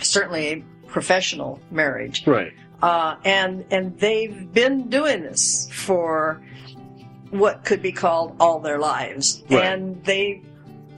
certainly 0.00 0.46
a 0.46 0.64
professional 0.86 1.60
marriage. 1.70 2.26
Right. 2.26 2.52
Uh, 2.82 3.16
and 3.24 3.64
and 3.70 3.98
they've 3.98 4.52
been 4.52 4.88
doing 4.88 5.22
this 5.22 5.68
for 5.72 6.42
what 7.30 7.64
could 7.64 7.82
be 7.82 7.92
called 7.92 8.36
all 8.38 8.60
their 8.60 8.78
lives, 8.78 9.42
Right. 9.50 9.64
and 9.64 10.04
they 10.04 10.42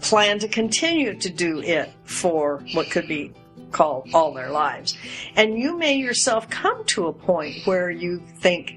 plan 0.01 0.39
to 0.41 0.49
continue 0.49 1.15
to 1.19 1.31
do 1.31 1.61
it 1.61 1.91
for 2.05 2.63
what 2.75 2.91
could 2.91 3.09
be 3.09 3.33
called 3.73 4.09
all 4.15 4.33
their 4.33 4.51
lives. 4.51 4.97
And 5.37 5.59
you 5.59 5.77
may 5.77 5.95
yourself 5.95 6.49
come 6.51 6.85
to 6.87 7.07
a 7.07 7.13
point 7.13 7.67
where 7.67 7.91
you 7.91 8.23
think 8.39 8.77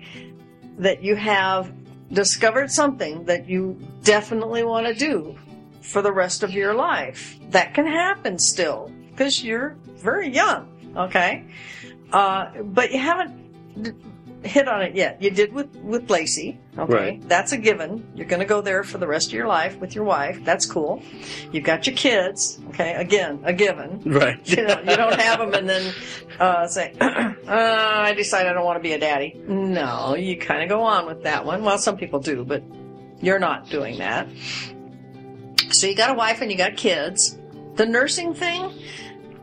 that 0.78 1.04
you 1.04 1.16
have 1.16 1.72
discovered 2.12 2.72
something 2.72 3.26
that 3.26 3.48
you 3.48 3.78
definitely 4.04 4.64
want 4.64 4.88
to 4.88 4.94
do 4.94 5.38
for 5.82 6.02
the 6.02 6.12
rest 6.12 6.44
of 6.44 6.52
your 6.52 6.74
life. 6.74 7.38
That 7.52 7.74
can 7.74 7.86
happen 7.88 8.38
still 8.38 8.92
because 9.12 9.44
you're 9.44 9.76
very 9.98 10.30
young, 10.30 10.68
okay? 10.98 11.46
Uh, 12.12 12.62
but 12.64 12.92
you 12.92 13.00
haven't 13.00 13.96
hit 14.44 14.68
on 14.68 14.82
it 14.82 14.96
yet. 14.96 15.22
You 15.22 15.30
did 15.30 15.54
with, 15.54 15.74
with 15.78 16.10
Lacey, 16.10 16.60
okay? 16.78 16.92
Right. 16.94 17.30
That's 17.30 17.52
a 17.52 17.58
given. 17.58 18.06
You're 18.16 18.26
going 18.26 18.40
to 18.40 18.46
go 18.46 18.60
there 18.62 18.84
for 18.84 18.98
the 18.98 19.06
rest 19.08 19.28
of 19.28 19.34
your 19.34 19.48
life 19.48 19.78
with 19.80 19.94
your 19.94 20.04
wife. 20.04 20.40
That's 20.44 20.66
cool. 20.66 21.02
You've 21.52 21.64
got 21.64 21.86
your 21.86 21.96
kids, 21.96 22.60
okay? 22.70 22.94
Again, 22.96 23.40
a 23.44 23.54
given 23.54 24.02
Right. 24.04 24.40
you 24.50 24.64
know, 24.64 24.80
you 24.80 24.96
don't 24.98 25.20
have 25.22 25.40
them 25.40 25.54
and 25.54 25.70
then 25.70 25.94
uh, 26.40 26.68
say, 26.68 26.94
uh, 27.02 27.34
I 27.48 28.14
decide 28.16 28.48
I 28.48 28.54
don't 28.54 28.66
want 28.66 28.78
to 28.78 28.84
be 28.84 28.94
a 28.94 29.00
daddy. 29.00 29.40
No, 29.48 30.16
you 30.16 30.38
kind 30.38 30.64
of 30.64 30.70
go 30.70 30.82
on 30.82 31.06
with 31.06 31.24
that 31.24 31.46
one. 31.46 31.64
Well, 31.64 31.78
some 31.78 31.96
people 31.98 32.20
do, 32.20 32.44
but 32.44 32.64
you're 33.22 33.40
not 33.40 33.70
doing 33.70 34.00
that. 34.00 34.28
So 35.70 35.86
you 35.88 35.96
got 35.96 36.10
a 36.10 36.16
wife 36.16 36.42
and 36.42 36.52
you 36.52 36.58
got 36.58 36.76
kids. 36.78 37.38
The 37.76 37.86
nursing 37.86 38.34
thing 38.34 38.74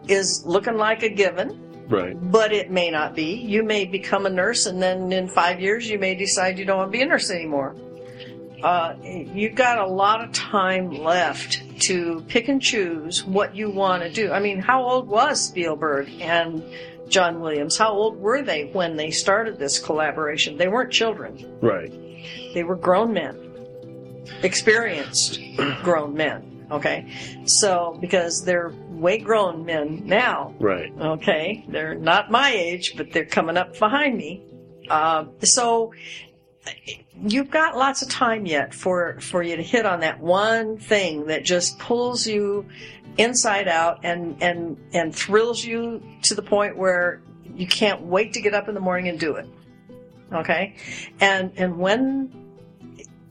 is 0.09 0.45
looking 0.45 0.77
like 0.77 1.03
a 1.05 1.09
given, 1.09 1.68
Right. 1.89 2.15
but 2.31 2.53
it 2.53 2.71
may 2.71 2.91
not 2.91 3.15
be. 3.15 3.35
You 3.35 3.63
may 3.63 3.87
become 3.87 4.27
a 4.27 4.31
nurse 4.31 4.67
and 4.67 4.83
then 4.83 5.11
in 5.13 5.29
five 5.29 5.61
years 5.61 5.89
you 5.89 5.99
may 5.99 6.15
decide 6.15 6.59
you 6.59 6.65
don't 6.65 6.79
want 6.79 6.93
to 6.93 6.99
be 6.99 7.03
a 7.03 7.07
nurse 7.07 7.31
anymore. 7.31 7.75
Uh, 8.63 8.95
you've 9.03 9.55
got 9.55 9.79
a 9.79 9.87
lot 9.87 10.23
of 10.23 10.33
time 10.33 10.91
left 10.91 11.63
to 11.83 12.25
pick 12.29 12.49
and 12.49 12.61
choose 12.61 13.25
what 13.25 13.55
you 13.55 13.71
want 13.71 14.03
to 14.03 14.11
do. 14.11 14.33
I 14.33 14.41
mean, 14.41 14.59
how 14.59 14.83
old 14.83 15.09
was 15.09 15.41
Spielberg 15.41 16.11
and 16.21 16.63
John 17.09 17.41
Williams? 17.41 17.79
How 17.79 17.93
old 17.93 18.19
were 18.19 18.43
they 18.43 18.65
when 18.73 18.97
they 18.97 19.11
started 19.13 19.59
this 19.59 19.79
collaboration? 19.79 20.57
They 20.57 20.69
weren't 20.69 20.93
children. 20.93 21.59
Right. 21.63 21.93
They 22.53 22.65
were 22.65 22.77
grown 22.77 23.13
men, 23.13 24.25
experienced 24.43 25.41
grown 25.83 26.15
men. 26.15 26.67
Okay. 26.71 27.07
So, 27.47 27.97
because 28.01 28.45
they're 28.45 28.73
way 29.01 29.19
grown 29.19 29.65
men 29.65 30.03
now, 30.05 30.55
Right. 30.59 30.93
Okay, 30.99 31.65
they're 31.69 31.95
not 31.95 32.31
my 32.31 32.53
age, 32.53 32.95
but 32.97 33.13
they're 33.13 33.25
coming 33.25 33.57
up 33.57 33.79
behind 33.79 34.17
me. 34.17 34.43
Uh, 34.89 35.27
so 35.43 35.93
you've 37.15 37.51
got 37.51 37.77
lots 37.77 38.03
of 38.03 38.09
time 38.09 38.47
yet 38.47 38.75
for 38.75 39.21
for 39.21 39.43
you 39.43 39.57
to 39.57 39.63
hit 39.63 39.87
on 39.87 40.01
that 40.01 40.21
one 40.21 40.79
thing 40.79 41.27
that 41.27 41.45
just 41.45 41.79
pulls 41.79 42.27
you 42.27 42.67
inside 43.17 43.69
out 43.69 44.01
and 44.05 44.43
and 44.43 44.79
and 44.93 45.15
thrills 45.15 45.65
you 45.65 46.03
to 46.23 46.35
the 46.35 46.43
point 46.43 46.77
where 46.77 47.21
you 47.55 47.67
can't 47.67 48.03
wait 48.03 48.35
to 48.35 48.41
get 48.41 48.55
up 48.55 48.69
in 48.69 48.75
the 48.75 48.81
morning 48.81 49.09
and 49.09 49.19
do 49.19 49.37
it. 49.37 49.47
Okay, 50.33 50.77
and 51.21 51.53
and 51.57 51.79
when 51.79 52.48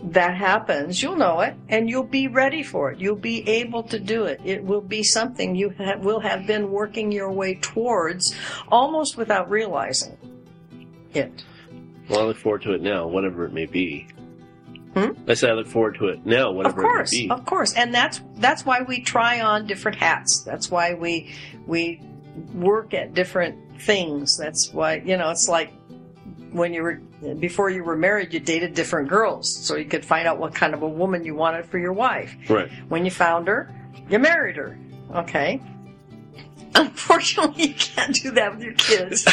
that 0.01 0.35
happens, 0.35 1.01
you'll 1.01 1.15
know 1.15 1.41
it 1.41 1.55
and 1.69 1.89
you'll 1.89 2.03
be 2.03 2.27
ready 2.27 2.63
for 2.63 2.91
it. 2.91 2.99
You'll 2.99 3.15
be 3.15 3.47
able 3.47 3.83
to 3.83 3.99
do 3.99 4.25
it. 4.25 4.39
It 4.43 4.63
will 4.63 4.81
be 4.81 5.03
something 5.03 5.55
you 5.55 5.73
ha- 5.77 5.97
will 5.97 6.19
have 6.19 6.45
been 6.45 6.71
working 6.71 7.11
your 7.11 7.31
way 7.31 7.55
towards 7.55 8.35
almost 8.69 9.17
without 9.17 9.49
realizing 9.49 10.17
it. 11.13 11.43
Well, 12.09 12.21
I 12.21 12.23
look 12.23 12.37
forward 12.37 12.61
to 12.63 12.73
it 12.73 12.81
now, 12.81 13.07
whatever 13.07 13.45
it 13.45 13.53
may 13.53 13.65
be. 13.65 14.07
Hmm? 14.93 15.11
I 15.27 15.33
said 15.33 15.49
I 15.49 15.53
look 15.53 15.67
forward 15.67 15.95
to 15.95 16.07
it 16.07 16.25
now, 16.25 16.49
Of 16.49 16.55
whatever 16.55 16.81
course, 16.81 17.11
it 17.11 17.15
may 17.15 17.21
be. 17.23 17.29
Of 17.29 17.29
course 17.29 17.39
of 17.39 17.45
course. 17.45 17.73
And 17.73 17.93
that's 17.93 18.21
that's 18.37 18.65
why 18.65 18.81
we 18.81 19.01
try 19.01 19.41
on 19.41 19.67
different 19.67 19.97
hats. 19.97 20.41
That's 20.43 20.71
why 20.71 20.93
we 20.93 21.33
we 21.65 22.01
work 22.53 22.93
at 22.93 23.13
different 23.13 23.81
things. 23.81 24.37
That's 24.37 24.71
why, 24.73 25.01
you 25.05 25.17
know, 25.17 25.29
it's 25.29 25.49
like 25.49 25.71
when 26.51 26.73
you 26.73 26.83
were 26.83 26.95
before 27.39 27.69
you 27.69 27.83
were 27.83 27.95
married, 27.97 28.33
you 28.33 28.39
dated 28.39 28.73
different 28.73 29.09
girls 29.09 29.53
so 29.53 29.75
you 29.75 29.85
could 29.85 30.05
find 30.05 30.27
out 30.27 30.37
what 30.37 30.53
kind 30.53 30.73
of 30.73 30.81
a 30.83 30.87
woman 30.87 31.23
you 31.23 31.35
wanted 31.35 31.65
for 31.65 31.77
your 31.77 31.93
wife. 31.93 32.35
Right. 32.49 32.69
When 32.89 33.05
you 33.05 33.11
found 33.11 33.47
her, 33.47 33.73
you 34.09 34.19
married 34.19 34.55
her. 34.57 34.77
Okay. 35.15 35.61
Unfortunately, 36.75 37.63
you 37.67 37.73
can't 37.73 38.13
do 38.13 38.31
that 38.31 38.55
with 38.55 38.63
your 38.63 38.73
kids. 38.73 39.25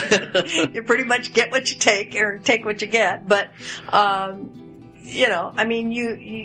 you 0.74 0.82
pretty 0.82 1.04
much 1.04 1.32
get 1.34 1.50
what 1.50 1.70
you 1.70 1.78
take 1.78 2.14
or 2.16 2.38
take 2.38 2.64
what 2.64 2.80
you 2.80 2.88
get. 2.88 3.28
But, 3.28 3.50
um, 3.90 4.92
you 5.02 5.28
know, 5.28 5.52
I 5.56 5.64
mean, 5.64 5.92
you, 5.92 6.14
you, 6.14 6.42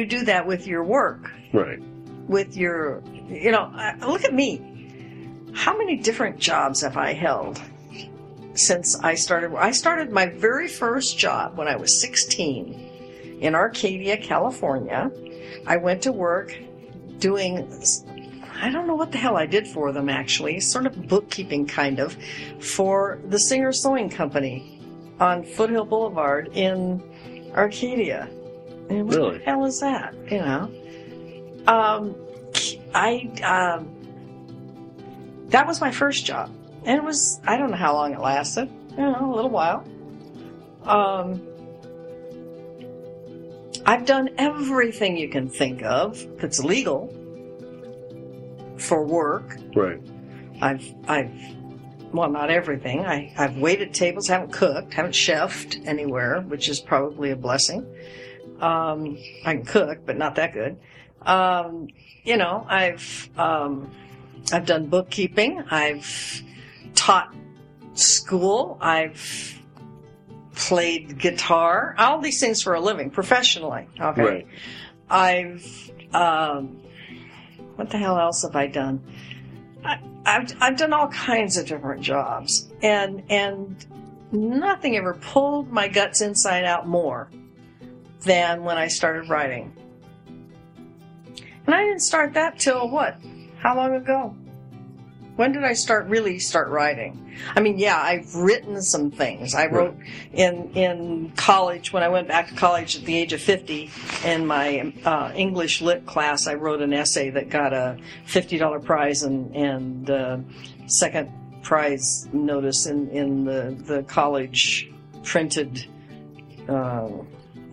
you 0.00 0.06
do 0.06 0.24
that 0.26 0.46
with 0.46 0.66
your 0.66 0.84
work, 0.84 1.30
Right. 1.52 1.80
with 2.28 2.56
your, 2.56 3.02
you 3.28 3.50
know, 3.50 3.62
uh, 3.74 3.94
look 4.06 4.24
at 4.24 4.34
me. 4.34 4.60
How 5.54 5.76
many 5.76 5.96
different 5.96 6.38
jobs 6.38 6.82
have 6.82 6.96
I 6.96 7.12
held 7.12 7.60
since 8.54 8.98
I 9.00 9.14
started? 9.14 9.54
I 9.56 9.72
started 9.72 10.10
my 10.10 10.26
very 10.26 10.68
first 10.68 11.18
job 11.18 11.56
when 11.56 11.68
I 11.68 11.76
was 11.76 12.00
16 12.00 13.38
in 13.40 13.54
Arcadia, 13.54 14.16
California. 14.16 15.10
I 15.66 15.76
went 15.76 16.02
to 16.02 16.12
work 16.12 16.56
doing 17.18 17.68
I 18.62 18.70
don't 18.70 18.86
know 18.86 18.94
what 18.94 19.10
the 19.10 19.18
hell 19.18 19.36
I 19.36 19.46
did 19.46 19.66
for 19.66 19.90
them 19.90 20.08
actually, 20.08 20.60
sort 20.60 20.86
of 20.86 21.08
bookkeeping 21.08 21.66
kind 21.66 21.98
of, 21.98 22.16
for 22.60 23.20
the 23.26 23.38
Singer 23.38 23.72
Sewing 23.72 24.08
Company 24.08 24.80
on 25.18 25.42
Foothill 25.42 25.84
Boulevard 25.84 26.48
in 26.52 27.02
Arcadia. 27.56 28.28
And 28.88 29.08
what 29.08 29.16
Really? 29.16 29.38
the 29.38 29.44
hell 29.44 29.64
is 29.64 29.80
that? 29.80 30.14
You 30.30 30.38
know, 30.38 30.70
um, 31.66 32.14
I 32.94 33.30
um, 33.42 33.88
that 35.48 35.66
was 35.66 35.80
my 35.80 35.90
first 35.90 36.24
job, 36.24 36.48
and 36.84 36.98
it 36.98 37.04
was 37.04 37.40
I 37.46 37.56
don't 37.56 37.70
know 37.70 37.76
how 37.76 37.94
long 37.94 38.12
it 38.12 38.20
lasted. 38.20 38.70
You 38.90 38.96
know, 38.98 39.32
a 39.32 39.34
little 39.34 39.50
while. 39.50 39.84
Um, 40.84 41.40
I've 43.86 44.04
done 44.04 44.30
everything 44.38 45.16
you 45.16 45.28
can 45.28 45.48
think 45.48 45.82
of 45.82 46.24
that's 46.38 46.62
legal 46.62 47.08
for 48.78 49.04
work. 49.04 49.56
Right. 49.74 50.00
I've 50.60 50.94
I've 51.08 51.32
well 52.12 52.30
not 52.30 52.50
everything. 52.50 53.04
I, 53.04 53.32
I've 53.36 53.56
waited 53.56 53.94
tables, 53.94 54.28
haven't 54.28 54.52
cooked, 54.52 54.94
haven't 54.94 55.14
chefed 55.14 55.86
anywhere, 55.86 56.40
which 56.42 56.68
is 56.68 56.80
probably 56.80 57.30
a 57.30 57.36
blessing. 57.36 57.86
Um, 58.60 59.18
I 59.44 59.54
can 59.54 59.64
cook, 59.64 60.06
but 60.06 60.16
not 60.16 60.36
that 60.36 60.52
good. 60.52 60.78
Um, 61.22 61.88
you 62.24 62.36
know, 62.36 62.64
I've 62.68 63.28
um, 63.36 63.90
I've 64.52 64.66
done 64.66 64.86
bookkeeping. 64.86 65.64
I've 65.70 66.42
taught 66.94 67.34
school. 67.94 68.78
I've 68.80 69.60
played 70.54 71.18
guitar. 71.18 71.94
All 71.98 72.20
these 72.20 72.40
things 72.40 72.62
for 72.62 72.74
a 72.74 72.80
living, 72.80 73.10
professionally. 73.10 73.88
Okay. 74.00 74.22
Right. 74.22 74.46
I've 75.08 75.90
um, 76.14 76.80
what 77.76 77.90
the 77.90 77.98
hell 77.98 78.18
else 78.18 78.42
have 78.42 78.56
I 78.56 78.66
done? 78.66 79.02
I, 79.84 79.98
I've 80.24 80.54
I've 80.60 80.76
done 80.76 80.92
all 80.92 81.08
kinds 81.08 81.56
of 81.56 81.66
different 81.66 82.02
jobs, 82.02 82.70
and 82.82 83.22
and 83.30 83.84
nothing 84.30 84.96
ever 84.96 85.14
pulled 85.14 85.70
my 85.70 85.88
guts 85.88 86.20
inside 86.20 86.64
out 86.64 86.86
more 86.86 87.30
than 88.20 88.62
when 88.62 88.78
I 88.78 88.86
started 88.88 89.28
writing. 89.28 89.74
And 91.66 91.74
I 91.74 91.84
didn't 91.84 92.00
start 92.00 92.34
that 92.34 92.58
till 92.58 92.88
what? 92.88 93.16
How 93.58 93.76
long 93.76 93.94
ago? 93.94 94.34
When 95.36 95.52
did 95.52 95.64
I 95.64 95.72
start 95.72 96.06
really 96.08 96.38
start 96.38 96.68
writing? 96.68 97.34
I 97.56 97.60
mean, 97.60 97.78
yeah, 97.78 97.96
I've 97.96 98.34
written 98.34 98.82
some 98.82 99.10
things. 99.10 99.54
I 99.54 99.66
wrote 99.66 99.96
in 100.32 100.72
in 100.74 101.32
college 101.36 101.92
when 101.92 102.02
I 102.02 102.08
went 102.08 102.28
back 102.28 102.48
to 102.48 102.54
college 102.54 102.96
at 102.96 103.04
the 103.04 103.16
age 103.16 103.32
of 103.32 103.40
fifty. 103.40 103.90
In 104.24 104.46
my 104.46 104.92
uh, 105.04 105.32
English 105.34 105.80
lit 105.80 106.04
class, 106.04 106.46
I 106.46 106.54
wrote 106.54 106.82
an 106.82 106.92
essay 106.92 107.30
that 107.30 107.48
got 107.48 107.72
a 107.72 107.96
fifty 108.26 108.58
dollar 108.58 108.78
prize 108.78 109.22
and 109.22 109.56
and 109.56 110.10
uh, 110.10 110.38
second 110.86 111.30
prize 111.62 112.28
notice 112.32 112.86
in 112.86 113.08
in 113.10 113.44
the 113.44 113.74
the 113.86 114.02
college 114.02 114.90
printed 115.22 115.86
uh, 116.68 117.08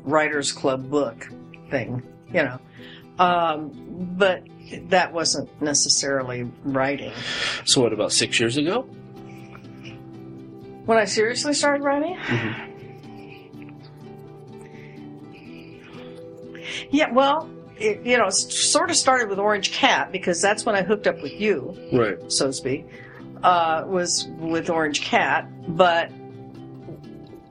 writers 0.03 0.51
club 0.51 0.89
book 0.89 1.29
thing, 1.69 2.01
you 2.33 2.43
know. 2.43 2.59
Um, 3.19 4.15
but 4.17 4.43
that 4.89 5.13
wasn't 5.13 5.61
necessarily 5.61 6.49
writing. 6.63 7.13
So 7.65 7.81
what 7.81 7.93
about 7.93 8.11
six 8.11 8.39
years 8.39 8.57
ago? 8.57 8.81
When 10.85 10.97
I 10.97 11.05
seriously 11.05 11.53
started 11.53 11.83
writing, 11.83 12.17
yeah, 16.89 17.11
well, 17.11 17.49
it, 17.77 18.05
you 18.05 18.17
know, 18.17 18.27
it 18.27 18.33
sort 18.33 18.89
of 18.89 18.95
started 18.95 19.29
with 19.29 19.39
Orange 19.39 19.71
Cat 19.71 20.11
because 20.11 20.41
that's 20.41 20.65
when 20.65 20.75
I 20.75 20.81
hooked 20.81 21.07
up 21.07 21.21
with 21.21 21.33
you. 21.33 21.77
Right. 21.93 22.17
so 22.31 22.47
to 22.47 22.53
speak, 22.53 22.87
uh, 23.43 23.83
was 23.87 24.27
with 24.37 24.69
Orange 24.69 25.01
Cat, 25.01 25.47
but 25.67 26.11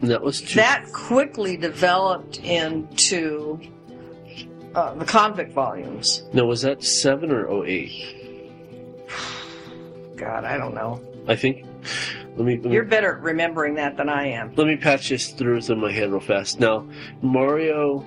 that 0.01 0.23
was 0.23 0.41
two, 0.41 0.57
that 0.57 0.93
quickly 0.93 1.57
developed 1.57 2.39
into 2.39 3.61
uh, 4.75 4.95
the 4.95 5.05
convict 5.05 5.53
volumes. 5.53 6.23
No, 6.33 6.47
was 6.47 6.63
that 6.63 6.83
seven 6.83 7.31
or 7.31 7.49
oh 7.49 7.65
eight? 7.65 7.91
God, 10.17 10.45
I 10.45 10.57
don't 10.59 10.75
know. 10.75 11.01
I 11.27 11.37
think. 11.37 11.65
Let 12.37 12.47
me. 12.47 12.57
Let 12.57 12.65
me 12.67 12.73
You're 12.73 12.85
better 12.85 13.17
at 13.17 13.23
remembering 13.23 13.75
that 13.77 13.97
than 13.97 14.09
I 14.09 14.29
am. 14.29 14.55
let 14.57 14.67
me 14.67 14.77
patch 14.77 15.09
this 15.09 15.31
through 15.33 15.61
through 15.63 15.77
my 15.77 15.93
head 15.93 16.11
real 16.11 16.21
fast. 16.21 16.61
Now, 16.61 16.89
Mario, 17.23 18.05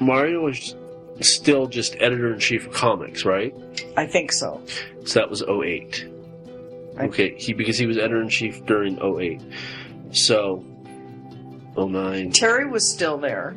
Mario 0.00 0.42
was 0.42 0.74
still 1.20 1.66
just 1.66 1.94
editor 1.96 2.32
in 2.32 2.38
chief 2.38 2.66
of 2.66 2.72
comics, 2.72 3.24
right? 3.24 3.54
I 3.96 4.06
think 4.06 4.32
so. 4.32 4.62
So 5.04 5.20
that 5.20 5.30
was 5.30 5.42
08. 5.42 6.06
Right. 6.94 7.08
Okay, 7.08 7.34
he 7.36 7.52
because 7.52 7.78
he 7.78 7.86
was 7.86 7.98
editor 7.98 8.20
in 8.22 8.28
chief 8.28 8.64
during 8.66 8.98
08. 8.98 9.40
So 10.12 10.64
09. 11.76 12.32
Terry 12.32 12.66
was 12.68 12.88
still 12.88 13.18
there. 13.18 13.56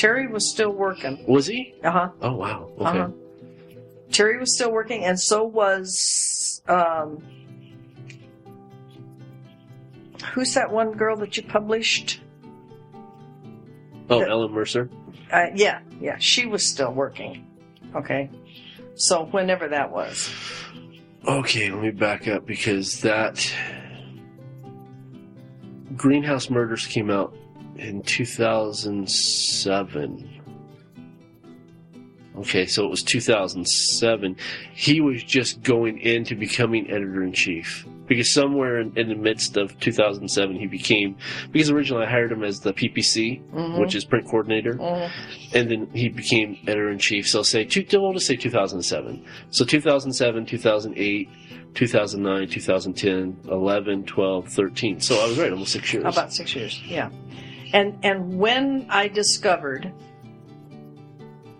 Terry 0.00 0.28
was 0.28 0.50
still 0.50 0.72
working. 0.72 1.22
Was 1.26 1.46
he? 1.46 1.74
Uh 1.84 1.90
huh. 1.90 2.08
Oh 2.22 2.32
wow. 2.32 2.70
Okay. 2.78 2.84
Uh 2.88 2.92
huh. 2.92 3.08
Terry 4.10 4.38
was 4.38 4.54
still 4.54 4.72
working, 4.72 5.04
and 5.04 5.20
so 5.20 5.44
was 5.44 6.62
um, 6.66 7.22
who's 10.32 10.54
that 10.54 10.72
one 10.72 10.92
girl 10.92 11.16
that 11.16 11.36
you 11.36 11.42
published? 11.42 12.22
Oh, 14.08 14.20
the- 14.20 14.28
Ellen 14.30 14.52
Mercer. 14.52 14.88
Uh, 15.30 15.48
yeah, 15.54 15.80
yeah, 16.00 16.16
she 16.18 16.46
was 16.46 16.64
still 16.64 16.92
working. 16.92 17.46
Okay, 17.94 18.30
so 18.94 19.26
whenever 19.26 19.68
that 19.68 19.92
was, 19.92 20.30
Okay, 21.28 21.70
let 21.70 21.82
me 21.82 21.90
back 21.90 22.26
up 22.26 22.46
because 22.46 23.02
that 23.02 23.52
Greenhouse 25.94 26.48
Murders 26.48 26.86
came 26.86 27.10
out 27.10 27.36
in 27.80 28.02
2007. 28.02 30.28
Okay, 32.38 32.64
so 32.66 32.84
it 32.84 32.90
was 32.90 33.02
2007. 33.02 34.36
He 34.72 35.00
was 35.00 35.22
just 35.22 35.62
going 35.62 35.98
into 35.98 36.34
becoming 36.36 36.90
editor 36.90 37.22
in 37.22 37.32
chief 37.32 37.86
because 38.06 38.32
somewhere 38.32 38.80
in, 38.80 38.92
in 38.96 39.08
the 39.08 39.14
midst 39.14 39.56
of 39.56 39.78
2007 39.80 40.56
he 40.56 40.66
became 40.66 41.16
because 41.52 41.70
originally 41.70 42.06
I 42.06 42.10
hired 42.10 42.32
him 42.32 42.42
as 42.42 42.58
the 42.60 42.72
PPC, 42.72 43.40
Mhm. 43.52 43.78
which 43.80 43.94
is 43.94 44.04
print 44.04 44.26
coordinator 44.26 44.74
Mhm. 44.74 45.10
and 45.54 45.70
then 45.70 45.88
he 45.92 46.08
became 46.08 46.56
editor 46.66 46.90
in 46.90 46.98
chief. 46.98 47.28
So 47.28 47.42
say 47.42 47.64
two, 47.64 47.84
we'll 48.00 48.12
just 48.14 48.26
say 48.26 48.36
2007. 48.36 49.22
So 49.50 49.64
2007, 49.64 50.46
2008, 50.46 51.28
2009, 51.74 52.48
2010, 52.48 53.36
11, 53.50 54.04
12, 54.04 54.48
13. 54.48 54.98
So 55.00 55.16
I 55.22 55.26
was 55.28 55.38
right, 55.38 55.52
almost 55.52 55.72
six 55.72 55.92
years. 55.92 56.04
about 56.06 56.32
six 56.32 56.54
years, 56.56 56.80
yeah. 56.88 57.10
And 57.72 57.98
and 58.04 58.38
when 58.38 58.86
I 58.90 59.08
discovered 59.08 59.92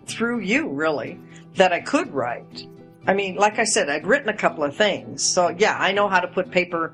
through 0.06 0.40
you 0.40 0.68
really 0.68 1.18
that 1.54 1.72
I 1.72 1.80
could 1.80 2.12
write. 2.12 2.66
I 3.06 3.14
mean, 3.14 3.36
like 3.36 3.58
I 3.58 3.64
said, 3.64 3.88
I'd 3.88 4.06
written 4.06 4.28
a 4.28 4.36
couple 4.36 4.62
of 4.62 4.76
things, 4.76 5.22
so 5.22 5.48
yeah, 5.48 5.76
I 5.78 5.92
know 5.92 6.08
how 6.08 6.20
to 6.20 6.28
put 6.28 6.50
paper 6.50 6.92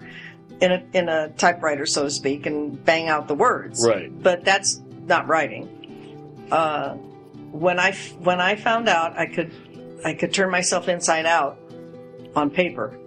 in 0.60 0.72
a 0.72 0.84
in 0.93 1.09
a 1.09 1.30
typewriter, 1.30 1.86
so 1.86 2.05
to 2.05 2.10
speak, 2.10 2.47
and 2.47 2.82
bang 2.84 3.09
out 3.09 3.28
the 3.28 3.34
words. 3.34 3.84
Right. 3.86 4.10
But 4.22 4.44
that's 4.44 4.80
not 5.06 5.26
writing. 5.26 6.48
Uh, 6.51 6.94
when 7.51 7.80
I 7.80 7.93
when 8.18 8.40
I 8.40 8.56
found 8.56 8.88
out 8.88 9.18
I 9.18 9.26
could 9.26 9.52
I 10.05 10.14
could 10.14 10.32
turn 10.32 10.51
myself 10.51 10.88
inside 10.88 11.26
out 11.26 11.59
on 12.34 12.51
paper. 12.51 12.98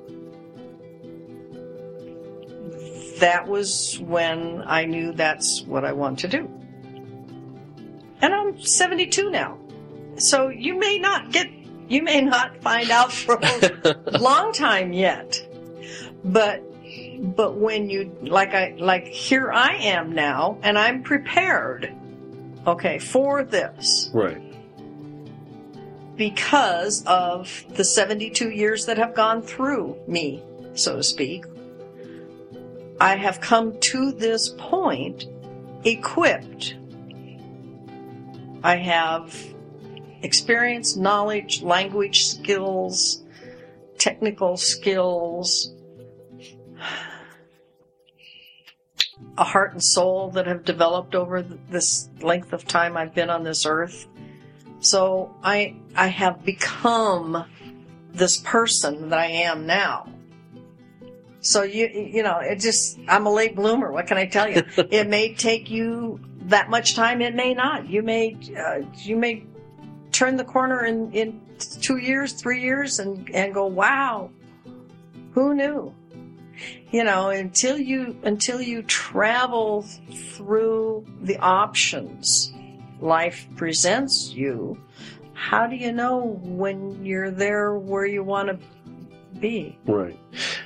That 3.20 3.48
was 3.48 4.00
when 4.00 4.64
I 4.66 4.86
knew 4.86 5.12
that's 5.14 5.62
what 5.64 5.84
I 5.86 5.92
want 5.94 6.20
to 6.20 6.28
do. 6.28 6.50
And 8.22 8.34
I'm 8.34 8.60
72 8.62 9.30
now. 9.30 9.58
So 10.18 10.50
you 10.50 10.78
may 10.78 11.00
not 11.00 11.32
get, 11.32 11.50
you 11.88 12.02
may 12.02 12.22
not 12.22 12.62
find 12.62 12.92
out 12.92 13.12
for 13.12 13.40
a 13.42 13.96
long 14.20 14.52
time 14.54 14.92
yet. 14.94 15.42
But, 16.24 16.64
but 17.36 17.56
when 17.56 17.90
you, 17.90 18.16
like 18.22 18.54
I, 18.54 18.76
like 18.78 19.06
here 19.08 19.52
I 19.52 19.76
am 19.76 20.14
now 20.14 20.58
and 20.64 20.78
I'm 20.78 21.04
prepared, 21.04 21.94
okay, 22.68 23.00
for 23.00 23.44
this 23.44 24.10
Right. 24.14 24.42
because 26.18 27.04
of 27.06 27.64
the 27.76 27.84
72 27.86 28.50
years 28.50 28.86
that 28.86 28.98
have 28.98 29.16
gone 29.16 29.42
through 29.42 29.98
me, 30.08 30.44
so 30.74 30.98
to 30.98 31.04
speak. 31.04 31.46
I 33.02 33.16
have 33.16 33.40
come 33.40 33.80
to 33.80 34.12
this 34.12 34.50
point 34.58 35.26
equipped. 35.84 36.76
I 38.62 38.76
have 38.76 39.36
experience, 40.22 40.98
knowledge, 40.98 41.62
language 41.62 42.26
skills, 42.26 43.24
technical 43.98 44.58
skills, 44.58 45.74
a 49.38 49.44
heart 49.44 49.72
and 49.72 49.84
soul 49.84 50.32
that 50.32 50.46
have 50.48 50.66
developed 50.66 51.16
over 51.16 51.42
this 51.42 52.10
length 52.22 52.52
of 52.52 52.66
time 52.66 52.98
I've 52.98 53.16
been 53.16 53.30
on 53.30 53.44
this 53.44 53.66
earth. 53.66 54.08
So 54.82 55.34
I 55.44 55.76
I 55.96 56.08
have 56.08 56.44
become 56.44 57.46
this 58.12 58.38
person 58.38 59.10
that 59.10 59.20
I 59.20 59.26
am 59.28 59.66
now. 59.66 60.10
So 61.42 61.64
you 61.64 61.88
you 61.88 62.24
know 62.24 62.40
it 62.40 62.60
just 62.60 63.00
I'm 63.08 63.26
a 63.26 63.32
late 63.32 63.56
bloomer. 63.56 63.92
What 63.92 64.08
can 64.08 64.18
I 64.18 64.26
tell 64.26 64.50
you? 64.50 64.64
it 64.78 65.08
may 65.08 65.34
take 65.34 65.70
you 65.70 66.20
that 66.44 66.70
much 66.70 66.96
time. 66.96 67.22
It 67.22 67.36
may 67.36 67.54
not. 67.54 67.90
You 67.90 68.04
may 68.04 68.38
uh, 68.58 68.82
you 68.96 69.16
may 69.16 69.46
turn 70.12 70.36
the 70.36 70.44
corner 70.44 70.86
in 70.86 71.12
in 71.14 71.42
two 71.82 71.98
years, 71.98 72.34
three 72.34 72.62
years, 72.62 73.00
and 73.00 73.30
and 73.34 73.54
go 73.54 73.66
wow, 73.68 74.32
who 75.32 75.54
knew? 75.54 75.94
You 76.92 77.04
know 77.06 77.30
until 77.30 77.78
you 77.78 78.18
until 78.24 78.62
you 78.62 78.84
travel 78.84 79.84
through 80.34 81.06
the 81.22 81.38
options 81.38 82.54
life 83.00 83.48
presents 83.56 84.32
you, 84.32 84.78
how 85.34 85.68
do 85.68 85.76
you 85.76 85.94
know 85.94 86.40
when 86.44 87.06
you're 87.06 87.32
there 87.32 87.76
where 87.76 88.06
you 88.06 88.24
want 88.24 88.50
to 88.50 89.40
be? 89.40 89.78
Right. 89.86 90.20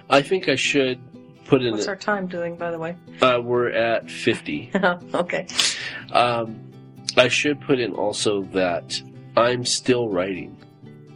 I 0.10 0.22
think 0.22 0.50
I 0.50 0.56
should 0.56 1.00
put 1.46 1.62
in. 1.64 1.72
What's 1.72 1.88
our 1.88 1.96
time 1.96 2.28
doing, 2.28 2.56
by 2.56 2.72
the 2.72 2.80
way? 2.80 2.96
uh, 3.22 3.40
we're 3.44 3.70
at 3.70 4.10
50. 4.10 4.72
okay. 5.14 5.48
Um, 6.12 6.72
I 7.18 7.28
should 7.28 7.62
put 7.62 7.80
in 7.80 7.94
also 7.94 8.42
that 8.54 9.02
I'm 9.38 9.66
still 9.66 10.10
writing. 10.10 10.58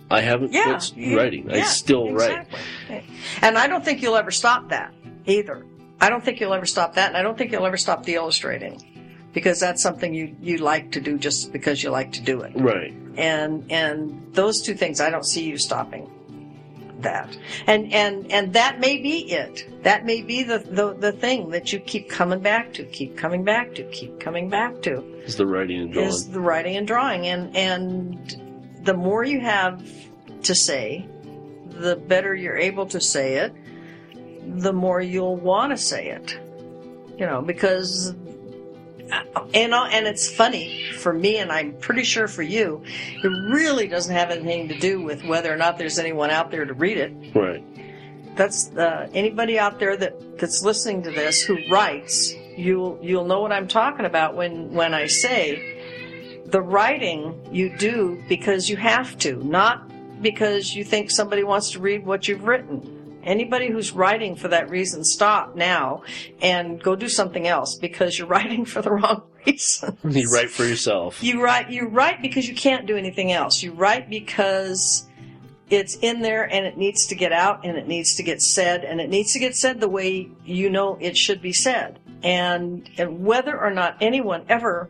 I 0.10 0.22
haven't 0.22 0.54
Yeah. 0.54 0.64
quit 0.66 0.96
you- 0.96 1.18
writing. 1.18 1.52
I 1.52 1.58
yeah, 1.58 1.64
still 1.66 2.12
write. 2.14 2.48
exactly. 2.48 3.04
And 3.42 3.58
I 3.58 3.68
don't 3.68 3.84
think 3.84 4.02
you'll 4.02 4.16
ever 4.16 4.32
stop 4.32 4.70
that 4.70 4.94
either. 5.26 5.66
I 6.00 6.10
don't 6.10 6.24
think 6.24 6.40
you'll 6.40 6.54
ever 6.54 6.66
stop 6.68 6.94
that, 6.96 7.08
and 7.10 7.18
I 7.18 7.24
don't 7.24 7.38
think 7.38 7.52
you'll 7.52 7.66
ever 7.66 7.78
stop 7.78 8.04
the 8.04 8.14
illustrating 8.16 8.80
because 9.34 9.60
that's 9.60 9.82
something 9.82 10.14
you, 10.14 10.36
you 10.40 10.60
like 10.60 10.92
to 10.92 11.02
do 11.02 11.18
just 11.18 11.52
because 11.52 11.82
you 11.84 11.90
like 11.90 12.12
to 12.14 12.22
do 12.22 12.42
it. 12.42 12.54
Right. 12.56 12.94
and 13.18 13.70
and 13.72 14.34
those 14.34 14.62
two 14.62 14.76
things 14.76 15.02
I 15.02 15.10
don't 15.10 15.26
see 15.26 15.44
you 15.44 15.58
stopping 15.58 16.08
that. 17.02 17.38
And 17.66 17.94
and 17.94 18.32
and 18.32 18.54
that 18.54 18.80
may 18.80 18.98
be 18.98 19.32
it. 19.32 19.84
That 19.84 20.06
may 20.06 20.22
be 20.22 20.44
the 20.44 20.60
the, 20.60 20.94
the 20.94 21.12
thing 21.12 21.50
that 21.50 21.72
you 21.72 21.80
keep 21.80 22.10
coming 22.10 22.40
back 22.40 22.74
to 22.74 22.84
keep 22.84 23.18
coming 23.18 23.44
back 23.44 23.76
to 23.76 23.84
keep 23.86 24.20
coming 24.20 24.50
back 24.50 24.82
to. 24.84 25.00
Is 25.26 25.36
the 25.36 25.46
writing 25.46 25.82
and 25.82 25.94
drawing. 25.94 26.08
is 26.08 26.30
the 26.30 26.40
writing 26.40 26.78
and 26.78 26.88
drawing. 26.88 27.28
And 27.28 27.56
and 27.56 28.84
the 28.84 28.94
more 28.94 29.24
you 29.24 29.40
have 29.42 29.88
to 30.44 30.56
say 30.56 31.08
the 31.70 31.96
better 31.96 32.34
you're 32.34 32.58
able 32.58 32.86
to 32.88 33.02
say 33.02 33.36
it 33.36 33.54
the 34.48 34.72
more 34.72 35.02
you'll 35.02 35.36
want 35.36 35.72
to 35.72 35.78
say 35.78 36.10
it. 36.10 36.40
You 37.20 37.26
know 37.26 37.42
because 37.42 38.16
and 39.54 39.74
uh, 39.74 39.86
and 39.92 40.08
it's 40.08 40.30
funny 40.30 40.84
for 41.00 41.14
me 41.14 41.38
and 41.38 41.52
I'm 41.52 41.74
pretty 41.80 42.04
sure 42.04 42.28
for 42.28 42.44
you 42.44 42.84
it 43.24 43.28
really 43.28 43.88
doesn't 43.88 44.14
have 44.14 44.30
anything 44.32 44.68
to 44.70 44.78
do 44.80 45.02
with 45.02 45.24
whether 45.24 45.52
or 45.54 45.58
not 45.58 45.78
there's 45.78 46.00
anyone 46.00 46.30
out 46.30 46.52
there 46.52 46.66
to 46.66 46.74
read 46.74 46.98
it 46.98 47.14
Right. 47.36 47.64
that's 48.36 48.70
uh, 48.76 49.08
anybody 49.14 49.58
out 49.60 49.80
there 49.80 49.96
that 49.98 50.38
that's 50.40 50.62
listening 50.64 51.04
to 51.04 51.12
this 51.12 51.42
who 51.42 51.58
writes. 51.72 52.34
You'll 52.56 52.98
you'll 53.02 53.26
know 53.26 53.42
what 53.42 53.52
I'm 53.52 53.68
talking 53.68 54.06
about 54.06 54.36
when 54.36 54.72
when 54.74 54.94
I 54.94 55.08
say 55.08 56.44
the 56.48 56.62
writing 56.62 57.40
you 57.52 57.76
do 57.78 58.24
because 58.28 58.70
you 58.70 58.78
have 58.78 59.18
to, 59.20 59.36
not 59.44 59.84
because 60.24 60.76
you 60.76 60.84
think 60.84 61.12
somebody 61.12 61.44
wants 61.44 61.72
to 61.72 61.80
read 61.80 62.06
what 62.06 62.28
you've 62.28 62.44
written. 62.46 62.97
Anybody 63.28 63.70
who's 63.70 63.92
writing 63.92 64.38
for 64.38 64.48
that 64.48 64.70
reason, 64.70 65.04
stop 65.04 65.54
now 65.54 66.04
and 66.42 66.82
go 66.82 66.96
do 66.96 67.10
something 67.10 67.46
else 67.46 67.76
because 67.76 68.18
you're 68.18 68.28
writing 68.36 68.64
for 68.64 68.82
the 68.82 68.92
wrong 68.92 69.24
reason. 69.46 69.98
You 70.04 70.32
write 70.32 70.50
for 70.50 70.64
yourself. 70.64 71.22
You 71.22 71.44
write 71.44 71.70
you 71.70 71.88
write 71.88 72.22
because 72.22 72.48
you 72.48 72.56
can't 72.56 72.88
do 72.88 72.96
anything 72.96 73.34
else. 73.34 73.62
You 73.62 73.74
write 73.74 74.10
because 74.10 75.06
it's 75.70 75.96
in 75.98 76.22
there 76.22 76.46
and 76.46 76.66
it 76.66 76.78
needs 76.78 77.08
to 77.08 77.16
get 77.16 77.34
out 77.34 77.66
and 77.66 77.78
it 77.78 77.88
needs 77.88 78.16
to 78.16 78.24
get 78.24 78.42
said 78.42 78.86
and 78.86 79.02
it 79.02 79.10
needs 79.10 79.34
to 79.34 79.40
get 79.40 79.56
said 79.58 79.82
the 79.82 79.90
way 79.90 80.30
you 80.46 80.70
know 80.70 80.98
it 81.02 81.18
should 81.18 81.42
be 81.42 81.52
said. 81.52 82.00
And, 82.24 82.90
and 82.98 83.26
whether 83.26 83.60
or 83.60 83.72
not 83.72 83.98
anyone 84.00 84.46
ever 84.48 84.90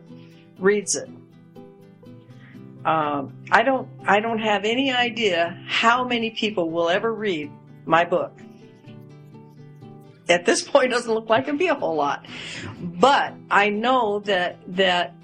reads 0.58 0.94
it. 0.94 1.08
Um, 2.84 3.34
I 3.50 3.64
don't 3.64 3.88
I 4.06 4.20
don't 4.20 4.38
have 4.38 4.64
any 4.64 4.92
idea 4.92 5.60
how 5.66 6.04
many 6.04 6.30
people 6.30 6.70
will 6.70 6.88
ever 6.88 7.12
read 7.12 7.50
my 7.88 8.04
book. 8.04 8.38
At 10.28 10.44
this 10.44 10.62
point, 10.62 10.86
it 10.86 10.90
doesn't 10.90 11.12
look 11.12 11.30
like 11.30 11.48
it'd 11.48 11.58
be 11.58 11.68
a 11.68 11.74
whole 11.74 11.96
lot, 11.96 12.26
but 12.78 13.32
I 13.50 13.70
know 13.70 14.20
that 14.20 14.58
that 14.76 15.14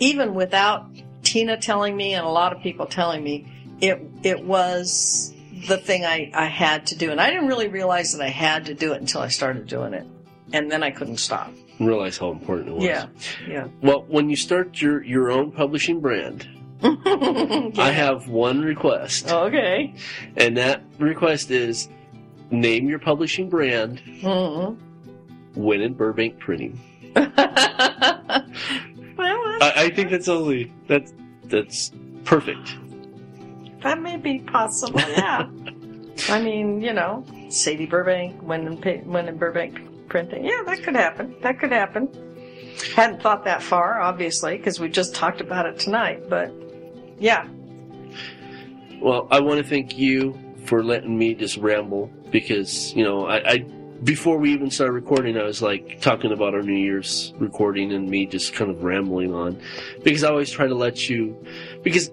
even 0.00 0.34
without 0.34 0.88
Tina 1.22 1.56
telling 1.56 1.96
me 1.96 2.14
and 2.14 2.26
a 2.26 2.28
lot 2.28 2.52
of 2.52 2.60
people 2.60 2.86
telling 2.86 3.22
me, 3.22 3.46
it 3.80 4.02
it 4.24 4.44
was 4.44 5.32
the 5.68 5.76
thing 5.76 6.04
I, 6.04 6.32
I 6.34 6.46
had 6.46 6.88
to 6.88 6.96
do, 6.96 7.12
and 7.12 7.20
I 7.20 7.30
didn't 7.30 7.46
really 7.46 7.68
realize 7.68 8.12
that 8.12 8.20
I 8.20 8.28
had 8.30 8.66
to 8.66 8.74
do 8.74 8.92
it 8.94 9.00
until 9.00 9.20
I 9.20 9.28
started 9.28 9.68
doing 9.68 9.94
it, 9.94 10.06
and 10.52 10.70
then 10.70 10.82
I 10.82 10.90
couldn't 10.90 11.18
stop. 11.18 11.52
Realize 11.78 12.18
how 12.18 12.32
important 12.32 12.70
it 12.70 12.74
was. 12.74 12.84
Yeah, 12.84 13.06
yeah. 13.48 13.68
Well, 13.80 14.04
when 14.08 14.28
you 14.28 14.34
start 14.34 14.80
your 14.80 15.04
your 15.04 15.30
own 15.30 15.52
publishing 15.52 16.00
brand, 16.00 16.48
I 16.82 17.90
have 17.94 18.28
one 18.28 18.60
request, 18.62 19.30
Okay. 19.30 19.94
and 20.36 20.56
that 20.56 20.82
request 20.98 21.50
is 21.50 21.88
name 22.50 22.88
your 22.88 22.98
publishing 22.98 23.48
brand. 23.48 24.02
Mhm. 24.22 24.76
Win 25.54 25.80
in 25.80 25.94
Burbank 25.94 26.38
Printing. 26.38 26.80
well, 27.14 27.30
I, 29.18 29.72
I 29.76 29.90
think 29.90 30.10
that's 30.10 30.28
only 30.28 30.72
that's 30.88 31.12
that's 31.44 31.92
perfect. 32.24 32.74
that 33.82 34.00
may 34.00 34.16
be 34.16 34.38
possible. 34.40 35.00
Yeah. 35.00 35.48
I 36.28 36.40
mean, 36.40 36.80
you 36.80 36.92
know, 36.92 37.24
Sadie 37.48 37.86
Burbank, 37.86 38.40
when 38.42 38.66
in, 38.66 39.10
when 39.10 39.28
in 39.28 39.36
Burbank 39.38 40.08
printing. 40.08 40.44
Yeah, 40.44 40.62
that 40.66 40.82
could 40.82 40.94
happen. 40.94 41.34
That 41.42 41.58
could 41.58 41.72
happen. 41.72 42.08
Hadn't 42.94 43.20
thought 43.22 43.44
that 43.44 43.62
far, 43.62 44.00
obviously, 44.00 44.56
because 44.56 44.78
we 44.78 44.88
just 44.88 45.14
talked 45.14 45.40
about 45.40 45.66
it 45.66 45.78
tonight. 45.78 46.28
But 46.28 46.52
yeah, 47.18 47.46
Well, 49.00 49.28
I 49.30 49.40
want 49.40 49.58
to 49.58 49.68
thank 49.68 49.98
you 49.98 50.38
for 50.64 50.84
letting 50.84 51.18
me 51.18 51.34
just 51.34 51.56
ramble 51.56 52.10
because 52.30 52.94
you 52.94 53.04
know 53.04 53.26
I, 53.26 53.50
I 53.50 53.58
before 54.04 54.36
we 54.36 54.52
even 54.52 54.70
started 54.70 54.92
recording, 54.92 55.38
I 55.38 55.44
was 55.44 55.62
like 55.62 56.00
talking 56.00 56.32
about 56.32 56.54
our 56.54 56.62
New 56.62 56.76
Year's 56.76 57.32
recording 57.38 57.92
and 57.92 58.08
me 58.08 58.26
just 58.26 58.52
kind 58.52 58.70
of 58.70 58.82
rambling 58.82 59.32
on 59.32 59.60
because 60.02 60.24
I 60.24 60.28
always 60.28 60.50
try 60.50 60.66
to 60.66 60.74
let 60.74 61.08
you 61.08 61.36
because 61.82 62.10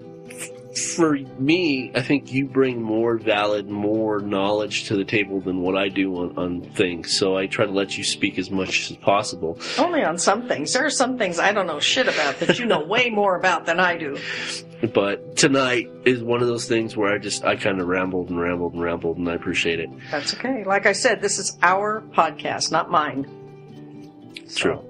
for 0.98 1.18
me, 1.40 1.92
I 1.96 2.02
think 2.02 2.32
you 2.32 2.46
bring 2.46 2.82
more 2.82 3.18
valid, 3.18 3.70
more 3.70 4.20
knowledge 4.20 4.86
to 4.86 4.96
the 4.96 5.04
table 5.04 5.42
than 5.42 5.62
what 5.62 5.76
I 5.76 5.90
do 5.90 6.16
on, 6.16 6.38
on 6.38 6.62
things. 6.62 7.12
So 7.12 7.36
I 7.36 7.48
try 7.48 7.66
to 7.66 7.72
let 7.72 7.98
you 7.98 8.04
speak 8.04 8.38
as 8.38 8.52
much 8.52 8.92
as 8.92 8.98
possible. 8.98 9.60
only 9.78 10.04
on 10.04 10.18
some 10.18 10.48
things. 10.48 10.74
There 10.74 10.86
are 10.86 10.92
some 10.92 11.18
things 11.18 11.40
I 11.40 11.52
don't 11.52 11.68
know 11.68 11.80
shit 11.80 12.08
about 12.08 12.40
that 12.40 12.60
you 12.60 12.66
know 12.66 12.84
way 12.86 13.10
more 13.10 13.36
about 13.36 13.66
than 13.66 13.80
I 13.80 13.98
do. 13.98 14.18
But 14.94 15.36
tonight 15.36 15.90
is 16.06 16.24
one 16.24 16.42
of 16.42 16.48
those 16.48 16.66
things 16.66 16.96
where 16.96 17.14
I 17.14 17.18
just 17.18 17.44
I 17.44 17.56
kind 17.58 17.82
of 17.82 17.88
rambled 17.88 18.30
and 18.30 18.40
rambled 18.40 18.74
and 18.74 18.82
rambled, 18.82 19.18
and 19.18 19.28
I 19.30 19.34
appreciate 19.36 19.80
it. 19.80 19.90
That's 20.10 20.34
okay. 20.36 20.64
Like 20.64 20.86
I 20.86 20.94
said, 20.94 21.22
this 21.22 21.38
is 21.38 21.58
our 21.62 22.02
podcast, 22.14 22.72
not 22.72 22.90
mine. 22.90 23.28
So, 24.48 24.58
True. 24.58 24.86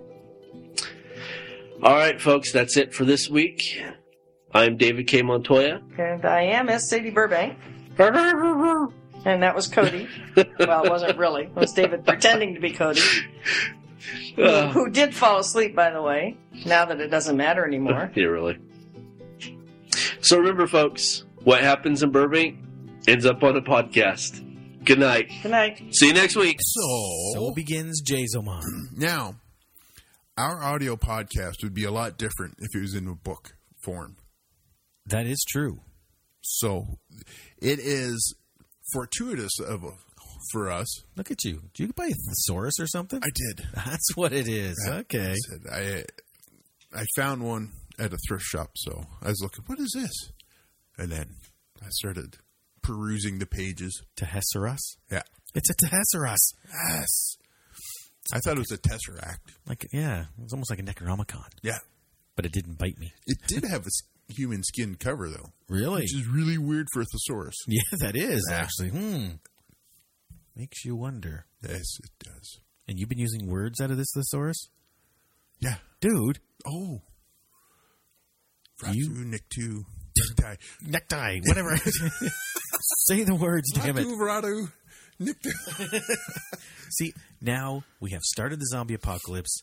All 1.82 1.96
right, 1.96 2.20
folks, 2.22 2.52
that's 2.52 2.78
it 2.78 2.94
for 2.94 3.04
this 3.06 3.30
week. 3.30 3.82
I'm 4.54 4.78
David 4.78 5.08
K. 5.08 5.22
Montoya. 5.22 5.82
And 5.98 6.26
I 6.26 6.42
am 6.42 6.70
S. 6.70 6.90
Sadie 6.90 7.10
Burbank. 7.12 7.58
And 9.26 9.44
that 9.44 9.54
was 9.54 9.68
Cody. 9.68 10.08
well, 10.60 10.86
it 10.86 10.90
wasn't 10.90 11.18
really. 11.18 11.44
It 11.44 11.56
was 11.56 11.74
David 11.74 12.06
pretending 12.06 12.54
to 12.56 12.62
be 12.62 12.72
Cody, 12.72 13.02
who, 14.38 14.44
Uh, 14.44 14.70
who 14.70 14.90
did 14.90 15.14
fall 15.14 15.40
asleep, 15.40 15.76
by 15.76 15.90
the 15.90 16.02
way, 16.02 16.38
now 16.66 16.86
that 16.86 17.02
it 17.02 17.10
doesn't 17.10 17.36
matter 17.36 17.66
anymore. 17.66 18.10
yeah, 18.16 18.24
really. 18.28 18.58
So 20.22 20.38
remember, 20.38 20.68
folks, 20.68 21.24
what 21.44 21.62
happens 21.62 22.04
in 22.04 22.12
Burbank 22.12 22.58
ends 23.08 23.26
up 23.26 23.44
on 23.44 23.56
a 23.56 23.62
podcast. 23.62 24.46
Good 24.84 25.00
night. 25.00 25.30
Good 25.44 25.52
night. 25.52 25.82
See 25.94 26.08
you 26.08 26.14
next 26.14 26.36
week. 26.36 26.58
So, 26.62 26.82
So 27.36 27.54
begins 27.56 28.02
Jazomon. 28.02 28.62
now, 28.96 29.36
our 30.38 30.62
audio 30.64 30.96
podcast 30.96 31.64
would 31.64 31.74
be 31.74 31.84
a 31.84 31.92
lot 31.92 32.18
different 32.18 32.56
if 32.60 32.68
it 32.76 32.82
was 32.82 32.96
in 32.96 33.08
a 33.08 33.16
book 33.16 33.56
form. 33.84 34.18
That 35.06 35.26
is 35.26 35.44
true. 35.50 35.80
So, 36.42 37.00
it 37.62 37.80
is 37.80 38.36
fortuitous 38.94 39.60
of 39.60 39.84
for 40.52 40.70
us. 40.70 40.88
Look 41.16 41.32
at 41.32 41.44
you. 41.44 41.64
Did 41.74 41.88
you 41.88 41.94
buy 41.94 42.06
a 42.08 42.14
thesaurus 42.30 42.80
or 42.80 42.88
something? 42.88 43.20
I 43.24 43.30
did. 43.34 43.68
That's 43.76 44.16
what 44.16 44.32
it 44.34 44.48
is. 44.48 44.76
Okay. 44.88 45.32
I 45.32 45.36
said 45.36 45.60
I 45.72 46.04
I 46.98 47.06
found 47.16 47.44
one 47.44 47.72
at 48.00 48.14
a 48.14 48.18
thrift 48.28 48.46
shop, 48.46 48.72
so 48.76 49.06
I 49.22 49.28
was 49.30 49.42
looking. 49.42 49.64
What 49.68 49.80
is 49.80 49.92
this? 49.96 50.32
And 50.98 51.12
then 51.12 51.36
I 51.82 51.88
started 51.90 52.38
perusing 52.82 53.40
the 53.40 53.46
pages. 53.46 54.02
Tehesaurus? 54.16 54.80
Yeah. 55.12 55.24
It's 55.56 55.70
a 55.70 55.76
Tehesaurus. 55.76 56.54
Yes. 56.90 57.36
I 58.32 58.40
thought 58.40 58.58
it 58.58 58.60
was 58.60 58.72
a 58.72 58.78
tesseract. 58.78 59.40
Like, 59.68 59.88
yeah, 59.92 60.22
it 60.38 60.44
was 60.44 60.54
almost 60.54 60.70
like 60.70 60.80
a 60.80 60.84
Necronomicon, 60.84 61.48
Yeah. 61.64 61.80
but 62.36 62.46
it 62.46 62.52
didn't 62.52 62.78
bite 62.78 63.00
me. 63.00 63.12
It 63.26 63.40
did 63.48 63.64
have 63.64 63.82
a 63.84 63.88
s- 63.88 64.02
human 64.28 64.62
skin 64.64 64.96
cover 64.96 65.30
though, 65.30 65.50
Really? 65.68 66.02
which 66.02 66.14
is 66.16 66.28
really 66.28 66.58
weird 66.60 66.86
for 66.94 67.02
a 67.02 67.06
thesaurus. 67.06 67.56
Yeah, 67.68 67.82
that 68.02 68.16
is 68.16 68.48
actually. 68.52 68.90
Hmm. 68.90 69.28
Makes 70.56 70.86
you 70.86 70.96
wonder. 70.96 71.46
Yes, 71.64 71.98
it 72.04 72.12
does. 72.24 72.60
And 72.88 73.00
you've 73.00 73.10
been 73.10 73.18
using 73.20 73.48
words 73.48 73.80
out 73.82 73.90
of 73.92 73.98
this 73.98 74.12
thesaurus, 74.14 74.70
Yeah. 75.60 75.78
dude. 76.02 76.40
Oh. 76.68 77.02
You- 78.92 79.10
Ratu, 79.10 79.26
Nictu, 79.34 79.86
Nictai. 80.18 80.58
Necktie, 80.86 81.40
whatever. 81.46 81.78
Say 83.08 83.24
the 83.24 83.36
words, 83.36 83.72
damn 83.74 83.98
it. 83.98 84.08
Ratu, 84.08 84.72
Nictu. 85.22 86.02
See, 86.92 87.14
now 87.42 87.84
we 88.00 88.12
have 88.12 88.22
started 88.24 88.60
the 88.60 88.66
zombie 88.66 88.94
apocalypse. 88.96 89.62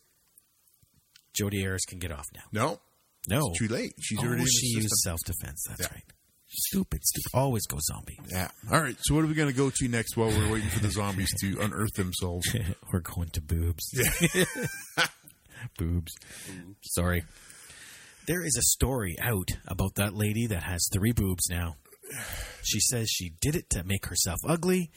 Jodi 1.34 1.64
Arias 1.66 1.82
can 1.86 1.98
get 1.98 2.12
off 2.12 2.24
now. 2.34 2.42
No, 2.52 2.80
No, 3.28 3.52
too 3.58 3.68
late. 3.68 3.92
She's 4.00 4.18
oh, 4.20 4.26
already 4.26 4.42
in 4.42 4.48
she 4.48 4.74
the 4.74 4.80
used 4.82 4.94
self 5.04 5.20
defense. 5.26 5.62
That's 5.68 5.80
Yeah. 5.82 5.88
right. 5.92 6.04
Stupid, 6.48 7.00
stupid. 7.04 7.36
Always 7.36 7.66
go 7.66 7.76
zombie. 7.82 8.18
Yeah. 8.30 8.48
All 8.72 8.80
right. 8.80 8.96
So 9.00 9.14
what 9.14 9.24
are 9.24 9.26
we 9.26 9.34
going 9.34 9.50
to 9.50 9.54
go 9.56 9.68
to 9.74 9.88
next 9.88 10.16
while 10.16 10.28
we're 10.28 10.50
waiting 10.52 10.70
for 10.70 10.78
the 10.78 10.90
zombies 10.90 11.28
to 11.40 11.58
unearth 11.60 11.92
themselves? 11.94 12.46
We're 12.92 13.00
going 13.00 13.28
to 13.30 13.40
boobs. 13.42 13.84
Yeah. 13.92 15.04
boobs. 15.76 16.12
Sorry. 16.84 17.24
There 18.26 18.44
is 18.44 18.56
a 18.56 18.62
story 18.62 19.16
out 19.20 19.50
about 19.68 19.94
that 19.96 20.14
lady 20.14 20.46
that 20.48 20.64
has 20.64 20.88
three 20.92 21.12
boobs 21.12 21.48
now. 21.48 21.76
She 22.62 22.80
says 22.80 23.08
she 23.08 23.30
did 23.40 23.54
it 23.54 23.70
to 23.70 23.84
make 23.84 24.06
herself 24.06 24.38
ugly. 24.46 24.90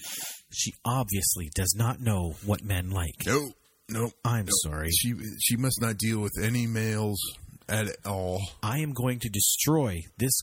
She 0.52 0.74
obviously 0.84 1.50
does 1.54 1.76
not 1.78 2.02
know 2.02 2.36
what 2.46 2.64
men 2.64 2.90
like. 2.90 3.26
No. 3.26 3.52
No. 3.88 4.12
I'm 4.26 4.48
sorry. 4.64 4.90
She 4.92 5.14
she 5.40 5.58
must 5.58 5.80
not 5.82 5.98
deal 5.98 6.20
with 6.20 6.34
any 6.42 6.66
males 6.66 7.20
at 7.68 7.88
all. 8.06 8.42
I 8.64 8.80
am 8.80 8.94
going 8.94 9.20
to 9.20 9.30
destroy 9.30 10.00
this 10.18 10.34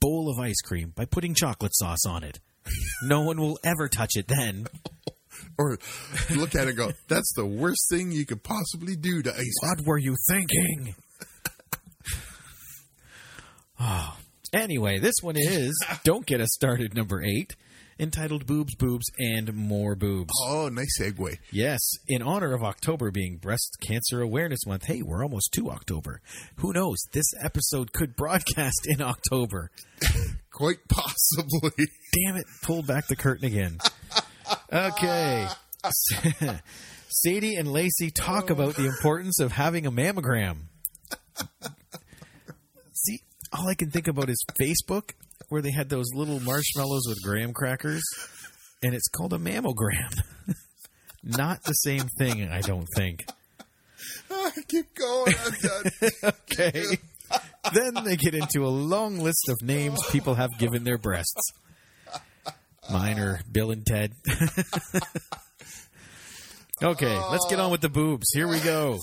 bowl 0.00 0.30
of 0.30 0.38
ice 0.38 0.60
cream 0.64 0.92
by 0.94 1.04
putting 1.04 1.34
chocolate 1.34 1.74
sauce 1.74 2.06
on 2.06 2.22
it. 2.22 2.38
No 3.02 3.22
one 3.22 3.40
will 3.40 3.58
ever 3.64 3.88
touch 3.88 4.12
it 4.16 4.28
then. 4.28 4.66
Or 5.56 5.78
look 6.34 6.54
at 6.54 6.66
it 6.66 6.70
and 6.70 6.76
go, 6.76 6.92
that's 7.08 7.32
the 7.34 7.46
worst 7.46 7.88
thing 7.90 8.12
you 8.12 8.24
could 8.26 8.42
possibly 8.42 8.96
do 8.96 9.22
to 9.22 9.32
ice. 9.32 9.54
What 9.62 9.80
were 9.84 9.98
you 9.98 10.14
thinking? 10.28 10.94
Oh. 13.80 14.16
Anyway, 14.52 14.98
this 14.98 15.16
one 15.20 15.36
is 15.36 15.78
Don't 16.04 16.24
Get 16.26 16.40
Us 16.40 16.48
Started 16.52 16.94
number 16.94 17.22
eight. 17.22 17.54
entitled 18.00 18.46
Boobs, 18.46 18.74
Boobs, 18.76 19.04
and 19.18 19.52
More 19.54 19.94
Boobs. 19.94 20.32
Oh, 20.46 20.68
nice 20.72 20.98
segue. 21.00 21.36
Yes, 21.50 21.80
in 22.06 22.22
honor 22.22 22.54
of 22.54 22.62
October 22.62 23.10
being 23.10 23.36
Breast 23.36 23.76
Cancer 23.86 24.22
Awareness 24.22 24.64
Month. 24.66 24.84
Hey, 24.86 25.02
we're 25.02 25.22
almost 25.22 25.52
to 25.54 25.68
October. 25.70 26.20
Who 26.56 26.72
knows? 26.72 26.96
This 27.12 27.26
episode 27.42 27.92
could 27.92 28.16
broadcast 28.16 28.86
in 28.86 29.02
October. 29.02 29.70
Quite 30.50 30.78
possibly. 30.88 31.86
Damn 32.14 32.36
it, 32.36 32.46
pulled 32.62 32.86
back 32.86 33.06
the 33.08 33.16
curtain 33.16 33.44
again. 33.46 33.78
Okay. 34.72 35.46
Sadie 37.08 37.56
and 37.56 37.70
Lacey 37.70 38.10
talk 38.10 38.48
about 38.50 38.76
the 38.76 38.86
importance 38.86 39.40
of 39.40 39.52
having 39.52 39.86
a 39.86 39.92
mammogram. 39.92 40.68
All 43.52 43.68
I 43.68 43.74
can 43.74 43.90
think 43.90 44.08
about 44.08 44.28
is 44.28 44.44
Facebook, 44.60 45.12
where 45.48 45.62
they 45.62 45.70
had 45.70 45.88
those 45.88 46.06
little 46.14 46.40
marshmallows 46.40 47.06
with 47.08 47.22
graham 47.22 47.52
crackers, 47.52 48.02
and 48.82 48.94
it's 48.94 49.08
called 49.08 49.32
a 49.32 49.38
mammogram. 49.38 50.12
Not 51.24 51.62
the 51.64 51.72
same 51.72 52.08
thing, 52.18 52.48
I 52.50 52.60
don't 52.60 52.86
think. 52.96 53.24
Ah, 54.30 54.52
keep 54.68 54.94
going. 54.94 55.34
I'm 55.44 55.52
done. 55.60 55.90
Okay. 56.50 56.84
then 57.74 58.04
they 58.04 58.16
get 58.16 58.34
into 58.34 58.64
a 58.64 58.68
long 58.68 59.18
list 59.18 59.50
of 59.50 59.56
names 59.62 59.98
people 60.10 60.34
have 60.34 60.56
given 60.58 60.84
their 60.84 60.96
breasts. 60.96 61.52
Mine 62.90 63.18
are 63.18 63.40
Bill 63.50 63.70
and 63.70 63.84
Ted. 63.84 64.12
okay, 66.82 67.20
let's 67.30 67.46
get 67.50 67.60
on 67.60 67.70
with 67.70 67.82
the 67.82 67.90
boobs. 67.90 68.28
Here 68.32 68.48
we 68.48 68.60
go. 68.60 68.98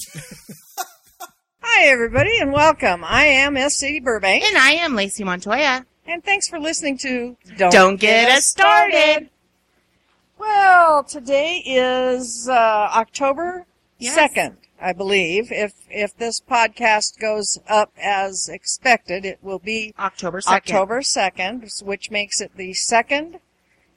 Hi, 1.77 1.87
everybody, 1.89 2.37
and 2.39 2.53
welcome. 2.53 3.03
I 3.03 3.25
am 3.25 3.57
S. 3.57 3.75
C. 3.75 3.99
Burbank, 3.99 4.43
And 4.45 4.57
I 4.57 4.71
am 4.71 4.95
Lacey 4.95 5.23
Montoya. 5.25 5.85
and 6.07 6.23
thanks 6.23 6.47
for 6.47 6.57
listening 6.57 6.97
to 6.99 7.35
Don't, 7.57 7.71
Don't 7.71 7.95
Get 7.99 8.29
Us 8.31 8.45
Started. 8.45 9.29
Well, 10.39 11.03
today 11.03 11.57
is 11.65 12.47
uh, 12.47 12.53
October 12.53 13.65
Yes. 13.97 14.17
2nd, 14.17 14.55
I 14.81 14.93
believe. 14.93 15.51
If 15.51 15.73
if 15.89 16.15
this 16.17 16.39
podcast 16.41 17.19
goes 17.19 17.59
up 17.67 17.91
as 18.01 18.47
expected, 18.47 19.25
it 19.25 19.39
will 19.41 19.59
be 19.59 19.93
October 19.99 20.39
2nd. 20.41 20.51
October 20.53 21.01
2nd, 21.01 21.83
which 21.83 22.09
makes 22.09 22.39
it 22.41 22.51
the 22.55 22.73
second 22.73 23.39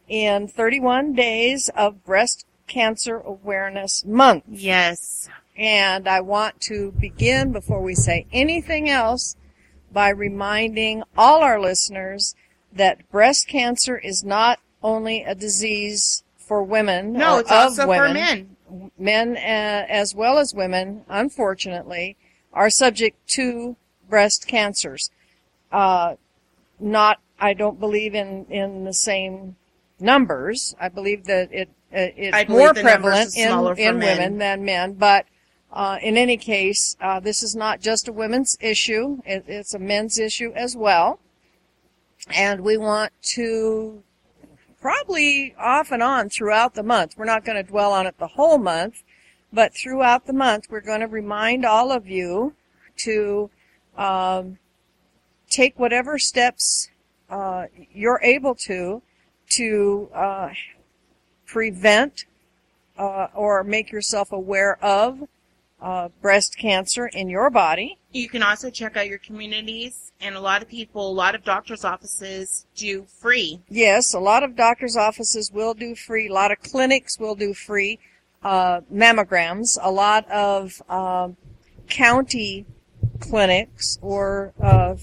in 0.08 0.48
31 0.48 1.14
days 1.14 1.68
of 1.76 2.04
Breast 2.04 2.44
Cancer 2.66 3.18
Awareness 3.20 4.04
Month. 4.04 4.44
Yes. 4.48 5.28
And 5.58 6.06
I 6.06 6.20
want 6.20 6.60
to 6.62 6.92
begin 6.92 7.50
before 7.50 7.82
we 7.82 7.96
say 7.96 8.26
anything 8.32 8.88
else 8.88 9.36
by 9.92 10.10
reminding 10.10 11.02
all 11.16 11.42
our 11.42 11.60
listeners 11.60 12.36
that 12.72 13.10
breast 13.10 13.48
cancer 13.48 13.98
is 13.98 14.22
not 14.22 14.60
only 14.82 15.24
a 15.24 15.34
disease 15.34 16.22
for 16.36 16.62
women 16.62 17.12
No, 17.12 17.38
it's 17.38 17.50
of 17.50 17.56
also 17.56 17.88
women, 17.88 18.06
for 18.66 18.72
men. 18.72 18.90
men 18.96 19.36
uh, 19.36 19.86
as 19.88 20.14
well 20.14 20.38
as 20.38 20.54
women, 20.54 21.04
unfortunately, 21.08 22.16
are 22.52 22.70
subject 22.70 23.16
to 23.30 23.76
breast 24.08 24.46
cancers. 24.46 25.10
Uh, 25.72 26.14
not, 26.78 27.20
I 27.40 27.52
don't 27.54 27.80
believe 27.80 28.14
in 28.14 28.46
in 28.48 28.84
the 28.84 28.94
same 28.94 29.56
numbers. 29.98 30.76
I 30.80 30.88
believe 30.88 31.24
that 31.24 31.52
it 31.52 31.68
uh, 31.92 32.14
it's 32.16 32.48
more 32.48 32.72
prevalent 32.72 33.36
in 33.36 33.50
in 33.76 33.98
women 33.98 34.38
than 34.38 34.64
men, 34.64 34.92
but. 34.92 35.26
Uh, 35.72 35.98
in 36.02 36.16
any 36.16 36.36
case, 36.36 36.96
uh, 37.00 37.20
this 37.20 37.42
is 37.42 37.54
not 37.54 37.80
just 37.80 38.08
a 38.08 38.12
women's 38.12 38.56
issue. 38.60 39.18
It, 39.24 39.44
it's 39.46 39.74
a 39.74 39.78
men's 39.78 40.18
issue 40.18 40.52
as 40.54 40.76
well. 40.76 41.20
And 42.34 42.62
we 42.62 42.76
want 42.76 43.12
to 43.34 44.02
probably 44.80 45.54
off 45.58 45.92
and 45.92 46.02
on 46.02 46.28
throughout 46.30 46.74
the 46.74 46.82
month. 46.82 47.14
We're 47.16 47.24
not 47.24 47.44
going 47.44 47.62
to 47.62 47.68
dwell 47.68 47.92
on 47.92 48.06
it 48.06 48.18
the 48.18 48.28
whole 48.28 48.58
month, 48.58 49.02
but 49.52 49.74
throughout 49.74 50.26
the 50.26 50.32
month, 50.32 50.66
we're 50.70 50.80
going 50.80 51.00
to 51.00 51.06
remind 51.06 51.64
all 51.64 51.92
of 51.92 52.06
you 52.06 52.54
to 52.98 53.50
um, 53.96 54.58
take 55.50 55.78
whatever 55.78 56.18
steps 56.18 56.88
uh, 57.30 57.66
you're 57.92 58.20
able 58.22 58.54
to 58.54 59.02
to 59.50 60.10
uh, 60.14 60.50
prevent 61.46 62.26
uh, 62.98 63.28
or 63.34 63.64
make 63.64 63.90
yourself 63.90 64.32
aware 64.32 64.82
of 64.84 65.28
uh, 65.80 66.08
breast 66.20 66.56
cancer 66.58 67.06
in 67.06 67.28
your 67.28 67.50
body. 67.50 67.98
You 68.12 68.28
can 68.28 68.42
also 68.42 68.70
check 68.70 68.96
out 68.96 69.06
your 69.06 69.18
communities, 69.18 70.12
and 70.20 70.34
a 70.34 70.40
lot 70.40 70.62
of 70.62 70.68
people, 70.68 71.10
a 71.10 71.12
lot 71.12 71.34
of 71.34 71.44
doctors' 71.44 71.84
offices 71.84 72.66
do 72.74 73.04
free. 73.04 73.60
Yes, 73.68 74.14
a 74.14 74.18
lot 74.18 74.42
of 74.42 74.56
doctors' 74.56 74.96
offices 74.96 75.52
will 75.52 75.74
do 75.74 75.94
free. 75.94 76.28
A 76.28 76.32
lot 76.32 76.50
of 76.50 76.60
clinics 76.60 77.18
will 77.18 77.34
do 77.34 77.54
free 77.54 77.98
uh, 78.42 78.80
mammograms. 78.92 79.78
A 79.80 79.90
lot 79.90 80.28
of 80.30 80.80
um 80.88 81.36
county 81.88 82.66
clinics 83.20 83.98
or 84.02 84.52
uh, 84.62 84.94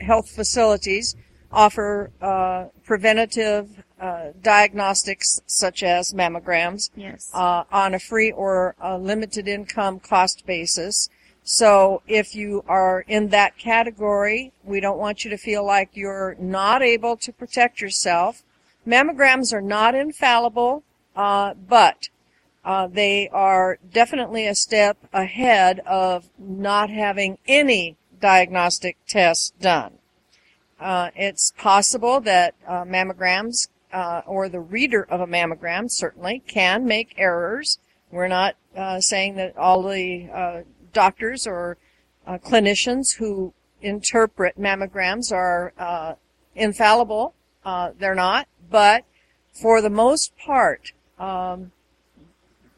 health 0.00 0.28
facilities 0.28 1.16
offer 1.52 2.10
uh, 2.20 2.66
preventative 2.84 3.84
uh, 4.00 4.28
diagnostics 4.42 5.40
such 5.46 5.82
as 5.82 6.12
mammograms 6.12 6.90
Yes. 6.96 7.30
uh, 7.32 7.64
on 7.72 7.94
a 7.94 7.98
free 7.98 8.30
or 8.30 8.74
a 8.80 8.98
limited 8.98 9.48
income 9.48 10.00
cost 10.00 10.44
basis. 10.46 11.08
So 11.42 12.02
if 12.06 12.34
you 12.34 12.64
are 12.68 13.04
in 13.06 13.28
that 13.28 13.56
category, 13.56 14.52
we 14.64 14.80
don't 14.80 14.98
want 14.98 15.24
you 15.24 15.30
to 15.30 15.38
feel 15.38 15.64
like 15.64 15.90
you're 15.94 16.36
not 16.38 16.82
able 16.82 17.16
to 17.18 17.32
protect 17.32 17.80
yourself. 17.80 18.42
Mammograms 18.86 19.52
are 19.52 19.62
not 19.62 19.94
infallible, 19.94 20.82
uh, 21.14 21.54
but 21.54 22.08
uh, 22.64 22.88
they 22.88 23.28
are 23.28 23.78
definitely 23.92 24.46
a 24.46 24.54
step 24.54 24.98
ahead 25.12 25.80
of 25.86 26.28
not 26.38 26.90
having 26.90 27.38
any 27.46 27.96
diagnostic 28.20 28.96
tests 29.06 29.52
done. 29.60 29.92
Uh, 30.80 31.10
it's 31.14 31.52
possible 31.56 32.20
that 32.20 32.54
uh, 32.66 32.84
mammograms 32.84 33.68
uh, 33.92 34.22
or 34.26 34.48
the 34.48 34.60
reader 34.60 35.02
of 35.02 35.20
a 35.20 35.26
mammogram 35.26 35.90
certainly 35.90 36.42
can 36.46 36.84
make 36.84 37.14
errors. 37.16 37.78
We're 38.10 38.28
not 38.28 38.56
uh, 38.76 39.00
saying 39.00 39.36
that 39.36 39.56
all 39.56 39.82
the 39.82 40.28
uh, 40.32 40.60
doctors 40.92 41.46
or 41.46 41.76
uh, 42.26 42.38
clinicians 42.38 43.16
who 43.16 43.52
interpret 43.82 44.58
mammograms 44.58 45.32
are 45.32 45.72
uh, 45.78 46.14
infallible. 46.54 47.34
They're 47.98 48.14
not, 48.14 48.48
but 48.70 49.04
for 49.52 49.80
the 49.80 49.90
most 49.90 50.36
part, 50.36 50.92
um, 51.18 51.72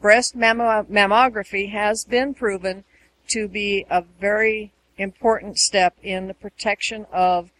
breast 0.01 0.37
mammo- 0.37 0.85
mammography 0.89 1.71
has 1.71 2.05
been 2.05 2.33
proven 2.33 2.83
to 3.27 3.47
be 3.47 3.85
a 3.89 4.03
very 4.19 4.71
important 4.97 5.57
step 5.57 5.95
in 6.01 6.27
the 6.27 6.33
protection 6.33 7.05
of 7.11 7.51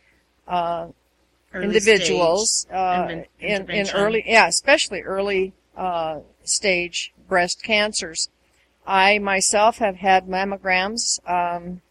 uh, 0.47 0.87
individuals 1.53 2.67
uh, 2.71 3.23
in, 3.39 3.69
in 3.69 3.89
early, 3.91 4.23
yeah, 4.25 4.47
especially 4.47 5.01
early 5.01 5.53
uh, 5.75 6.19
stage 6.43 7.13
breast 7.27 7.63
cancers. 7.63 8.29
I 8.85 9.19
myself 9.19 9.77
have 9.77 9.97
had 9.97 10.27
mammograms 10.27 11.19
um, 11.29 11.81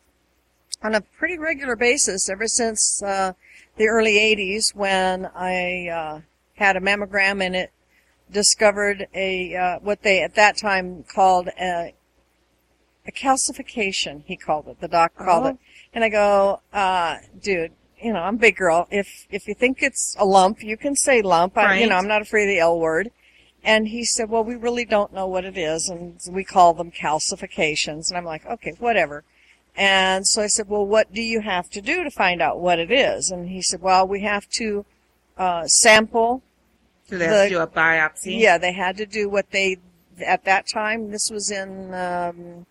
on 0.83 0.95
a 0.95 1.01
pretty 1.01 1.39
regular 1.39 1.77
basis 1.77 2.29
ever 2.29 2.49
since 2.49 3.03
uh, 3.03 3.33
the 3.77 3.87
early 3.89 4.15
80s 4.15 4.75
when 4.75 5.27
I 5.35 5.89
uh, 5.89 6.21
had 6.55 6.77
a 6.77 6.81
mammogram 6.81 7.43
and 7.43 7.55
it 7.55 7.71
discovered 8.31 9.07
a 9.15 9.55
uh, 9.57 9.79
what 9.81 10.03
they 10.03 10.23
at 10.23 10.35
that 10.35 10.57
time 10.57 11.05
called 11.05 11.49
a, 11.61 11.95
a 13.07 13.13
calcification. 13.13 14.23
He 14.27 14.37
called 14.37 14.69
it. 14.69 14.81
The 14.81 14.89
doc 14.89 15.15
called 15.17 15.47
Oh. 15.47 15.49
it. 15.51 15.57
And 15.95 16.05
I 16.05 16.09
go, 16.11 16.61
uh, 16.73 17.17
dude, 17.41 17.73
you 18.03 18.13
know, 18.13 18.21
I'm 18.21 18.37
a 18.37 18.39
big 18.39 18.57
girl. 18.57 18.87
If 18.91 19.27
if 19.31 19.47
you 19.49 19.55
think 19.55 19.83
it's 19.83 20.15
a 20.19 20.25
lump, 20.25 20.63
you 20.63 20.77
can 20.77 20.95
say 20.97 21.23
lump. 21.23 21.57
I, 21.57 21.79
you 21.81 21.89
know, 21.89 21.97
I'm 21.97 22.09
not 22.09 22.23
afraid 22.23 22.45
of 22.45 22.49
the 22.49 22.59
L 22.61 22.79
word. 22.79 23.11
And 23.65 23.89
he 23.89 24.05
said, 24.05 24.31
well, 24.31 24.45
we 24.45 24.55
really 24.55 24.85
don't 24.85 25.13
know 25.13 25.27
what 25.27 25.45
it 25.45 25.59
is, 25.59 25.89
and 25.89 26.19
we 26.31 26.45
call 26.45 26.75
them 26.75 26.93
calcifications. 26.93 28.09
And 28.09 28.17
I'm 28.17 28.25
like, 28.25 28.47
okay, 28.47 28.73
whatever. 28.79 29.25
And 29.77 30.27
so 30.27 30.43
I 30.43 30.47
said, 30.47 30.69
well, 30.69 30.87
what 30.87 31.13
do 31.13 31.21
you 31.23 31.41
have 31.41 31.69
to 31.71 31.81
do 31.81 32.05
to 32.05 32.11
find 32.11 32.41
out 32.41 32.61
what 32.61 32.79
it 32.79 32.91
is? 32.91 33.31
And 33.31 33.49
he 33.49 33.61
said, 33.63 33.81
well, 33.83 34.07
we 34.07 34.23
have 34.23 34.49
to 34.51 34.85
uh, 35.37 35.67
sample 35.67 36.43
So 37.09 37.19
they 37.19 37.25
have 37.27 37.35
the- 37.35 37.43
to 37.45 37.55
do 37.57 37.61
a 37.61 37.67
biopsy. 37.67 38.39
yeah, 38.41 38.59
they 38.59 38.73
had 38.73 38.97
to 38.99 39.07
do 39.07 39.29
what 39.29 39.51
they 39.51 39.79
at 40.25 40.45
that 40.45 40.67
time. 40.67 41.11
This 41.11 41.29
was 41.31 41.51
in 41.51 41.93
um, 41.95 42.67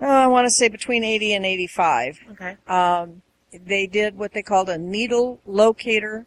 oh, 0.00 0.06
I 0.06 0.26
want 0.26 0.46
to 0.46 0.50
say 0.50 0.68
between 0.68 1.04
80 1.04 1.34
and 1.34 1.46
85. 1.46 2.18
Okay. 2.32 2.56
Um, 2.66 3.22
they 3.52 3.86
did 3.86 4.16
what 4.16 4.32
they 4.32 4.42
called 4.42 4.68
a 4.68 4.78
needle 4.78 5.40
locator 5.46 6.26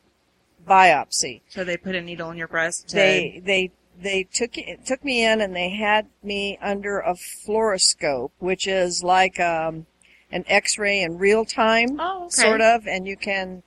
biopsy. 0.67 1.41
So 1.49 1.63
they 1.63 1.77
put 1.77 1.95
a 1.95 2.01
needle 2.01 2.31
in 2.31 2.37
your 2.37 2.47
breast. 2.47 2.89
They 2.89 3.41
they 3.43 3.71
they 4.01 4.23
took 4.23 4.57
it 4.57 4.85
took 4.85 5.03
me 5.03 5.25
in 5.25 5.41
and 5.41 5.55
they 5.55 5.69
had 5.69 6.07
me 6.23 6.57
under 6.61 6.99
a 6.99 7.13
fluoroscope, 7.15 8.31
which 8.39 8.67
is 8.67 9.03
like 9.03 9.39
um, 9.39 9.85
an 10.31 10.43
X-ray 10.47 11.01
in 11.01 11.17
real 11.17 11.45
time 11.45 11.97
Oh, 11.99 12.25
okay. 12.25 12.29
sort 12.29 12.61
of, 12.61 12.87
and 12.87 13.07
you 13.07 13.15
can, 13.15 13.63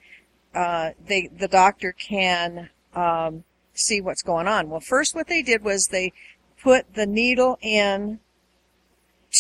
uh, 0.55 0.91
they, 1.07 1.29
the 1.29 1.49
doctor 1.49 1.93
can, 1.93 2.71
um, 2.95 3.45
see 3.73 4.01
what's 4.01 4.23
going 4.23 4.49
on. 4.49 4.69
Well, 4.69 4.81
first 4.81 5.15
what 5.15 5.29
they 5.29 5.41
did 5.41 5.63
was 5.63 5.87
they 5.87 6.13
put 6.61 6.95
the 6.95 7.07
needle 7.07 7.59
in 7.63 8.19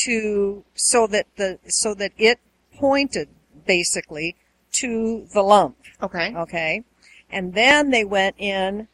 to 0.04 0.64
so 0.74 1.06
that 1.08 1.26
the 1.36 1.58
so 1.66 1.92
that 1.94 2.12
it 2.16 2.38
pointed 2.76 3.28
basically 3.68 4.34
to 4.72 5.28
the 5.32 5.42
lump. 5.42 5.76
Okay. 6.02 6.34
Okay. 6.34 6.82
And 7.30 7.54
then 7.54 7.90
they 7.90 8.04
went 8.04 8.34
in 8.38 8.88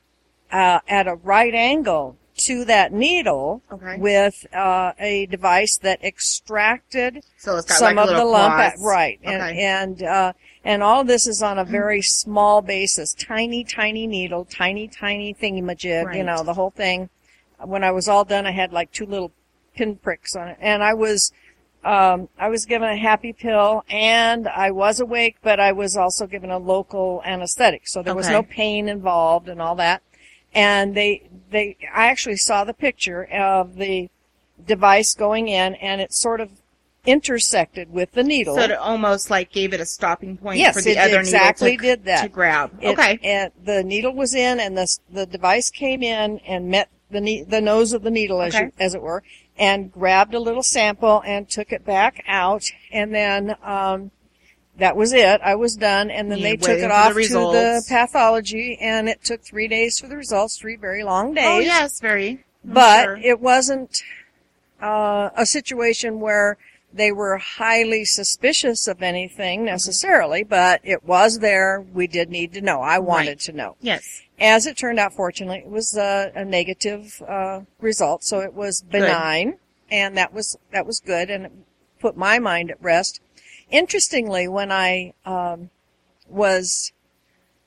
uh, 0.53 0.81
at 0.89 1.07
a 1.07 1.15
right 1.15 1.55
angle 1.55 2.17
to 2.37 2.65
that 2.65 2.93
needle 2.93 3.63
Okay. 3.73 3.97
with 3.97 4.45
uh, 4.53 4.93
a 4.99 5.27
device 5.27 5.79
that 5.79 6.03
extracted 6.05 7.23
So 7.39 7.57
it's 7.57 7.67
got 7.67 7.79
some 7.79 7.95
like 7.97 8.09
of 8.09 8.17
the 8.17 8.25
lump. 8.25 8.59
At, 8.59 8.75
right. 8.81 9.21
And, 9.23 9.43
Okay. 9.43 9.63
and, 9.63 10.03
uh, 10.03 10.33
and 10.65 10.83
all 10.83 11.05
this 11.05 11.27
is 11.27 11.43
on 11.43 11.59
a 11.59 11.65
very 11.79 12.03
small 12.03 12.61
basis. 12.61 13.15
Tiny, 13.15 13.63
tiny 13.65 14.07
needle, 14.07 14.45
tiny, 14.45 14.89
tiny 14.89 15.33
thingamajig, 15.33 16.01
you 16.01 16.07
Right. 16.07 16.25
know, 16.25 16.43
the 16.43 16.55
whole 16.55 16.71
thing. 16.71 17.09
When 17.65 17.85
I 17.85 17.93
was 17.93 18.09
all 18.09 18.25
done, 18.25 18.47
I 18.47 18.51
had 18.51 18.73
like 18.73 18.91
two 18.93 19.07
little 19.07 19.33
pinpricks 19.77 20.35
on 20.35 20.49
it. 20.49 20.59
And 20.61 20.83
I 20.83 20.95
was, 20.95 21.33
um, 21.85 22.29
I 22.39 22.49
was 22.49 22.65
given 22.67 22.89
a 22.89 22.97
happy 22.97 23.33
pill 23.33 23.85
and 23.91 24.49
I 24.49 24.71
was 24.71 25.01
awake, 25.01 25.37
but 25.43 25.61
I 25.61 25.73
was 25.73 25.97
also 25.97 26.27
given 26.27 26.51
a 26.51 26.59
local 26.59 27.23
anesthetic. 27.25 27.87
So 27.87 28.03
there 28.03 28.15
was 28.15 28.29
no 28.29 28.43
pain 28.43 28.89
involved 28.89 29.49
and 29.49 29.61
all 29.61 29.75
that. 29.77 30.03
And 30.55 30.95
they, 30.95 31.29
they, 31.51 31.77
I 31.93 32.07
actually 32.07 32.37
saw 32.37 32.65
the 32.65 32.75
picture 32.75 33.25
of 33.25 33.77
the 33.77 34.09
device 34.67 35.15
going 35.15 35.49
in 35.49 35.75
and 35.75 36.01
it 36.01 36.13
sort 36.15 36.41
of 36.41 36.51
intersected 37.07 37.93
with 37.93 38.13
the 38.13 38.23
needle. 38.23 38.55
So 38.57 38.63
it 38.63 38.73
almost 38.73 39.29
like 39.29 39.53
gave 39.53 39.75
it 39.75 39.81
a 39.81 39.85
stopping 39.87 40.37
point 40.39 40.59
Yes, 40.59 40.75
for 40.75 40.81
the 40.83 40.99
other 40.99 41.19
exactly 41.21 41.73
needle 41.73 41.83
to, 41.83 41.97
did 41.97 42.05
that. 42.07 42.23
to 42.23 42.29
grab. 42.29 42.71
It- 42.81 42.89
okay. 42.99 43.19
And 43.23 43.53
the 43.63 43.83
needle 43.85 44.15
was 44.15 44.35
in, 44.35 44.59
and 44.61 44.77
the 44.79 44.99
the 45.11 45.27
device 45.27 45.71
came 45.71 46.03
in 46.03 46.39
and 46.47 46.69
met 46.71 46.89
the 47.11 47.21
ne- 47.21 47.43
the 47.43 47.61
nose 47.61 47.93
of 47.93 48.03
the 48.03 48.11
needle, 48.11 48.41
as 48.41 48.55
Okay. 48.55 48.65
you, 48.65 48.73
as 48.79 48.95
it 48.95 49.03
were, 49.03 49.23
and 49.57 49.93
grabbed 49.93 50.35
a 50.35 50.41
little 50.41 50.63
sample 50.63 51.23
and 51.25 51.49
took 51.49 51.73
it 51.73 51.85
back 51.85 52.23
out, 52.27 52.65
and 52.93 53.15
then 53.15 53.57
um, 53.63 54.11
that 54.79 54.97
was 54.97 55.13
it. 55.13 55.41
I 55.43 55.55
was 55.55 55.77
done, 55.77 56.11
and 56.11 56.31
then 56.31 56.39
You 56.39 56.45
they 56.45 56.57
took 56.57 56.71
it 56.71 56.81
for 56.83 56.89
the 56.89 56.95
off 56.95 57.13
to 57.15 57.19
the 57.19 57.85
pathology, 57.89 58.77
and 58.81 59.09
it 59.09 59.23
took 59.23 59.43
three 59.43 59.69
days 59.69 59.99
for 60.01 60.09
the 60.09 60.17
results, 60.17 60.57
three 60.57 60.77
very 60.77 61.05
long 61.05 61.35
days 61.35 61.47
oh 61.47 61.59
yes, 61.61 62.01
very. 62.01 62.45
I'm 62.67 62.73
but 62.73 63.05
sure. 63.05 63.17
it 63.17 63.41
wasn't 63.41 64.03
uh, 64.81 65.31
a 65.37 65.47
situation 65.47 66.21
where 66.21 66.57
they 66.95 67.11
were 67.13 67.37
highly 67.39 68.05
suspicious 68.05 68.87
of 68.87 69.03
anything 69.03 69.65
necessarily, 69.65 70.45
but 70.45 70.81
it 70.85 71.05
was 71.05 71.41
there. 71.41 71.81
We 71.93 72.07
did 72.07 72.31
need 72.31 72.53
to 72.55 72.61
know. 72.61 72.81
I 72.81 72.99
wanted 73.01 73.29
Right. 73.29 73.41
to 73.41 73.53
know. 73.53 73.77
yes. 73.81 74.23
As 74.39 74.67
it 74.67 74.77
turned 74.77 74.99
out, 74.99 75.13
fortunately, 75.13 75.59
it 75.59 75.69
was 75.69 75.97
uh, 75.97 76.31
a 76.35 76.45
negative 76.45 77.23
uh, 77.29 77.61
result, 77.81 78.25
so 78.25 78.41
it 78.41 78.53
was 78.53 78.83
benign, 78.83 79.59
and 79.91 80.17
that 80.17 80.33
was 80.35 80.57
that 80.73 80.87
was 80.87 80.99
good, 80.99 81.31
and 81.31 81.47
it 81.47 81.53
put 82.01 82.17
my 82.17 82.41
mind 82.41 82.71
at 82.73 82.83
rest. 82.83 83.21
Interestingly, 83.71 84.49
when 84.49 84.73
I 84.73 85.15
um, 85.25 85.71
was 86.29 86.93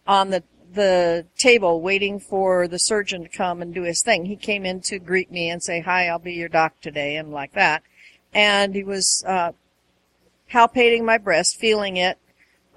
on 0.05 0.29
the 0.29 0.43
the 0.73 1.25
table 1.37 1.81
waiting 1.81 2.19
for 2.19 2.67
the 2.67 2.77
surgeon 2.79 3.23
to 3.23 3.29
come 3.29 3.61
and 3.61 3.73
do 3.73 3.83
his 3.83 4.01
thing. 4.03 4.25
He 4.25 4.35
came 4.35 4.65
in 4.65 4.81
to 4.81 4.99
greet 4.99 5.31
me 5.31 5.49
and 5.49 5.63
say, 5.63 5.79
"Hi, 5.79 6.07
I'll 6.09 6.19
be 6.19 6.33
your 6.33 6.49
doc 6.49 6.81
today," 6.81 7.15
and 7.15 7.31
like 7.31 7.53
that. 7.53 7.81
And 8.37 8.75
he 8.75 8.83
was 8.83 9.23
uh, 9.27 9.53
palpating 10.51 11.03
my 11.03 11.17
breast, 11.17 11.57
feeling 11.57 11.97
it 11.97 12.19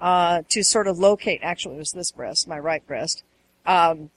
uh, 0.01 0.41
to 0.49 0.63
sort 0.63 0.87
of 0.87 0.97
locate. 0.97 1.39
Actually, 1.43 1.75
it 1.75 1.79
was 1.79 1.91
this 1.91 2.11
breast, 2.11 2.47
my 2.47 2.57
right 2.57 2.85
breast, 2.87 3.23
um, 3.65 4.09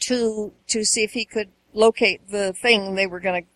to 0.00 0.52
to 0.68 0.84
see 0.84 1.02
if 1.04 1.12
he 1.12 1.24
could 1.26 1.50
locate 1.74 2.30
the 2.30 2.52
thing 2.54 2.94
they 2.94 3.06
were 3.06 3.20
going 3.20 3.42
to 3.42 3.48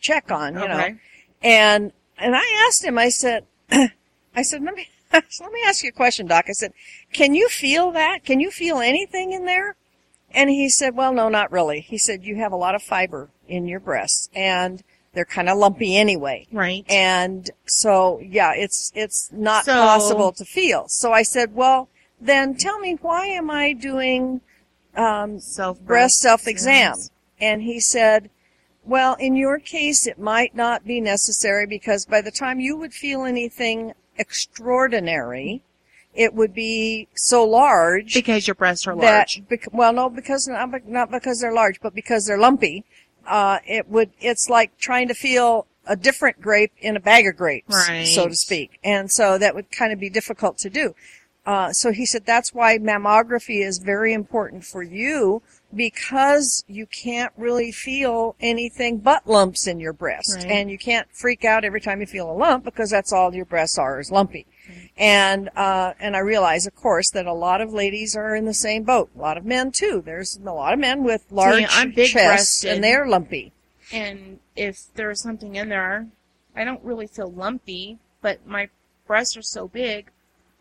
check 0.00 0.30
on. 0.30 0.54
You 0.54 0.68
know, 0.68 0.74
Okay. 0.78 0.94
and 1.42 1.92
and 2.16 2.36
I 2.36 2.64
asked 2.68 2.84
him. 2.84 2.96
I 2.96 3.08
said, 3.08 3.44
I 3.70 4.42
said, 4.42 4.62
let 4.62 4.74
me 4.74 4.88
let 5.12 5.52
me 5.52 5.62
ask 5.66 5.82
you 5.82 5.88
a 5.88 5.92
question, 5.92 6.26
Doc. 6.28 6.44
I 6.48 6.52
said, 6.52 6.72
can 7.12 7.34
you 7.34 7.48
feel 7.48 7.90
that? 7.90 8.24
Can 8.24 8.38
you 8.38 8.52
feel 8.52 8.78
anything 8.78 9.32
in 9.32 9.46
there? 9.46 9.74
And 10.34 10.48
he 10.48 10.70
said, 10.70 10.96
well, 10.96 11.12
no, 11.12 11.28
not 11.28 11.52
really. 11.52 11.80
He 11.80 11.98
said, 11.98 12.24
you 12.24 12.36
have 12.36 12.52
a 12.52 12.56
lot 12.56 12.74
of 12.74 12.82
fiber 12.82 13.28
in 13.48 13.66
your 13.66 13.80
breasts, 13.80 14.30
and 14.34 14.82
they're 15.14 15.24
kind 15.24 15.48
of 15.48 15.58
lumpy 15.58 15.96
anyway. 15.96 16.46
Right. 16.52 16.84
And 16.90 17.50
so, 17.66 18.20
yeah, 18.20 18.52
it's 18.54 18.90
it's 18.94 19.30
not 19.32 19.64
So- 19.64 19.72
possible 19.74 20.32
to 20.32 20.44
feel. 20.44 20.88
So 20.88 21.12
I 21.12 21.22
said, 21.22 21.54
well, 21.54 21.88
then 22.20 22.56
tell 22.56 22.78
me 22.78 22.98
why 23.00 23.26
am 23.26 23.50
I 23.50 23.72
doing 23.72 24.40
um, 24.96 25.38
self 25.40 25.80
breast 25.80 26.20
self 26.20 26.46
exam. 26.46 26.96
And 27.40 27.62
he 27.62 27.80
said, 27.80 28.30
well, 28.84 29.14
in 29.14 29.36
your 29.36 29.58
case, 29.58 30.06
it 30.06 30.18
might 30.18 30.54
not 30.54 30.84
be 30.86 31.00
necessary 31.00 31.66
because 31.66 32.04
by 32.06 32.20
the 32.20 32.30
time 32.30 32.60
you 32.60 32.76
would 32.76 32.92
feel 32.92 33.24
anything 33.24 33.92
extraordinary, 34.18 35.62
it 36.14 36.34
would 36.34 36.52
be 36.54 37.08
so 37.14 37.44
large 37.44 38.14
because 38.14 38.46
your 38.46 38.54
breasts 38.54 38.86
are 38.86 38.94
that, 38.96 39.00
large. 39.36 39.42
bec- 39.48 39.72
well, 39.72 39.92
no, 39.92 40.08
because 40.10 40.46
not, 40.46 40.86
not 40.86 41.10
because 41.10 41.40
they're 41.40 41.54
large, 41.54 41.80
but 41.80 41.94
because 41.94 42.26
they're 42.26 42.38
lumpy. 42.38 42.84
Uh, 43.26 43.58
it 43.66 43.88
would, 43.88 44.10
it's 44.20 44.48
like 44.48 44.76
trying 44.78 45.08
to 45.08 45.14
feel 45.14 45.66
a 45.86 45.96
different 45.96 46.40
grape 46.40 46.72
in 46.78 46.96
a 46.96 47.00
bag 47.00 47.26
of 47.26 47.36
grapes, 47.36 47.88
Right. 47.88 48.06
so 48.06 48.28
to 48.28 48.34
speak. 48.36 48.78
And 48.84 49.10
so 49.10 49.36
that 49.38 49.54
would 49.54 49.70
kind 49.72 49.92
of 49.92 49.98
be 49.98 50.08
difficult 50.10 50.58
to 50.58 50.70
do. 50.70 50.94
Uh, 51.44 51.72
so 51.72 51.90
he 51.90 52.06
said 52.06 52.24
that's 52.24 52.54
why 52.54 52.78
mammography 52.78 53.66
is 53.66 53.78
very 53.78 54.12
important 54.12 54.64
for 54.64 54.80
you 54.82 55.42
because 55.74 56.64
you 56.68 56.86
can't 56.86 57.32
really 57.36 57.72
feel 57.72 58.36
anything 58.40 58.98
but 58.98 59.26
lumps 59.26 59.66
in 59.66 59.80
your 59.80 59.92
breast. 59.92 60.36
Right. 60.36 60.46
And 60.46 60.70
you 60.70 60.78
can't 60.78 61.08
freak 61.12 61.44
out 61.44 61.64
every 61.64 61.80
time 61.80 62.00
you 62.00 62.06
feel 62.06 62.30
a 62.30 62.32
lump 62.32 62.64
because 62.64 62.90
that's 62.90 63.12
all 63.12 63.34
your 63.34 63.44
breasts 63.44 63.76
are 63.76 63.98
is 63.98 64.12
lumpy. 64.12 64.46
And, 64.96 65.48
uh, 65.56 65.94
and 65.98 66.14
I 66.16 66.20
realize, 66.20 66.66
of 66.66 66.74
course, 66.74 67.10
that 67.10 67.26
a 67.26 67.32
lot 67.32 67.60
of 67.60 67.72
ladies 67.72 68.14
are 68.14 68.36
in 68.36 68.44
the 68.44 68.54
same 68.54 68.84
boat. 68.84 69.10
A 69.16 69.18
lot 69.18 69.36
of 69.36 69.44
men 69.44 69.72
too. 69.72 70.02
There's 70.04 70.36
a 70.36 70.52
lot 70.52 70.72
of 70.72 70.78
men 70.78 71.02
with 71.02 71.24
large 71.30 71.66
big 71.94 72.10
chests 72.10 72.64
and 72.64 72.82
they're 72.84 73.06
lumpy. 73.06 73.52
And 73.92 74.38
if 74.56 74.84
there's 74.94 75.20
something 75.20 75.56
in 75.56 75.68
there, 75.68 76.06
I 76.54 76.64
don't 76.64 76.82
really 76.84 77.06
feel 77.06 77.30
lumpy, 77.30 77.98
but 78.20 78.46
my 78.46 78.68
breasts 79.06 79.36
are 79.36 79.42
so 79.42 79.68
big. 79.68 80.10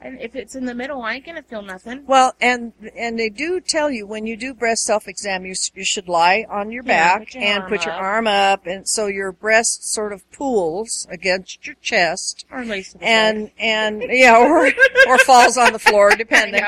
And 0.03 0.19
if 0.19 0.35
it's 0.35 0.55
in 0.55 0.65
the 0.65 0.73
middle, 0.73 1.03
I 1.03 1.13
ain't 1.15 1.25
gonna 1.27 1.43
feel 1.43 1.61
nothing. 1.61 2.03
Well, 2.07 2.33
and 2.41 2.73
and 2.95 3.19
they 3.19 3.29
do 3.29 3.61
tell 3.61 3.91
you 3.91 4.07
when 4.07 4.25
you 4.25 4.35
do 4.35 4.53
breast 4.53 4.83
self 4.83 5.07
exam, 5.07 5.45
you 5.45 5.53
you 5.75 5.85
should 5.85 6.07
lie 6.09 6.45
on 6.49 6.71
your 6.71 6.83
Yeah, 6.83 7.19
back 7.19 7.19
put 7.27 7.33
your 7.35 7.43
and 7.43 7.63
put 7.67 7.85
your 7.85 7.93
up. 7.93 8.01
arm 8.01 8.25
up, 8.27 8.65
and 8.65 8.89
so 8.89 9.05
your 9.05 9.31
breast 9.31 9.91
sort 9.93 10.11
of 10.11 10.29
pools 10.31 11.05
against 11.11 11.67
your 11.67 11.75
chest, 11.81 12.45
Or 12.51 12.59
at 12.59 12.67
least 12.67 12.95
and 12.99 13.51
and 13.59 14.01
yeah, 14.09 14.37
or 14.37 14.71
or 15.07 15.17
falls 15.19 15.55
on 15.57 15.71
the 15.71 15.79
floor, 15.79 16.09
depending. 16.17 16.63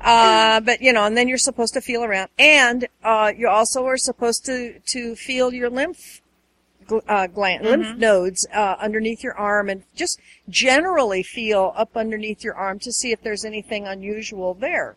Uh, 0.00 0.60
but 0.60 0.80
you 0.80 0.92
know, 0.92 1.04
and 1.04 1.16
then 1.16 1.26
you're 1.26 1.36
supposed 1.38 1.74
to 1.74 1.80
feel 1.80 2.04
around, 2.04 2.30
and 2.38 2.86
uh, 3.02 3.32
you 3.36 3.48
also 3.48 3.84
are 3.86 3.96
supposed 3.96 4.46
to 4.46 4.78
to 4.86 5.16
feel 5.16 5.52
your 5.52 5.68
lymph 5.68 6.20
uh, 7.08 7.26
gland, 7.26 7.64
lymph 7.64 7.96
nodes 7.98 8.46
uh, 8.54 8.76
underneath 8.80 9.22
your 9.22 9.34
arm, 9.34 9.68
and 9.68 9.82
just 9.94 10.20
generally 10.48 11.22
feel 11.22 11.72
up 11.76 11.96
underneath 11.96 12.42
your 12.44 12.54
arm 12.54 12.78
to 12.80 12.92
see 12.92 13.12
if 13.12 13.22
there's 13.22 13.44
anything 13.44 13.86
unusual 13.86 14.54
there. 14.54 14.96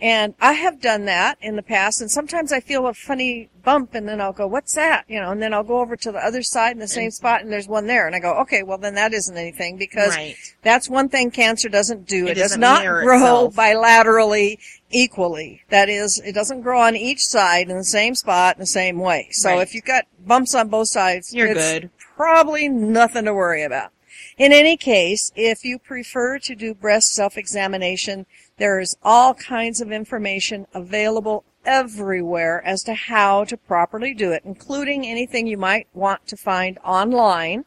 And 0.00 0.34
I 0.40 0.52
have 0.52 0.80
done 0.80 1.06
that 1.06 1.38
in 1.40 1.56
the 1.56 1.62
past, 1.62 2.00
and 2.00 2.08
sometimes 2.08 2.52
I 2.52 2.60
feel 2.60 2.86
a 2.86 2.94
funny 2.94 3.48
bump, 3.64 3.96
and 3.96 4.08
then 4.08 4.20
I'll 4.20 4.32
go, 4.32 4.46
"What's 4.46 4.74
that?" 4.74 5.04
You 5.08 5.20
know, 5.20 5.32
and 5.32 5.42
then 5.42 5.52
I'll 5.52 5.64
go 5.64 5.80
over 5.80 5.96
to 5.96 6.12
the 6.12 6.24
other 6.24 6.40
side 6.42 6.70
in 6.72 6.78
the 6.78 6.86
same 6.86 7.10
spot, 7.10 7.42
and 7.42 7.50
there's 7.50 7.66
one 7.66 7.88
there, 7.88 8.06
and 8.06 8.14
I 8.14 8.20
go, 8.20 8.34
"Okay, 8.42 8.62
well 8.62 8.78
then 8.78 8.94
that 8.94 9.12
isn't 9.12 9.36
anything 9.36 9.76
because 9.76 10.14
Right. 10.14 10.36
that's 10.62 10.88
one 10.88 11.08
thing 11.08 11.32
cancer 11.32 11.68
doesn't 11.68 12.06
do. 12.06 12.28
It 12.28 12.32
It, 12.32 12.34
does 12.34 12.56
doesn't 12.56 12.84
grow 12.84 13.16
itself. 13.16 13.56
bilaterally 13.56 14.58
equally. 14.90 15.62
That 15.70 15.88
is, 15.88 16.20
it 16.24 16.32
doesn't 16.34 16.62
grow 16.62 16.80
on 16.80 16.96
each 16.96 17.26
side 17.26 17.68
in 17.68 17.76
the 17.76 17.84
same 17.84 18.14
spot 18.14 18.56
in 18.56 18.60
the 18.60 18.66
same 18.66 18.98
way. 18.98 19.28
So 19.32 19.50
Right. 19.50 19.62
if 19.62 19.74
you've 19.74 19.84
got 19.84 20.06
bumps 20.26 20.54
on 20.54 20.68
both 20.68 20.88
sides, 20.88 21.32
You're 21.32 21.48
it's 21.48 21.60
good. 21.60 21.90
Probably 22.16 22.68
nothing 22.68 23.24
to 23.26 23.34
worry 23.34 23.62
about. 23.62 23.92
In 24.36 24.52
any 24.52 24.76
case, 24.76 25.32
if 25.36 25.64
you 25.64 25.78
prefer 25.78 26.38
to 26.40 26.54
do 26.54 26.74
breast 26.74 27.12
self-examination, 27.12 28.26
there 28.56 28.80
is 28.80 28.96
all 29.02 29.34
kinds 29.34 29.80
of 29.80 29.92
information 29.92 30.66
available 30.74 31.44
everywhere 31.64 32.62
as 32.64 32.82
to 32.84 32.94
how 32.94 33.44
to 33.44 33.56
properly 33.56 34.14
do 34.14 34.32
it, 34.32 34.42
including 34.44 35.06
anything 35.06 35.46
you 35.46 35.58
might 35.58 35.86
want 35.92 36.26
to 36.28 36.36
find 36.36 36.78
online. 36.84 37.64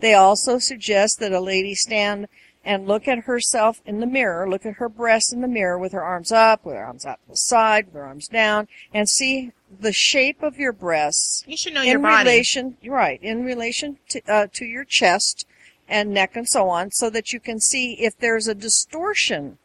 They 0.00 0.14
also 0.14 0.58
suggest 0.58 1.20
that 1.20 1.32
a 1.32 1.40
lady 1.40 1.74
stand 1.74 2.28
and 2.66 2.86
look 2.86 3.06
at 3.08 3.20
herself 3.20 3.80
in 3.86 4.00
the 4.00 4.06
mirror, 4.06 4.50
look 4.50 4.66
at 4.66 4.74
her 4.74 4.88
breasts 4.88 5.32
in 5.32 5.40
the 5.40 5.48
mirror 5.48 5.78
with 5.78 5.92
her 5.92 6.02
arms 6.02 6.32
up, 6.32 6.64
with 6.66 6.74
her 6.74 6.84
arms 6.84 7.06
out 7.06 7.20
to 7.24 7.30
the 7.30 7.36
side, 7.36 7.86
with 7.86 7.94
her 7.94 8.04
arms 8.04 8.26
down, 8.28 8.66
and 8.92 9.08
see 9.08 9.52
the 9.80 9.92
shape 9.92 10.42
of 10.42 10.58
your 10.58 10.72
breasts 10.72 11.44
You 11.46 11.56
should 11.56 11.74
know 11.74 11.82
your 11.82 11.96
in 11.96 12.02
body. 12.02 12.28
relation, 12.28 12.76
right, 12.84 13.22
in 13.22 13.44
relation 13.44 13.98
to, 14.10 14.20
uh, 14.28 14.46
to 14.54 14.64
your 14.64 14.84
chest 14.84 15.46
and 15.88 16.10
neck 16.12 16.34
and 16.34 16.48
so 16.48 16.68
on, 16.68 16.90
so 16.90 17.08
that 17.10 17.32
you 17.32 17.38
can 17.38 17.60
see 17.60 17.92
if 17.94 18.18
there's 18.18 18.48
a 18.48 18.54
distortion 18.54 19.58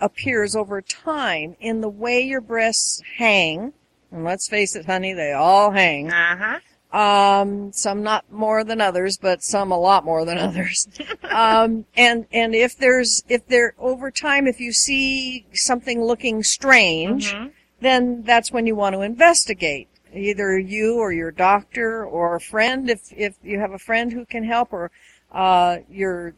appears 0.00 0.56
over 0.56 0.80
time 0.80 1.56
in 1.60 1.82
the 1.82 1.88
way 1.88 2.20
your 2.22 2.40
breasts 2.40 3.02
hang. 3.18 3.74
And 4.10 4.24
let's 4.24 4.48
face 4.48 4.74
it, 4.76 4.86
honey, 4.86 5.12
they 5.12 5.32
all 5.32 5.72
hang. 5.72 6.10
Uh 6.10 6.36
huh. 6.36 6.58
Um, 6.96 7.72
some 7.72 8.02
not 8.02 8.24
more 8.32 8.64
than 8.64 8.80
others, 8.80 9.18
but 9.18 9.42
some 9.42 9.70
a 9.70 9.78
lot 9.78 10.04
more 10.04 10.24
than 10.24 10.38
others. 10.48 10.88
um, 11.30 11.84
and, 11.96 12.26
and 12.32 12.54
if 12.54 12.76
there's, 12.78 13.22
if 13.28 13.46
there, 13.48 13.74
over 13.78 14.10
time, 14.10 14.46
if 14.46 14.60
you 14.60 14.72
see 14.72 15.44
something 15.52 16.02
looking 16.02 16.42
strange, 16.42 17.34
Mhm. 17.34 17.50
then 17.80 18.22
that's 18.22 18.50
when 18.50 18.66
you 18.66 18.74
want 18.74 18.94
to 18.94 19.02
investigate. 19.02 19.88
Either 20.14 20.58
you 20.58 20.96
or 20.98 21.12
your 21.12 21.30
doctor 21.30 22.02
or 22.06 22.36
a 22.36 22.40
friend, 22.40 22.88
if, 22.88 23.12
if 23.12 23.34
you 23.44 23.58
have 23.58 23.72
a 23.72 23.78
friend 23.78 24.12
who 24.12 24.24
can 24.24 24.44
help, 24.44 24.72
or, 24.72 24.90
uh, 25.32 25.78
your, 25.90 26.32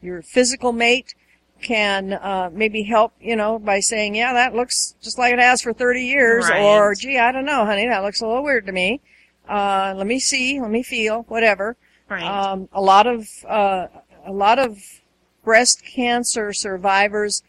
your 0.00 0.22
physical 0.22 0.72
mate 0.72 1.14
can, 1.60 2.14
uh, 2.14 2.48
maybe 2.50 2.82
help, 2.84 3.12
you 3.20 3.36
know, 3.36 3.58
by 3.58 3.80
saying, 3.80 4.14
yeah, 4.14 4.32
that 4.32 4.54
looks 4.54 4.94
just 5.02 5.18
like 5.18 5.34
it 5.34 5.38
has 5.38 5.60
for 5.60 5.74
30 5.74 6.02
years, 6.02 6.48
Right. 6.48 6.62
or, 6.62 6.94
gee, 6.94 7.18
I 7.18 7.30
don't 7.30 7.44
know, 7.44 7.66
honey, 7.66 7.86
that 7.86 8.02
looks 8.02 8.22
a 8.22 8.26
little 8.26 8.42
weird 8.44 8.64
to 8.66 8.72
me. 8.72 9.02
Uh, 9.48 9.94
let 9.96 10.06
me 10.06 10.18
see, 10.18 10.60
let 10.60 10.70
me 10.70 10.82
feel, 10.82 11.22
whatever. 11.28 11.76
Right. 12.08 12.22
Um, 12.22 12.68
a 12.72 12.80
lot 12.80 13.06
of 13.06 13.28
uh, 13.48 13.86
a 14.24 14.32
lot 14.32 14.58
of 14.58 14.78
breast 15.44 15.84
cancer 15.84 16.52
survivors 16.52 17.42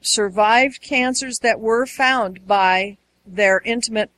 survived 0.00 0.82
cancers 0.82 1.38
that 1.40 1.60
were 1.60 1.86
found 1.86 2.46
by 2.46 2.98
their 3.24 3.60
intimate 3.64 4.10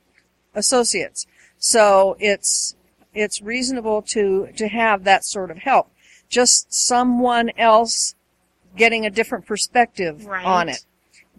associates. 0.53 1.27
So 1.57 2.17
it's 2.19 2.75
it's 3.13 3.41
reasonable 3.41 4.01
to 4.03 4.49
to 4.57 4.67
have 4.67 5.03
that 5.03 5.23
sort 5.23 5.51
of 5.51 5.57
help. 5.57 5.89
Just 6.27 6.73
someone 6.73 7.51
else 7.57 8.15
getting 8.75 9.05
a 9.05 9.09
different 9.09 9.45
perspective 9.45 10.25
Right. 10.25 10.45
on 10.45 10.69
it. 10.69 10.85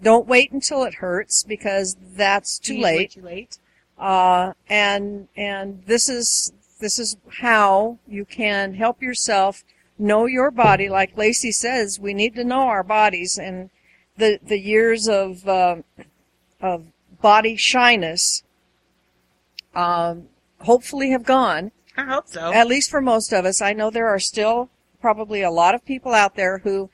Don't 0.02 0.26
wait 0.26 0.52
until 0.52 0.84
it 0.84 0.94
hurts 0.94 1.42
because 1.42 1.96
that's 2.14 2.58
too 2.58 2.78
late 2.78 3.12
Too 3.12 3.22
late. 3.22 3.58
Uh, 3.98 4.52
and 4.68 5.28
and 5.36 5.82
this 5.86 6.08
is 6.08 6.52
this 6.80 6.98
is 6.98 7.16
how 7.40 7.98
you 8.06 8.24
can 8.24 8.74
help 8.74 9.02
yourself 9.02 9.64
know 9.98 10.26
your 10.26 10.50
body. 10.50 10.88
Like 10.88 11.16
Lacey 11.16 11.52
says, 11.52 11.98
we 11.98 12.12
need 12.12 12.34
to 12.34 12.44
know 12.44 12.62
our 12.62 12.82
bodies, 12.82 13.38
and 13.38 13.70
the 14.16 14.38
the 14.42 14.58
years 14.58 15.08
of 15.08 15.48
uh, 15.48 15.76
of 16.60 16.86
body 17.20 17.56
shyness 17.56 18.42
um, 19.74 20.28
hopefully 20.60 21.10
have 21.10 21.24
gone. 21.24 21.72
I 21.96 22.04
hope 22.04 22.28
so. 22.28 22.52
At 22.52 22.66
least 22.66 22.90
for 22.90 23.00
most 23.00 23.32
of 23.32 23.44
us, 23.44 23.62
I 23.62 23.72
know 23.72 23.90
there 23.90 24.08
are 24.08 24.18
still 24.18 24.68
probably 25.00 25.42
a 25.42 25.50
lot 25.50 25.74
of 25.74 25.84
people 25.84 26.12
out 26.12 26.36
there 26.36 26.58
who 26.58 26.90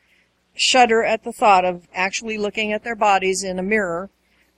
shudder 0.55 1.03
at 1.03 1.25
the 1.25 1.33
thought 1.33 1.65
of 1.65 1.89
actually 1.95 2.39
looking 2.39 2.73
at 2.73 2.85
their 2.85 2.97
bodies 2.97 3.43
in 3.43 3.59
a 3.59 3.63
mirror. 3.63 4.11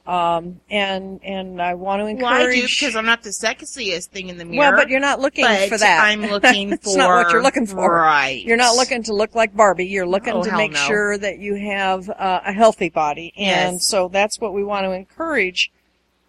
Um, 0.06 0.60
and 0.68 1.18
and 1.24 1.62
I 1.62 1.72
want 1.74 2.00
to 2.00 2.04
well, 2.22 2.26
I 2.26 2.40
encourage. 2.40 2.78
do 2.78 2.84
because 2.86 2.94
I'm 2.94 3.06
not 3.06 3.22
the 3.22 3.30
sexiest 3.30 4.08
thing 4.08 4.28
in 4.28 4.36
the 4.36 4.44
mirror. 4.44 4.58
Well, 4.72 4.76
but 4.76 4.90
you're 4.90 5.00
not 5.00 5.18
looking 5.18 5.46
for 5.68 5.78
that. 5.78 6.04
I'm 6.04 6.20
looking 6.26 6.68
for. 6.70 6.74
It's 6.74 6.94
not 6.96 7.08
what 7.08 7.32
you're 7.32 7.42
looking 7.42 7.64
for. 7.66 7.90
Right. 7.94 8.44
You're 8.44 8.58
not 8.58 8.76
looking 8.76 9.02
to 9.04 9.14
look 9.14 9.34
like 9.34 9.56
Barbie. 9.56 9.86
You're 9.86 10.06
looking 10.06 10.34
Oh, 10.34 10.42
to 10.44 10.54
make 10.58 10.72
no. 10.72 10.86
sure 10.86 11.16
that 11.16 11.38
you 11.38 11.54
have 11.54 12.10
uh, 12.10 12.40
a 12.44 12.52
healthy 12.52 12.90
body. 12.90 13.32
And 13.38 13.74
Yes. 13.76 13.86
so 13.86 14.08
that's 14.08 14.38
what 14.38 14.52
we 14.52 14.62
want 14.62 14.84
to 14.84 14.90
encourage 14.92 15.72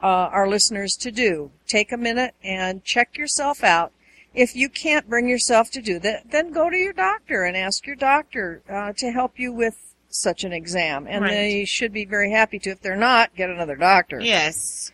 uh, 0.02 0.06
our 0.08 0.48
listeners 0.48 0.96
to 0.98 1.12
do. 1.12 1.52
Take 1.68 1.92
a 1.92 1.98
minute 1.98 2.34
and 2.44 2.82
check 2.86 3.18
yourself 3.18 3.62
out. 3.62 3.92
If 4.34 4.56
you 4.56 4.70
can't 4.70 5.10
bring 5.10 5.28
yourself 5.28 5.70
to 5.72 5.82
do 5.82 6.00
that, 6.00 6.32
then 6.32 6.52
go 6.52 6.70
to 6.70 6.78
your 6.78 6.94
doctor 6.94 7.44
and 7.44 7.58
ask 7.58 7.86
your 7.86 7.96
doctor 7.98 8.62
uh, 8.70 8.94
to 8.94 9.12
help 9.12 9.38
you 9.38 9.52
with 9.52 9.85
such 10.16 10.44
an 10.44 10.54
exam. 10.54 11.08
And 11.08 11.24
Right. 11.24 11.32
they 11.32 11.66
should 11.66 11.92
be 11.94 12.06
very 12.06 12.32
happy 12.32 12.60
to. 12.60 12.72
If 12.72 12.82
they're 12.82 12.96
not, 12.96 13.36
get 13.36 13.50
another 13.50 13.76
doctor. 13.76 14.20
Yes. 14.20 14.92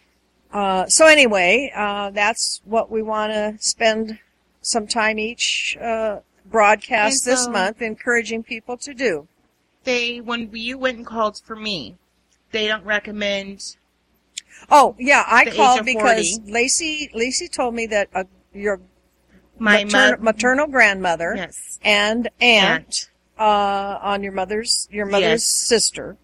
Uh, 0.54 0.86
so 0.88 1.06
anyway, 1.08 1.72
uh, 1.76 2.10
that's 2.10 2.62
what 2.66 2.92
we 2.92 3.02
want 3.02 3.32
to 3.32 3.56
spend 3.60 4.20
some 4.62 4.86
time 4.88 5.18
each 5.18 5.78
uh, 5.82 6.20
broadcast 6.46 7.26
And 7.26 7.34
this 7.34 7.48
month 7.48 7.82
encouraging 7.82 8.44
people 8.44 8.78
to 8.78 8.94
do. 8.94 9.28
They 9.84 10.20
when 10.22 10.50
you 10.54 10.78
went 10.78 10.98
and 10.98 11.06
called 11.06 11.40
for 11.44 11.56
me, 11.56 11.96
they 12.52 12.68
don't 12.68 12.84
recommend. 12.84 13.76
Oh 14.70 14.96
yeah, 15.00 15.24
I 15.26 15.46
called 15.46 15.86
because 15.86 16.38
40. 16.38 16.52
Lacey 16.52 17.10
Lacey 17.14 17.48
told 17.48 17.74
me 17.74 17.88
that 17.88 18.10
uh, 18.14 18.26
your 18.54 18.80
My 19.58 19.84
mater- 19.86 20.18
maternal 20.18 20.68
grandmother 20.68 21.34
Yes. 21.36 21.80
and 21.84 22.30
aunt 22.42 23.10
uh, 23.42 24.00
on 24.12 24.22
your 24.24 24.32
mother's 24.34 24.88
your 24.92 25.06
mother's 25.08 25.44
Yes. 25.44 25.44
sister, 25.46 26.16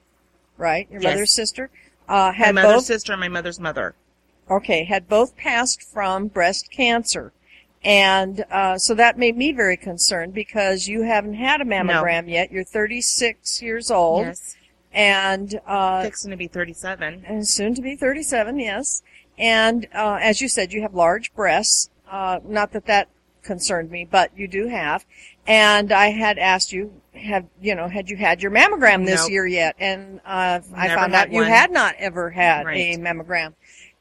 right? 0.57 0.87
Your 0.91 1.01
Yes. 1.01 1.11
mother's 1.11 1.31
sister 1.33 1.69
uh, 2.07 2.13
My 2.13 2.31
had 2.45 2.55
mother's 2.55 2.73
both 2.75 2.85
sister 2.85 3.11
and 3.13 3.19
my 3.19 3.27
mother's 3.27 3.59
mother. 3.59 3.95
okay, 4.49 4.83
had 4.85 5.09
both 5.09 5.35
passed 5.35 5.81
from 5.81 6.27
breast 6.27 6.69
cancer. 6.71 7.33
And 7.83 8.43
uh, 8.51 8.77
so 8.77 8.93
that 8.95 9.17
made 9.17 9.37
me 9.37 9.51
very 9.51 9.77
concerned 9.77 10.33
because 10.33 10.87
you 10.87 11.03
haven't 11.03 11.35
had 11.35 11.61
a 11.61 11.65
mammogram 11.65 12.29
yet. 12.29 12.51
You're 12.51 12.63
36 12.63 13.61
years 13.61 13.91
old 13.91 14.25
Yes. 14.27 14.55
and 14.91 15.59
uh, 15.67 16.03
Fixing 16.03 16.31
to 16.31 16.37
be 16.37 16.47
37. 16.47 17.23
and 17.27 17.47
soon 17.47 17.75
to 17.75 17.81
be 17.81 17.95
37, 17.95 18.59
yes. 18.59 19.03
And 19.37 19.87
uh, 19.93 20.17
as 20.21 20.41
you 20.41 20.49
said, 20.49 20.73
you 20.73 20.81
have 20.81 20.93
large 20.95 21.33
breasts. 21.35 21.89
Uh, 22.09 22.39
not 22.43 22.71
that 22.71 22.85
that 22.87 23.09
concerned 23.43 23.91
me, 23.91 24.05
but 24.09 24.31
you 24.35 24.47
do 24.47 24.67
have. 24.67 25.05
And 25.47 25.93
I 25.93 26.07
had 26.07 26.37
asked 26.37 26.73
you, 26.73 27.01
have 27.13 27.45
you 27.61 27.73
know, 27.73 27.87
had 27.87 28.09
you 28.09 28.17
had 28.17 28.41
your 28.41 28.51
mammogram 28.51 29.05
this 29.05 29.23
Nope. 29.23 29.31
year 29.31 29.47
yet? 29.47 29.75
And 29.79 30.19
uh, 30.25 30.59
I 30.75 30.89
found 30.89 31.15
out 31.15 31.31
you 31.31 31.41
had 31.41 31.71
not 31.71 31.95
ever 31.97 32.29
had 32.29 32.67
a 32.67 32.97
mammogram. 32.97 33.53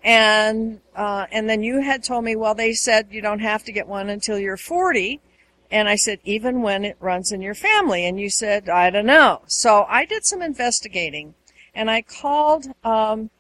And 0.02 0.80
uh, 0.94 1.26
and 1.30 1.48
then 1.48 1.62
you 1.62 1.80
had 1.80 2.04
told 2.04 2.24
me, 2.24 2.36
well, 2.36 2.54
they 2.54 2.72
said 2.72 3.08
you 3.10 3.22
don't 3.22 3.40
have 3.40 3.64
to 3.64 3.72
get 3.72 3.86
one 3.88 4.08
until 4.08 4.38
you're 4.38 4.56
40. 4.56 5.20
And 5.70 5.88
I 5.88 5.96
said, 5.96 6.20
even 6.24 6.62
when 6.62 6.84
it 6.84 6.96
runs 7.00 7.32
in 7.32 7.40
your 7.40 7.54
family. 7.54 8.06
And 8.06 8.20
you 8.20 8.30
said, 8.30 8.68
I 8.68 8.90
don't 8.90 9.06
know. 9.06 9.42
So 9.46 9.84
I 9.88 10.04
did 10.04 10.24
some 10.24 10.42
investigating 10.42 11.34
and 11.74 11.90
I 11.90 12.02
called 12.02 12.68
um, 12.84 13.30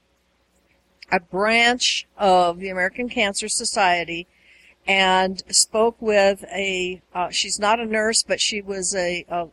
a 1.10 1.20
branch 1.20 2.06
of 2.16 2.58
the 2.58 2.68
American 2.68 3.08
Cancer 3.08 3.48
Society 3.48 4.26
and 4.86 5.42
spoke 5.48 6.00
with 6.00 6.44
a, 6.52 7.00
uh, 7.14 7.30
she's 7.30 7.58
not 7.58 7.80
a 7.80 7.86
nurse, 7.86 8.22
but 8.22 8.40
she 8.40 8.60
was 8.62 8.94
a, 8.94 9.24
a 9.28 9.48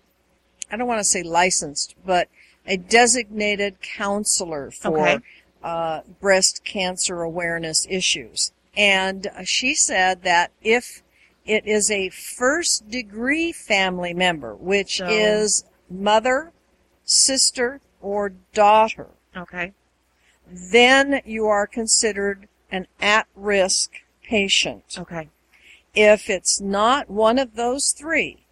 I 0.72 0.78
don't 0.78 0.88
want 0.88 1.00
to 1.00 1.04
say 1.04 1.22
licensed, 1.24 1.96
but 2.06 2.30
a 2.66 2.78
designated 2.78 3.82
counselor 3.82 4.72
for 4.72 4.98
Okay. 5.00 5.20
uh, 5.64 6.02
breast 6.20 6.64
cancer 6.64 7.22
awareness 7.22 7.86
issues. 7.90 8.52
And 8.76 9.30
she 9.44 9.76
said 9.76 10.24
that 10.24 10.52
if 10.62 11.04
it 11.46 11.68
is 11.68 11.92
a 11.92 12.10
first 12.10 12.90
degree 12.90 13.52
family 13.52 14.14
member, 14.14 14.56
which 14.56 14.98
So- 14.98 15.08
is 15.08 15.64
mother, 15.90 16.52
sister, 17.04 17.82
or 18.02 18.30
daughter, 18.54 19.10
Okay. 19.36 19.74
then 20.48 21.22
you 21.26 21.46
are 21.48 21.68
considered 21.68 22.48
an 22.72 22.88
at-risk 23.00 23.92
patient. 24.34 24.84
Okay. 24.98 25.30
If 25.94 26.30
it's 26.30 26.60
not 26.60 27.10
one 27.10 27.38
of 27.38 27.56
those 27.56 27.92
three, 27.92 28.46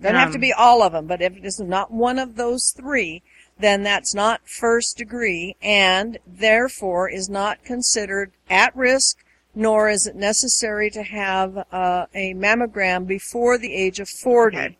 doesn't 0.00 0.16
have 0.16 0.30
to 0.30 0.36
Um, 0.36 0.40
be 0.40 0.52
all 0.52 0.82
of 0.82 0.92
them, 0.92 1.06
but 1.06 1.20
if 1.20 1.36
it 1.36 1.44
is 1.44 1.58
not 1.60 1.92
one 1.92 2.18
of 2.18 2.36
those 2.36 2.70
three, 2.70 3.22
then 3.58 3.82
that's 3.82 4.14
not 4.14 4.48
first 4.48 4.96
degree 4.96 5.56
and 5.62 6.18
therefore 6.26 7.08
is 7.08 7.28
not 7.28 7.64
considered 7.64 8.32
at 8.48 8.76
risk, 8.76 9.24
nor 9.54 9.88
is 9.88 10.06
it 10.06 10.16
necessary 10.16 10.90
to 10.90 11.02
have 11.02 11.58
uh, 11.70 12.06
a 12.14 12.34
mammogram 12.34 13.06
before 13.06 13.58
the 13.58 13.74
age 13.74 14.00
of 14.00 14.08
40. 14.08 14.56
Okay. 14.56 14.76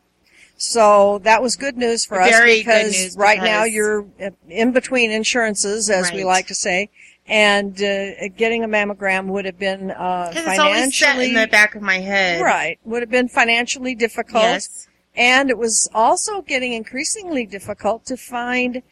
So 0.56 1.18
that 1.24 1.43
was 1.43 1.56
good 1.56 1.76
news 1.76 2.05
for 2.05 2.20
us 2.20 2.31
Very 2.31 2.62
good 2.62 2.64
because 2.64 2.93
news 2.93 3.16
right 3.16 3.43
now 3.43 3.64
you're 3.64 4.06
in 4.48 4.72
between 4.72 5.10
insurances, 5.10 5.90
as 5.90 6.12
we 6.12 6.24
like 6.24 6.47
to 6.47 6.55
say, 6.55 6.90
and 7.26 7.80
uh, 7.82 8.28
getting 8.36 8.64
a 8.64 8.68
mammogram 8.68 9.28
would 9.28 9.44
have 9.46 9.59
been 9.59 9.90
uh, 9.90 10.28
Because 10.30 10.46
it's 10.46 10.59
always 10.59 10.98
set 10.98 11.06
financially 11.09 11.28
in 11.30 11.34
the 11.40 11.46
back 11.46 11.74
of 11.74 11.82
my 11.82 11.98
head. 11.98 12.42
right 12.42 12.78
would 12.84 13.02
have 13.02 13.10
been 13.10 13.28
financially 13.28 13.94
difficult, 13.94 14.42
Yes. 14.42 14.88
and 15.16 15.48
it 15.51 15.56
was 15.59 15.88
also 15.94 16.42
getting 16.42 16.72
increasingly 16.74 17.46
difficult 17.46 18.05
to 18.06 18.16
find 18.16 18.82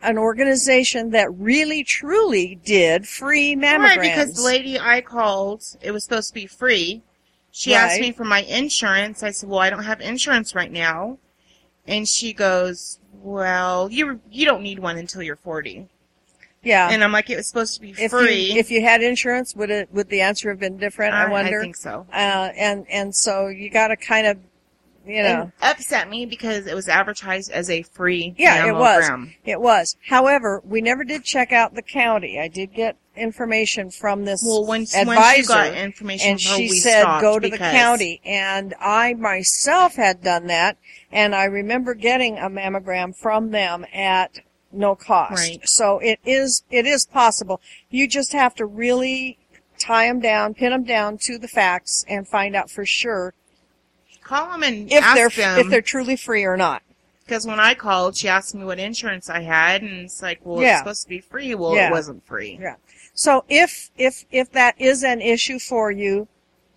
an 0.00 0.18
organization 0.18 1.10
that 1.10 1.32
really 1.34 1.84
truly 1.84 2.58
did 2.64 3.06
free 3.06 3.54
mammograms. 3.54 3.96
Right, 3.96 4.00
because 4.00 4.34
the 4.34 4.42
lady 4.42 4.78
I 4.78 5.00
called, 5.00 5.62
it 5.80 5.92
was 5.92 6.02
supposed 6.02 6.28
to 6.28 6.34
be 6.34 6.46
free. 6.46 7.02
She 7.52 7.74
asked 7.74 8.00
me 8.00 8.12
for 8.12 8.24
my 8.24 8.40
insurance. 8.42 9.22
I 9.22 9.30
said, 9.30 9.48
"Well, 9.48 9.60
I 9.60 9.68
don't 9.68 9.84
have 9.84 10.00
insurance 10.00 10.54
right 10.54 10.72
now," 10.72 11.18
and 11.86 12.08
she 12.08 12.32
goes, 12.32 12.98
"Well, 13.12 13.90
you 13.92 14.20
you 14.30 14.46
don't 14.46 14.62
need 14.62 14.78
one 14.78 14.96
until 14.96 15.22
you're 15.22 15.36
40." 15.36 15.86
Yeah. 16.62 16.88
And 16.90 17.02
I'm 17.02 17.12
like, 17.12 17.30
"It 17.30 17.36
was 17.36 17.48
supposed 17.48 17.74
to 17.74 17.80
be 17.80 17.94
if 17.98 18.10
free." 18.10 18.52
you 18.52 18.58
if 18.58 18.70
you 18.70 18.82
had 18.82 19.02
insurance, 19.02 19.54
would 19.56 19.70
it 19.70 19.88
would 19.92 20.08
the 20.08 20.20
answer 20.20 20.50
have 20.50 20.60
been 20.60 20.76
different? 20.76 21.14
I, 21.14 21.28
wonder. 21.28 21.58
I 21.58 21.62
think 21.62 21.76
so. 21.76 22.06
Uh, 22.12 22.50
and 22.56 22.86
and 22.88 23.14
so 23.14 23.48
you 23.48 23.70
got 23.70 23.88
to 23.88 23.96
kind 23.96 24.26
of 24.26 24.38
you 25.06 25.22
know. 25.22 25.42
It 25.42 25.64
upset 25.64 26.08
me 26.08 26.26
because 26.26 26.66
it 26.66 26.74
was 26.74 26.88
advertised 26.88 27.50
as 27.50 27.68
a 27.70 27.82
free 27.82 28.34
Yeah, 28.38 28.66
it 28.66 28.74
was. 28.74 29.10
It 29.44 29.60
was. 29.60 29.96
However, 30.08 30.62
we 30.64 30.80
never 30.80 31.04
did 31.04 31.24
check 31.24 31.52
out 31.52 31.74
the 31.74 31.82
county. 31.82 32.38
I 32.38 32.48
did 32.48 32.72
get 32.74 32.96
information 33.16 33.90
from 33.90 34.24
this 34.24 34.42
Well, 34.42 34.64
once, 34.64 34.94
advisor, 34.94 35.48
got 35.48 35.74
information 35.74 36.30
and 36.30 36.40
from 36.40 36.56
she 36.56 36.68
said 36.68 37.20
go 37.20 37.38
to 37.38 37.48
the 37.48 37.58
county. 37.58 38.20
And 38.24 38.74
I 38.80 39.14
myself 39.14 39.96
had 39.96 40.22
done 40.22 40.46
that, 40.46 40.78
and 41.10 41.34
I 41.34 41.44
remember 41.44 41.94
getting 41.94 42.38
a 42.38 42.48
mammogram 42.48 43.16
from 43.16 43.50
them 43.50 43.84
at 43.92 44.40
no 44.72 44.94
cost. 44.94 45.36
Right. 45.48 45.68
So 45.68 45.98
it 45.98 46.18
is 46.24 46.62
it 46.70 46.86
is 46.86 47.06
possible. 47.06 47.60
You 47.90 48.06
just 48.08 48.32
have 48.32 48.54
to 48.56 48.66
really 48.66 49.38
tie 49.78 50.06
them 50.06 50.20
down, 50.20 50.54
pin 50.54 50.70
them 50.70 50.84
down 50.84 51.18
to 51.18 51.38
the 51.38 51.48
facts, 51.48 52.04
and 52.08 52.26
find 52.28 52.54
out 52.56 52.70
for 52.70 52.84
sure 52.86 53.34
Call 54.22 54.52
them 54.52 54.62
and 54.62 54.90
if 54.90 55.04
they're 55.14 55.28
them. 55.28 55.58
if 55.58 55.68
they're 55.68 55.82
truly 55.82 56.16
free 56.16 56.44
or 56.44 56.56
not. 56.56 56.82
Because 57.24 57.46
when 57.46 57.60
I 57.60 57.74
called, 57.74 58.16
she 58.16 58.28
asked 58.28 58.54
me 58.54 58.64
what 58.64 58.78
insurance 58.78 59.30
I 59.30 59.40
had, 59.40 59.82
and 59.82 60.00
it's 60.02 60.22
like, 60.22 60.40
well, 60.44 60.60
Yeah. 60.60 60.70
it's 60.72 60.78
supposed 60.80 61.02
to 61.02 61.08
be 61.08 61.20
free. 61.20 61.54
Well, 61.54 61.74
Yeah. 61.74 61.88
it 61.88 61.92
wasn't 61.92 62.24
free. 62.26 62.58
Yeah. 62.60 62.76
So 63.14 63.44
if 63.48 63.90
if 63.98 64.24
if 64.30 64.52
that 64.52 64.74
is 64.80 65.02
an 65.04 65.20
issue 65.20 65.58
for 65.58 65.90
you, 65.90 66.28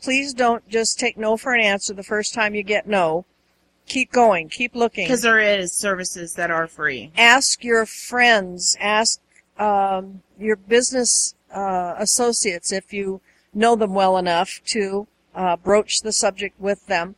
please 0.02 0.34
don't 0.34 0.68
just 0.70 1.00
take 1.00 1.18
no 1.18 1.38
for 1.38 1.54
an 1.54 1.62
answer 1.62 1.94
the 1.94 2.04
first 2.04 2.34
time 2.34 2.56
you 2.56 2.64
get 2.64 2.88
no. 2.88 3.26
Keep 3.88 4.12
going. 4.12 4.50
Keep 4.50 4.76
looking. 4.76 5.06
Because 5.06 5.22
there 5.22 5.40
is 5.40 5.72
services 5.72 6.34
that 6.36 6.50
are 6.52 6.68
free. 6.68 7.12
Ask 7.18 7.64
your 7.64 7.86
friends. 7.86 8.76
Ask 8.80 9.20
um, 9.58 10.22
your 10.40 10.56
business 10.56 11.36
uh, 11.54 11.94
associates 11.98 12.72
if 12.72 12.92
you 12.92 13.22
know 13.54 13.76
them 13.76 13.94
well 13.94 14.18
enough 14.18 14.62
to 14.66 15.08
uh, 15.36 15.56
broach 15.58 16.02
the 16.02 16.12
subject 16.12 16.60
with 16.60 16.88
them. 16.88 17.16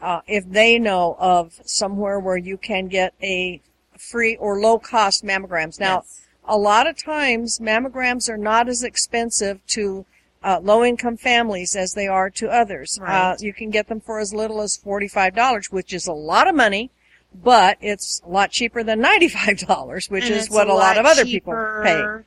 Uh, 0.00 0.20
if 0.26 0.48
they 0.48 0.78
know 0.78 1.16
of 1.18 1.60
somewhere 1.64 2.20
where 2.20 2.36
you 2.36 2.56
can 2.56 2.86
get 2.88 3.14
a 3.22 3.60
free 3.96 4.36
or 4.36 4.60
low 4.60 4.78
cost 4.78 5.24
mammograms. 5.24 5.80
Now, 5.80 5.96
Yes. 5.96 6.26
a 6.44 6.56
lot 6.56 6.86
of 6.86 6.96
times 6.96 7.58
mammograms 7.58 8.28
are 8.28 8.36
not 8.38 8.68
as 8.68 8.82
expensive 8.82 9.64
to 9.68 10.06
uh, 10.42 10.60
low 10.62 10.84
income 10.84 11.16
families 11.16 11.74
as 11.74 11.94
they 11.94 12.06
are 12.06 12.30
to 12.30 12.48
others. 12.48 12.98
Uh, 13.02 13.36
you 13.40 13.52
can 13.52 13.70
get 13.70 13.88
them 13.88 14.00
for 14.00 14.18
as 14.18 14.32
little 14.32 14.60
as 14.60 14.78
$45, 14.78 15.72
which 15.72 15.92
is 15.92 16.06
a 16.06 16.12
lot 16.12 16.48
of 16.48 16.54
money, 16.54 16.90
but 17.34 17.76
it's 17.80 18.22
a 18.24 18.28
lot 18.28 18.50
cheaper 18.50 18.82
than 18.82 19.02
$95, 19.02 20.10
which 20.10 20.24
And 20.24 20.34
is 20.34 20.50
what 20.50 20.68
a 20.68 20.74
lot, 20.74 20.96
of 20.96 21.06
other 21.06 21.24
people 21.24 21.52
pay. 21.82 22.22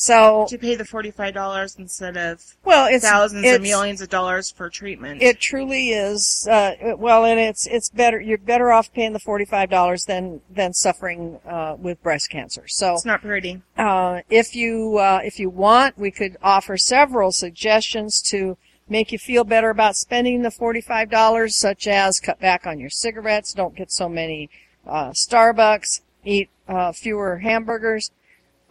So, 0.00 0.46
To 0.48 0.56
pay 0.56 0.76
the 0.76 0.86
forty-five 0.86 1.34
dollars 1.34 1.76
instead 1.78 2.16
of 2.16 2.56
well, 2.64 2.86
it's 2.86 3.04
thousands 3.04 3.44
it's, 3.44 3.56
of 3.56 3.62
millions 3.62 4.00
of 4.00 4.08
dollars 4.08 4.50
for 4.50 4.70
treatment. 4.70 5.20
It 5.20 5.40
truly 5.40 5.90
is. 5.90 6.48
Uh, 6.50 6.96
well, 6.96 7.26
and 7.26 7.38
it's 7.38 7.66
it's 7.66 7.90
better. 7.90 8.18
You're 8.18 8.38
better 8.38 8.72
off 8.72 8.90
paying 8.94 9.12
the 9.12 9.18
forty 9.18 9.44
five 9.44 9.68
dollars 9.68 10.06
than 10.06 10.40
than 10.48 10.72
suffering 10.72 11.38
uh, 11.46 11.76
with 11.78 12.02
breast 12.02 12.30
cancer. 12.30 12.64
So, 12.66 12.94
it's 12.94 13.04
not 13.04 13.20
pretty. 13.20 13.60
uh, 13.76 14.22
if 14.30 14.56
you 14.56 14.96
uh, 14.96 15.20
if 15.22 15.38
you 15.38 15.50
want, 15.50 15.98
we 15.98 16.10
could 16.10 16.38
offer 16.42 16.78
several 16.78 17.30
suggestions 17.30 18.22
to 18.30 18.56
make 18.88 19.12
you 19.12 19.18
feel 19.18 19.44
better 19.44 19.68
about 19.68 19.96
spending 19.96 20.40
the 20.40 20.50
forty 20.50 20.80
five 20.80 21.10
dollars, 21.10 21.56
such 21.56 21.86
as 21.86 22.20
cut 22.20 22.40
back 22.40 22.66
on 22.66 22.80
your 22.80 22.88
cigarettes, 22.88 23.52
don't 23.52 23.76
get 23.76 23.92
so 23.92 24.08
many 24.08 24.48
uh, 24.86 25.10
Starbucks, 25.10 26.00
eat 26.24 26.48
uh, 26.66 26.90
fewer 26.92 27.40
hamburgers. 27.40 28.10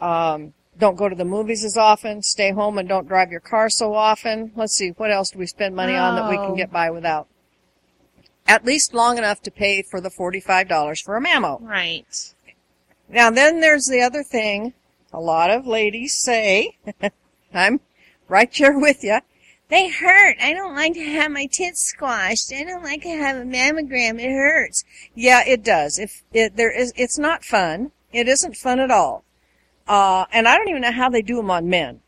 Um, 0.01 0.53
don't 0.79 0.95
go 0.95 1.09
to 1.09 1.15
the 1.15 1.25
movies 1.25 1.63
as 1.65 1.77
often. 1.77 2.21
Stay 2.23 2.51
home 2.51 2.77
and 2.77 2.87
don't 2.87 3.07
drive 3.07 3.31
your 3.31 3.41
car 3.41 3.69
so 3.69 3.93
often. 3.93 4.51
Let's 4.55 4.73
see, 4.73 4.89
what 4.91 5.11
else 5.11 5.31
do 5.31 5.39
we 5.39 5.45
spend 5.45 5.75
money 5.75 5.95
on 5.95 6.15
that 6.15 6.29
we 6.29 6.37
can 6.37 6.51
Oh. 6.51 6.55
get 6.55 6.71
by 6.71 6.89
without? 6.89 7.27
At 8.47 8.65
least 8.65 8.93
long 8.93 9.17
enough 9.17 9.41
to 9.43 9.51
pay 9.51 9.81
for 9.83 10.01
the 10.01 10.09
$45 10.09 11.01
for 11.01 11.15
a 11.17 11.21
mammo. 11.21 11.61
Right. 11.61 12.33
Now 13.09 13.29
then 13.29 13.59
there's 13.59 13.85
the 13.87 14.01
other 14.01 14.23
thing. 14.23 14.73
A 15.11 15.19
lot 15.19 15.49
of 15.49 15.67
ladies 15.67 16.15
say, 16.15 16.77
I'm 17.53 17.79
right 18.27 18.53
here 18.53 18.77
with 18.77 19.03
you. 19.03 19.19
They 19.69 19.89
hurt. 19.89 20.37
I 20.41 20.53
don't 20.53 20.75
like 20.75 20.93
to 20.93 21.03
have 21.03 21.31
my 21.31 21.45
tits 21.45 21.81
squashed. 21.81 22.51
I 22.51 22.63
don't 22.63 22.83
like 22.83 23.03
to 23.03 23.09
have 23.09 23.37
a 23.37 23.43
mammogram. 23.43 24.19
It 24.19 24.31
hurts. 24.31 24.83
Yeah, 25.13 25.43
it 25.45 25.63
does. 25.63 25.99
If 25.99 26.23
it 26.33 26.55
there 26.55 26.71
is, 26.71 26.91
it's 26.95 27.19
not 27.19 27.43
fun. 27.43 27.91
It 28.11 28.27
isn't 28.27 28.57
fun 28.57 28.79
at 28.79 28.89
all. 28.89 29.23
Uh, 29.89 30.25
and 30.31 30.47
I 30.47 30.55
don't 30.55 30.69
even 30.69 30.83
know 30.83 30.91
how 30.91 31.09
they 31.09 31.23
do 31.23 31.37
them 31.37 31.49
on 31.49 31.67
men. 31.67 32.01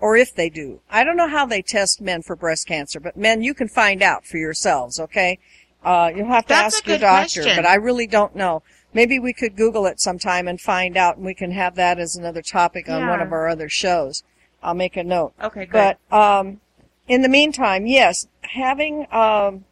Or 0.00 0.16
if 0.16 0.34
they 0.34 0.50
do. 0.50 0.80
I 0.90 1.04
don't 1.04 1.16
know 1.16 1.28
how 1.28 1.46
they 1.46 1.62
test 1.62 2.00
men 2.00 2.22
for 2.22 2.34
breast 2.34 2.66
cancer, 2.66 2.98
but 2.98 3.16
men, 3.16 3.42
you 3.42 3.54
can 3.54 3.68
find 3.68 4.02
out 4.02 4.26
for 4.26 4.38
yourselves, 4.38 4.98
okay? 4.98 5.38
Uh, 5.84 6.10
you'll 6.14 6.26
have 6.26 6.44
to 6.46 6.48
That's 6.48 6.76
ask 6.76 6.86
your 6.86 6.98
doctor, 6.98 7.42
question. 7.42 7.56
but 7.56 7.66
I 7.66 7.74
really 7.76 8.06
don't 8.06 8.34
know. 8.34 8.62
Maybe 8.92 9.20
we 9.20 9.32
could 9.32 9.56
Google 9.56 9.86
it 9.86 10.00
sometime 10.00 10.48
and 10.48 10.60
find 10.60 10.96
out, 10.96 11.16
and 11.16 11.24
we 11.24 11.34
can 11.34 11.52
have 11.52 11.76
that 11.76 12.00
as 12.00 12.16
another 12.16 12.42
topic 12.42 12.88
on 12.88 13.06
one 13.06 13.20
of 13.20 13.32
our 13.32 13.48
other 13.48 13.68
shows. 13.68 14.24
I'll 14.62 14.74
make 14.74 14.96
a 14.96 15.04
note. 15.04 15.32
Okay, 15.40 15.66
good. 15.66 15.96
But 16.10 16.16
um, 16.16 16.60
in 17.06 17.22
the 17.22 17.28
meantime, 17.28 17.86
yes, 17.86 18.26
having 18.42 19.06
um, 19.12 19.64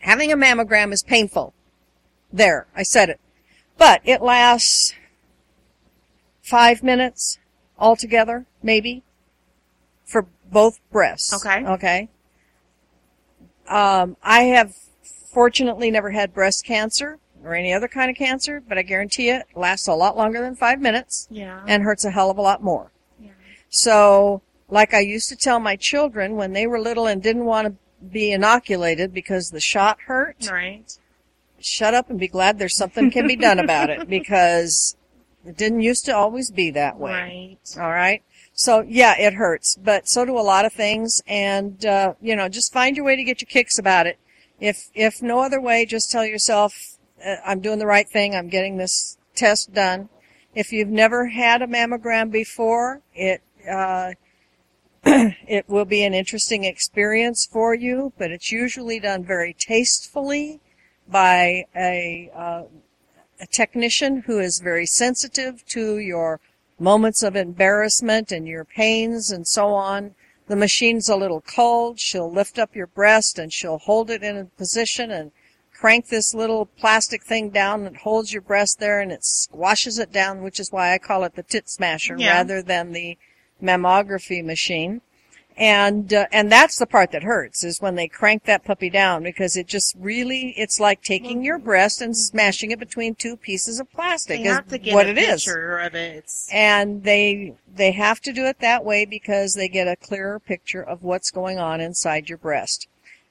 having 0.00 0.30
a 0.30 0.36
mammogram 0.36 0.92
is 0.92 1.02
painful. 1.02 1.52
There, 2.32 2.68
I 2.76 2.84
said 2.84 3.08
it. 3.10 3.20
But 3.76 4.02
it 4.04 4.22
lasts 4.22 4.94
five 6.50 6.82
minutes 6.82 7.38
altogether, 7.78 8.44
maybe, 8.62 9.04
for 10.04 10.26
both 10.50 10.80
breasts. 10.90 11.32
Okay. 11.32 11.64
Okay. 11.64 12.08
Um, 13.68 14.16
I 14.22 14.42
have 14.42 14.74
fortunately 15.32 15.92
never 15.92 16.10
had 16.10 16.34
breast 16.34 16.64
cancer 16.64 17.18
or 17.44 17.54
any 17.54 17.72
other 17.72 17.86
kind 17.86 18.10
of 18.10 18.16
cancer, 18.16 18.60
but 18.68 18.76
I 18.76 18.82
guarantee 18.82 19.30
it 19.30 19.46
lasts 19.54 19.86
a 19.86 19.94
lot 19.94 20.16
longer 20.16 20.40
than 20.40 20.56
five 20.56 20.80
minutes 20.80 21.28
yeah. 21.30 21.62
and 21.68 21.84
hurts 21.84 22.04
a 22.04 22.10
hell 22.10 22.30
of 22.30 22.36
a 22.36 22.42
lot 22.42 22.62
more. 22.62 22.90
Yeah. 23.20 23.30
So, 23.68 24.42
like 24.68 24.92
I 24.92 25.00
used 25.00 25.28
to 25.28 25.36
tell 25.36 25.60
my 25.60 25.76
children 25.76 26.34
when 26.34 26.52
they 26.52 26.66
were 26.66 26.80
little 26.80 27.06
and 27.06 27.22
didn't 27.22 27.44
want 27.44 27.68
to 27.68 27.74
be 28.04 28.32
inoculated 28.32 29.14
because 29.14 29.50
the 29.50 29.60
shot 29.60 29.98
hurt, 30.06 30.48
right. 30.50 30.98
shut 31.60 31.94
up 31.94 32.10
and 32.10 32.18
be 32.18 32.28
glad 32.28 32.58
there's 32.58 32.76
something 32.76 33.10
can 33.10 33.28
be 33.28 33.36
done 33.36 33.60
about 33.60 33.88
it 33.88 34.08
because 34.18 34.96
it 35.44 35.56
didn't 35.56 35.80
used 35.80 36.04
to 36.06 36.14
always 36.14 36.50
be 36.50 36.70
that 36.70 36.98
way. 36.98 37.58
Right. 37.66 37.82
All 37.82 37.90
right. 37.90 38.22
So 38.52 38.84
yeah, 38.86 39.18
it 39.18 39.34
hurts, 39.34 39.76
but 39.76 40.08
so 40.08 40.24
do 40.24 40.38
a 40.38 40.40
lot 40.40 40.64
of 40.64 40.72
things. 40.72 41.22
And, 41.26 41.84
uh, 41.84 42.14
you 42.20 42.36
know, 42.36 42.48
just 42.48 42.72
find 42.72 42.96
your 42.96 43.06
way 43.06 43.16
to 43.16 43.24
get 43.24 43.40
your 43.40 43.46
kicks 43.46 43.78
about 43.78 44.06
it. 44.06 44.18
If, 44.60 44.90
if 44.94 45.22
no 45.22 45.40
other 45.40 45.60
way, 45.60 45.86
just 45.86 46.10
tell 46.10 46.26
yourself, 46.26 46.98
uh, 47.24 47.36
I'm 47.46 47.60
doing 47.60 47.78
the 47.78 47.86
right 47.86 48.08
thing. 48.08 48.34
I'm 48.34 48.48
getting 48.48 48.76
this 48.76 49.16
test 49.34 49.72
done. 49.72 50.10
If 50.54 50.72
you've 50.72 50.88
never 50.88 51.28
had 51.28 51.62
a 51.62 51.66
mammogram 51.66 52.30
before, 52.30 53.00
it, 53.14 53.40
uh, 53.70 54.12
it 55.04 55.66
will 55.68 55.86
be 55.86 56.02
an 56.02 56.12
interesting 56.12 56.64
experience 56.64 57.46
for 57.46 57.74
you, 57.74 58.12
but 58.18 58.30
it's 58.30 58.52
usually 58.52 59.00
done 59.00 59.24
very 59.24 59.54
tastefully 59.54 60.60
by 61.08 61.64
a, 61.74 62.30
uh, 62.34 62.62
a 63.40 63.46
technician 63.46 64.22
who 64.26 64.38
is 64.38 64.60
very 64.60 64.86
sensitive 64.86 65.64
to 65.66 65.98
your 65.98 66.40
moments 66.78 67.22
of 67.22 67.36
embarrassment 67.36 68.32
and 68.32 68.46
your 68.46 68.64
pains 68.64 69.30
and 69.30 69.46
so 69.46 69.68
on. 69.68 70.14
The 70.48 70.56
machine's 70.56 71.08
a 71.08 71.16
little 71.16 71.40
cold. 71.40 72.00
She'll 72.00 72.30
lift 72.30 72.58
up 72.58 72.74
your 72.74 72.86
breast 72.88 73.38
and 73.38 73.52
she'll 73.52 73.78
hold 73.78 74.10
it 74.10 74.22
in 74.22 74.36
a 74.36 74.44
position 74.44 75.10
and 75.10 75.30
crank 75.72 76.08
this 76.08 76.34
little 76.34 76.66
plastic 76.66 77.24
thing 77.24 77.50
down 77.50 77.84
that 77.84 77.96
holds 77.98 78.32
your 78.32 78.42
breast 78.42 78.80
there 78.80 79.00
and 79.00 79.10
it 79.12 79.24
squashes 79.24 79.98
it 79.98 80.12
down, 80.12 80.42
which 80.42 80.60
is 80.60 80.70
why 80.72 80.92
I 80.92 80.98
call 80.98 81.24
it 81.24 81.34
the 81.36 81.42
tit 81.42 81.68
smasher 81.70 82.16
Yeah. 82.18 82.34
rather 82.34 82.62
than 82.62 82.92
the 82.92 83.16
mammography 83.62 84.44
machine. 84.44 85.00
And 85.60 86.14
uh, 86.14 86.26
and 86.32 86.50
that's 86.50 86.78
the 86.78 86.86
part 86.86 87.12
that 87.12 87.22
hurts 87.22 87.64
is 87.64 87.82
when 87.82 87.94
they 87.94 88.08
crank 88.08 88.44
that 88.44 88.64
puppy 88.64 88.88
down 88.88 89.22
because 89.22 89.58
it 89.58 89.66
just 89.66 89.94
really 89.98 90.54
it's 90.56 90.80
like 90.80 91.02
taking 91.02 91.44
your 91.44 91.58
breast 91.58 92.00
and 92.00 92.16
smashing 92.16 92.70
it 92.70 92.78
between 92.78 93.14
two 93.14 93.36
pieces 93.36 93.78
of 93.78 93.92
plastic. 93.92 94.38
They 94.38 94.48
is 94.48 94.54
have 94.54 94.68
to 94.68 94.78
get 94.78 94.94
what 94.94 95.04
a 95.04 95.10
it 95.10 95.18
is 95.18 95.44
picture 95.44 95.78
of 95.80 95.94
it. 95.94 96.32
And 96.50 97.04
they 97.04 97.56
they 97.76 97.92
have 97.92 98.22
to 98.22 98.32
do 98.32 98.46
it 98.46 98.60
that 98.60 98.86
way 98.86 99.04
because 99.04 99.52
they 99.52 99.68
get 99.68 99.86
a 99.86 99.96
clearer 99.96 100.40
picture 100.40 100.82
of 100.82 101.02
what's 101.02 101.30
going 101.30 101.58
on 101.58 101.82
inside 101.82 102.30
your 102.30 102.38
breast. 102.38 102.88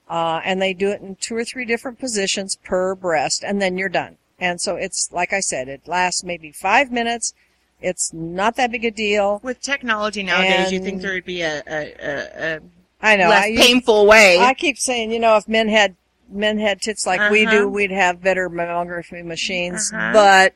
Uh, 0.07 0.39
and 0.45 0.61
they 0.61 0.73
do 0.75 0.89
it 0.89 1.01
in 1.01 1.15
two 1.15 1.35
or 1.35 1.43
three 1.43 1.65
different 1.65 1.99
positions 1.99 2.57
per 2.63 2.93
breast, 2.93 3.43
and 3.43 3.59
then 3.59 3.75
you're 3.75 3.89
done. 3.89 4.17
And 4.37 4.61
so 4.61 4.75
it's 4.75 5.11
like 5.11 5.33
I 5.33 5.39
said, 5.39 5.67
it 5.67 5.87
lasts 5.87 6.23
maybe 6.23 6.51
five 6.51 6.91
minutes. 6.91 7.33
It's 7.81 8.11
not 8.13 8.55
that 8.57 8.71
big 8.71 8.85
a 8.85 8.91
deal. 8.91 9.39
with 9.43 9.61
technology 9.61 10.23
nowadays, 10.23 10.71
you 10.71 10.79
think 10.79 11.01
there 11.01 11.13
would 11.13 11.25
be 11.25 11.41
a, 11.41 11.63
a, 11.67 11.93
a, 12.01 12.55
a 12.55 12.59
I 13.01 13.15
know. 13.15 13.27
A 13.27 13.29
less 13.29 13.45
I, 13.45 13.55
painful 13.55 14.05
way. 14.05 14.37
I 14.39 14.53
keep 14.53 14.77
saying, 14.77 15.11
you 15.11 15.19
know, 15.19 15.37
if 15.37 15.47
men 15.47 15.69
had 15.69 15.95
men 16.31 16.59
had 16.59 16.81
tits 16.81 17.07
like 17.07 17.31
we 17.31 17.45
Uh-huh. 17.45 17.51
do, 17.55 17.67
we'd 17.69 17.91
have 17.91 18.21
better 18.21 18.49
mammography 18.49 19.23
machines. 19.23 19.91
Uh-huh. 19.93 20.11
But 20.13 20.53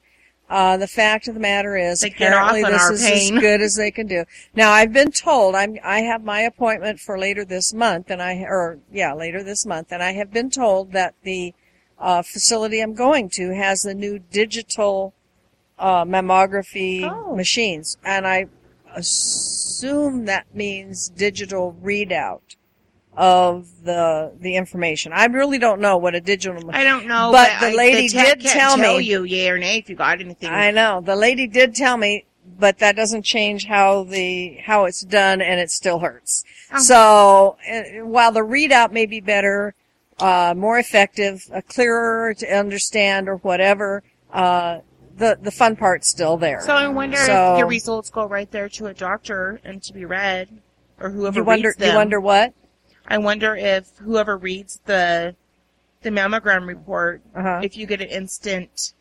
Uh, 0.50 0.78
the 0.78 0.88
fact 0.88 1.28
of 1.28 1.34
the 1.34 1.40
matter 1.40 1.76
is, 1.78 2.02
They 2.02 2.10
apparently 2.10 2.62
this 2.64 2.90
is 2.92 3.02
pain. 3.02 3.36
as 3.36 3.42
good 3.42 3.62
as 3.62 3.76
they 3.76 3.90
can 3.90 4.06
do. 4.08 4.26
Now, 4.54 4.72
I've 4.72 4.94
been 4.94 5.10
told 5.12 5.56
I'm 5.56 5.80
I 5.84 6.02
have 6.02 6.24
my 6.24 6.42
appointment 6.42 7.00
for 7.00 7.18
later 7.18 7.44
this 7.46 7.74
month, 7.74 8.12
and 8.12 8.22
I 8.22 8.34
or 8.42 8.78
yeah, 8.92 9.14
later 9.14 9.42
this 9.42 9.66
month, 9.66 9.92
and 9.92 10.04
I 10.04 10.12
have 10.12 10.32
been 10.32 10.50
told 10.52 10.92
that 10.92 11.16
the 11.24 11.56
uh, 11.98 12.22
facility 12.22 12.82
I'm 12.82 12.94
going 12.94 13.30
to 13.40 13.56
has 13.56 13.82
the 13.82 13.96
new 13.96 14.20
digital 14.20 15.14
uh, 15.80 16.06
mammography 16.06 17.04
Oh. 17.10 17.36
machines, 17.36 17.98
and 18.06 18.26
I 18.28 18.48
assume 18.96 20.26
that 20.26 20.46
means 20.54 21.10
digital 21.10 21.76
readout 21.84 22.56
of 23.16 23.68
the 23.84 24.32
the 24.40 24.56
information. 24.56 25.12
I 25.14 25.26
really 25.26 25.60
don't 25.60 25.80
know 25.82 25.98
what 25.98 26.16
a 26.16 26.22
digital. 26.22 26.70
I 26.72 26.84
don't 26.84 27.06
know, 27.08 27.32
But 27.32 27.52
but, 27.60 27.68
the 27.68 27.74
I- 27.74 27.76
lady 27.76 28.10
tech 28.10 28.26
did 28.26 28.40
can't 28.42 28.60
tell 28.60 28.78
tell 28.78 28.98
me- 28.98 29.06
you 29.06 29.24
yay 29.24 29.50
or 29.50 29.58
nay 29.60 29.78
if 29.78 29.90
you 29.90 29.96
got 29.96 30.20
anything. 30.20 30.50
I 30.50 30.72
know 30.72 31.02
the 31.02 31.16
lady 31.16 31.46
did 31.48 31.76
tell 31.76 31.98
me, 31.98 32.26
but 32.60 32.80
that 32.80 32.96
doesn't 32.96 33.24
change 33.24 33.66
how 33.66 34.04
the 34.04 34.58
how 34.66 34.86
it's 34.86 35.02
done, 35.02 35.42
and 35.42 35.60
it 35.60 35.70
still 35.70 36.00
hurts. 36.00 36.44
Oh. 36.74 36.80
So 36.80 37.58
uh, 37.72 38.04
while 38.06 38.32
the 38.32 38.42
readout 38.42 38.92
may 38.92 39.06
be 39.06 39.20
better, 39.22 39.76
uh, 40.20 40.54
more 40.58 40.80
effective, 40.80 41.46
uh, 41.54 41.62
clearer 41.68 42.34
to 42.36 42.48
understand, 42.58 43.30
or 43.30 43.36
whatever, 43.38 44.02
uh, 44.32 44.80
the 45.18 45.38
the 45.42 45.52
fun 45.52 45.76
part's 45.76 46.08
still 46.08 46.38
there. 46.38 46.62
So 46.62 46.74
I 46.74 46.88
wonder 46.88 47.18
So- 47.18 47.54
if 47.54 47.60
your 47.60 47.68
results 47.68 48.10
go 48.10 48.26
right 48.26 48.50
there 48.52 48.70
to 48.70 48.88
a 48.88 48.94
doctor 48.94 49.60
and 49.64 49.82
to 49.84 49.94
be 49.94 50.06
read, 50.06 50.50
or 51.00 51.10
whoever 51.10 51.40
you 51.40 51.44
wonder 51.44 51.70
reads 51.70 51.78
them. 51.78 51.90
you 51.92 51.96
wonder 51.96 52.20
what? 52.20 52.54
I 53.08 53.18
wonder 53.18 53.56
if 53.56 53.90
whoever 53.98 54.38
reads 54.38 54.80
the 54.86 55.36
the 56.02 56.10
mammogram 56.10 56.68
report, 56.68 57.22
Uh-huh. 57.36 57.62
if 57.64 57.78
you 57.78 57.86
get 57.86 58.02
an 58.02 58.10
instant 58.10 58.94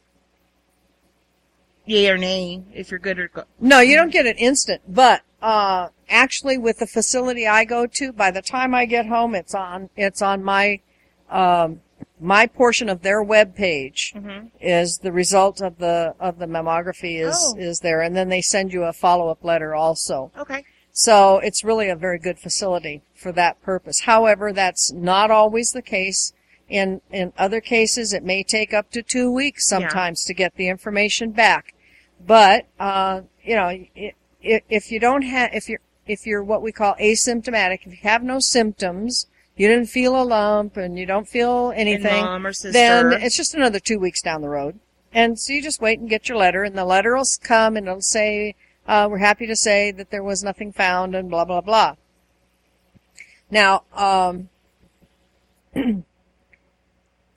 yay 1.84 2.08
or 2.08 2.16
nay, 2.18 2.62
if 2.72 2.90
you're 2.90 3.00
good 3.00 3.18
or 3.18 3.28
go- 3.28 3.44
No, 3.60 3.80
you 3.80 3.96
don't 3.96 4.12
get 4.12 4.26
an 4.26 4.36
instant, 4.36 4.82
but 4.86 5.22
uh, 5.42 5.88
actually, 6.08 6.56
with 6.58 6.78
the 6.78 6.86
facility 6.86 7.48
I 7.48 7.64
go 7.64 7.86
to, 7.86 8.12
by 8.12 8.30
the 8.30 8.42
time 8.42 8.74
I 8.74 8.84
get 8.84 9.06
home, 9.06 9.34
it's 9.34 9.54
on 9.54 9.90
it's 9.96 10.22
on 10.22 10.44
my 10.44 10.80
um, 11.30 11.80
my 12.22 12.46
portion 12.46 12.88
of 12.88 13.02
their 13.02 13.22
web 13.22 13.54
page 13.54 14.12
Mhm. 14.16 14.50
is 14.60 14.98
the 14.98 15.12
result 15.12 15.60
of 15.60 15.78
the 15.78 16.14
of 16.20 16.38
the 16.38 16.46
mammography 16.46 17.20
is 17.20 17.36
Oh. 17.38 17.56
is 17.58 17.80
there, 17.80 18.00
and 18.00 18.14
then 18.16 18.28
they 18.28 18.40
send 18.40 18.72
you 18.72 18.84
a 18.84 18.92
follow 18.92 19.28
up 19.28 19.44
letter 19.44 19.74
also. 19.74 20.30
Okay. 20.38 20.64
So 20.92 21.38
it's 21.38 21.64
really 21.64 21.88
a 21.88 21.96
very 21.96 22.18
good 22.18 22.38
facility 22.38 23.02
for 23.14 23.32
that 23.32 23.60
purpose. 23.62 24.00
However, 24.00 24.52
that's 24.52 24.92
not 24.92 25.30
always 25.30 25.72
the 25.72 25.82
case. 25.82 26.32
In 26.68 27.00
in 27.10 27.32
other 27.36 27.60
cases, 27.60 28.12
it 28.12 28.22
may 28.22 28.42
take 28.42 28.72
up 28.72 28.90
to 28.92 29.02
two 29.02 29.30
weeks 29.30 29.66
sometimes 29.66 30.24
to 30.24 30.34
get 30.34 30.54
the 30.56 30.68
information 30.68 31.32
back. 31.32 31.74
But 32.24 32.66
uh, 32.78 33.22
you 33.42 33.56
know, 33.56 33.84
if 34.40 34.92
you 34.92 35.00
don't 35.00 35.22
have, 35.22 35.50
if 35.52 35.68
you're 35.68 35.80
if 36.06 36.26
you're 36.26 36.42
what 36.42 36.62
we 36.62 36.72
call 36.72 36.94
asymptomatic, 37.00 37.80
if 37.86 37.92
you 37.92 37.98
have 38.02 38.22
no 38.22 38.38
symptoms, 38.38 39.26
you 39.56 39.68
didn't 39.68 39.86
feel 39.86 40.20
a 40.20 40.24
lump 40.24 40.76
and 40.76 40.98
you 40.98 41.06
don't 41.06 41.28
feel 41.28 41.72
anything, 41.76 42.22
mom 42.22 42.46
or 42.46 42.52
sister. 42.52 42.72
then 42.72 43.12
it's 43.12 43.36
just 43.36 43.54
another 43.54 43.78
two 43.78 43.98
weeks 43.98 44.22
down 44.22 44.40
the 44.40 44.48
road. 44.48 44.78
And 45.12 45.38
so 45.38 45.52
you 45.52 45.62
just 45.62 45.80
wait 45.80 46.00
and 46.00 46.08
get 46.08 46.28
your 46.28 46.38
letter, 46.38 46.64
and 46.64 46.76
the 46.76 46.84
letter 46.84 47.14
will 47.14 47.26
come 47.42 47.76
and 47.76 47.86
it'll 47.86 48.00
say, 48.00 48.54
uh, 48.86 49.06
"We're 49.10 49.18
happy 49.18 49.46
to 49.46 49.56
say 49.56 49.90
that 49.92 50.10
there 50.10 50.22
was 50.22 50.42
nothing 50.42 50.72
found," 50.72 51.14
and 51.14 51.28
blah 51.28 51.44
blah 51.44 51.60
blah. 51.60 51.96
Now, 53.50 53.82
um, 53.92 54.48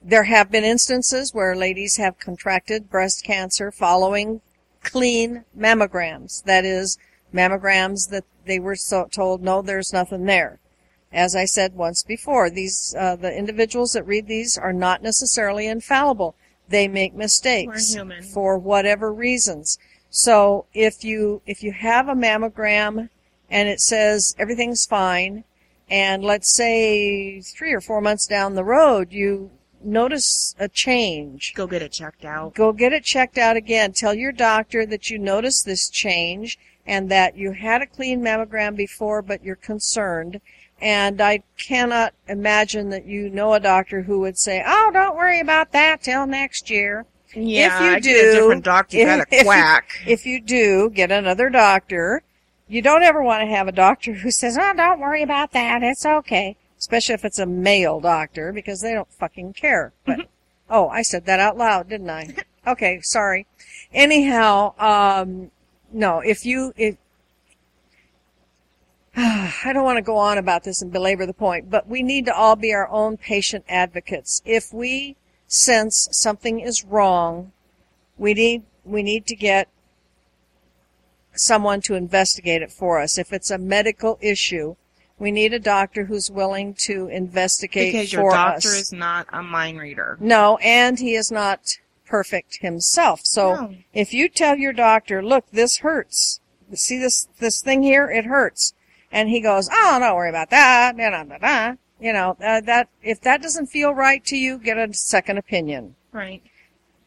there 0.02 0.24
have 0.24 0.50
been 0.50 0.64
instances 0.64 1.34
where 1.34 1.56
ladies 1.56 1.98
have 1.98 2.18
contracted 2.18 2.90
breast 2.90 3.26
cancer 3.26 3.72
following 3.72 4.40
clean 4.82 5.44
mammograms. 5.58 6.44
That 6.44 6.64
is, 6.64 6.98
mammograms 7.34 8.10
that 8.10 8.24
they 8.46 8.60
were 8.60 8.76
so 8.76 9.06
told, 9.12 9.44
no, 9.44 9.62
there's 9.62 9.92
nothing 9.92 10.26
there. 10.26 10.60
As 11.16 11.34
I 11.34 11.46
said 11.46 11.76
once 11.76 12.04
before, 12.04 12.50
these 12.50 12.94
uh, 13.00 13.16
the 13.16 13.34
individuals 13.34 13.94
that 13.94 14.06
read 14.06 14.28
these 14.28 14.58
are 14.58 14.74
not 14.74 15.02
necessarily 15.02 15.66
infallible. 15.66 16.36
They 16.68 16.90
make 16.90 17.16
mistakes 17.16 17.96
for 18.34 18.58
whatever 18.58 19.14
reasons. 19.14 19.80
So 20.10 20.66
if 20.74 21.06
you 21.06 21.42
if 21.46 21.64
you 21.64 21.72
have 21.72 22.10
a 22.10 22.16
mammogram 22.16 23.10
and 23.50 23.70
it 23.70 23.80
says 23.80 24.36
everything's 24.38 24.86
fine, 24.86 25.46
and 25.90 26.22
let's 26.22 26.54
say 26.54 27.40
three 27.40 27.72
or 27.72 27.80
four 27.80 28.02
months 28.02 28.28
down 28.28 28.56
the 28.56 28.66
road 28.66 29.14
you 29.14 29.52
notice 29.82 30.54
a 30.60 30.68
change, 30.68 31.54
go 31.56 31.66
get 31.66 31.82
it 31.82 31.94
checked 31.94 32.26
out. 32.26 32.56
go 32.56 32.74
get 32.74 32.92
it 32.92 33.06
checked 33.06 33.38
out 33.38 33.56
again. 33.56 33.94
Tell 33.94 34.14
your 34.14 34.34
doctor 34.34 34.86
that 34.86 35.10
you 35.10 35.18
noticed 35.18 35.66
this 35.66 35.90
change 35.90 36.60
and 36.86 37.10
that 37.10 37.38
you 37.38 37.54
had 37.54 37.82
a 37.82 37.88
clean 37.88 38.22
mammogram 38.22 38.76
before, 38.76 39.22
but 39.22 39.44
you're 39.44 39.56
concerned. 39.56 40.42
And 40.86 41.20
I 41.20 41.42
cannot 41.58 42.14
imagine 42.28 42.92
that 42.92 43.08
you 43.08 43.28
know 43.32 43.56
a 43.56 43.60
doctor 43.60 44.04
who 44.04 44.20
would 44.20 44.38
say, 44.38 44.64
"Oh, 44.64 44.92
don't 44.94 45.16
worry 45.16 45.40
about 45.40 45.72
that 45.72 46.04
till 46.04 46.28
next 46.28 46.70
year." 46.70 47.08
Yeah, 47.34 47.76
if 47.76 47.82
you 47.82 47.96
I 47.96 48.00
do, 48.00 48.14
get 48.14 48.26
a 48.30 48.32
different 48.40 48.64
doctor. 48.66 48.98
You 48.98 49.04
if- 49.08 49.18
got 49.18 49.28
if 49.32 49.34
a 49.34 49.38
you- 49.38 49.44
quack. 49.46 49.90
If 50.06 50.26
you 50.28 50.40
do, 50.40 50.92
get 50.92 51.12
another 51.12 51.50
doctor. 51.50 52.22
You 52.68 52.84
don't 52.84 53.02
ever 53.02 53.24
want 53.24 53.42
to 53.42 53.48
have 53.48 53.68
a 53.68 53.72
doctor 53.72 54.14
who 54.14 54.30
says, 54.30 54.60
"Oh, 54.62 54.74
don't 54.78 55.00
worry 55.00 55.24
about 55.24 55.54
that. 55.54 55.82
It's 55.82 56.06
okay." 56.06 56.56
Especially 56.78 57.16
if 57.16 57.26
it's 57.26 57.40
a 57.40 57.48
male 57.48 58.00
doctor 58.00 58.54
because 58.54 58.82
they 58.82 58.94
don't 58.94 59.12
fucking 59.12 59.54
care. 59.54 59.92
But 60.06 60.28
oh, 60.70 60.88
I 60.90 61.02
said 61.02 61.26
that 61.26 61.40
out 61.40 61.58
loud, 61.58 61.90
didn't 61.90 62.10
I? 62.12 62.36
Okay, 62.68 63.00
sorry. 63.02 63.46
Anyhow, 63.94 64.74
um 64.80 65.50
no, 65.92 66.20
if 66.20 66.46
you 66.46 66.74
if 66.78 66.96
I 69.18 69.72
don't 69.74 69.84
want 69.86 69.98
to 69.98 70.02
go 70.02 70.18
on 70.18 70.38
about 70.38 70.64
this 70.64 70.82
and 70.82 70.92
belabor 70.92 71.26
the 71.26 71.34
point, 71.34 71.70
but 71.70 71.88
we 71.88 72.04
need 72.04 72.26
to 72.26 72.36
all 72.36 72.56
be 72.56 72.74
our 72.74 72.90
own 72.90 73.18
patient 73.18 73.64
advocates. 73.70 74.42
If 74.46 74.74
we 74.74 75.16
sense 75.48 76.08
something 76.12 76.60
is 76.60 76.84
wrong, 76.84 77.52
we 78.18 78.34
need 78.34 78.64
we 78.84 79.04
need 79.04 79.26
to 79.28 79.36
get 79.36 79.70
someone 81.34 81.82
to 81.82 81.96
investigate 81.96 82.62
it 82.62 82.72
for 82.72 83.00
us. 83.00 83.18
If 83.18 83.32
it's 83.32 83.52
a 83.52 83.58
medical 83.58 84.18
issue, 84.22 84.76
we 85.18 85.32
need 85.32 85.54
a 85.54 85.60
doctor 85.60 86.06
who's 86.06 86.30
willing 86.30 86.74
to 86.74 87.08
investigate 87.08 87.94
Because 87.94 88.12
for 88.12 88.22
your 88.22 88.32
doctor 88.32 88.70
us. 88.70 88.76
is 88.76 88.94
not 88.94 89.28
a 89.32 89.42
mind 89.42 89.80
reader. 89.80 90.18
No, 90.20 90.58
and 90.58 91.00
he 91.00 91.16
is 91.16 91.32
not 91.32 91.78
perfect 92.06 92.58
himself. 92.58 93.22
So 93.24 93.54
No. 93.56 93.76
if 93.94 94.14
you 94.14 94.28
tell 94.30 94.58
your 94.58 94.74
doctor, 94.74 95.24
look, 95.24 95.46
this 95.52 95.78
hurts. 95.78 96.42
See 96.74 96.98
this 96.98 97.28
this 97.40 97.62
thing 97.62 97.84
here, 97.84 98.10
it 98.10 98.26
hurts. 98.26 98.74
And 99.16 99.30
he 99.30 99.40
goes, 99.40 99.70
oh, 99.72 99.98
don't 99.98 100.14
worry 100.14 100.30
about 100.30 100.50
that. 100.50 100.98
Da, 100.98 101.10
da, 101.10 101.24
da, 101.24 101.38
da. 101.38 101.76
You 102.02 102.12
know, 102.12 102.36
uh, 102.44 102.60
that 102.60 102.90
if 103.02 103.22
that 103.22 103.42
doesn't 103.42 103.68
feel 103.68 103.94
right 103.94 104.24
to 104.26 104.36
you, 104.36 104.58
get 104.58 104.78
a 104.78 104.94
second 104.94 105.38
opinion. 105.38 105.96
Right. 106.12 106.44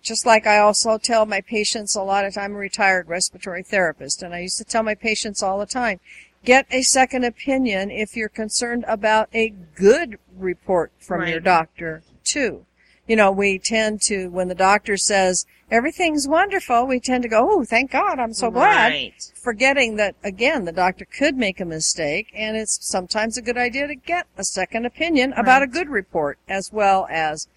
Just 0.00 0.24
like 0.24 0.46
I 0.46 0.58
also 0.58 0.96
tell 0.96 1.26
my 1.26 1.42
patients 1.42 1.94
a 1.94 2.02
lot 2.02 2.24
of 2.24 2.32
time, 2.32 2.52
I'm 2.52 2.56
a 2.56 2.58
retired 2.58 3.08
respiratory 3.08 3.62
therapist, 3.62 4.22
and 4.22 4.34
I 4.34 4.38
used 4.38 4.56
to 4.56 4.64
tell 4.64 4.82
my 4.82 4.94
patients 4.94 5.42
all 5.42 5.58
the 5.58 5.66
time, 5.66 6.00
get 6.46 6.64
a 6.70 6.80
second 6.80 7.24
opinion 7.24 7.90
if 7.90 8.16
you're 8.16 8.30
concerned 8.30 8.86
about 8.88 9.28
a 9.34 9.50
good 9.74 10.18
report 10.34 10.92
from 10.98 11.26
your 11.26 11.40
doctor 11.40 12.02
too. 12.24 12.64
You 13.06 13.16
know, 13.16 13.30
we 13.30 13.58
tend 13.58 14.00
to, 14.02 14.28
when 14.28 14.48
the 14.48 14.54
doctor 14.54 14.96
says 14.96 15.44
everything's 15.70 16.26
wonderful, 16.26 16.86
we 16.86 17.00
tend 17.00 17.22
to 17.22 17.28
go, 17.28 17.48
oh, 17.50 17.64
thank 17.64 17.90
God, 17.90 18.18
I'm 18.18 18.32
so 18.34 18.50
glad. 18.50 18.90
Right. 18.90 19.32
Forgetting 19.34 19.96
that, 19.96 20.14
again, 20.24 20.64
the 20.64 20.72
doctor 20.72 21.04
could 21.04 21.36
make 21.36 21.60
a 21.60 21.64
mistake, 21.64 22.28
and 22.34 22.56
it's 22.56 22.78
sometimes 22.86 23.36
a 23.36 23.42
good 23.42 23.56
idea 23.58 23.86
to 23.86 23.94
get 23.94 24.26
a 24.36 24.44
second 24.44 24.86
opinion 24.86 25.32
about 25.34 25.62
a 25.62 25.66
good 25.66 25.88
report 25.88 26.38
as 26.48 26.72
well 26.72 27.06
as 27.10 27.48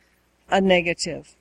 a 0.49 0.59
negative. 0.61 1.35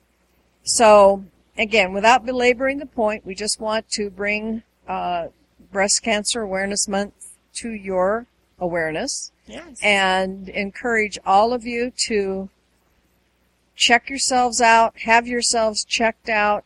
So, 0.63 1.25
again, 1.57 1.93
without 1.93 2.25
belaboring 2.25 2.79
the 2.79 2.85
point, 2.85 3.25
we 3.25 3.35
just 3.35 3.59
want 3.59 3.89
to 3.91 4.09
bring 4.09 4.63
uh, 4.87 5.27
Breast 5.71 6.03
Cancer 6.03 6.41
Awareness 6.41 6.87
Month 6.87 7.13
to 7.55 7.71
your 7.71 8.27
awareness 8.59 9.31
Yes. 9.47 9.79
and 9.83 10.47
encourage 10.49 11.17
all 11.25 11.51
of 11.51 11.65
you 11.65 11.91
to 12.07 12.49
check 13.75 14.09
yourselves 14.09 14.61
out, 14.61 14.99
have 14.99 15.27
yourselves 15.27 15.83
checked 15.83 16.29
out. 16.29 16.63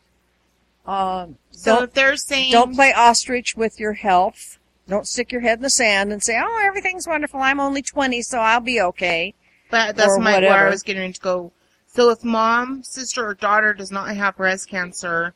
Um, 0.86 1.36
so 1.50 1.76
don't 1.76 1.84
if 1.84 1.94
they're 1.94 2.16
saying 2.16 2.52
don't 2.52 2.74
play 2.74 2.92
ostrich 2.92 3.56
with 3.56 3.80
your 3.80 3.94
health. 3.94 4.58
Don't 4.88 5.06
stick 5.08 5.32
your 5.32 5.40
head 5.40 5.58
in 5.58 5.62
the 5.62 5.70
sand 5.70 6.12
and 6.12 6.22
say, 6.22 6.38
"Oh, 6.40 6.62
everything's 6.64 7.08
wonderful. 7.08 7.40
I'm 7.40 7.58
only 7.58 7.82
20, 7.82 8.22
so 8.22 8.38
I'll 8.38 8.60
be 8.60 8.80
okay." 8.80 9.34
But 9.68 9.96
that's 9.96 10.16
my 10.18 10.38
where. 10.38 10.68
I 10.68 10.70
was 10.70 10.84
getting 10.84 11.12
to 11.12 11.20
go. 11.20 11.52
So 11.88 12.10
if 12.10 12.22
mom, 12.22 12.82
sister, 12.84 13.26
or 13.26 13.34
daughter 13.34 13.74
does 13.74 13.90
not 13.90 14.14
have 14.14 14.36
breast 14.36 14.68
cancer, 14.68 15.34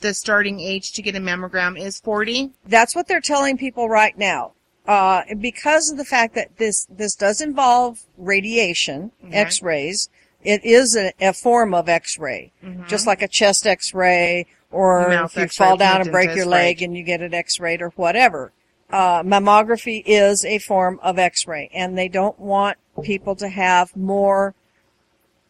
the 0.00 0.14
starting 0.14 0.58
age 0.58 0.92
to 0.94 1.02
get 1.02 1.14
a 1.14 1.20
mammogram 1.20 1.78
is 1.78 2.00
40. 2.00 2.50
That's 2.66 2.96
what 2.96 3.08
they're 3.08 3.20
telling 3.20 3.58
people 3.58 3.88
right 3.88 4.16
now. 4.16 4.52
Uh, 4.86 5.22
because 5.38 5.90
of 5.90 5.98
the 5.98 6.04
fact 6.04 6.34
that 6.34 6.56
this 6.56 6.86
this 6.90 7.14
does 7.14 7.40
involve 7.40 8.00
radiation, 8.16 9.12
Okay. 9.26 9.36
X-rays, 9.36 10.08
It 10.44 10.64
is 10.64 10.96
a, 10.96 11.12
a 11.20 11.32
form 11.32 11.74
of 11.74 11.88
X-ray, 11.88 12.52
just 12.86 13.06
like 13.06 13.22
a 13.22 13.28
chest 13.28 13.66
X-ray, 13.66 14.46
or 14.70 15.00
Mm-hmm. 15.02 15.10
Mouth 15.12 15.32
if 15.32 15.36
you 15.36 15.42
X-ray, 15.44 15.66
fall 15.66 15.76
down 15.76 16.00
and 16.02 16.12
break 16.12 16.36
your 16.36 16.46
leg 16.46 16.82
and 16.82 16.96
you 16.96 17.02
get 17.02 17.20
an 17.22 17.34
X-ray 17.34 17.78
or 17.78 17.90
whatever. 17.96 18.52
Uh, 18.90 19.22
mammography 19.22 20.02
is 20.06 20.44
a 20.44 20.58
form 20.58 20.98
of 21.02 21.18
X-ray, 21.18 21.70
and 21.74 21.98
they 21.98 22.08
don't 22.08 22.38
want 22.38 22.78
people 23.02 23.34
to 23.36 23.48
have 23.48 23.94
more 23.96 24.54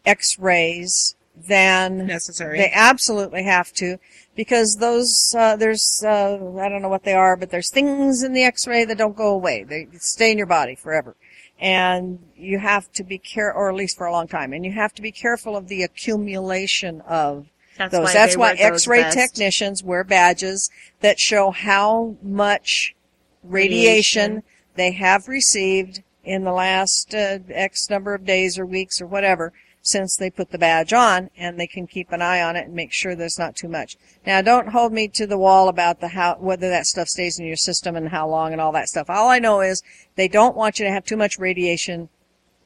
X-rays 0.05 1.15
than 1.47 2.05
Necessary. 2.05 2.57
they 2.57 2.71
absolutely 2.73 3.43
have 3.43 3.71
to, 3.73 3.97
because 4.35 4.77
those 4.77 5.33
uh, 5.37 5.55
there's 5.55 6.03
uh, 6.05 6.37
I 6.59 6.67
don't 6.67 6.81
know 6.81 6.89
what 6.89 7.03
they 7.03 7.13
are, 7.13 7.37
but 7.37 7.49
there's 7.49 7.69
things 7.69 8.23
in 8.23 8.33
the 8.33 8.43
X-ray 8.43 8.83
that 8.85 8.97
don't 8.97 9.15
go 9.15 9.29
away. 9.33 9.63
They 9.63 9.87
stay 9.99 10.31
in 10.31 10.37
your 10.37 10.47
body 10.47 10.75
forever, 10.75 11.15
and 11.59 12.19
you 12.35 12.57
have 12.59 12.91
to 12.93 13.03
be 13.03 13.17
care, 13.17 13.53
or 13.53 13.69
at 13.69 13.75
least 13.75 13.97
for 13.97 14.07
a 14.07 14.11
long 14.11 14.27
time, 14.27 14.53
and 14.53 14.65
you 14.65 14.71
have 14.71 14.93
to 14.93 15.01
be 15.01 15.11
careful 15.11 15.57
of 15.57 15.67
the 15.67 15.83
accumulation 15.83 17.01
of 17.01 17.47
That's 17.77 17.91
those. 17.91 18.05
why 18.05 18.13
That's 18.13 18.37
why 18.37 18.53
X-ray 18.53 19.11
technicians 19.11 19.83
wear 19.83 20.03
badges 20.03 20.69
that 21.01 21.19
show 21.19 21.51
how 21.51 22.15
much 22.21 22.95
radiation, 23.43 24.35
Radiation. 24.35 24.43
they 24.75 24.91
have 24.93 25.27
received 25.27 26.03
in 26.23 26.43
the 26.43 26.51
last 26.51 27.13
uh, 27.13 27.39
X 27.49 27.89
number 27.89 28.13
of 28.13 28.25
days 28.25 28.57
or 28.57 28.65
weeks 28.65 29.01
or 29.01 29.07
whatever 29.07 29.51
since 29.89 30.15
they 30.15 30.29
put 30.29 30.51
the 30.51 30.57
badge 30.57 30.93
on, 30.93 31.29
and 31.37 31.59
they 31.59 31.67
can 31.67 31.87
keep 31.87 32.11
an 32.11 32.21
eye 32.21 32.41
on 32.41 32.55
it 32.55 32.65
and 32.65 32.73
make 32.73 32.91
sure 32.91 33.15
there's 33.15 33.39
not 33.39 33.55
too 33.55 33.67
much. 33.67 33.97
Now, 34.25 34.41
don't 34.41 34.69
hold 34.69 34.93
me 34.93 35.07
to 35.09 35.27
the 35.27 35.37
wall 35.37 35.67
about 35.67 35.99
the 35.99 36.09
how 36.09 36.37
whether 36.39 36.69
that 36.69 36.85
stuff 36.85 37.07
stays 37.07 37.39
in 37.39 37.45
your 37.45 37.55
system 37.55 37.95
and 37.95 38.09
how 38.09 38.27
long 38.27 38.51
and 38.51 38.61
all 38.61 38.71
that 38.73 38.89
stuff. 38.89 39.09
All 39.09 39.29
I 39.29 39.39
know 39.39 39.61
is 39.61 39.81
they 40.15 40.27
don't 40.27 40.55
want 40.55 40.79
you 40.79 40.85
to 40.85 40.91
have 40.91 41.05
too 41.05 41.17
much 41.17 41.39
radiation 41.39 42.09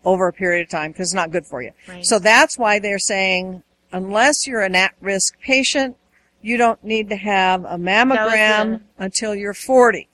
over 0.06 0.28
a 0.28 0.34
period 0.34 0.64
of 0.64 0.70
time 0.70 0.92
because 0.92 1.10
it's 1.10 1.16
not 1.16 1.32
good 1.32 1.46
for 1.46 1.62
you. 1.62 1.72
Right. 1.88 2.06
So 2.06 2.20
that's 2.20 2.58
why 2.58 2.80
they're 2.80 3.00
saying 3.00 3.64
unless 3.92 4.46
you're 4.48 4.62
an 4.62 4.76
at-risk 4.76 5.40
patient, 5.40 5.96
you 6.42 6.58
don't 6.58 6.84
need 6.84 7.10
to 7.10 7.16
have 7.16 7.64
a 7.64 7.78
mammogram 7.78 8.82
until 8.98 9.34
you're 9.34 9.54
40. 9.54 10.10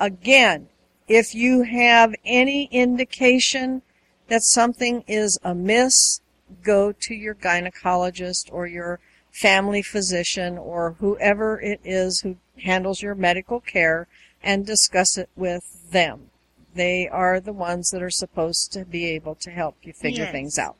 Again, 0.00 0.68
if 1.06 1.34
you 1.34 1.62
have 1.62 2.14
any 2.24 2.64
indication 2.70 3.82
that 4.28 4.42
something 4.42 5.04
is 5.06 5.38
amiss, 5.42 6.20
go 6.62 6.92
to 6.92 7.14
your 7.14 7.34
gynecologist 7.34 8.48
or 8.52 8.66
your 8.66 9.00
family 9.30 9.82
physician 9.82 10.56
or 10.58 10.96
whoever 11.00 11.60
it 11.60 11.80
is 11.84 12.20
who 12.20 12.36
handles 12.62 13.02
your 13.02 13.14
medical 13.14 13.60
care 13.60 14.06
and 14.42 14.66
discuss 14.66 15.16
it 15.18 15.28
with 15.36 15.90
them. 15.90 16.30
They 16.74 17.08
are 17.08 17.40
the 17.40 17.52
ones 17.52 17.90
that 17.90 18.02
are 18.02 18.10
supposed 18.10 18.72
to 18.72 18.84
be 18.84 19.06
able 19.06 19.34
to 19.36 19.50
help 19.50 19.76
you 19.82 19.92
figure 19.92 20.24
Yes. 20.24 20.32
things 20.32 20.58
out. 20.58 20.76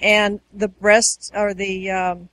And 0.00 0.40
the 0.52 0.68
breast 0.68 1.32
or 1.34 1.54
the 1.54 1.90
um, 1.90 2.28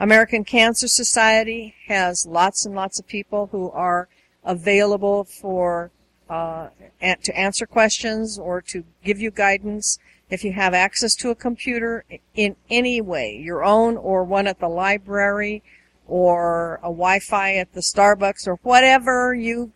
American 0.00 0.44
Cancer 0.44 0.88
Society 0.88 1.74
has 1.86 2.26
lots 2.26 2.64
and 2.64 2.74
lots 2.74 2.98
of 2.98 3.06
people 3.06 3.48
who 3.50 3.70
are 3.70 4.08
available 4.44 5.24
for 5.24 5.90
uh, 6.28 6.68
to 7.00 7.38
answer 7.38 7.66
questions 7.66 8.38
or 8.38 8.60
to 8.62 8.84
give 9.04 9.20
you 9.20 9.30
guidance. 9.30 9.98
If 10.30 10.44
you 10.44 10.52
have 10.52 10.74
access 10.74 11.14
to 11.16 11.30
a 11.30 11.34
computer 11.34 12.04
in 12.34 12.56
any 12.68 13.00
way, 13.00 13.36
your 13.36 13.64
own 13.64 13.96
or 13.96 14.24
one 14.24 14.46
at 14.46 14.60
the 14.60 14.68
library 14.68 15.62
or 16.06 16.76
a 16.76 16.88
Wi-Fi 16.88 17.54
at 17.54 17.72
the 17.72 17.80
Starbucks 17.80 18.46
or 18.46 18.56
whatever 18.62 19.34
you, 19.34 19.72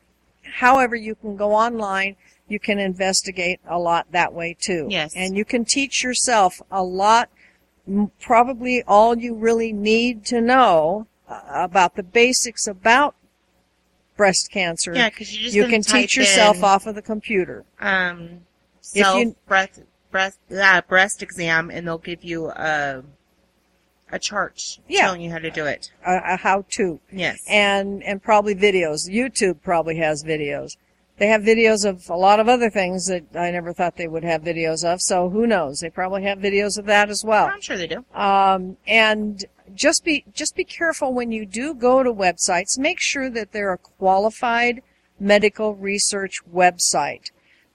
however 0.58 0.94
you 0.94 1.14
can 1.14 1.36
go 1.36 1.52
online, 1.54 2.16
you 2.48 2.58
can 2.58 2.78
investigate 2.78 3.60
a 3.66 3.78
lot 3.78 4.06
that 4.10 4.34
way 4.34 4.54
too. 4.58 4.86
Yes. 4.90 5.14
And 5.16 5.36
you 5.36 5.44
can 5.44 5.64
teach 5.64 6.02
yourself 6.02 6.60
a 6.70 6.82
lot 6.82 7.30
probably 8.20 8.82
all 8.84 9.18
you 9.18 9.34
really 9.34 9.72
need 9.72 10.24
to 10.26 10.40
know 10.40 11.06
uh, 11.28 11.40
about 11.52 11.96
the 11.96 12.02
basics 12.02 12.66
about 12.66 13.14
breast 14.22 14.50
cancer. 14.52 14.94
Yeah, 14.94 15.10
'cause 15.10 15.32
you 15.32 15.40
just 15.42 15.56
you 15.56 15.66
can 15.66 15.82
teach 15.82 16.16
yourself 16.16 16.62
off 16.62 16.86
of 16.86 16.94
the 16.94 17.02
computer. 17.02 17.64
um, 17.80 18.42
If 18.80 18.84
self 19.04 19.18
you- 19.20 19.36
breast 19.48 19.80
breast 20.12 20.38
yeah, 20.48 20.80
breast 20.80 21.22
exam, 21.22 21.70
and 21.70 21.86
they'll 21.86 21.98
give 21.98 22.22
you 22.22 22.48
a 22.50 23.02
a 24.12 24.18
chart 24.18 24.78
Yeah. 24.86 25.00
telling 25.06 25.22
you 25.22 25.30
how 25.32 25.38
to 25.38 25.50
do 25.50 25.64
it. 25.66 25.90
A, 26.06 26.34
a 26.34 26.36
how 26.36 26.64
to. 26.76 27.00
Yes. 27.10 27.42
And 27.48 28.02
and 28.04 28.22
probably 28.22 28.54
videos. 28.54 29.08
YouTube 29.10 29.56
probably 29.62 29.96
has 29.96 30.22
videos. 30.22 30.76
They 31.22 31.28
have 31.28 31.42
videos 31.42 31.88
of 31.88 32.10
a 32.10 32.16
lot 32.16 32.40
of 32.40 32.48
other 32.48 32.68
things 32.68 33.06
that 33.06 33.22
I 33.36 33.52
never 33.52 33.72
thought 33.72 33.94
they 33.94 34.08
would 34.08 34.24
have 34.24 34.42
videos 34.42 34.82
of. 34.84 35.00
So 35.00 35.28
who 35.30 35.46
knows? 35.46 35.78
They 35.78 35.88
probably 35.88 36.24
have 36.24 36.40
videos 36.40 36.78
of 36.78 36.86
that 36.86 37.10
as 37.10 37.24
well. 37.24 37.46
I'm 37.46 37.60
sure 37.60 37.76
they 37.76 37.86
do. 37.86 38.04
Um, 38.12 38.76
and 38.88 39.44
just 39.72 40.04
be 40.04 40.24
just 40.34 40.56
be 40.56 40.64
careful 40.64 41.14
when 41.14 41.30
you 41.30 41.46
do 41.46 41.74
go 41.74 42.02
to 42.02 42.12
websites. 42.12 42.76
Make 42.76 42.98
sure 42.98 43.30
that 43.30 43.52
they're 43.52 43.72
a 43.72 43.78
qualified 43.78 44.82
medical 45.20 45.76
research 45.76 46.40
website. 46.52 47.30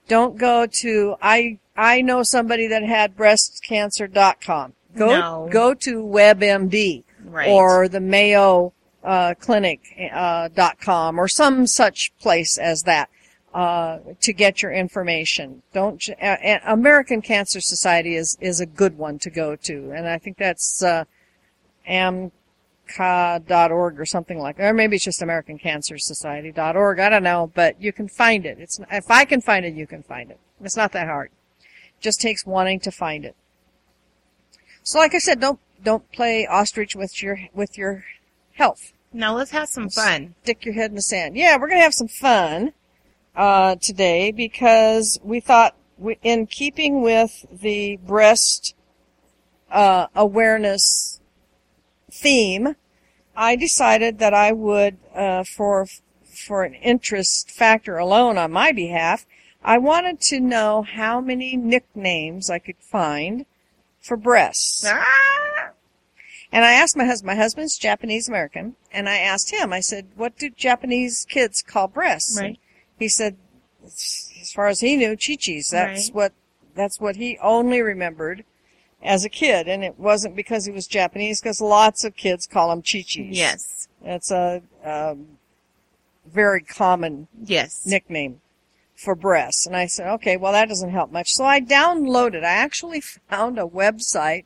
Don't 0.08 0.36
go 0.36 0.66
to 0.66 1.16
I 1.22 1.58
I 1.74 2.02
know 2.02 2.22
somebody 2.24 2.66
that 2.66 2.82
had 2.82 3.16
breastcancer.com. 3.16 4.74
Go 4.94 5.06
No. 5.06 5.48
go 5.50 5.72
to 5.72 6.02
WebMD 6.02 7.02
Right. 7.24 7.48
or 7.48 7.88
the 7.88 8.00
Mayo 8.00 8.74
uh, 9.02 9.32
Clinic 9.40 9.80
uh, 10.12 10.50
com 10.82 11.18
or 11.18 11.28
some 11.28 11.66
such 11.66 12.12
place 12.18 12.58
as 12.58 12.82
that 12.82 13.08
uh, 13.54 13.98
to 14.20 14.32
get 14.32 14.62
your 14.62 14.72
information. 14.72 15.62
Don't 15.72 16.06
uh, 16.22 16.36
American 16.64 17.22
Cancer 17.22 17.60
Society 17.60 18.14
is 18.14 18.36
is 18.40 18.60
a 18.60 18.66
good 18.66 18.98
one 18.98 19.18
to 19.20 19.30
go 19.30 19.56
to, 19.56 19.92
and 19.92 20.06
I 20.08 20.18
think 20.18 20.36
that's 20.36 20.82
uh, 20.82 21.04
amca.org 21.88 22.30
or 24.00 24.06
something 24.06 24.38
like, 24.38 24.58
that. 24.58 24.70
or 24.70 24.74
maybe 24.74 24.96
it's 24.96 25.04
just 25.04 25.20
AmericanCancerSociety.org. 25.20 27.00
I 27.00 27.08
don't 27.08 27.22
know, 27.22 27.50
but 27.54 27.80
you 27.80 27.92
can 27.92 28.08
find 28.08 28.44
it. 28.44 28.58
It's 28.60 28.80
if 28.90 29.10
I 29.10 29.24
can 29.24 29.40
find 29.40 29.64
it, 29.64 29.74
you 29.74 29.86
can 29.86 30.02
find 30.02 30.30
it. 30.30 30.38
It's 30.62 30.76
not 30.76 30.92
that 30.92 31.06
hard. 31.06 31.30
It 31.60 32.02
just 32.02 32.20
takes 32.20 32.44
wanting 32.44 32.80
to 32.80 32.90
find 32.90 33.24
it. 33.24 33.34
So, 34.82 34.98
like 34.98 35.14
I 35.14 35.18
said, 35.18 35.40
don't 35.40 35.60
don't 35.82 36.10
play 36.12 36.46
ostrich 36.46 36.94
with 36.94 37.22
your 37.22 37.38
with 37.54 37.78
your 37.78 38.04
health. 38.54 38.92
Now 39.10 39.34
let's 39.34 39.52
have 39.52 39.68
some 39.68 39.88
fun. 39.88 40.34
Stick 40.42 40.66
your 40.66 40.74
head 40.74 40.90
in 40.90 40.96
the 40.96 41.02
sand. 41.02 41.36
Yeah, 41.36 41.56
we're 41.56 41.68
gonna 41.68 41.80
have 41.80 41.94
some 41.94 42.08
fun 42.08 42.74
uh, 43.38 43.76
today 43.76 44.32
because 44.32 45.18
we 45.22 45.38
thought, 45.40 45.76
we, 45.96 46.18
in 46.22 46.46
keeping 46.46 47.00
with 47.00 47.46
the 47.52 47.96
breast 47.98 48.74
uh, 49.70 50.08
awareness 50.14 51.20
theme, 52.10 52.74
I 53.36 53.54
decided 53.54 54.18
that 54.18 54.34
I 54.34 54.52
would, 54.52 54.98
uh, 55.14 55.44
for 55.44 55.86
for 56.24 56.64
an 56.64 56.74
interest 56.74 57.50
factor 57.50 57.96
alone 57.98 58.38
on 58.38 58.52
my 58.52 58.70
behalf, 58.70 59.26
I 59.64 59.78
wanted 59.78 60.20
to 60.22 60.40
know 60.40 60.82
how 60.82 61.20
many 61.20 61.56
nicknames 61.56 62.48
I 62.48 62.58
could 62.60 62.78
find 62.78 63.44
for 64.00 64.16
breasts. 64.16 64.84
Ah! 64.86 65.70
And 66.52 66.64
I 66.64 66.72
asked 66.72 66.96
my 66.96 67.04
husband, 67.04 67.26
my 67.26 67.34
husband's 67.34 67.76
Japanese 67.76 68.28
American, 68.28 68.76
and 68.92 69.08
I 69.08 69.18
asked 69.18 69.50
him, 69.50 69.72
I 69.72 69.80
said, 69.80 70.06
what 70.16 70.38
do 70.38 70.48
Japanese 70.48 71.26
kids 71.28 71.60
call 71.60 71.88
breasts? 71.88 72.38
Right. 72.40 72.58
He 72.98 73.08
said, 73.08 73.36
as 73.84 74.52
far 74.54 74.66
as 74.68 74.80
he 74.80 74.96
knew, 74.96 75.16
chichis. 75.16 75.70
That's 75.70 76.06
Right. 76.08 76.14
what, 76.14 76.32
that's 76.74 77.00
what 77.00 77.16
he 77.16 77.38
only 77.38 77.80
remembered 77.80 78.44
as 79.02 79.24
a 79.24 79.28
kid. 79.28 79.68
And 79.68 79.84
it 79.84 79.98
wasn't 79.98 80.36
because 80.36 80.64
he 80.66 80.72
was 80.72 80.86
Japanese, 80.86 81.40
because 81.40 81.60
lots 81.60 82.04
of 82.04 82.16
kids 82.16 82.46
call 82.46 82.70
them 82.70 82.82
chichis. 82.82 83.28
Yes. 83.30 83.88
that's 84.04 84.30
a, 84.30 84.62
um, 84.84 85.38
very 86.26 86.60
common 86.60 87.26
Yes. 87.44 87.84
nickname 87.86 88.40
for 88.94 89.14
breasts. 89.14 89.66
And 89.66 89.76
I 89.76 89.86
said, 89.86 90.06
okay, 90.14 90.36
well, 90.36 90.52
that 90.52 90.68
doesn't 90.68 90.90
help 90.90 91.10
much. 91.10 91.32
So 91.32 91.44
I 91.44 91.60
downloaded, 91.60 92.44
I 92.44 92.48
actually 92.50 93.00
found 93.30 93.58
a 93.58 93.64
website, 93.64 94.44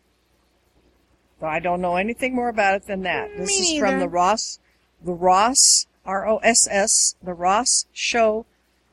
So 1.39 1.47
I 1.47 1.59
don't 1.59 1.79
know 1.81 1.95
anything 1.97 2.35
more 2.35 2.49
about 2.49 2.75
it 2.75 2.87
than 2.87 3.03
that. 3.03 3.31
Mm, 3.31 3.37
this 3.37 3.47
Me 3.47 3.75
is 3.75 3.79
from 3.79 3.99
the 3.99 4.07
Ross, 4.07 4.59
the 5.03 5.13
Ross, 5.13 5.85
R-O-S-S, 6.05 7.15
the 7.23 7.33
Ross 7.33 7.85
Show 7.91 8.45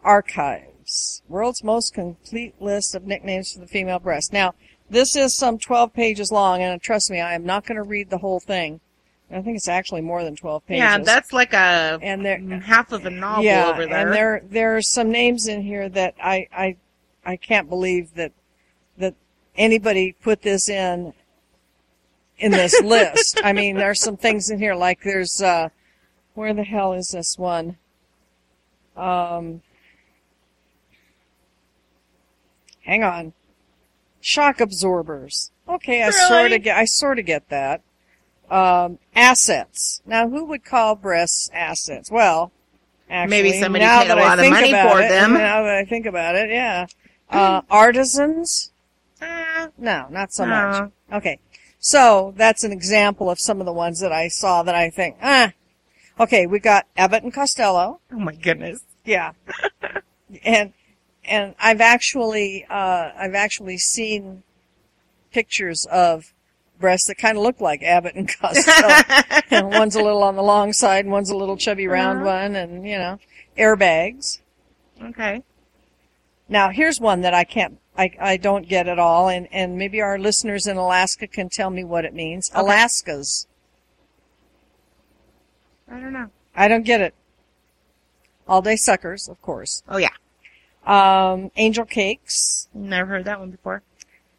Archives. 0.02 1.22
World's 1.28 1.64
most 1.64 1.94
complete 1.94 2.54
list 2.60 2.94
of 2.94 3.06
nicknames 3.06 3.52
for 3.52 3.60
the 3.60 3.66
female 3.66 3.98
breast. 3.98 4.32
Now, 4.32 4.54
this 4.90 5.16
is 5.16 5.34
some 5.34 5.58
12 5.58 5.94
pages 5.94 6.32
long, 6.32 6.62
and 6.62 6.82
trust 6.82 7.10
me, 7.10 7.20
I 7.20 7.34
am 7.34 7.46
not 7.46 7.64
going 7.64 7.76
to 7.76 7.82
read 7.82 8.10
the 8.10 8.18
whole 8.18 8.40
thing. 8.40 8.80
I 9.32 9.40
think 9.40 9.56
it's 9.56 9.68
actually 9.68 10.02
more 10.02 10.22
than 10.24 10.36
12 10.36 10.66
pages. 10.66 10.78
Yeah, 10.78 10.98
that's 10.98 11.32
like 11.32 11.54
a 11.54 11.98
and 12.02 12.24
there, 12.24 12.38
half 12.60 12.92
of 12.92 13.06
a 13.06 13.10
novel 13.10 13.44
yeah, 13.44 13.70
over 13.70 13.86
there. 13.86 14.06
and 14.06 14.12
there 14.12 14.42
there 14.44 14.76
are 14.76 14.82
some 14.82 15.10
names 15.10 15.48
in 15.48 15.62
here 15.62 15.88
that 15.88 16.14
I 16.22 16.48
I 16.52 16.76
I 17.24 17.36
can't 17.36 17.68
believe 17.68 18.14
that 18.14 18.32
that 18.98 19.14
anybody 19.56 20.12
put 20.22 20.42
this 20.42 20.68
in 20.68 21.14
in 22.38 22.52
this 22.52 22.78
list. 22.84 23.40
I 23.42 23.52
mean, 23.52 23.76
there's 23.76 24.00
some 24.00 24.16
things 24.18 24.50
in 24.50 24.58
here 24.58 24.74
like 24.74 25.02
there's 25.02 25.40
uh, 25.40 25.70
where 26.34 26.52
the 26.52 26.64
hell 26.64 26.92
is 26.92 27.08
this 27.08 27.38
one? 27.38 27.76
Um, 28.96 29.62
hang 32.84 33.02
on, 33.02 33.32
shock 34.20 34.60
absorbers. 34.60 35.50
Okay, 35.68 36.02
I 36.02 36.08
Really? 36.08 36.28
sort 36.28 36.52
of 36.52 36.62
get. 36.62 36.76
I 36.76 36.84
sort 36.84 37.18
of 37.18 37.24
get 37.24 37.48
that. 37.48 37.80
Um, 38.52 38.98
assets. 39.16 40.02
Now, 40.04 40.28
who 40.28 40.44
would 40.44 40.62
call 40.62 40.94
breasts 40.94 41.48
assets? 41.54 42.10
Well, 42.10 42.52
actually, 43.08 43.42
Maybe 43.42 43.58
somebody 43.58 43.84
paid 43.86 44.10
a 44.10 44.16
lot 44.16 44.38
of 44.38 44.50
money 44.50 44.72
for 44.72 45.00
it, 45.00 45.08
them. 45.08 45.32
Now 45.32 45.62
that 45.62 45.74
I 45.74 45.84
think 45.86 46.04
about 46.04 46.34
it, 46.34 46.50
yeah. 46.50 46.86
Uh, 47.30 47.62
artisans. 47.70 48.70
Uh, 49.22 49.68
No, 49.78 50.06
not 50.10 50.34
so 50.34 50.44
much. 50.44 50.90
Okay. 51.10 51.38
So 51.78 52.34
that's 52.36 52.62
an 52.62 52.72
example 52.72 53.30
of 53.30 53.40
some 53.40 53.58
of 53.58 53.64
the 53.64 53.72
ones 53.72 54.00
that 54.00 54.12
I 54.12 54.28
saw 54.28 54.62
that 54.64 54.74
I 54.74 54.90
think, 54.90 55.16
ah. 55.22 55.52
Okay, 56.20 56.46
we 56.46 56.58
got 56.58 56.86
Abbott 56.94 57.22
and 57.22 57.32
Costello. 57.32 58.00
Oh 58.12 58.18
my 58.18 58.34
goodness. 58.34 58.84
Yeah. 59.06 59.32
and, 60.44 60.74
and 61.24 61.54
I've 61.58 61.80
actually, 61.80 62.66
uh, 62.68 63.12
I've 63.16 63.34
actually 63.34 63.78
seen 63.78 64.42
pictures 65.32 65.86
of 65.86 66.34
breasts 66.82 67.06
that 67.06 67.16
kind 67.16 67.38
of 67.38 67.42
look 67.42 67.60
like 67.62 67.82
Abbott 67.82 68.14
and 68.14 68.28
Costello. 68.28 68.94
And 69.50 69.68
one's 69.68 69.94
a 69.96 70.02
little 70.02 70.22
on 70.22 70.36
the 70.36 70.42
long 70.42 70.72
side, 70.74 71.04
and 71.04 71.12
one's 71.12 71.30
a 71.30 71.36
little 71.36 71.56
chubby 71.56 71.86
round 71.86 72.18
Uh-huh. 72.18 72.26
one, 72.26 72.56
and, 72.56 72.86
you 72.86 72.96
know, 72.98 73.18
airbags. 73.56 74.40
okay. 75.02 75.42
Now, 76.48 76.68
here's 76.70 77.00
one 77.00 77.20
that 77.22 77.32
I 77.34 77.44
can't, 77.44 77.78
I, 77.96 78.10
I 78.20 78.36
don't 78.38 78.66
get 78.68 78.88
at 78.88 78.98
all, 78.98 79.28
and, 79.28 79.48
and 79.52 79.76
maybe 79.78 80.00
our 80.02 80.18
listeners 80.18 80.66
in 80.66 80.76
Alaska 80.76 81.26
can 81.26 81.48
tell 81.48 81.70
me 81.70 81.84
what 81.84 82.04
it 82.04 82.12
means. 82.14 82.50
Alaska's. 82.54 83.46
I 85.90 86.00
don't 86.00 86.12
know. 86.12 86.28
I 86.56 86.68
don't 86.68 86.84
get 86.84 87.00
it. 87.00 87.14
All 88.48 88.62
day 88.62 88.76
suckers, 88.76 89.28
of 89.28 89.40
course. 89.42 89.82
Oh 89.88 89.98
yeah. 89.98 90.08
Um, 90.86 91.50
angel 91.56 91.84
cakes, 91.84 92.68
Never 92.74 93.06
heard 93.06 93.24
that 93.26 93.38
one 93.38 93.50
before. 93.50 93.82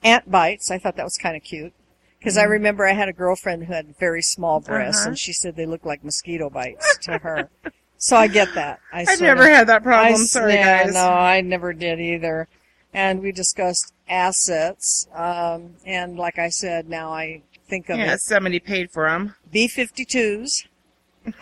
ant 0.04 0.30
bites. 0.30 0.70
I 0.72 0.78
thought 0.78 0.96
that 0.98 1.06
was 1.06 1.18
kind 1.18 1.36
of 1.38 1.44
cute. 1.44 1.74
Because 2.24 2.38
I 2.38 2.44
remember 2.44 2.86
I 2.88 2.94
had 2.94 3.10
a 3.10 3.14
girlfriend 3.14 3.66
who 3.66 3.74
had 3.74 3.98
very 3.98 4.22
small 4.22 4.62
breasts, 4.62 5.02
Uh-huh. 5.02 5.10
and 5.10 5.20
she 5.20 5.34
said 5.34 5.58
they 5.58 5.66
looked 5.66 5.86
like 5.86 6.06
mosquito 6.06 6.50
bites 6.50 6.98
to 7.00 7.18
her. 7.18 7.50
So 7.98 8.16
I 8.16 8.28
get 8.28 8.54
that. 8.56 8.80
I 8.94 9.02
I've 9.10 9.20
never 9.20 9.44
had 9.50 9.68
that 9.68 9.84
problem. 9.84 10.14
s- 10.22 10.32
Sorry, 10.32 10.54
yeah, 10.54 10.86
guys. 10.86 10.94
No, 10.94 11.10
I 11.10 11.42
never 11.42 11.74
did 11.74 12.00
either. 12.00 12.48
And 12.94 13.22
we 13.22 13.34
discussed 13.34 13.94
assets. 14.08 15.06
Um, 15.14 15.76
and 15.86 16.16
like 16.18 16.40
I 16.40 16.48
said, 16.48 16.88
now 16.88 17.12
I 17.12 17.42
think 17.68 17.90
of 17.90 17.98
Yeah, 17.98 18.14
it. 18.14 18.22
somebody 18.22 18.60
paid 18.62 18.90
for 18.92 19.10
them. 19.10 19.36
B-52s, 19.52 20.66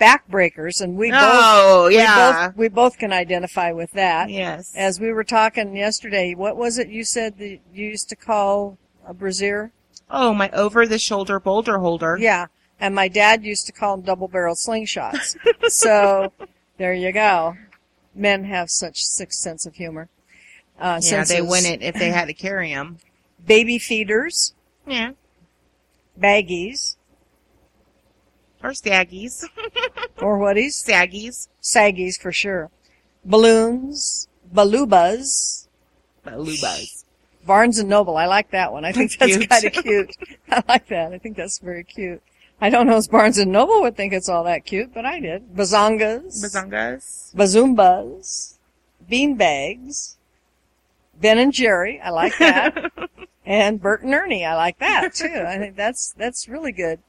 backbreakers, 0.00 0.80
and 0.80 0.96
we 0.96 1.10
both, 1.10 1.20
Oh 1.22 1.86
we 1.88 1.96
both, 2.04 2.56
we 2.56 2.68
both 2.68 2.98
can 2.98 3.12
identify 3.12 3.72
with 3.72 3.92
that. 3.92 4.30
Yes. 4.30 4.72
As 4.76 5.00
we 5.00 5.12
were 5.12 5.24
talking 5.24 5.76
yesterday, 5.76 6.34
what 6.34 6.56
was 6.56 6.78
it 6.78 6.88
you 6.88 7.04
said 7.04 7.38
that 7.38 7.58
you 7.72 7.86
used 7.88 8.08
to 8.10 8.16
call 8.16 8.78
a 9.06 9.14
brassiere? 9.14 9.70
Oh, 10.10 10.32
my 10.34 10.50
over 10.50 10.86
the 10.86 10.98
shoulder 10.98 11.40
boulder 11.40 11.78
holder. 11.78 12.16
Yeah. 12.20 12.46
And 12.78 12.94
my 12.94 13.08
dad 13.08 13.42
used 13.44 13.66
to 13.66 13.72
call 13.72 13.96
them 13.96 14.04
double 14.04 14.28
barrel 14.28 14.54
slingshots. 14.54 15.36
so 15.70 16.32
there 16.76 16.92
you 16.94 17.10
go. 17.12 17.56
Men 18.14 18.44
have 18.44 18.70
such 18.70 19.02
sixth 19.02 19.40
sense 19.40 19.66
of 19.66 19.74
humor. 19.74 20.08
Uh, 20.78 21.00
Yeah, 21.02 21.24
they 21.24 21.36
senses. 21.36 21.48
wouldn't 21.48 21.82
if 21.82 21.94
they 21.94 22.10
had 22.12 22.26
to 22.26 22.34
carry 22.34 22.72
them. 22.74 22.98
Baby 23.46 23.78
feeders, 23.78 24.54
yeah. 24.86 25.12
baggies, 26.18 26.96
Or 28.66 28.70
saggies. 28.72 29.44
or 30.18 30.38
whaties? 30.38 30.74
Saggies. 30.84 31.48
Saggies 31.62 32.20
for 32.20 32.32
sure. 32.32 32.70
Balloons, 33.24 34.28
balubas, 34.52 35.66
Balubas. 36.26 37.04
Barnes 37.46 37.78
and 37.78 37.88
Noble. 37.88 38.16
I 38.16 38.26
like 38.26 38.50
that 38.50 38.72
one. 38.72 38.84
I 38.84 38.92
think 38.92 39.16
That's 39.18 39.46
kind 39.46 39.64
of 39.64 39.72
cute. 39.72 40.16
I 40.50 40.62
like 40.68 40.88
that. 40.88 41.12
I 41.12 41.18
think 41.18 41.36
that's 41.36 41.58
very 41.58 41.84
cute. 41.84 42.20
I 42.60 42.70
don't 42.70 42.86
know 42.86 42.96
if 42.96 43.10
Barnes 43.10 43.38
and 43.38 43.52
Noble 43.52 43.82
would 43.82 43.96
think 43.96 44.12
it's 44.12 44.28
all 44.28 44.44
that 44.44 44.64
cute, 44.64 44.92
but 44.92 45.04
I 45.04 45.20
did. 45.20 45.54
Bazongas. 45.54 46.42
Bazongas. 46.42 47.34
Bazoombas, 47.34 48.58
beanbags, 49.08 50.16
Ben 51.20 51.38
and 51.38 51.52
Jerry, 51.52 52.00
I 52.00 52.10
like 52.10 52.36
that, 52.38 52.92
and 53.46 53.80
Bert 53.80 54.02
and 54.02 54.14
Ernie, 54.14 54.44
I 54.44 54.54
like 54.54 54.78
that 54.78 55.14
too. 55.14 55.44
I 55.46 55.58
think 55.58 55.76
that's 55.76 56.12
that's 56.12 56.48
really 56.48 56.72
good. 56.72 57.00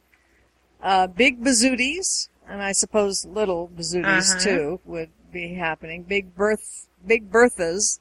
Uh, 0.82 1.08
big 1.08 1.44
bazooties, 1.44 2.30
and 2.48 2.62
I 2.62 2.72
suppose 2.72 3.26
little 3.26 3.68
bazooties 3.76 4.32
Uh-huh. 4.36 4.40
too 4.40 4.80
would 4.86 5.10
be 5.32 5.56
happening. 5.56 6.04
Big 6.04 6.36
Berth, 6.36 6.88
big 7.06 7.32
Berthas, 7.32 8.00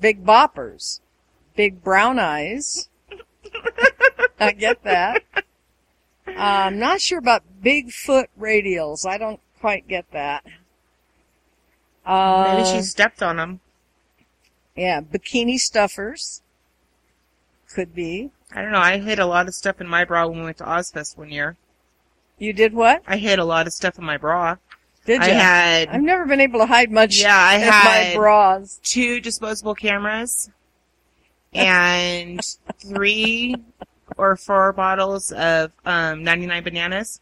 big 0.00 0.24
boppers, 0.24 1.00
big 1.56 1.82
brown 1.82 2.18
eyes. 2.18 2.88
I 4.38 4.52
get 4.52 4.82
that. 4.84 5.22
Uh, 6.26 6.32
I'm 6.36 6.78
not 6.78 7.00
sure 7.00 7.18
about 7.18 7.42
Bigfoot 7.62 8.26
radials. 8.40 9.06
I 9.06 9.18
don't 9.18 9.40
quite 9.60 9.86
get 9.88 10.10
that. 10.12 10.44
Uh, 12.04 12.54
Maybe 12.56 12.68
she 12.68 12.82
stepped 12.82 13.22
on 13.22 13.36
them. 13.36 13.60
yeah, 14.76 15.00
bikini 15.00 15.58
stuffers. 15.58 16.42
Could 17.72 17.94
be. 17.94 18.30
I 18.54 18.60
don't 18.62 18.72
know. 18.72 18.80
I 18.80 18.98
hid 18.98 19.18
a 19.18 19.26
lot 19.26 19.48
of 19.48 19.54
stuff 19.54 19.80
in 19.80 19.86
my 19.88 20.04
bra 20.04 20.26
when 20.26 20.38
we 20.40 20.44
went 20.44 20.58
to 20.58 20.64
Ozzfest 20.64 21.16
one 21.16 21.30
year. 21.30 21.56
You 22.42 22.52
did 22.52 22.74
what? 22.74 23.04
I 23.06 23.18
hid 23.18 23.38
a 23.38 23.44
lot 23.44 23.68
of 23.68 23.72
stuff 23.72 24.00
in 24.00 24.04
my 24.04 24.16
bra. 24.16 24.56
Did 25.06 25.22
you? 25.22 25.28
I 25.28 25.34
had 25.34 25.88
I've 25.90 26.02
never 26.02 26.26
been 26.26 26.40
able 26.40 26.58
to 26.58 26.66
hide 26.66 26.90
much 26.90 27.20
Yeah, 27.20 27.36
I 27.38 27.54
in 27.54 27.60
had- 27.62 28.14
my 28.14 28.18
bras. 28.18 28.80
two 28.82 29.20
disposable 29.20 29.76
cameras 29.76 30.50
and 31.52 32.40
three 32.80 33.54
or 34.16 34.34
four 34.34 34.72
bottles 34.72 35.30
of 35.30 35.70
um, 35.84 36.24
99 36.24 36.64
bananas. 36.64 37.20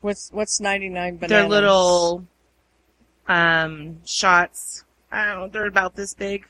What's 0.00 0.30
what's 0.32 0.60
99 0.60 1.18
bananas? 1.18 1.28
They're 1.28 1.46
little 1.46 2.26
um, 3.28 3.98
shots. 4.06 4.84
I 5.12 5.26
don't 5.26 5.40
know. 5.40 5.48
They're 5.48 5.66
about 5.66 5.94
this 5.94 6.14
big. 6.14 6.46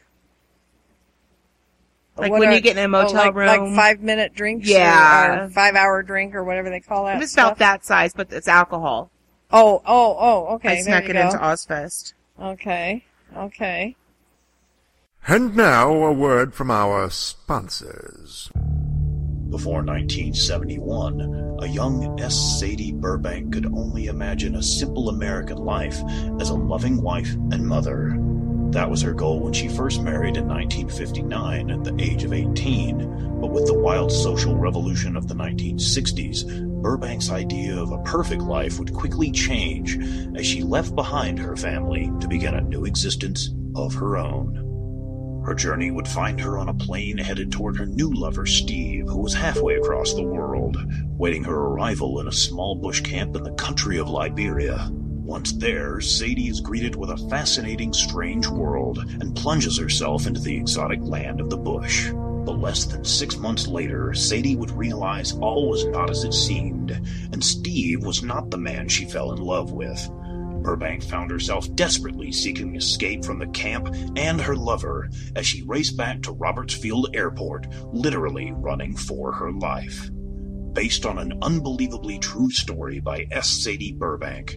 Like 2.17 2.31
What 2.31 2.41
when 2.41 2.49
are- 2.51 2.53
you 2.53 2.61
get 2.61 2.77
in 2.77 2.83
a 2.83 2.97
oh, 2.99 3.03
motel 3.03 3.15
like, 3.15 3.35
room. 3.35 3.47
like 3.47 3.75
five 3.75 4.01
minute 4.01 4.35
drinks. 4.35 4.69
Yeah. 4.69 5.45
or, 5.45 5.51
five 5.51 5.75
hour 5.75 6.03
drink 6.03 6.35
or 6.35 6.45
whatever 6.45 6.69
they 6.71 6.81
call 6.81 7.07
that. 7.07 7.23
It's 7.23 7.35
about 7.35 7.59
that 7.59 7.85
size, 7.85 8.13
but 8.13 8.33
it's 8.33 8.49
alcohol. 8.49 9.11
Oh, 9.53 9.83
oh, 9.87 10.17
oh. 10.19 10.47
Okay. 10.57 10.69
I 10.71 10.75
there 10.77 10.83
snuck 10.85 11.05
you 11.05 11.11
it 11.11 11.13
go. 11.15 11.21
into 11.23 11.39
Ozzfest. 11.39 12.15
Okay. 12.41 13.05
Okay. 13.37 13.97
And 15.27 15.55
now 15.57 15.93
a 15.93 16.13
word 16.13 16.55
from 16.55 16.71
our 16.71 17.11
sponsors. 17.11 18.51
Before 19.51 19.83
1971, 19.83 21.59
a 21.61 21.67
young 21.67 22.21
S. 22.21 22.61
Sadie 22.61 22.93
Burbank 22.93 23.53
could 23.53 23.67
only 23.67 24.07
imagine 24.07 24.55
a 24.55 24.63
simple 24.63 25.09
American 25.09 25.59
life 25.59 26.01
as 26.41 26.51
a 26.51 26.55
loving 26.55 27.03
wife 27.03 27.33
and 27.51 27.67
mother. 27.67 28.17
That 28.73 28.89
was 28.89 29.03
her 29.03 29.13
goal 29.13 29.41
when 29.41 29.53
she 29.53 29.69
first 29.69 30.01
married 30.01 30.37
in 30.37 30.47
1959 30.47 31.71
at 31.71 31.83
the 31.83 31.97
age 31.99 32.23
of 32.23 32.33
18. 32.33 33.41
But 33.41 33.51
with 33.51 33.67
the 33.67 33.75
wild 33.75 34.13
social 34.13 34.57
revolution 34.57 35.17
of 35.17 35.27
the 35.27 35.35
1960s, 35.35 36.45
Burbank's 36.81 37.31
idea 37.31 37.77
of 37.77 37.91
a 37.91 38.03
perfect 38.05 38.43
life 38.43 38.79
would 38.79 38.95
quickly 38.95 39.33
change 39.33 39.99
as 40.37 40.47
she 40.47 40.63
left 40.63 40.95
behind 40.95 41.39
her 41.41 41.57
family 41.57 42.13
to 42.21 42.29
begin 42.29 42.55
a 42.55 42.61
new 42.61 42.85
existence 42.85 43.51
of 43.75 43.93
her 43.95 44.17
own. 44.17 45.43
Her 45.45 45.55
journey 45.55 45.91
would 45.91 46.07
find 46.07 46.41
her 46.41 46.57
on 46.57 46.69
a 46.69 46.75
plane 46.75 47.19
headed 47.19 47.51
toward 47.51 47.77
her 47.77 47.87
new 47.87 48.13
lover, 48.13 48.47
Steve, 48.47 49.09
who 49.09 49.19
was 49.19 49.35
halfway 49.35 49.75
across 49.75 50.15
the 50.15 50.23
world, 50.23 50.77
waiting 51.19 51.43
her 51.43 51.57
arrival 51.57 52.21
in 52.21 52.29
a 52.29 52.33
small 52.33 52.77
bush 52.77 53.01
camp 53.01 53.35
in 53.35 53.43
the 53.43 53.53
country 53.53 53.99
of 53.99 54.09
Liberia. 54.09 54.93
Once 55.31 55.53
there, 55.53 56.01
Sadie 56.01 56.49
is 56.49 56.61
greeted 56.61 56.97
with 56.97 57.09
a 57.09 57.29
fascinating, 57.29 57.93
strange 57.93 58.49
world 58.49 58.99
and 59.21 59.37
plunges 59.37 59.79
herself 59.79 60.27
into 60.27 60.41
the 60.41 60.57
exotic 60.57 60.99
land 61.03 61.41
of 61.41 61.49
the 61.49 61.57
bush. 61.57 62.11
But 62.11 62.59
less 62.59 62.85
than 62.85 63.05
six 63.05 63.37
months 63.37 63.69
later, 63.69 64.13
Sadie 64.13 64.57
would 64.57 64.73
realize 64.73 65.35
all 65.35 65.71
was 65.71 65.87
not 65.87 66.11
as 66.11 66.25
it 66.25 66.35
seemed, 66.35 66.91
and 66.91 67.45
Steve 67.45 68.05
was 68.05 68.25
not 68.25 68.51
the 68.51 68.59
man 68.59 68.89
she 68.89 69.05
fell 69.05 69.31
in 69.31 69.41
love 69.41 69.71
with. 69.71 70.11
Burbank 70.65 71.05
found 71.05 71.31
herself 71.31 71.73
desperately 71.77 72.33
seeking 72.33 72.75
escape 72.75 73.25
from 73.25 73.39
the 73.39 73.47
camp 73.47 73.95
and 74.17 74.41
her 74.41 74.57
lover 74.57 75.11
as 75.37 75.47
she 75.47 75.63
raced 75.63 75.97
back 75.97 76.23
to 76.23 76.33
Roberts 76.33 76.75
Field 76.75 77.15
Airport, 77.15 77.69
literally 77.93 78.51
running 78.51 78.97
for 78.97 79.31
her 79.31 79.53
life. 79.53 80.11
Based 80.73 81.07
on 81.07 81.19
an 81.19 81.39
unbelievably 81.41 82.19
true 82.19 82.51
story 82.51 82.99
by 82.99 83.27
S. 83.31 83.49
Sadie 83.49 83.93
Burbank, 83.93 84.57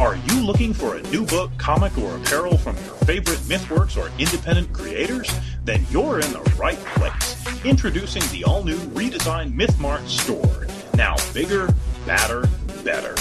Are 0.00 0.14
you 0.14 0.44
looking 0.44 0.72
for 0.72 0.94
a 0.94 1.02
new 1.10 1.26
book, 1.26 1.50
comic, 1.58 1.98
or 1.98 2.16
apparel 2.18 2.56
from 2.56 2.76
your 2.76 2.94
favorite 3.04 3.40
MythWorks 3.40 3.96
or 3.96 4.12
independent 4.16 4.72
creators? 4.72 5.28
Then 5.64 5.84
you're 5.90 6.20
in 6.20 6.32
the 6.32 6.54
right 6.56 6.78
place. 6.78 7.64
Introducing 7.64 8.22
the 8.30 8.44
all 8.44 8.62
new 8.62 8.78
redesigned 8.94 9.54
MythMart 9.54 10.06
store. 10.06 10.68
Now 10.94 11.16
bigger, 11.34 11.74
badder, 12.06 12.48
better. 12.84 13.16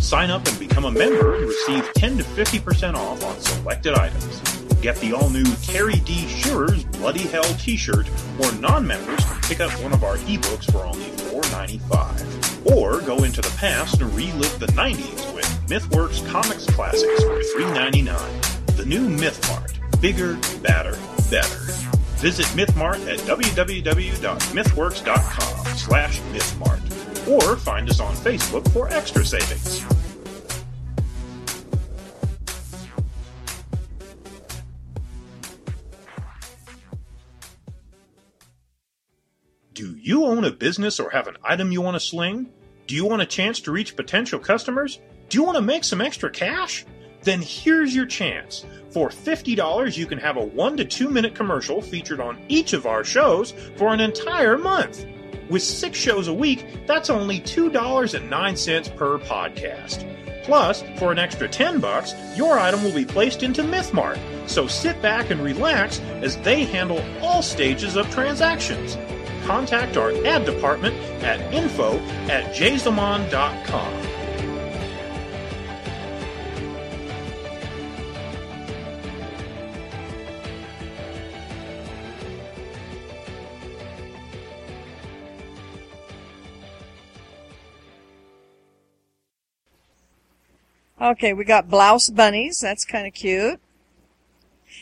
Sign 0.00 0.28
up 0.28 0.46
and 0.46 0.58
become 0.58 0.84
a 0.84 0.90
member 0.90 1.36
and 1.36 1.46
receive 1.46 1.90
10 1.94 2.18
to 2.18 2.24
50% 2.24 2.94
off 2.94 3.24
on 3.24 3.40
selected 3.40 3.94
items. 3.94 4.57
Get 4.80 4.96
the 4.96 5.12
all 5.12 5.28
new 5.28 5.44
Terry 5.62 5.98
D. 6.00 6.26
Shearer's 6.28 6.84
Bloody 6.84 7.26
Hell 7.26 7.42
t 7.58 7.76
shirt, 7.76 8.08
or 8.38 8.52
non 8.52 8.86
members 8.86 9.18
pick 9.42 9.58
up 9.58 9.72
one 9.82 9.92
of 9.92 10.04
our 10.04 10.16
ebooks 10.18 10.70
for 10.70 10.86
only 10.86 11.06
$4.95. 11.32 12.70
Or 12.76 13.00
go 13.00 13.24
into 13.24 13.40
the 13.40 13.52
past 13.56 14.00
and 14.00 14.14
relive 14.14 14.56
the 14.60 14.66
90s 14.66 15.34
with 15.34 15.46
MythWorks 15.66 16.24
Comics 16.28 16.64
Classics 16.66 17.24
for 17.24 17.40
$3.99. 17.58 18.76
The 18.76 18.86
new 18.86 19.08
MythMart. 19.08 19.74
Bigger, 20.00 20.38
badder, 20.62 20.96
better. 21.28 21.58
Visit 22.18 22.46
MythMart 22.46 23.04
at 23.12 23.18
www.mythworks.com 23.20 25.76
slash 25.76 26.20
MythMart. 26.20 27.28
Or 27.28 27.56
find 27.56 27.90
us 27.90 27.98
on 27.98 28.14
Facebook 28.14 28.70
for 28.72 28.88
extra 28.90 29.24
savings. 29.24 29.82
Do 39.78 39.96
you 40.02 40.24
own 40.24 40.44
a 40.44 40.50
business 40.50 40.98
or 40.98 41.08
have 41.10 41.28
an 41.28 41.36
item 41.44 41.70
you 41.70 41.80
want 41.80 41.94
to 41.94 42.00
sling? 42.00 42.50
Do 42.88 42.96
you 42.96 43.04
want 43.04 43.22
a 43.22 43.26
chance 43.26 43.60
to 43.60 43.70
reach 43.70 43.94
potential 43.94 44.40
customers? 44.40 44.98
Do 45.28 45.38
you 45.38 45.44
want 45.44 45.54
to 45.54 45.62
make 45.62 45.84
some 45.84 46.00
extra 46.00 46.30
cash? 46.30 46.84
Then 47.22 47.40
here's 47.40 47.94
your 47.94 48.04
chance. 48.04 48.66
For 48.90 49.08
$50, 49.08 49.96
you 49.96 50.06
can 50.06 50.18
have 50.18 50.36
a 50.36 50.44
one 50.44 50.76
to 50.78 50.84
two 50.84 51.08
minute 51.08 51.36
commercial 51.36 51.80
featured 51.80 52.18
on 52.18 52.44
each 52.48 52.72
of 52.72 52.86
our 52.86 53.04
shows 53.04 53.52
for 53.76 53.94
an 53.94 54.00
entire 54.00 54.58
month. 54.58 55.06
With 55.48 55.62
six 55.62 55.96
shows 55.96 56.26
a 56.26 56.34
week, 56.34 56.66
that's 56.88 57.08
only 57.08 57.38
$2.09 57.38 58.96
per 58.96 59.18
podcast. 59.20 60.42
Plus, 60.42 60.82
for 60.98 61.12
an 61.12 61.20
extra 61.20 61.46
10 61.46 61.78
bucks, 61.78 62.14
your 62.34 62.58
item 62.58 62.82
will 62.82 62.94
be 62.94 63.04
placed 63.04 63.44
into 63.44 63.62
MythMart. 63.62 64.18
So 64.48 64.66
sit 64.66 65.00
back 65.00 65.30
and 65.30 65.40
relax 65.40 66.00
as 66.20 66.36
they 66.38 66.64
handle 66.64 67.00
all 67.22 67.42
stages 67.42 67.94
of 67.94 68.10
transactions. 68.10 68.96
Contact 69.48 69.96
our 69.96 70.12
ad 70.26 70.44
department 70.44 70.94
at 71.24 71.40
info 71.54 71.96
at 72.28 72.54
jazomon.com. 72.54 73.94
Okay, 91.00 91.32
we 91.32 91.44
got 91.44 91.70
blouse 91.70 92.10
bunnies. 92.10 92.58
That's 92.60 92.84
kind 92.84 93.06
of 93.06 93.14
cute. 93.14 93.58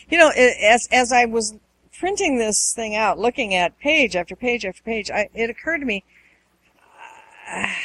You 0.09 0.17
know, 0.17 0.29
as 0.35 0.89
as 0.91 1.13
I 1.13 1.23
was 1.23 1.55
printing 1.99 2.37
this 2.37 2.73
thing 2.73 2.95
out, 2.95 3.19
looking 3.19 3.53
at 3.53 3.79
page 3.79 4.15
after 4.15 4.35
page 4.35 4.65
after 4.65 4.83
page, 4.83 5.09
I, 5.11 5.29
it 5.33 5.49
occurred 5.49 5.79
to 5.79 5.85
me. 5.85 6.03
Uh, 7.49 7.67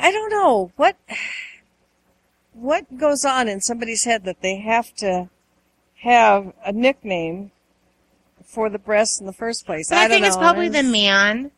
I 0.00 0.12
don't 0.12 0.30
know 0.30 0.70
what 0.76 0.96
what 2.52 2.96
goes 2.96 3.24
on 3.24 3.48
in 3.48 3.60
somebody's 3.60 4.04
head 4.04 4.24
that 4.24 4.42
they 4.42 4.56
have 4.58 4.94
to 4.96 5.28
have 6.02 6.52
a 6.64 6.72
nickname 6.72 7.50
for 8.44 8.70
the 8.70 8.78
breasts 8.78 9.20
in 9.20 9.26
the 9.26 9.32
first 9.32 9.66
place. 9.66 9.90
But 9.90 9.98
I, 9.98 10.02
don't 10.02 10.10
think 10.10 10.26
it's 10.26 10.36
know. 10.36 10.42
probably 10.42 10.68
the 10.68 10.82
man. 10.82 11.50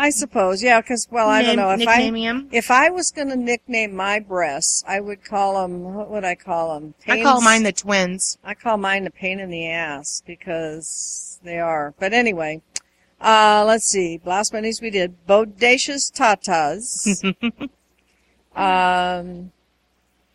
I 0.00 0.08
suppose, 0.08 0.62
yeah, 0.62 0.80
because 0.80 1.06
well, 1.10 1.28
I 1.28 1.42
don't 1.42 1.56
know 1.56 1.72
if 1.72 1.86
I 1.86 2.00
'em. 2.00 2.48
if 2.50 2.70
I 2.70 2.88
was 2.88 3.10
going 3.10 3.28
to 3.28 3.36
nickname 3.36 3.94
my 3.94 4.18
breasts, 4.18 4.82
I 4.88 4.98
would 4.98 5.22
call 5.22 5.60
them. 5.60 5.94
What 5.94 6.08
would 6.10 6.24
I 6.24 6.34
call 6.34 6.72
them? 6.80 6.94
I 7.06 7.22
call 7.22 7.42
mine 7.42 7.64
the 7.64 7.72
twins. 7.72 8.38
I 8.42 8.54
call 8.54 8.78
mine 8.78 9.04
the 9.04 9.10
pain 9.10 9.38
in 9.40 9.50
the 9.50 9.68
ass 9.68 10.22
because 10.26 11.38
they 11.42 11.58
are. 11.58 11.92
But 11.98 12.14
anyway, 12.14 12.62
uh, 13.20 13.64
let's 13.66 13.84
see. 13.84 14.16
Blast 14.16 14.52
bunnies 14.52 14.80
we 14.80 14.88
did. 14.88 15.26
Bodacious 15.26 16.10
tatas. 16.10 17.22
um, 18.56 19.52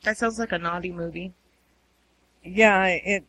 That 0.04 0.18
sounds 0.18 0.38
like 0.38 0.52
a 0.52 0.60
naughty 0.60 0.92
movie. 0.92 1.34
yeah, 2.44 2.86
it 2.86 3.24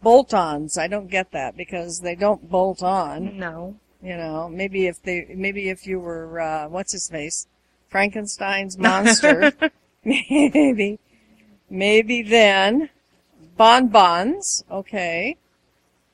bolt-ons. 0.00 0.78
I 0.78 0.86
don't 0.86 1.10
get 1.10 1.32
that 1.32 1.56
because 1.56 2.00
they 2.00 2.14
don't 2.14 2.48
bolt 2.48 2.80
on. 2.80 3.36
No. 3.36 3.74
You 4.02 4.16
know, 4.16 4.48
maybe 4.48 4.86
if 4.86 5.02
they, 5.02 5.26
maybe 5.34 5.68
if 5.68 5.86
you 5.86 6.00
were, 6.00 6.40
uh, 6.40 6.68
what's 6.68 6.92
his 6.92 7.08
face? 7.08 7.46
Frankenstein's 7.88 8.78
monster. 8.78 9.52
maybe, 10.04 10.98
maybe 11.68 12.22
then. 12.22 12.88
Bonbons. 13.58 14.64
Okay. 14.70 15.36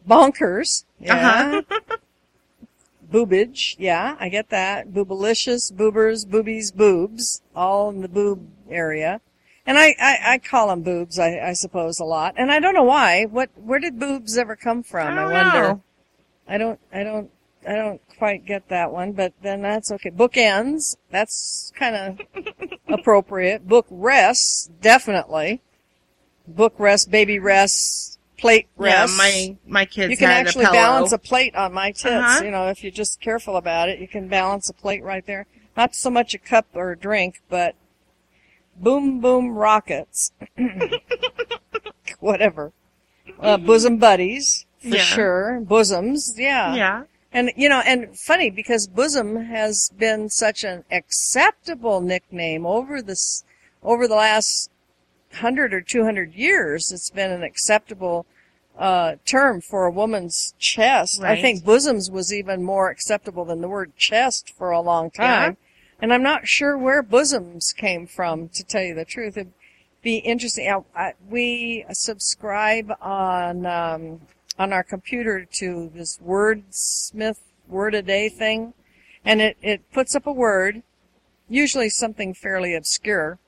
Bonkers. 0.08 0.84
Yeah. 0.98 1.62
Uh-huh. 1.70 1.96
Boobage. 3.12 3.76
Yeah, 3.78 4.16
I 4.18 4.28
get 4.28 4.50
that. 4.50 4.88
Boobalicious, 4.88 5.72
boobers, 5.72 6.24
boobies, 6.24 6.72
boobs. 6.72 7.42
All 7.54 7.90
in 7.90 8.00
the 8.00 8.08
boob 8.08 8.48
area. 8.68 9.20
And 9.64 9.78
I, 9.78 9.94
I, 10.00 10.18
I 10.24 10.38
call 10.38 10.68
them 10.68 10.82
boobs, 10.82 11.18
I, 11.18 11.40
I 11.40 11.52
suppose, 11.52 11.98
a 11.98 12.04
lot. 12.04 12.34
And 12.36 12.52
I 12.52 12.60
don't 12.60 12.74
know 12.74 12.84
why. 12.84 13.24
What, 13.24 13.50
where 13.56 13.80
did 13.80 13.98
boobs 13.98 14.38
ever 14.38 14.54
come 14.54 14.82
from? 14.82 15.06
I 15.06 15.14
don't 15.14 15.32
wonder. 15.32 15.62
know. 15.62 15.82
I 16.48 16.58
don't, 16.58 16.80
I 16.92 17.02
don't, 17.02 17.30
I 17.66 17.74
don't 17.74 18.00
quite 18.18 18.46
get 18.46 18.68
that 18.68 18.92
one, 18.92 19.12
but 19.12 19.32
then 19.42 19.62
that's 19.62 19.90
okay. 19.92 20.10
Bookends, 20.10 20.96
that's 21.10 21.72
kind 21.76 21.96
of 21.96 22.44
appropriate. 22.88 23.66
Book 23.66 23.86
rests, 23.90 24.70
definitely. 24.80 25.60
Book 26.46 26.74
rest, 26.78 27.10
baby 27.10 27.38
rests, 27.40 28.18
plate 28.38 28.68
Yeah, 28.78 29.00
rests. 29.02 29.18
my 29.18 29.56
my 29.66 29.84
kids 29.84 30.10
you 30.10 30.16
can 30.16 30.30
actually 30.30 30.66
a 30.66 30.70
balance 30.70 31.10
a 31.12 31.18
plate 31.18 31.56
on 31.56 31.72
my 31.72 31.90
tits. 31.90 32.06
Uh-huh. 32.06 32.44
You 32.44 32.50
know, 32.52 32.68
if 32.68 32.84
you're 32.84 32.92
just 32.92 33.20
careful 33.20 33.56
about 33.56 33.88
it, 33.88 33.98
you 33.98 34.06
can 34.06 34.28
balance 34.28 34.68
a 34.68 34.72
plate 34.74 35.02
right 35.02 35.26
there. 35.26 35.46
Not 35.76 35.94
so 35.94 36.08
much 36.08 36.34
a 36.34 36.38
cup 36.38 36.66
or 36.74 36.92
a 36.92 36.96
drink, 36.96 37.42
but 37.48 37.74
boom, 38.76 39.20
boom 39.20 39.56
rockets. 39.56 40.32
Whatever. 42.20 42.72
Uh, 43.40 43.56
bosom 43.58 43.98
buddies, 43.98 44.66
for 44.78 44.88
Yeah. 44.88 45.02
sure. 45.02 45.60
Bosoms, 45.60 46.34
yeah. 46.38 46.74
Yeah. 46.74 47.02
And 47.36 47.52
you 47.54 47.68
know, 47.68 47.82
and 47.84 48.18
funny 48.18 48.48
because 48.48 48.86
bosom 48.86 49.36
has 49.44 49.90
been 49.98 50.30
such 50.30 50.64
an 50.64 50.84
acceptable 50.90 52.00
nickname 52.00 52.64
over 52.64 53.02
this 53.02 53.44
over 53.82 54.08
the 54.08 54.14
last 54.14 54.70
hundred 55.34 55.74
or 55.74 55.82
two 55.82 56.02
hundred 56.02 56.32
years. 56.32 56.90
It's 56.90 57.10
been 57.10 57.30
an 57.30 57.42
acceptable 57.42 58.24
uh, 58.78 59.16
term 59.26 59.60
for 59.60 59.84
a 59.84 59.90
woman's 59.90 60.54
chest. 60.58 61.22
I 61.22 61.38
think 61.42 61.62
bosoms 61.62 62.10
was 62.10 62.32
even 62.32 62.62
more 62.62 62.88
acceptable 62.88 63.44
than 63.44 63.60
the 63.60 63.68
word 63.68 63.94
chest 63.98 64.54
for 64.56 64.70
a 64.70 64.80
long 64.80 65.10
time. 65.10 65.58
And 66.00 66.14
I'm 66.14 66.22
not 66.22 66.48
sure 66.48 66.78
where 66.78 67.02
bosoms 67.02 67.74
came 67.74 68.06
from, 68.06 68.48
to 68.48 68.64
tell 68.64 68.82
you 68.82 68.94
the 68.94 69.04
truth. 69.04 69.36
It'd 69.36 69.52
be 70.00 70.16
interesting. 70.16 70.70
I, 70.70 70.80
I, 70.98 71.12
we 71.28 71.84
subscribe 71.92 72.92
on 73.02 73.66
um, 73.66 74.20
on 74.58 74.72
our 74.72 74.82
computer 74.82 75.44
to 75.44 75.90
this 75.94 76.18
wordsmith 76.18 77.38
word 77.68 77.94
a 77.94 78.02
day 78.02 78.28
thing, 78.28 78.74
and 79.24 79.40
it 79.40 79.56
it 79.62 79.92
puts 79.92 80.14
up 80.14 80.26
a 80.26 80.32
word, 80.32 80.82
usually 81.48 81.88
something 81.88 82.34
fairly 82.34 82.74
obscure, 82.74 83.38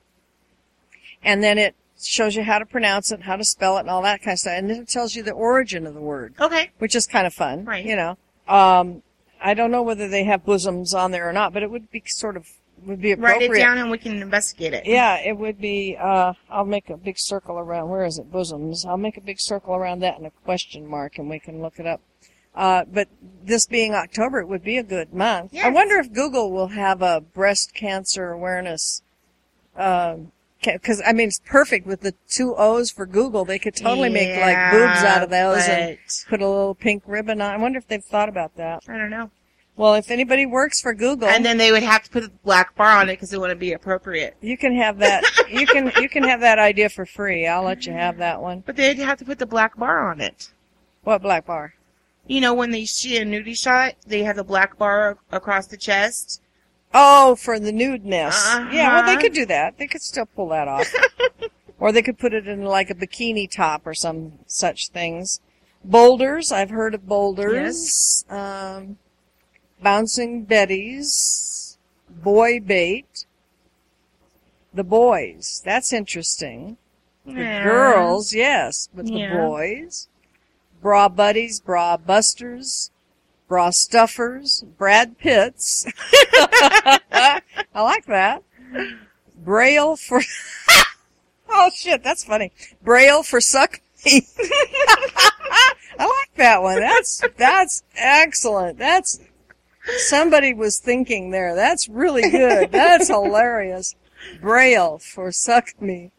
and 1.23 1.43
then 1.43 1.59
it 1.59 1.75
shows 2.01 2.37
you 2.37 2.43
how 2.45 2.59
to 2.59 2.67
pronounce 2.67 3.11
it, 3.11 3.23
how 3.23 3.37
to 3.37 3.45
spell 3.45 3.77
it, 3.77 3.81
and 3.81 3.91
all 3.91 4.03
that 4.03 4.21
kind 4.23 4.35
of 4.35 4.39
stuff, 4.39 4.55
and 4.57 4.71
then 4.71 4.83
it 4.83 4.89
tells 4.89 5.17
you 5.17 5.23
the 5.23 5.33
origin 5.33 5.87
of 5.87 5.95
the 5.95 6.01
word 6.01 6.35
Okay. 6.41 6.71
which 6.79 6.95
is 6.95 7.07
kind 7.07 7.27
of 7.27 7.35
fun. 7.35 7.65
Right. 7.65 7.85
You 7.85 7.97
know. 7.97 8.19
Um, 8.47 9.03
I 9.41 9.55
don't 9.55 9.71
know 9.71 9.83
whether 9.83 10.09
they 10.09 10.25
have 10.25 10.45
bosoms 10.45 10.95
on 10.95 11.11
there 11.13 11.29
or 11.29 11.33
not, 11.33 11.53
but 11.53 11.63
it 11.63 11.71
would 11.71 11.91
be 11.91 12.03
sort 12.07 12.37
of 12.37 12.49
would 12.87 13.01
be 13.01 13.15
Write 13.15 13.43
it 13.43 13.55
down 13.55 13.79
and 13.79 13.91
we 13.91 13.99
can 13.99 14.21
investigate 14.23 14.75
it. 14.75 14.87
Yeah, 14.87 15.17
it 15.17 15.37
would 15.37 15.61
be. 15.61 15.97
Uh, 15.99 16.33
I'll 16.51 16.65
make 16.65 16.91
a 16.91 16.97
big 16.97 17.19
circle 17.19 17.59
around. 17.59 17.89
Where 17.89 18.05
is 18.05 18.19
it? 18.19 18.31
Bosoms. 18.31 18.85
I'll 18.85 18.97
make 18.97 19.17
a 19.17 19.21
big 19.21 19.41
circle 19.41 19.75
around 19.75 20.01
that 20.01 20.17
and 20.17 20.27
a 20.27 20.31
question 20.45 20.87
mark, 20.87 21.19
and 21.19 21.29
we 21.29 21.39
can 21.39 21.61
look 21.63 21.79
it 21.79 21.87
up. 21.87 22.01
Uh, 22.55 22.85
but 22.91 23.09
this 23.45 23.67
being 23.67 23.95
October, 23.95 24.41
it 24.41 24.49
would 24.49 24.65
be 24.65 24.79
a 24.79 24.83
good 24.83 25.15
month. 25.15 25.55
I 25.57 25.69
wonder 25.69 25.97
if 25.97 26.13
Google 26.13 26.51
will 26.51 26.69
have 26.69 27.03
a 27.03 27.21
breast 27.21 27.73
cancer 27.75 28.31
awareness. 28.31 29.03
Because 29.75 31.01
I 31.07 31.13
mean, 31.13 31.29
it's 31.29 31.41
perfect 31.47 31.87
with 31.87 32.01
the 32.01 32.15
two 32.29 32.57
O's 32.57 32.91
for 32.91 33.07
Google. 33.07 33.45
They 33.45 33.61
could 33.61 33.77
totally 33.77 34.09
make 34.09 34.37
like 34.41 34.73
boobs 34.73 35.05
out 35.05 35.23
of 35.23 35.31
those 35.31 35.69
and 35.69 35.99
put 36.29 36.43
a 36.43 36.49
little 36.49 36.75
pink 36.75 37.05
ribbon 37.07 37.41
on. 37.41 37.53
I 37.53 37.59
wonder 37.59 37.79
if 37.79 37.87
they've 37.87 38.05
thought 38.05 38.29
about 38.29 38.57
that. 38.57 38.83
I 38.89 38.99
don't 38.99 39.11
know. 39.11 39.31
Well, 39.79 39.95
if 39.95 40.11
anybody 40.11 40.45
works 40.45 40.81
for 40.81 40.93
Google, 40.93 41.29
And 41.29 41.45
then 41.47 41.57
they 41.57 41.71
would 41.71 41.85
have 41.85 42.03
to 42.03 42.11
put 42.11 42.25
a 42.25 42.31
black 42.45 42.75
bar 42.75 42.99
on 42.99 43.09
it 43.09 43.13
because 43.13 43.33
it 43.33 43.41
wouldn't 43.41 43.61
be 43.61 43.73
appropriate. 43.73 44.37
you 44.43 44.59
can 44.59 44.75
have 44.77 44.99
that. 44.99 45.23
you 45.49 45.67
can 45.67 45.93
you 46.01 46.09
can 46.09 46.25
have 46.25 46.41
that 46.41 46.59
idea 46.59 46.89
for 46.89 47.07
free. 47.07 47.47
I'll 47.47 47.63
let 47.63 47.87
you 47.87 47.93
have 47.93 48.19
that 48.19 48.43
one. 48.43 48.65
But 48.67 48.75
they'd 48.77 48.99
have 48.99 49.19
to 49.19 49.25
put 49.25 49.39
the 49.39 49.47
black 49.47 49.77
bar 49.79 50.11
on 50.11 50.21
it. 50.21 50.51
What 51.05 51.23
black 51.23 51.47
bar? 51.47 51.75
You 52.27 52.41
know, 52.43 52.53
when 52.53 52.73
they 52.73 52.85
see 52.85 53.17
a 53.19 53.25
nudie 53.25 53.57
shot, 53.57 53.95
they 54.07 54.23
have 54.25 54.37
the 54.37 54.45
black 54.45 54.77
bar 54.77 55.17
across 55.33 55.69
the 55.69 55.77
chest. 55.79 56.43
Oh, 56.93 57.37
for 57.37 57.59
the 57.61 57.71
nudeness. 57.73 58.35
Yeah, 58.73 58.95
well, 58.97 59.05
they 59.05 59.13
Uh-huh. 59.13 59.21
could 59.21 59.33
do 59.33 59.47
that. 59.47 59.79
They 59.79 59.87
could 59.87 60.03
still 60.03 60.27
pull 60.27 60.49
that 60.49 60.67
off. 60.69 60.93
or 61.79 61.93
they 61.93 62.03
could 62.03 62.19
put 62.19 62.35
it 62.35 62.49
in 62.49 62.65
like 62.65 62.91
a 62.91 62.95
bikini 62.95 63.49
top 63.51 63.87
or 63.87 63.95
some 63.95 64.33
such 64.47 64.89
things. 64.89 65.41
Boulders, 65.85 66.51
I've 66.51 66.71
heard 66.71 66.95
of 66.95 67.07
boulders. 67.07 68.25
Um, 68.29 68.99
bouncing 69.83 70.47
betties. 70.47 71.77
Boy 72.09 72.61
bait. 72.61 73.27
The 74.75 74.85
boys. 74.85 75.63
That's 75.65 75.93
interesting. 75.93 76.77
The 77.25 77.33
Yeah. 77.43 77.63
girls, 77.63 78.33
yes, 78.35 78.89
but 78.95 79.07
the 79.07 79.29
boys. 79.29 80.09
Bra 80.81 81.09
buddies, 81.09 81.61
bra 81.61 81.97
busters, 81.97 82.91
bra 83.49 83.71
stuffers, 83.71 84.65
Brad 84.79 85.19
Pitts. 85.19 85.87
I 87.13 87.41
like 87.75 88.07
that. 88.07 88.43
Braille 89.35 89.97
for. 89.97 90.23
oh 91.49 91.71
shit, 91.75 92.03
that's 92.03 92.25
funny. 92.25 92.53
Braille 92.83 93.23
for 93.23 93.41
suck 93.41 93.81
me. 94.05 94.27
I 95.99 96.05
like 96.05 96.35
that 96.37 96.63
one. 96.63 96.79
That's 96.81 97.23
that's 97.37 97.83
excellent. 97.97 98.79
That's 98.79 99.19
somebody 99.97 100.53
was 100.55 100.79
thinking 100.79 101.31
there. 101.31 101.55
That's 101.55 101.89
really 101.89 102.31
good. 102.31 102.71
That's 102.71 103.09
hilarious. 103.09 103.95
Braille 104.41 104.99
for 104.99 105.33
suck 105.33 105.81
me. 105.81 106.11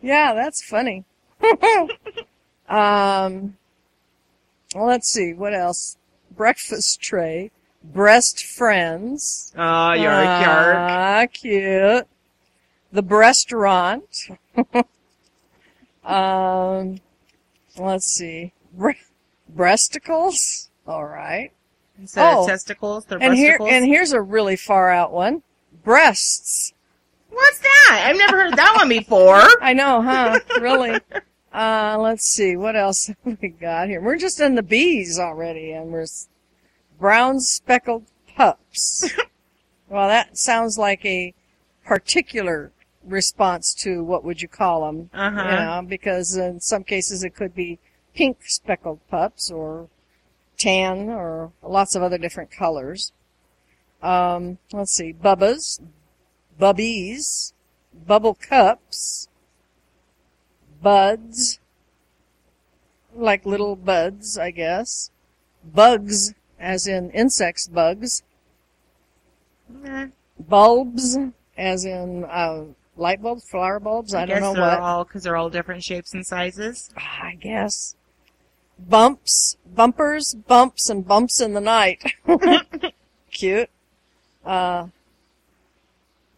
Yeah, 0.00 0.34
that's 0.34 0.62
funny. 0.62 1.04
um, 2.68 3.56
let's 4.74 5.08
see 5.08 5.32
what 5.32 5.54
else. 5.54 5.96
Breakfast 6.36 7.00
tray, 7.00 7.50
breast 7.82 8.44
friends. 8.44 9.52
Oh, 9.56 9.92
yark, 9.92 10.44
yark. 10.44 10.76
Ah, 10.76 11.26
cute. 11.32 12.06
The 12.92 13.02
restaurant. 13.02 14.28
um, 16.04 17.00
let's 17.76 18.06
see. 18.06 18.52
Bre- 18.72 18.92
breasticles. 19.54 20.68
All 20.86 21.04
right. 21.04 21.52
Instead 21.98 22.32
Oh. 22.34 22.42
of 22.42 22.48
testicles, 22.48 23.04
they're 23.06 23.22
And 23.22 23.34
here 23.34 23.58
and 23.60 23.84
here's 23.84 24.12
a 24.12 24.20
really 24.20 24.56
far 24.56 24.90
out 24.90 25.12
one. 25.12 25.42
Breasts. 25.82 26.72
What's 27.30 27.58
that? 27.60 28.04
I've 28.06 28.16
never 28.16 28.36
heard 28.36 28.56
that 28.56 28.74
one 28.76 28.88
before. 28.88 29.42
I 29.60 29.72
know, 29.72 30.02
huh? 30.02 30.38
really. 30.60 30.98
Uh, 31.52 31.96
let's 31.98 32.24
see. 32.24 32.56
What 32.56 32.76
else 32.76 33.06
have 33.06 33.38
we 33.40 33.48
got 33.48 33.88
here? 33.88 34.00
We're 34.00 34.16
just 34.16 34.40
in 34.40 34.54
the 34.54 34.62
bees 34.62 35.18
already 35.18 35.72
and 35.72 35.90
we're 35.90 36.06
brown 37.00 37.40
speckled 37.40 38.04
pups. 38.36 39.10
well, 39.88 40.08
that 40.08 40.36
sounds 40.38 40.78
like 40.78 41.04
a 41.04 41.34
particular 41.84 42.70
response 43.04 43.72
to 43.74 44.04
what 44.04 44.24
would 44.24 44.42
you 44.42 44.48
call 44.48 44.86
them? 44.86 45.10
Uh-huh. 45.14 45.42
You 45.42 45.56
know, 45.56 45.82
because 45.88 46.36
in 46.36 46.60
some 46.60 46.84
cases 46.84 47.24
it 47.24 47.34
could 47.34 47.54
be 47.54 47.78
pink 48.14 48.38
speckled 48.42 49.00
pups 49.10 49.50
or 49.50 49.88
tan 50.58 51.08
or 51.08 51.52
lots 51.62 51.94
of 51.94 52.02
other 52.02 52.18
different 52.18 52.50
colors. 52.50 53.12
Um, 54.02 54.58
let's 54.72 54.92
see. 54.92 55.12
Bubbas, 55.12 55.80
bubbies, 56.60 57.52
bubble 58.06 58.34
cups, 58.34 59.28
buds, 60.82 61.58
like 63.14 63.46
little 63.46 63.76
buds, 63.76 64.38
I 64.38 64.50
guess. 64.50 65.10
Bugs, 65.64 66.34
as 66.58 66.86
in 66.86 67.10
insects 67.10 67.66
bugs. 67.68 68.22
Eh, 69.84 70.08
Bulbs, 70.38 71.18
as 71.56 71.84
in 71.84 72.24
uh, 72.24 72.64
light 72.96 73.20
bulbs, 73.20 73.44
flower 73.48 73.80
bulbs. 73.80 74.14
I, 74.14 74.20
don't 74.24 74.36
guess 74.36 74.40
know 74.42 74.54
they're 74.54 74.62
what. 74.62 74.80
all 74.80 75.04
because 75.04 75.24
they're 75.24 75.36
all 75.36 75.50
different 75.50 75.82
shapes 75.82 76.14
and 76.14 76.24
sizes. 76.26 76.90
I 76.96 77.36
guess. 77.40 77.96
Bumps, 78.78 79.56
bumpers, 79.74 80.34
bumps, 80.34 80.88
and 80.88 81.06
bumps 81.06 81.40
in 81.40 81.54
the 81.54 81.60
night. 81.60 82.02
Cute. 83.30 83.70
Uh, 84.44 84.88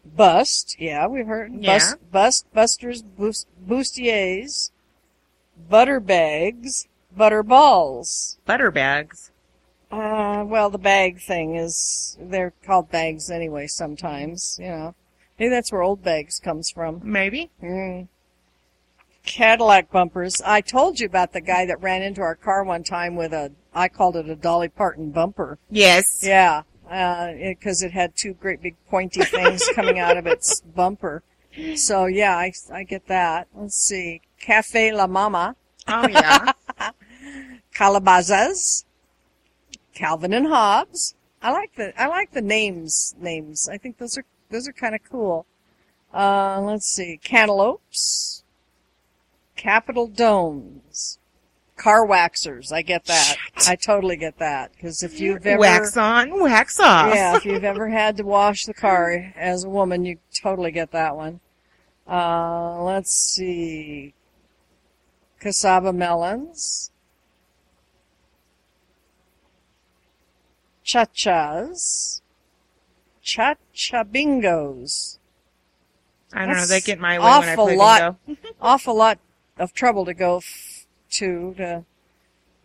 bust, 0.05 0.75
yeah, 0.79 1.07
we've 1.07 1.27
heard. 1.27 1.53
Yeah. 1.53 1.77
Bust, 1.77 1.97
bust, 2.11 2.53
busters, 2.53 3.01
boost, 3.01 3.47
bustiers, 3.65 4.71
butter 5.69 5.99
bags, 5.99 6.87
butter 7.15 7.43
balls. 7.43 8.37
Butter 8.45 8.71
bags. 8.71 9.31
Uh, 9.91 10.43
well, 10.47 10.69
the 10.69 10.77
bag 10.77 11.19
thing 11.19 11.55
is, 11.55 12.17
they're 12.19 12.53
called 12.65 12.89
bags 12.89 13.29
anyway 13.29 13.67
sometimes, 13.67 14.57
you 14.59 14.69
know. 14.69 14.95
Maybe 15.37 15.49
that's 15.49 15.71
where 15.71 15.81
old 15.81 16.03
bags 16.03 16.39
comes 16.39 16.69
from. 16.69 17.01
Maybe. 17.03 17.49
Mm. 17.61 18.07
Cadillac 19.23 19.91
bumpers. 19.91 20.41
I 20.41 20.61
told 20.61 20.99
you 20.99 21.05
about 21.05 21.33
the 21.33 21.41
guy 21.41 21.65
that 21.65 21.81
ran 21.81 22.01
into 22.01 22.21
our 22.21 22.35
car 22.35 22.63
one 22.63 22.83
time 22.83 23.15
with 23.15 23.33
a, 23.33 23.51
I 23.73 23.87
called 23.87 24.15
it 24.15 24.29
a 24.29 24.35
Dolly 24.35 24.69
Parton 24.69 25.11
bumper. 25.11 25.57
Yes. 25.69 26.21
Yeah, 26.23 26.63
because 26.83 27.83
it 27.83 27.91
had 27.91 28.15
two 28.15 28.33
great 28.33 28.61
big 28.61 28.75
pointy 28.89 29.23
things 29.23 29.67
coming 29.75 29.99
out 29.99 30.17
of 30.17 30.27
its 30.27 30.61
bumper. 30.61 31.23
So 31.75 32.05
yeah, 32.05 32.35
I, 32.37 32.53
I 32.73 32.83
get 32.83 33.07
that. 33.07 33.47
Let's 33.53 33.75
see. 33.75 34.21
Cafe 34.39 34.91
La 34.93 35.07
Mama, 35.07 35.55
Oh 35.87 36.07
yeah. 36.07 36.51
Calabazas, 37.73 38.85
Calvin 39.93 40.33
and 40.33 40.47
Hobbes. 40.47 41.15
I 41.41 41.51
like 41.51 41.75
the 41.75 41.99
I 41.99 42.07
like 42.07 42.31
the 42.31 42.41
names 42.41 43.15
names. 43.19 43.67
I 43.67 43.77
think 43.77 43.97
those 43.97 44.17
are 44.17 44.25
those 44.49 44.67
are 44.67 44.73
kind 44.73 44.95
of 44.95 45.01
cool. 45.09 45.45
Uh, 46.13 46.61
let's 46.61 46.87
see. 46.87 47.19
Cantaloupes, 47.23 48.40
Capitol 49.61 50.07
domes, 50.07 51.19
car 51.77 52.03
waxers. 52.03 52.71
I 52.71 52.81
get 52.81 53.05
that. 53.05 53.35
I 53.67 53.75
totally 53.75 54.17
get 54.17 54.39
that 54.39 54.71
because 54.71 55.03
if 55.03 55.19
you've 55.19 55.45
ever 55.45 55.59
wax 55.59 55.95
on, 55.95 56.41
wax 56.41 56.79
off. 56.79 57.13
yeah, 57.13 57.37
if 57.37 57.45
you've 57.45 57.63
ever 57.63 57.87
had 57.87 58.17
to 58.17 58.23
wash 58.23 58.65
the 58.65 58.73
car 58.73 59.31
as 59.35 59.63
a 59.63 59.69
woman, 59.69 60.03
you 60.03 60.17
totally 60.33 60.71
get 60.71 60.89
that 60.93 61.15
one. 61.15 61.41
Uh, 62.09 62.81
let's 62.81 63.11
see. 63.11 64.15
Cassava 65.39 65.93
melons. 65.93 66.89
Cha-chas. 70.83 72.23
Cha-cha 73.21 74.03
bingos. 74.05 75.19
I 76.33 76.47
don't 76.47 76.55
know. 76.55 76.65
They 76.65 76.81
get 76.81 76.99
my 76.99 77.19
way 77.19 77.23
when 77.25 77.49
I 77.49 77.51
awful 77.53 77.65
play 77.65 77.75
lot. 77.75 78.25
bingo. 78.25 78.41
Awful 78.61 78.95
lot 78.95 79.19
of 79.61 79.73
trouble 79.73 80.05
to 80.05 80.13
go 80.13 80.37
f- 80.37 80.87
to, 81.11 81.53
to 81.55 81.85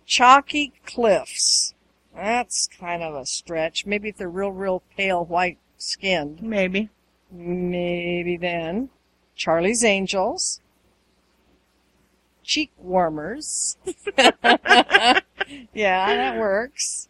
chalky 0.06 0.72
cliffs. 0.86 1.74
That's 2.14 2.66
kind 2.66 3.02
of 3.02 3.14
a 3.14 3.26
stretch. 3.26 3.84
Maybe 3.84 4.08
if 4.08 4.16
they're 4.16 4.30
real, 4.30 4.50
real 4.50 4.82
pale 4.96 5.22
white 5.24 5.58
skinned. 5.76 6.42
Maybe. 6.42 6.88
Maybe 7.30 8.38
then. 8.38 8.88
Charlie's 9.34 9.84
Angels. 9.84 10.62
Cheek 12.42 12.72
warmers. 12.78 13.76
yeah, 14.16 15.20
that 15.74 16.38
works. 16.38 17.08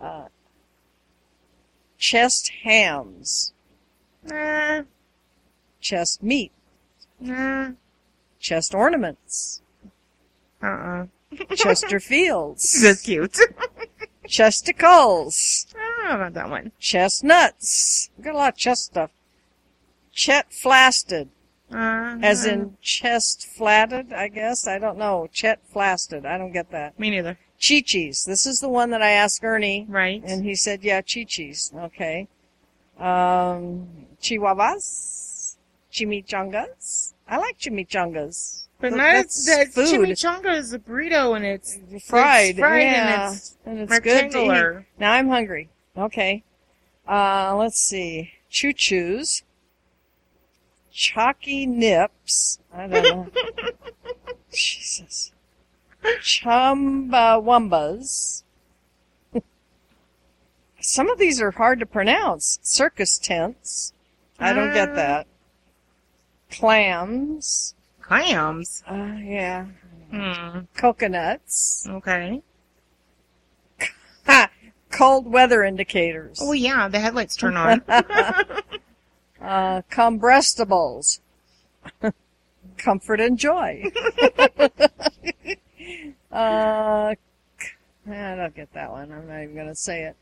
Uh, 0.00 0.26
chest 1.98 2.52
hams. 2.62 3.52
Nah. 4.22 4.82
Chest 5.80 6.22
meat. 6.22 6.52
Nah. 7.18 7.70
Chest 8.46 8.76
ornaments. 8.76 9.60
Uh-uh. 10.62 11.06
Chesterfields. 11.34 12.80
That's 12.80 13.02
cute. 13.02 13.32
Chesticles. 14.28 15.66
I 15.74 15.78
don't 15.98 16.08
know 16.08 16.14
about 16.14 16.34
that 16.34 16.50
one. 16.50 16.70
Chestnuts. 16.78 18.08
We've 18.16 18.26
got 18.26 18.34
a 18.34 18.38
lot 18.38 18.52
of 18.52 18.56
chest 18.56 18.84
stuff. 18.84 19.10
Chet 20.12 20.52
flasted. 20.52 21.28
Uh, 21.72 22.18
As 22.22 22.46
in 22.46 22.76
chest 22.80 23.48
flatted, 23.48 24.12
I 24.12 24.28
guess. 24.28 24.68
I 24.68 24.78
don't 24.78 24.96
know. 24.96 25.28
Chet 25.32 25.58
flasted. 25.72 26.24
I 26.24 26.38
don't 26.38 26.52
get 26.52 26.70
that. 26.70 27.00
me 27.00 27.10
neither. 27.10 27.40
Chi-Chis. 27.60 28.24
This 28.26 28.46
is 28.46 28.60
the 28.60 28.68
one 28.68 28.90
that 28.90 29.02
I 29.02 29.10
asked 29.10 29.42
Ernie. 29.42 29.86
Right. 29.88 30.22
And 30.24 30.44
he 30.44 30.54
said, 30.54 30.84
yeah, 30.84 31.00
Chi-Chis. 31.00 31.72
Okay. 31.74 32.28
Um, 32.96 33.88
Chihuahuas. 34.22 35.56
Chimichangas. 35.92 37.14
I 37.28 37.38
like 37.38 37.58
chimichangas. 37.58 38.66
but 38.80 38.92
not 38.92 38.98
that's 38.98 39.46
that 39.46 39.68
food. 39.72 39.86
chimichanga 39.88 40.56
is 40.56 40.72
a 40.72 40.78
burrito 40.78 41.34
and 41.36 41.44
it's 41.44 41.74
Fried. 42.06 42.50
It's 42.50 42.58
fried 42.58 42.82
yeah. 42.82 43.26
and 43.28 43.36
it's 43.36 43.56
and 43.66 43.78
it's 43.80 43.98
good 44.00 44.30
to 44.32 44.38
eat. 44.78 44.84
Now 44.98 45.12
I'm 45.12 45.28
hungry. 45.28 45.68
Okay. 45.96 46.42
Uh, 47.08 47.54
let's 47.56 47.80
see. 47.80 48.32
Choo 48.50 48.72
choos. 48.72 49.42
Chalky 50.92 51.66
nips. 51.66 52.58
I 52.72 52.86
don't 52.86 53.02
know. 53.02 53.28
Jesus. 54.52 55.32
Chumbawambas. 56.22 58.44
Some 60.80 61.08
of 61.10 61.18
these 61.18 61.40
are 61.40 61.50
hard 61.50 61.80
to 61.80 61.86
pronounce. 61.86 62.60
Circus 62.62 63.18
tents. 63.18 63.92
I 64.38 64.52
don't 64.52 64.72
get 64.72 64.90
Uh. 64.90 64.94
that. 64.94 65.26
Clams. 66.50 67.74
clams. 68.00 68.82
Uh, 68.88 69.16
yeah. 69.22 69.66
Hmm. 70.10 70.60
Coconuts. 70.76 71.86
Okay. 71.88 72.42
Ha! 74.26 74.50
Cold 74.90 75.30
weather 75.30 75.62
indicators. 75.64 76.38
Oh 76.40 76.52
yeah, 76.52 76.88
the 76.88 77.00
headlights 77.00 77.36
turn 77.36 77.56
on. 77.56 77.82
Uh, 79.40 79.82
combustibles. 79.90 81.20
Comfort 82.78 83.20
and 83.20 83.38
joy. 83.38 83.84
uh, 86.32 87.14
I 87.16 87.16
don't 88.06 88.54
get 88.54 88.72
that 88.72 88.90
one. 88.90 89.12
I'm 89.12 89.28
not 89.28 89.42
even 89.42 89.54
going 89.54 89.68
to 89.68 89.74
say 89.74 90.04
it. 90.04 90.16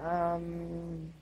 Um, 0.00 1.12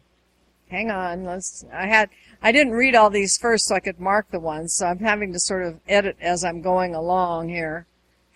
hang 0.72 0.90
on. 0.90 1.24
Let's, 1.24 1.64
I 1.72 1.86
had, 1.86 2.08
I 2.42 2.50
didn't 2.50 2.72
read 2.72 2.96
all 2.96 3.10
these 3.10 3.36
first 3.36 3.68
so 3.68 3.74
I 3.74 3.80
could 3.80 4.00
mark 4.00 4.30
the 4.30 4.40
ones, 4.40 4.74
so 4.74 4.86
I'm 4.86 4.98
having 4.98 5.32
to 5.34 5.38
sort 5.38 5.64
of 5.64 5.78
edit 5.86 6.16
as 6.20 6.42
I'm 6.42 6.62
going 6.62 6.94
along 6.94 7.50
here. 7.50 7.86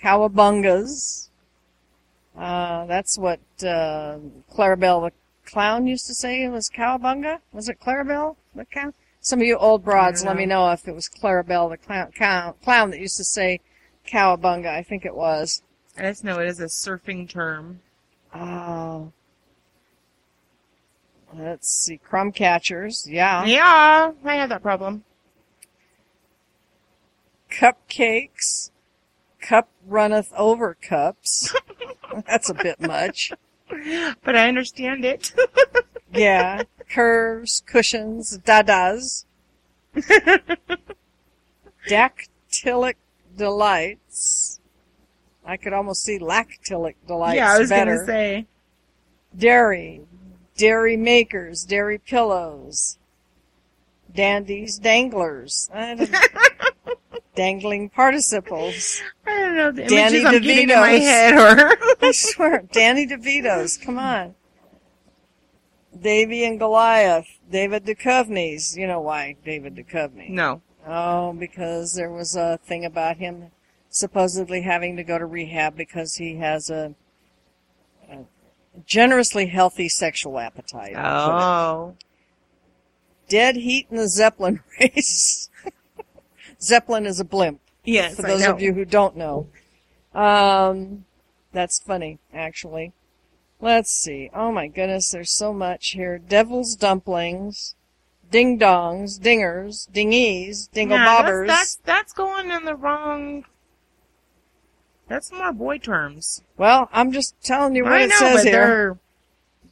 Cowabungas. 0.03 1.31
Uh, 2.37 2.85
that's 2.85 3.19
what, 3.19 3.41
uh, 3.63 4.19
Clarabell 4.55 5.09
the 5.09 5.13
clown 5.51 5.87
used 5.87 6.07
to 6.07 6.15
say 6.15 6.45
it 6.45 6.51
was 6.51 6.69
cowabunga? 6.69 7.39
Was 7.53 7.71
it 7.71 7.81
Clarabelle 7.81 8.37
the 8.55 8.67
cow? 8.67 8.93
Some 9.21 9.41
of 9.41 9.47
you 9.47 9.57
old 9.57 9.83
broads, 9.83 10.25
let 10.25 10.37
me 10.37 10.45
know. 10.45 10.67
know 10.67 10.73
if 10.73 10.87
it 10.87 10.95
was 10.95 11.09
Clarabell 11.09 11.71
the 11.71 11.79
clown, 11.79 12.13
cow, 12.13 12.55
clown 12.63 12.91
that 12.91 13.01
used 13.01 13.17
to 13.17 13.25
say 13.25 13.61
cowabunga. 14.07 14.69
I 14.69 14.83
think 14.83 15.07
it 15.07 15.17
was. 15.17 15.63
I 15.97 16.03
just 16.03 16.23
know 16.23 16.39
it 16.39 16.49
is 16.49 16.61
a 16.61 16.67
surfing 16.67 17.29
term. 17.29 17.81
Oh. 18.35 19.13
Let's 21.37 21.69
see. 21.69 21.99
Crumb 21.99 22.33
catchers. 22.33 23.07
Yeah. 23.09 23.45
Yeah, 23.45 24.13
I 24.25 24.35
have 24.35 24.49
that 24.49 24.63
problem. 24.63 25.05
Cupcakes. 27.51 28.71
Cup 29.41 29.69
runneth 29.87 30.33
over 30.37 30.75
cups. 30.81 31.55
That's 32.27 32.49
a 32.49 32.55
bit 32.55 32.81
much. 32.81 33.33
But 34.25 34.37
I 34.37 34.49
understand 34.49 35.05
it. 35.05 35.33
Yeah. 36.15 36.63
Curves, 36.89 37.63
cushions, 37.67 38.39
dadas. 38.39 39.25
Dactylic 41.89 42.95
delights. 43.37 44.61
I 45.45 45.57
could 45.57 45.73
almost 45.73 46.03
see 46.03 46.19
lactylic 46.19 46.95
delights 47.07 47.37
yeah, 47.37 47.53
I 47.53 47.59
was 47.59 47.69
better. 47.69 47.97
gonna 47.97 48.07
say. 48.07 48.47
Dairy. 49.37 50.03
Dairy 50.57 50.97
makers, 50.97 51.65
dairy 51.65 51.99
pillows. 51.99 52.99
Dandies, 54.15 54.79
danglers. 54.79 55.69
I 55.75 55.95
don't- 55.95 56.15
Dangling 57.35 57.91
participles. 57.91 59.03
I 59.27 59.41
don't 59.41 59.57
know 59.57 59.71
the 59.71 59.85
Danny 59.85 60.21
images 60.21 60.25
I'm 60.25 60.43
getting 60.43 60.71
in 60.71 60.81
my 60.81 60.93
DeVito's. 60.93 61.05
head 61.05 61.35
or 61.35 61.77
I 62.07 62.13
swear, 62.13 62.63
Danny 62.73 63.07
DeVito's. 63.07 63.77
Come 63.77 63.99
on. 63.99 64.35
Davey 66.01 66.45
and 66.45 66.59
Goliath. 66.59 67.27
David 67.51 67.85
Duchovny's. 67.85 68.77
You 68.77 68.87
know 68.87 69.01
why 69.01 69.37
David 69.45 69.75
Duchovny? 69.77 70.31
no. 70.31 70.63
Oh, 70.89 71.33
because 71.33 71.95
there 71.95 72.13
was 72.13 72.37
a 72.37 72.59
thing 72.65 72.85
about 72.85 73.17
him 73.17 73.51
supposedly 73.91 74.63
having 74.63 74.95
to 74.97 75.03
go 75.03 75.19
to 75.19 75.27
rehab 75.27 75.77
because 75.77 76.15
he 76.15 76.37
has 76.37 76.71
a 76.71 76.95
generously 78.85 79.47
healthy 79.47 79.89
sexual 79.89 80.39
appetite. 80.39 80.95
I'll 80.97 81.29
put 81.29 81.37
it. 81.37 81.43
Oh. 81.43 81.97
Dead 83.29 83.57
heat 83.57 83.87
in 83.91 83.97
the 83.97 84.09
Zeppelin 84.09 84.61
race. 84.81 85.51
Zeppelin 86.61 87.07
is 87.07 87.21
a 87.21 87.25
blimp. 87.25 87.61
Yes, 87.85 88.17
for 88.17 88.23
those 88.23 88.45
of 88.45 88.61
you 88.61 88.73
who 88.73 88.85
don't 88.85 89.17
know. 89.17 89.49
Um, 90.15 91.05
that's 91.53 91.79
funny, 91.79 92.19
actually. 92.33 92.93
Let's 93.61 93.91
see. 93.91 94.31
Oh 94.35 94.53
my 94.53 94.67
goodness, 94.67 95.11
there's 95.11 95.31
so 95.31 95.53
much 95.53 95.91
here. 95.91 96.19
Devil's 96.19 96.77
dumplings, 96.77 97.75
ding 98.31 98.59
dongs, 98.59 99.19
dingers, 99.19 99.91
dingies, 99.91 100.71
dingle 100.71 100.99
Nah, 100.99 101.23
bobbers. 101.23 101.47
That's, 101.47 101.77
that's 101.77 101.85
that's 101.85 102.13
going 102.13 102.51
in 102.51 102.65
the 102.65 102.75
wrong. 102.75 103.45
That's 105.09 105.31
more 105.33 105.53
boy 105.53 105.79
terms. 105.79 106.43
Well, 106.57 106.89
I'm 106.93 107.13
just 107.13 107.35
telling 107.43 107.77
you 107.77 107.85
what 107.85 107.93
I 107.93 108.03
it 108.03 108.09
know, 108.09 108.17
says 108.19 108.35
but 108.37 108.45
here. 108.45 108.53
they're 108.53 108.99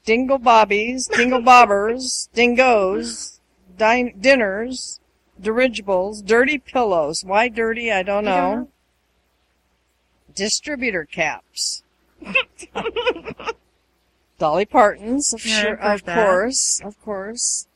Dingle 0.04 0.38
bobbies, 0.38 1.06
dingle 1.06 1.40
bobbers, 1.40 2.28
dingoes, 2.34 3.40
din- 3.78 4.12
dinners, 4.20 5.00
dirigibles, 5.40 6.20
dirty 6.20 6.58
pillows. 6.58 7.24
Why 7.24 7.48
dirty? 7.48 7.90
I 7.90 8.02
don't 8.02 8.26
know. 8.26 8.54
don't. 8.54 8.70
Distributor 10.34 11.06
caps. 11.06 11.84
Dolly 14.38 14.66
Parton's, 14.66 15.32
of, 15.32 15.44
Yeah, 15.46 15.62
sure, 15.62 15.74
of 15.76 16.04
course, 16.04 16.82
of 16.84 17.00
course. 17.02 17.66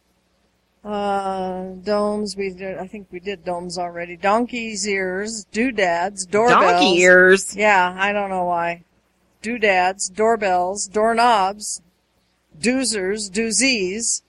Uh, 0.85 1.73
domes, 1.85 2.37
we 2.37 2.51
did, 2.51 2.79
I 2.79 2.87
think 2.87 3.09
we 3.11 3.21
did 3.21 3.45
domes 3.45 3.79
already. 3.79 4.17
Donkey's 4.17 4.87
ears, 4.87 5.45
doodads, 5.53 6.25
doorbells. 6.25 6.63
donkey 6.63 7.01
ears. 7.01 7.57
Yeah, 7.57 7.95
I 7.99 8.13
don't 8.13 8.31
know 8.31 8.45
why. 8.45 8.85
Doodads, 9.43 10.09
doorbells, 10.09 10.87
doorknobs, 10.87 11.83
doozers, 12.61 13.31
doozies, 13.31 14.23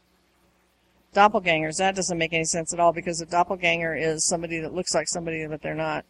doppelgangers. 1.14 1.78
That 1.78 1.96
doesn't 1.96 2.18
make 2.18 2.34
any 2.34 2.46
sense 2.46 2.74
at 2.74 2.80
all 2.80 2.94
because 2.94 3.22
a 3.22 3.26
doppelganger 3.26 3.96
is 3.96 4.26
somebody 4.26 4.60
that 4.60 4.74
looks 4.74 4.94
like 4.94 5.08
somebody 5.08 5.46
but 5.48 5.62
they're 5.62 5.76
not. 5.76 6.06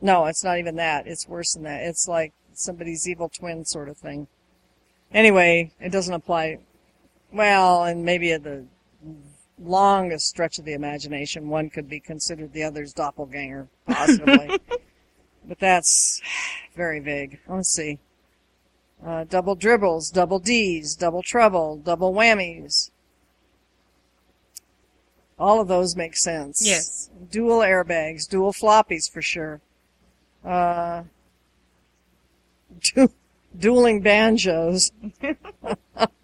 No, 0.00 0.26
it's 0.26 0.42
not 0.42 0.58
even 0.58 0.76
that. 0.76 1.06
It's 1.06 1.28
worse 1.28 1.54
than 1.54 1.62
that. 1.62 1.82
It's 1.82 2.08
like 2.08 2.32
somebody's 2.54 3.08
evil 3.08 3.28
twin 3.28 3.64
sort 3.64 3.88
of 3.88 3.96
thing. 3.96 4.26
Anyway, 5.12 5.70
it 5.80 5.92
doesn't 5.92 6.14
apply. 6.14 6.58
Well, 7.32 7.84
and 7.84 8.04
maybe 8.04 8.36
the 8.36 8.64
longest 9.58 10.28
stretch 10.28 10.58
of 10.58 10.64
the 10.64 10.72
imagination, 10.72 11.48
one 11.48 11.70
could 11.70 11.88
be 11.88 12.00
considered 12.00 12.52
the 12.52 12.64
other's 12.64 12.92
doppelganger, 12.92 13.68
possibly. 13.86 14.58
but 15.46 15.58
that's 15.58 16.20
very 16.74 17.00
vague. 17.00 17.38
Let's 17.48 17.70
see. 17.70 17.98
Uh, 19.04 19.24
double 19.24 19.54
dribbles, 19.54 20.10
double 20.10 20.38
D's, 20.38 20.94
double 20.94 21.22
trouble, 21.22 21.76
double 21.76 22.12
whammies. 22.12 22.90
All 25.38 25.60
of 25.60 25.66
those 25.66 25.96
make 25.96 26.16
sense. 26.16 26.64
Yes. 26.64 27.10
Dual 27.30 27.60
airbags, 27.60 28.28
dual 28.28 28.52
floppies 28.52 29.10
for 29.10 29.20
sure. 29.20 29.60
Uh, 30.44 31.02
du- 32.94 33.10
dueling 33.58 34.02
banjos. 34.02 34.92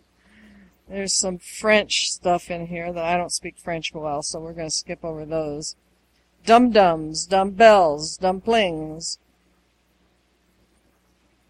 There's 0.88 1.12
some 1.12 1.38
French 1.38 2.10
stuff 2.10 2.50
in 2.50 2.68
here 2.68 2.92
that 2.92 3.04
I 3.04 3.16
don't 3.16 3.32
speak 3.32 3.56
French 3.58 3.92
well, 3.94 4.22
so 4.22 4.40
we're 4.40 4.54
going 4.54 4.68
to 4.68 4.74
skip 4.74 5.04
over 5.04 5.24
those. 5.26 5.76
Dum 6.46 6.70
dums, 6.70 7.26
dumbbells, 7.26 8.16
dumplings. 8.16 9.18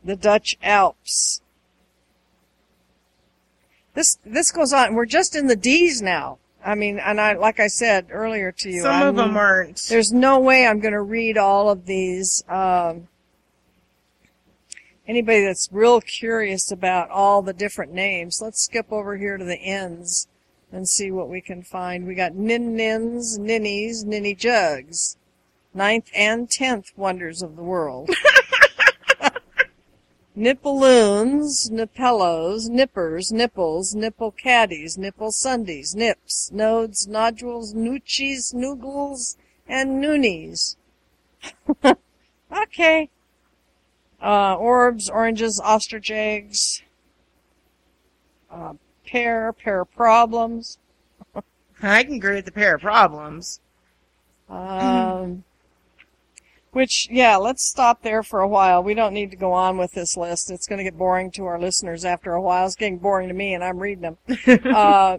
The 0.05 0.17
Dutch 0.17 0.57
Alps. 0.63 1.41
This 3.95 4.19
this 4.25 4.51
goes 4.53 4.73
on. 4.73 4.95
We're 4.95 5.07
just 5.07 5.35
in 5.37 5.47
the 5.49 5.57
D's 5.57 6.01
now. 6.01 6.39
I 6.65 6.75
mean, 6.75 6.99
and 6.99 7.21
I 7.21 7.35
like 7.35 7.61
I 7.61 7.67
said 7.69 8.07
earlier 8.11 8.51
to 8.53 8.71
you, 8.71 8.83
Some 8.83 8.93
I'm- 8.93 9.07
of 9.09 9.17
them 9.17 9.37
aren't. 9.37 9.77
there's 9.89 10.13
no 10.13 10.41
way 10.41 10.67
I'm 10.67 10.81
going 10.81 10.93
to 10.95 11.03
read 11.03 11.37
all 11.39 11.71
of 11.71 11.87
these. 11.87 12.43
Um, 12.49 13.09
anybody 15.09 15.41
that's 15.41 15.69
real 15.73 16.01
curious 16.01 16.71
about 16.71 17.11
all 17.11 17.43
the 17.43 17.53
different 17.53 17.93
names, 17.93 18.41
let's 18.43 18.63
skip 18.63 18.93
over 18.93 19.17
here 19.17 19.39
to 19.39 19.45
the 19.45 19.57
ends 19.57 20.29
and 20.71 20.89
see 20.89 21.11
what 21.11 21.31
we 21.31 21.41
can 21.41 21.63
find. 21.63 22.07
We 22.07 22.15
got 22.15 22.35
nin 22.35 22.77
nins, 22.77 23.39
ninnies, 23.39 24.05
ninny 24.05 24.35
jugs, 24.35 25.17
ninth 25.73 26.11
and 26.15 26.51
tenth 26.51 26.93
wonders 26.97 27.43
of 27.43 27.57
the 27.57 27.63
world. 27.63 28.11
Nippaloons, 30.37 31.69
nippelos, 31.69 32.69
nippers, 32.69 33.33
nipples, 33.33 33.95
nipple 33.97 34.31
caddies, 34.31 34.97
nipple 34.97 35.33
sundaes, 35.33 35.97
nips, 35.97 36.53
nodes, 36.53 37.09
nodules, 37.09 37.75
noochies, 37.75 38.55
noogles, 38.55 39.37
and 39.67 40.01
noonies. 40.01 40.77
okay. 42.57 43.11
Uh, 44.21 44.55
orbs, 44.57 45.09
oranges, 45.09 45.61
ostrich 45.61 46.11
eggs, 46.11 46.83
uh, 48.51 48.75
pear, 49.07 49.53
pear 49.53 49.85
problems. 49.85 50.79
I 51.83 52.03
can 52.03 52.15
agree 52.15 52.37
with 52.37 52.45
the 52.45 52.53
pair 52.53 52.75
of 52.75 52.81
problems. 52.81 53.61
Um, 54.49 55.45
which, 56.73 57.09
yeah, 57.11 57.37
let's 57.37 57.65
stop 57.65 58.03
there 58.03 58.23
for 58.23 58.41
a 58.41 58.49
while. 58.49 58.83
We 58.83 58.95
don't 58.95 59.15
need 59.15 59.31
to 59.31 59.37
go 59.37 59.53
on 59.53 59.79
with 59.79 59.93
this 59.93 60.17
list. 60.17 60.51
It's 60.51 60.67
going 60.67 60.79
to 60.79 60.85
get 60.85 60.99
boring 60.99 61.31
to 61.33 61.45
our 61.47 61.59
listeners 61.59 62.05
after 62.05 62.33
a 62.33 62.41
while. 62.41 62.67
It's 62.67 62.77
getting 62.77 62.99
boring 62.99 63.29
to 63.29 63.35
me, 63.35 63.55
and 63.55 63.63
I'm 63.63 63.79
reading 63.79 64.03
them. 64.03 64.19
uh, 64.75 65.19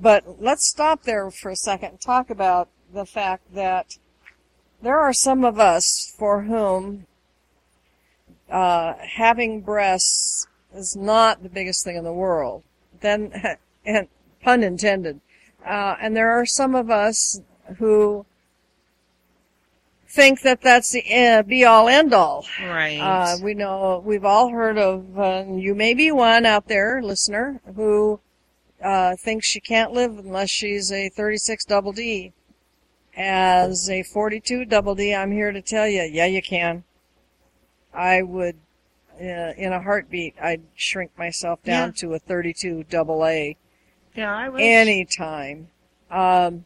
but 0.00 0.42
let's 0.42 0.66
stop 0.66 1.02
there 1.02 1.30
for 1.30 1.50
a 1.50 1.56
second 1.56 1.90
and 1.90 2.00
talk 2.00 2.30
about 2.30 2.68
the 2.92 3.04
fact 3.04 3.54
that 3.54 3.98
there 4.82 4.98
are 4.98 5.12
some 5.12 5.44
of 5.44 5.58
us 5.58 6.14
for 6.16 6.42
whom 6.42 7.06
uh, 8.50 8.94
having 9.00 9.60
breasts 9.60 10.46
is 10.74 10.96
not 10.96 11.42
the 11.42 11.48
biggest 11.48 11.84
thing 11.84 11.96
in 11.96 12.04
the 12.04 12.12
world. 12.12 12.62
Then, 13.00 13.32
and 13.86 14.08
pun 14.42 14.62
intended. 14.62 15.20
Uh, 15.64 15.96
and 16.00 16.16
there 16.16 16.30
are 16.30 16.44
some 16.44 16.74
of 16.74 16.90
us 16.90 17.40
who 17.78 18.26
think 20.14 20.42
that 20.42 20.60
that's 20.60 20.92
the 20.92 21.02
uh, 21.12 21.42
be 21.42 21.64
all 21.64 21.88
end 21.88 22.14
all. 22.14 22.46
Right. 22.60 22.98
Uh, 22.98 23.36
we 23.42 23.54
know 23.54 24.02
we've 24.04 24.24
all 24.24 24.50
heard 24.50 24.78
of. 24.78 25.18
Uh, 25.18 25.44
you 25.48 25.74
may 25.74 25.94
be 25.94 26.12
one 26.12 26.46
out 26.46 26.68
there, 26.68 27.02
listener, 27.02 27.60
who 27.74 28.20
uh, 28.82 29.16
thinks 29.16 29.46
she 29.46 29.60
can't 29.60 29.92
live 29.92 30.18
unless 30.18 30.50
she's 30.50 30.92
a 30.92 31.08
36 31.08 31.64
double 31.64 31.92
D. 31.92 32.32
As 33.16 33.88
a 33.88 34.02
42 34.02 34.64
double 34.64 34.94
D, 34.94 35.14
I'm 35.14 35.32
here 35.32 35.52
to 35.52 35.62
tell 35.62 35.88
you, 35.88 36.02
yeah, 36.02 36.26
you 36.26 36.42
can. 36.42 36.84
I 37.94 38.22
would, 38.22 38.56
uh, 39.20 39.52
in 39.56 39.72
a 39.72 39.80
heartbeat, 39.80 40.34
I'd 40.42 40.62
shrink 40.74 41.16
myself 41.16 41.62
down 41.62 41.88
Yeah. 41.88 42.08
to 42.08 42.14
a 42.14 42.18
32 42.18 42.84
double 42.84 43.24
A 43.24 43.56
yeah, 44.14 44.34
I 44.34 44.48
wish. 44.48 44.62
anytime. 44.62 45.68
Um, 46.10 46.64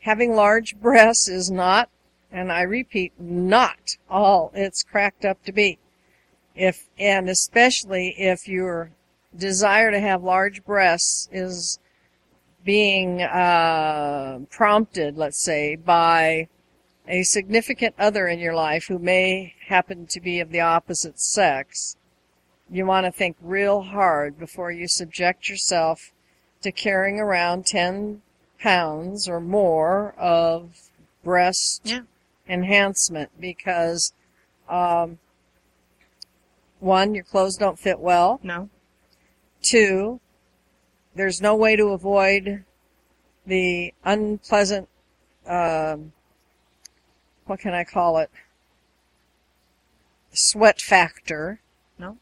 having 0.00 0.34
large 0.34 0.76
breasts 0.80 1.28
is 1.28 1.50
not, 1.50 1.88
and 2.32 2.50
I 2.52 2.62
repeat, 2.62 3.12
not 3.18 3.96
all 4.08 4.50
it's 4.54 4.82
cracked 4.82 5.24
up 5.24 5.42
to 5.44 5.52
be. 5.52 5.78
If, 6.54 6.88
and 6.98 7.28
especially 7.28 8.14
if 8.18 8.48
your 8.48 8.90
desire 9.36 9.90
to 9.90 10.00
have 10.00 10.22
large 10.22 10.64
breasts 10.64 11.28
is 11.32 11.78
being, 12.64 13.22
uh, 13.22 14.40
prompted, 14.50 15.16
let's 15.16 15.42
say, 15.42 15.76
by 15.76 16.48
a 17.08 17.22
significant 17.22 17.94
other 17.98 18.28
in 18.28 18.38
your 18.38 18.54
life 18.54 18.84
who 18.86 18.98
may 18.98 19.54
happen 19.70 20.06
to 20.06 20.20
be 20.20 20.40
of 20.40 20.50
the 20.50 20.60
opposite 20.60 21.18
sex, 21.18 21.96
you 22.68 22.84
want 22.84 23.06
to 23.06 23.12
think 23.12 23.36
real 23.40 23.82
hard 23.82 24.38
before 24.38 24.70
you 24.70 24.86
subject 24.86 25.48
yourself 25.48 26.12
to 26.60 26.70
carrying 26.70 27.18
around 27.18 27.66
10 27.66 28.20
pounds 28.60 29.28
or 29.28 29.40
more 29.40 30.12
of 30.18 30.90
breast 31.24 31.82
Yeah. 31.84 32.02
enhancement 32.48 33.30
because, 33.40 34.12
um, 34.68 35.18
one, 36.80 37.14
your 37.14 37.24
clothes 37.24 37.56
don't 37.56 37.78
fit 37.78 38.00
well. 38.00 38.40
No. 38.42 38.68
Two, 39.62 40.20
there's 41.14 41.40
no 41.40 41.54
way 41.54 41.76
to 41.76 41.88
avoid 41.88 42.64
the 43.46 43.94
unpleasant, 44.04 44.88
um, 45.46 46.12
what 47.46 47.60
can 47.60 47.72
I 47.72 47.84
call 47.84 48.18
it? 48.18 48.30
Sweat 50.32 50.80
factor. 50.80 51.60
No. 51.98 52.16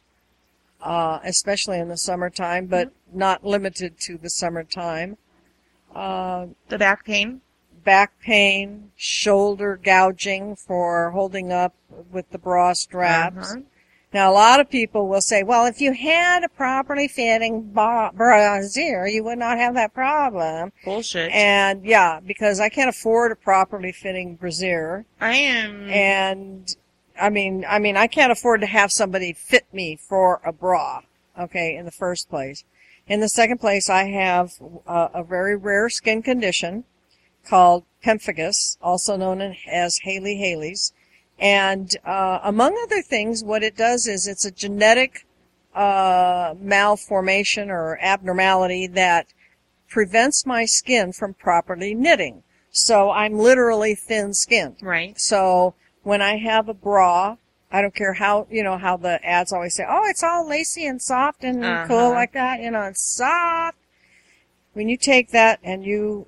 Uh, 0.83 1.19
especially 1.25 1.78
in 1.78 1.89
the 1.89 1.97
summertime, 1.97 2.67
but 2.67 2.93
not 3.12 3.45
limited 3.45 3.99
to 4.01 4.17
the 4.19 4.31
summertime. 4.31 5.17
Uh, 5.95 6.47
The 6.69 6.78
back 6.78 7.05
pain. 7.05 7.41
back 7.85 8.12
pain, 8.20 8.91
shoulder 8.97 9.78
gouging 9.83 10.55
for 10.57 11.11
holding 11.12 11.53
up 11.53 11.75
with 12.12 12.31
the 12.31 12.39
bra 12.39 12.73
straps. 12.75 13.53
Uh-huh. 13.53 13.62
Now, 14.12 14.31
a 14.31 14.33
lot 14.33 14.59
of 14.61 14.70
people 14.70 15.07
will 15.07 15.20
say, 15.20 15.43
well, 15.43 15.67
if 15.67 15.83
you 15.83 15.93
had 15.93 16.43
a 16.43 16.49
properly 16.49 17.09
fitting 17.09 17.73
ba- 17.75 18.11
brassiere, 18.15 19.07
you 19.07 19.23
would 19.25 19.39
not 19.39 19.59
have 19.59 19.75
that 19.75 19.93
problem. 19.93 20.73
Bullshit. 20.85 21.31
And 21.31 21.85
yeah, 21.85 22.20
because 22.20 22.59
I 22.59 22.70
can't 22.70 22.89
afford 22.89 23.33
a 23.33 23.37
properly 23.37 23.93
fitting 23.93 24.37
brassiere. 24.37 25.05
I 25.20 25.35
am. 25.37 25.91
And 25.91 26.75
I 27.20 27.30
mean, 27.30 27.64
I 27.68 27.78
mean, 27.78 27.97
I 27.97 28.06
can't 28.06 28.32
afford 28.32 28.60
to 28.60 28.66
have 28.66 28.92
somebody 28.92 29.32
fit 29.32 29.66
me 29.72 29.97
for 29.97 30.40
a 30.44 30.52
bra. 30.52 31.02
Okay, 31.38 31.76
in 31.76 31.84
the 31.84 31.92
first 31.92 32.28
place. 32.28 32.64
In 33.06 33.20
the 33.20 33.28
second 33.28 33.58
place, 33.58 33.88
I 33.88 34.05
have 34.05 34.52
a, 34.86 35.10
a 35.14 35.24
very 35.24 35.56
rare 35.56 35.88
skin 35.88 36.22
condition 36.22 36.84
called 37.47 37.84
pemphigus, 38.05 38.76
also 38.82 39.16
known 39.16 39.56
as 39.70 40.00
Hailey 40.02 40.36
Hailey's. 40.36 40.92
And 41.38 41.97
uh, 42.05 42.40
among 42.42 42.76
other 42.82 43.00
things, 43.00 43.44
what 43.44 43.62
it 43.62 43.76
does 43.76 44.06
is 44.06 44.26
it's 44.26 44.44
a 44.44 44.50
genetic 44.50 45.26
uh, 45.74 46.55
malformation 46.58 47.70
or 47.70 47.98
abnormality 48.02 48.88
that 48.88 49.28
prevents 49.88 50.44
my 50.44 50.64
skin 50.64 51.12
from 51.12 51.34
properly 51.34 51.94
knitting. 51.94 52.42
So 52.70 53.10
I'm 53.10 53.38
literally 53.38 53.94
thin-skinned. 53.94 54.76
right. 54.82 55.18
So 55.18 55.74
when 56.09 56.23
I 56.23 56.39
have 56.39 56.70
a 56.70 56.75
bra, 56.75 57.37
I 57.70 57.83
don't 57.83 57.95
care 57.95 58.15
how, 58.15 58.47
you 58.51 58.62
know, 58.62 58.78
how 58.78 58.97
the 58.97 59.23
ads 59.23 59.53
always 59.53 59.75
say, 59.75 59.85
oh, 59.87 60.05
it's 60.07 60.23
all 60.23 60.49
lacy 60.49 60.87
and 60.87 61.03
soft 61.03 61.45
and 61.45 61.62
Uh-huh. 61.62 61.87
cool 61.87 62.11
like 62.12 62.33
that, 62.33 62.61
you 62.62 62.70
know, 62.70 62.85
it's 62.85 63.03
soft. 63.03 63.77
When 64.73 64.89
you 64.89 64.97
take 64.97 65.33
that 65.33 65.61
and 65.62 65.85
you 65.85 66.27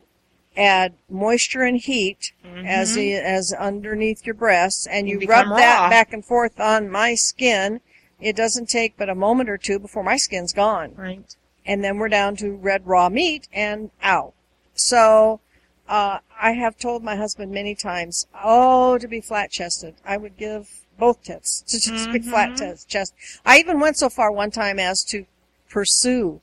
add 0.54 0.92
moisture 1.08 1.62
and 1.62 1.78
heat 1.78 2.32
as 2.66 2.94
the, 2.94 3.14
as 3.14 3.54
underneath 3.54 4.26
your 4.26 4.34
breasts 4.34 4.86
and 4.86 5.08
You 5.08 5.20
you, 5.20 5.26
rub 5.26 5.48
that 5.56 5.88
back 5.88 6.12
and 6.12 6.22
forth 6.22 6.60
on 6.60 6.90
my 6.90 7.14
skin, 7.14 7.80
it 8.20 8.36
doesn't 8.36 8.68
take 8.68 8.98
but 8.98 9.08
a 9.08 9.14
moment 9.14 9.48
or 9.48 9.56
two 9.56 9.78
before 9.78 10.02
my 10.04 10.18
skin's 10.18 10.52
gone 10.52 10.92
Right. 10.94 11.34
and 11.64 11.82
then 11.82 11.96
we're 11.96 12.10
down 12.10 12.36
to 12.36 12.54
red 12.54 12.86
raw 12.86 13.08
meat 13.08 13.48
and 13.50 13.90
out. 14.02 14.34
So, 14.74 15.40
uh, 15.88 16.18
I 16.40 16.52
have 16.52 16.78
told 16.78 17.04
my 17.04 17.16
husband 17.16 17.52
many 17.52 17.74
times, 17.74 18.26
oh, 18.42 18.96
to 18.96 19.06
be 19.06 19.20
flat 19.20 19.50
chested, 19.50 19.94
I 20.06 20.16
would 20.16 20.38
give 20.38 20.68
both 20.98 21.22
tits 21.22 21.60
to 21.68 21.78
just 21.78 22.10
be 22.10 22.20
flat 22.20 22.56
tes- 22.56 22.84
chest. 22.84 23.14
I 23.44 23.58
even 23.58 23.78
went 23.78 23.98
so 23.98 24.08
far 24.08 24.32
one 24.32 24.50
time 24.50 24.78
as 24.78 25.04
to 25.04 25.26
pursue, 25.68 26.40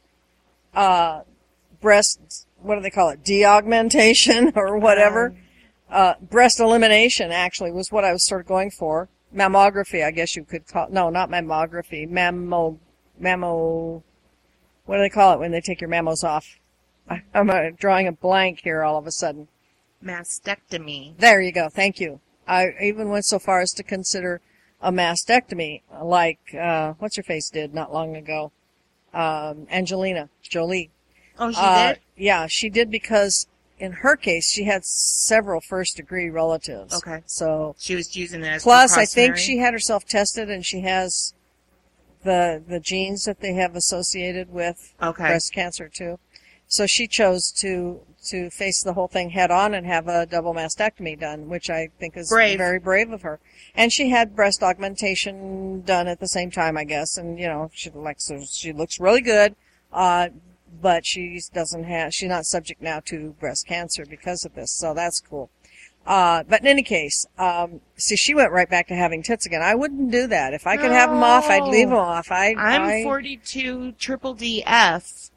uh, 0.75 1.21
breast, 1.81 2.47
what 2.61 2.75
do 2.75 2.81
they 2.81 2.91
call 2.91 3.09
it? 3.09 3.23
De-augmentation 3.23 4.53
or 4.55 4.77
whatever. 4.77 5.35
uh, 5.89 6.13
breast 6.21 6.59
elimination 6.59 7.31
actually 7.31 7.71
was 7.71 7.91
what 7.91 8.05
I 8.05 8.13
was 8.13 8.23
sort 8.23 8.41
of 8.41 8.47
going 8.47 8.69
for. 8.69 9.09
Mammography, 9.35 10.05
I 10.05 10.11
guess 10.11 10.35
you 10.35 10.43
could 10.43 10.67
call, 10.67 10.87
no, 10.89 11.09
not 11.09 11.29
mammography, 11.29 12.09
mammo, 12.09 12.77
mammo, 13.21 14.03
what 14.85 14.97
do 14.97 15.01
they 15.01 15.09
call 15.09 15.33
it 15.33 15.39
when 15.39 15.51
they 15.51 15.61
take 15.61 15.81
your 15.81 15.89
mammos 15.89 16.23
off? 16.23 16.59
I, 17.09 17.23
I'm 17.33 17.49
uh, 17.49 17.71
drawing 17.77 18.07
a 18.07 18.11
blank 18.11 18.61
here 18.63 18.83
all 18.83 18.97
of 18.97 19.07
a 19.07 19.11
sudden. 19.11 19.47
Mastectomy. 20.03 21.17
There 21.17 21.41
you 21.41 21.51
go. 21.51 21.69
Thank 21.69 21.99
you. 21.99 22.19
I 22.47 22.73
even 22.81 23.09
went 23.09 23.25
so 23.25 23.39
far 23.39 23.61
as 23.61 23.71
to 23.73 23.83
consider 23.83 24.41
a 24.81 24.91
mastectomy, 24.91 25.81
like 26.01 26.53
uh, 26.53 26.93
what's 26.99 27.17
her 27.17 27.23
face 27.23 27.49
did 27.49 27.73
not 27.73 27.91
long 27.91 28.15
ago, 28.15 28.51
um, 29.13 29.67
Angelina 29.71 30.29
Jolie. 30.41 30.91
Oh, 31.39 31.51
she 31.51 31.57
Uh, 31.59 31.89
did? 31.93 31.99
Yeah, 32.15 32.47
she 32.47 32.69
did 32.69 32.89
because 32.91 33.47
in 33.79 33.91
her 33.91 34.15
case 34.15 34.49
she 34.51 34.63
had 34.63 34.85
several 34.85 35.61
first 35.61 35.97
degree 35.97 36.29
relatives. 36.29 36.93
Okay. 36.93 37.21
So 37.25 37.75
She 37.79 37.95
was 37.95 38.15
using 38.15 38.43
as 38.43 38.63
plus, 38.63 38.97
I 38.97 39.05
think 39.05 39.37
she 39.37 39.57
had 39.57 39.73
herself 39.73 40.05
tested 40.05 40.49
and 40.49 40.65
she 40.65 40.81
has 40.81 41.33
the 42.23 42.61
the 42.67 42.79
genes 42.79 43.25
that 43.25 43.39
they 43.39 43.53
have 43.53 43.75
associated 43.75 44.51
with 44.51 44.93
Okay. 45.01 45.27
breast 45.27 45.53
cancer 45.53 45.89
too. 45.89 46.19
So 46.67 46.85
she 46.85 47.07
chose 47.07 47.51
to 47.53 48.01
to 48.27 48.49
face 48.49 48.81
the 48.83 48.93
whole 48.93 49.07
thing 49.07 49.31
head 49.31 49.51
on 49.51 49.73
and 49.73 49.85
have 49.85 50.07
a 50.07 50.25
double 50.25 50.53
mastectomy 50.53 51.19
done, 51.19 51.49
which 51.49 51.69
I 51.69 51.89
think 51.99 52.15
is 52.17 52.29
Brave. 52.29 52.57
very 52.57 52.79
brave 52.79 53.11
of 53.11 53.21
her. 53.23 53.39
And 53.75 53.91
she 53.91 54.09
had 54.09 54.35
breast 54.35 54.61
augmentation 54.63 55.81
done 55.81 56.07
at 56.07 56.19
the 56.19 56.27
same 56.27 56.51
time, 56.51 56.77
I 56.77 56.83
guess. 56.83 57.17
And 57.17 57.39
you 57.39 57.47
know, 57.47 57.69
she 57.73 57.89
like 57.91 58.19
so 58.19 58.43
she 58.49 58.71
looks 58.73 58.99
really 58.99 59.21
good. 59.21 59.55
Uh, 59.91 60.29
but 60.81 61.05
she 61.05 61.41
doesn't 61.53 61.85
have 61.85 62.13
she's 62.13 62.29
not 62.29 62.45
subject 62.45 62.81
now 62.81 62.99
to 63.05 63.35
breast 63.39 63.65
cancer 63.67 64.05
because 64.05 64.45
of 64.45 64.53
this. 64.55 64.71
So 64.71 64.93
that's 64.93 65.19
cool. 65.21 65.49
Uh, 66.05 66.43
but 66.47 66.61
in 66.61 66.67
any 66.67 66.83
case, 66.83 67.25
um, 67.37 67.81
see, 67.97 68.15
she 68.15 68.33
went 68.33 68.51
right 68.51 68.69
back 68.69 68.87
to 68.87 68.95
having 68.95 69.21
tits 69.21 69.45
again. 69.45 69.61
I 69.61 69.75
wouldn't 69.75 70.09
do 70.09 70.25
that. 70.27 70.53
If 70.53 70.65
I 70.65 70.77
could 70.77 70.91
have 70.91 71.09
them 71.09 71.21
off, 71.21 71.49
I'd 71.49 71.63
leave 71.63 71.89
them 71.89 71.97
off. 71.97 72.31
I, 72.31 72.53
I'm 72.57 72.81
I, 72.83 73.03
42 73.03 73.91
triple 73.93 74.33
DF, 74.33 75.31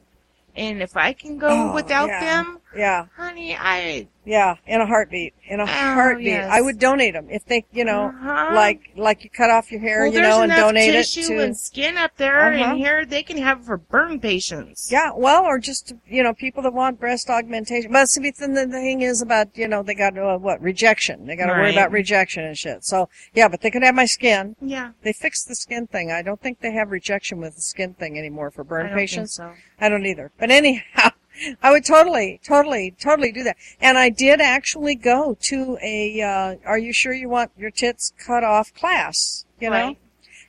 and 0.55 0.81
if 0.81 0.97
I 0.97 1.13
can 1.13 1.39
go 1.39 1.49
Oh, 1.49 1.75
without 1.75 2.09
yeah. 2.09 2.21
them, 2.43 2.60
yeah, 2.77 3.07
honey, 3.17 3.57
I 3.57 4.07
yeah, 4.25 4.57
in 4.67 4.81
a 4.81 4.87
heartbeat, 4.87 5.35
in 5.49 5.61
a 5.61 5.67
heartbeat. 5.67 6.27
Oh, 6.29 6.31
yes. 6.31 6.49
I 6.53 6.61
would 6.61 6.79
donate 6.79 7.15
them 7.15 7.27
if 7.31 7.45
they, 7.47 7.65
you 7.73 7.85
know, 7.85 8.09
Uh-huh. 8.15 8.51
like 8.55 8.91
like 8.97 9.25
you 9.25 9.31
cut 9.31 9.51
off 9.51 9.73
your 9.73 9.81
hair, 9.81 10.01
well, 10.05 10.13
you 10.13 10.21
know, 10.21 10.43
and 10.43 10.53
donate 10.53 10.95
it 10.95 11.05
to 11.07 11.21
tissue 11.23 11.41
and 11.41 11.57
skin 11.57 11.97
up 11.97 12.17
there, 12.17 12.39
Uh-huh. 12.53 12.65
and 12.71 12.79
here 12.79 13.05
they 13.07 13.23
can 13.23 13.39
have 13.39 13.61
it 13.61 13.65
for 13.65 13.79
burn 13.79 14.21
patients. 14.21 14.89
Yeah, 14.93 15.11
well, 15.15 15.45
or 15.45 15.59
just 15.59 15.95
you 16.07 16.23
know, 16.23 16.33
people 16.35 16.63
that 16.65 16.73
want 16.73 17.01
breast 17.01 17.29
augmentation. 17.31 17.91
But 17.93 18.09
see, 18.09 18.21
the, 18.31 18.47
the 18.47 18.67
thing 18.69 19.01
is 19.03 19.21
about 19.23 19.49
you 19.57 19.67
know 19.67 19.83
they 19.83 19.95
got 19.95 20.17
uh, 20.17 20.39
what 20.39 20.61
rejection. 20.63 21.27
They 21.27 21.35
got 21.37 21.47
to 21.47 21.53
worry 21.53 21.73
about 21.73 21.91
rejection 21.91 22.45
and 22.45 22.57
shit. 22.57 22.85
So 22.85 23.09
yeah, 23.35 23.49
but 23.49 23.63
they 23.63 23.71
could 23.71 23.83
have 23.83 23.95
my 23.95 24.07
skin. 24.07 24.55
Yeah, 24.61 24.91
They 25.03 25.13
fixed 25.13 25.49
the 25.49 25.55
skin 25.57 25.87
thing. 25.87 26.13
I 26.13 26.23
don't 26.23 26.41
think 26.41 26.61
they 26.61 26.73
have 26.73 26.91
rejection 26.91 27.41
with 27.41 27.57
the 27.57 27.63
skin 27.63 27.95
thing 27.95 28.19
anymore 28.19 28.51
for 28.51 28.65
burn 28.65 28.87
I 28.87 28.89
don't 28.91 28.99
think 28.99 29.09
patients. 29.11 29.35
so. 29.35 29.53
I 29.81 29.89
don't 29.89 30.05
either. 30.07 30.31
But 30.39 30.51
anyhow, 30.51 31.11
I 31.63 31.71
would 31.71 31.85
totally, 31.85 32.41
totally, 32.45 32.95
totally 33.01 33.33
do 33.33 33.43
that. 33.45 33.57
And 33.81 33.99
I 33.99 34.09
did 34.09 34.41
actually 34.41 34.95
go 34.95 35.37
to 35.41 35.79
a, 35.83 36.23
uh, 36.23 36.57
are 36.65 36.79
you 36.79 36.93
sure 36.93 37.13
you 37.13 37.29
want 37.29 37.53
your 37.57 37.71
tits 37.71 38.13
cut 38.19 38.45
off 38.45 38.75
class? 38.75 39.45
You 39.61 39.71
know? 39.71 39.77
Right. 39.77 39.99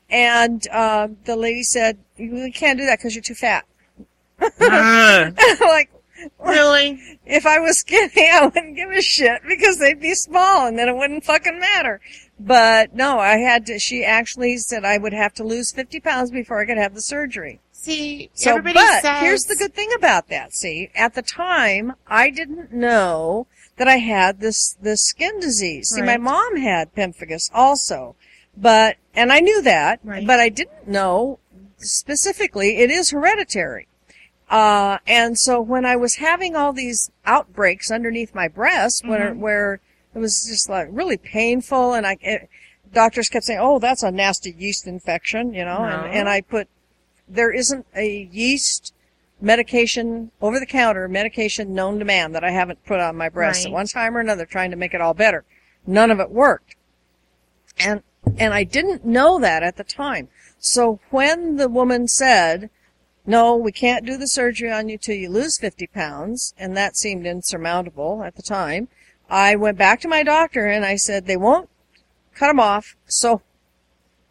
And, 0.10 0.68
uh, 0.70 1.10
the 1.26 1.36
lady 1.36 1.64
said, 1.64 1.98
you 2.18 2.52
can't 2.54 2.78
do 2.78 2.86
that 2.86 3.00
because 3.00 3.16
you're 3.16 3.24
too 3.24 3.36
fat. 3.36 3.66
Ugh. 4.42 5.38
like, 5.62 5.90
really? 6.40 7.20
if 7.26 7.46
I 7.46 7.60
was 7.60 7.80
skinny, 7.80 8.30
I 8.30 8.46
wouldn't 8.46 8.76
give 8.76 8.92
a 8.92 9.02
shit 9.02 9.42
because 9.48 9.80
they'd 9.80 10.00
be 10.00 10.16
small 10.16 10.68
and 10.68 10.78
then 10.78 10.90
it 10.90 10.96
wouldn't 10.96 11.24
fucking 11.24 11.60
matter. 11.60 12.02
But 12.40 12.96
no, 12.96 13.20
I 13.20 13.38
had 13.38 13.68
to, 13.68 13.80
she 13.80 14.04
actually 14.04 14.58
said 14.58 14.84
I 14.84 14.98
would 14.98 15.14
have 15.14 15.34
to 15.36 15.44
lose 15.44 15.72
50 15.72 16.00
pounds 16.00 16.32
before 16.32 16.60
I 16.60 16.66
could 16.66 16.78
have 16.78 16.96
the 16.96 17.02
surgery. 17.02 17.60
See, 17.82 18.30
So, 18.36 18.52
everybody 18.52 18.76
but 18.76 19.02
says 19.02 19.22
here's 19.22 19.46
the 19.46 19.56
good 19.56 19.74
thing 19.74 19.90
about 19.98 20.28
that. 20.28 20.54
See, 20.54 20.92
at 20.94 21.16
the 21.16 21.24
time, 21.24 21.94
I 22.06 22.30
didn't 22.30 22.72
know 22.72 23.48
that 23.78 23.88
I 23.88 23.96
had 23.98 24.40
this 24.40 24.78
this 24.80 25.02
skin 25.02 25.40
disease. 25.40 25.90
See, 25.90 26.04
my 26.04 26.18
mom 26.18 26.58
had 26.58 26.94
pemphigus 26.94 27.50
also, 27.52 28.16
but 28.56 28.98
and 29.16 29.34
I 29.34 29.40
knew 29.40 29.64
that, 29.64 30.00
Right. 30.04 30.28
but 30.28 30.40
I 30.40 30.50
didn't 30.50 30.88
know 30.88 31.40
specifically 31.78 32.78
it 32.78 32.92
is 32.92 33.10
hereditary. 33.10 33.88
Uh, 34.48 35.00
and 35.08 35.40
so 35.40 35.60
when 35.60 35.84
I 35.84 35.96
was 35.96 36.18
having 36.18 36.56
all 36.56 36.74
these 36.74 37.10
outbreaks 37.26 37.90
underneath 37.90 38.36
my 38.36 38.48
breast, 38.48 39.08
where 39.08 39.34
Mhm. 39.34 39.38
where 39.40 39.80
it 40.14 40.20
was 40.20 40.46
just 40.46 40.70
like 40.70 40.88
really 40.92 41.18
painful, 41.18 41.94
and 41.94 42.06
I. 42.06 42.18
It, 42.22 42.48
Doctors 42.94 43.30
kept 43.30 43.46
saying, 43.46 43.60
"Oh, 43.60 43.80
that's 43.80 44.04
a 44.04 44.12
nasty 44.12 44.54
yeast 44.56 44.86
infection," 44.86 45.54
you 45.54 45.64
know, 45.64 45.80
No. 45.80 46.04
and, 46.04 46.14
and 46.14 46.30
I 46.30 46.42
put 46.42 46.68
there 47.34 47.52
isn't 47.52 47.86
a 47.96 48.30
yeast 48.32 48.94
medication 49.40 50.32
over 50.42 50.60
the 50.60 50.66
counter 50.66 51.08
medication 51.08 51.74
known 51.74 51.98
to 52.00 52.06
man 52.06 52.32
that 52.34 52.44
I 52.44 52.52
haven't 52.52 52.86
put 52.86 53.00
on 53.00 53.16
my 53.16 53.30
breast 53.30 53.66
at 53.66 53.72
one 53.72 53.88
time 53.88 54.16
or 54.16 54.20
another 54.20 54.46
trying 54.46 54.72
to 54.72 54.78
make 54.78 54.94
it 54.94 55.02
all 55.02 55.14
better. 55.14 55.44
None 55.88 56.12
of 56.12 56.20
it 56.20 56.30
worked. 56.30 56.76
And 57.80 58.04
and 58.38 58.54
I 58.54 58.64
didn't 58.64 59.04
know 59.04 59.40
that 59.40 59.64
at 59.64 59.78
the 59.78 59.84
time. 59.84 60.30
So 60.60 61.00
when 61.10 61.56
the 61.56 61.68
woman 61.68 62.08
said, 62.08 62.70
"No, 63.26 63.56
we 63.56 63.72
can't 63.72 64.06
do 64.06 64.16
the 64.16 64.28
surgery 64.28 64.72
on 64.72 64.90
you 64.90 64.98
till 64.98 65.16
you 65.16 65.30
lose 65.30 65.58
50 65.58 65.88
pounds," 65.88 66.54
and 66.58 66.78
that 66.78 66.96
seemed 66.96 67.26
insurmountable 67.26 68.24
at 68.24 68.36
the 68.36 68.44
time, 68.44 68.90
I 69.30 69.56
went 69.56 69.78
back 69.78 70.02
to 70.02 70.08
my 70.08 70.22
doctor 70.22 70.68
and 70.68 70.86
I 70.86 70.98
said, 70.98 71.26
"They 71.26 71.38
won't 71.38 71.70
cut 72.36 72.48
them 72.48 72.60
off, 72.60 72.96
so 73.08 73.42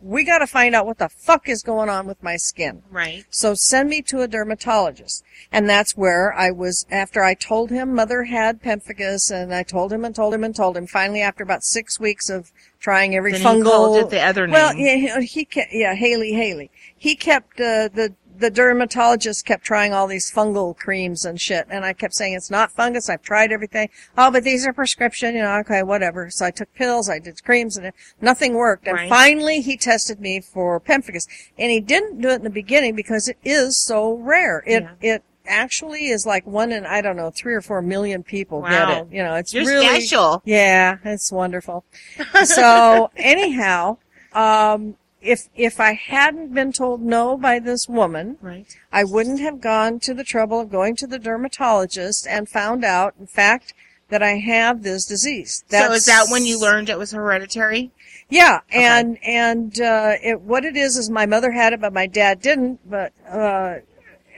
we 0.02 0.24
got 0.24 0.38
to 0.38 0.46
find 0.46 0.74
out 0.74 0.86
what 0.86 0.98
the 0.98 1.08
fuck 1.08 1.48
is 1.48 1.62
going 1.62 1.88
on 1.88 2.06
with 2.06 2.22
my 2.22 2.36
skin." 2.36 2.82
right. 2.90 3.24
So 3.30 3.54
send 3.54 3.88
me 3.88 4.02
to 4.02 4.22
a 4.22 4.28
dermatologist. 4.28 5.24
And 5.52 5.68
that's 5.68 5.96
where 5.96 6.32
I 6.32 6.50
was, 6.50 6.86
after 6.90 7.22
I 7.22 7.34
told 7.34 7.70
him 7.70 7.94
mother 7.94 8.24
had 8.24 8.62
pemphigus, 8.62 9.30
and 9.30 9.54
I 9.54 9.62
told 9.62 9.92
him 9.92 10.04
and 10.04 10.14
told 10.14 10.34
him 10.34 10.44
and 10.44 10.54
told 10.54 10.76
him, 10.76 10.86
finally 10.86 11.20
after 11.22 11.42
about 11.42 11.64
six 11.64 11.98
weeks 11.98 12.28
of 12.28 12.52
trying 12.78 13.14
every 13.14 13.32
Then 13.32 13.40
he 13.40 13.46
fungal. 13.46 13.64
called 13.64 13.96
it 13.98 14.10
the 14.10 14.20
other 14.20 14.46
name. 14.46 14.54
Well, 14.54 14.74
yeah, 14.74 15.18
he, 15.20 15.26
he 15.26 15.44
kept, 15.44 15.72
yeah, 15.72 15.94
Hailey, 15.94 16.32
Hailey. 16.32 16.70
He 16.96 17.16
kept, 17.16 17.60
uh, 17.60 17.88
the, 17.92 18.14
the 18.40 18.50
dermatologist 18.50 19.44
kept 19.44 19.64
trying 19.64 19.92
all 19.92 20.06
these 20.06 20.30
fungal 20.32 20.76
creams 20.76 21.24
and 21.24 21.40
shit, 21.40 21.66
and 21.70 21.84
I 21.84 21.92
kept 21.92 22.14
saying, 22.14 22.34
it's 22.34 22.50
not 22.50 22.70
fungus, 22.72 23.08
I've 23.08 23.22
tried 23.22 23.52
everything. 23.52 23.88
Oh, 24.18 24.30
but 24.30 24.42
these 24.44 24.66
are 24.66 24.72
prescription, 24.72 25.34
you 25.34 25.42
know, 25.42 25.58
okay, 25.58 25.82
whatever. 25.82 26.30
So 26.30 26.46
I 26.46 26.50
took 26.50 26.72
pills, 26.74 27.08
I 27.08 27.18
did 27.18 27.42
creams, 27.44 27.76
and 27.76 27.92
nothing 28.20 28.54
worked. 28.54 28.86
And 28.86 28.96
Right. 28.96 29.08
finally 29.08 29.60
he 29.60 29.76
tested 29.76 30.20
me 30.20 30.40
for 30.40 30.80
pemphigus. 30.80 31.26
And 31.58 31.70
he 31.70 31.80
didn't 31.80 32.20
do 32.20 32.28
it 32.30 32.36
in 32.36 32.44
the 32.44 32.50
beginning 32.50 32.94
because 32.96 33.28
it 33.28 33.36
is 33.44 33.78
so 33.78 34.14
rare. 34.14 34.64
It, 34.66 34.82
Yeah. 34.82 35.14
it 35.16 35.22
actually 35.46 36.06
is 36.08 36.24
like 36.26 36.46
one 36.46 36.72
in, 36.72 36.86
I 36.86 37.00
don't 37.00 37.16
know, 37.16 37.30
three 37.30 37.54
or 37.54 37.60
four 37.60 37.82
million 37.82 38.22
people 38.22 38.62
get 38.62 38.88
it. 38.88 39.06
You 39.10 39.22
know, 39.22 39.34
it's 39.34 39.52
You're 39.52 39.64
really, 39.66 39.86
special. 39.86 40.42
yeah, 40.44 40.96
it's 41.04 41.30
wonderful. 41.32 41.84
so 42.44 43.10
anyhow, 43.16 43.96
um, 44.32 44.96
if 45.20 45.48
if 45.54 45.80
I 45.80 45.92
hadn't 45.94 46.54
been 46.54 46.72
told 46.72 47.02
no 47.02 47.36
by 47.36 47.58
this 47.58 47.88
woman, 47.88 48.38
Right. 48.40 48.66
I 48.92 49.04
wouldn't 49.04 49.40
have 49.40 49.60
gone 49.60 50.00
to 50.00 50.14
the 50.14 50.24
trouble 50.24 50.60
of 50.60 50.70
going 50.70 50.96
to 50.96 51.06
the 51.06 51.18
dermatologist 51.18 52.26
and 52.26 52.48
found 52.48 52.84
out, 52.84 53.14
in 53.18 53.26
fact, 53.26 53.74
that 54.08 54.22
I 54.22 54.38
have 54.38 54.82
this 54.82 55.04
disease. 55.06 55.64
so 55.70 55.92
is 55.92 56.06
that 56.06 56.26
when 56.30 56.44
you 56.44 56.60
learned 56.60 56.88
it 56.88 56.98
was 56.98 57.12
hereditary? 57.12 57.90
Yeah, 58.28 58.60
and 58.70 59.18
and 59.24 59.80
uh, 59.80 60.14
it, 60.22 60.40
what 60.40 60.64
it 60.64 60.76
is 60.76 60.96
is 60.96 61.10
my 61.10 61.26
mother 61.26 61.50
had 61.50 61.72
it, 61.72 61.80
but 61.80 61.92
my 61.92 62.06
dad 62.06 62.40
didn't. 62.40 62.78
But 62.88 63.12
uh, 63.28 63.76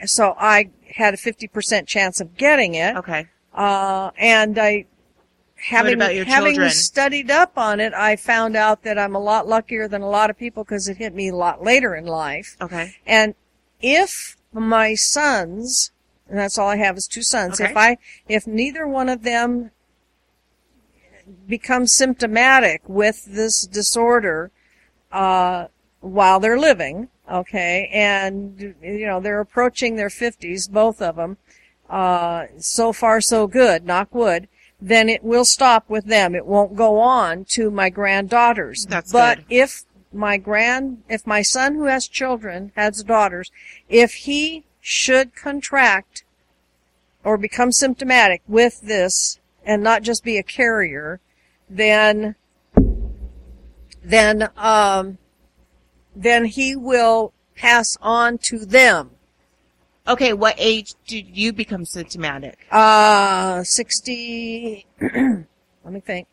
so 0.05 0.35
I 0.37 0.69
had 0.95 1.13
a 1.13 1.17
fifty 1.17 1.47
percent 1.47 1.87
chance 1.87 2.19
of 2.19 2.35
getting 2.37 2.75
it. 2.75 2.95
Okay. 2.97 3.27
Uh, 3.53 4.09
and 4.17 4.57
I, 4.57 4.85
having, 5.63 5.95
about 5.95 6.15
your 6.15 6.25
having 6.25 6.53
children? 6.53 6.69
studied 6.71 7.31
up 7.31 7.57
on 7.57 7.79
it, 7.79 7.93
I 7.93 8.15
found 8.15 8.55
out 8.55 8.83
that 8.83 8.97
I'm 8.97 9.15
a 9.15 9.19
lot 9.19 9.47
luckier 9.47 9.87
than 9.87 10.01
a 10.01 10.09
lot 10.09 10.29
of 10.29 10.37
people 10.37 10.63
because 10.63 10.87
it 10.87 10.97
hit 10.97 11.13
me 11.13 11.29
a 11.29 11.35
lot 11.35 11.63
later 11.63 11.95
in 11.95 12.05
life. 12.05 12.55
Okay. 12.61 12.95
And 13.05 13.35
if 13.81 14.37
my 14.51 14.95
sons, 14.95 15.91
and 16.29 16.37
that's 16.37 16.57
all 16.57 16.69
I 16.69 16.77
have 16.77 16.97
is 16.97 17.07
two 17.07 17.23
sons, 17.23 17.59
Okay. 17.59 17.71
if 17.71 17.77
I, 17.77 17.97
if 18.27 18.47
neither 18.47 18.87
one 18.87 19.09
of 19.09 19.23
them 19.23 19.71
becomes 21.47 21.93
symptomatic 21.93 22.81
with 22.87 23.25
this 23.25 23.65
disorder, 23.65 24.51
uh, 25.11 25.67
while 26.01 26.39
they're 26.39 26.59
living, 26.59 27.07
okay, 27.31 27.89
and, 27.93 28.75
you 28.81 29.05
know, 29.05 29.21
they're 29.21 29.39
approaching 29.39 29.95
their 29.95 30.09
fifties, 30.09 30.67
both 30.67 31.01
of 31.01 31.15
them, 31.15 31.37
uh, 31.89 32.47
so 32.57 32.91
far 32.91 33.21
so 33.21 33.47
good, 33.47 33.85
knock 33.85 34.13
wood, 34.13 34.47
then 34.83 35.07
it 35.07 35.23
will 35.23 35.45
stop 35.45 35.89
with 35.89 36.05
them. 36.05 36.35
It 36.35 36.45
won't 36.45 36.75
go 36.75 36.99
on 36.99 37.45
to 37.51 37.71
my 37.71 37.89
granddaughters. 37.89 38.85
That's 38.85 39.13
but 39.13 39.37
good. 39.37 39.45
if 39.49 39.83
my 40.11 40.35
grand, 40.35 41.03
if 41.07 41.25
my 41.25 41.41
son 41.41 41.75
who 41.75 41.85
has 41.85 42.05
children 42.05 42.73
has 42.75 43.01
daughters, 43.01 43.49
if 43.87 44.13
he 44.13 44.65
should 44.81 45.33
contract 45.35 46.25
or 47.23 47.37
become 47.37 47.71
symptomatic 47.71 48.41
with 48.45 48.81
this 48.81 49.39
and 49.65 49.81
not 49.81 50.03
just 50.03 50.21
be 50.21 50.37
a 50.37 50.43
carrier, 50.43 51.21
then, 51.69 52.35
then, 54.03 54.49
um, 54.57 55.17
then 56.13 56.43
he 56.43 56.75
will 56.75 57.31
pass 57.55 57.97
on 58.01 58.37
to 58.37 58.65
them. 58.65 59.11
Okay. 60.07 60.33
What 60.33 60.55
age 60.57 60.93
did 61.07 61.35
you 61.35 61.53
become 61.53 61.85
symptomatic? 61.85 62.59
Uh, 62.71 63.63
60, 63.63 64.85
let 65.01 65.93
me 65.93 65.99
think, 65.99 66.27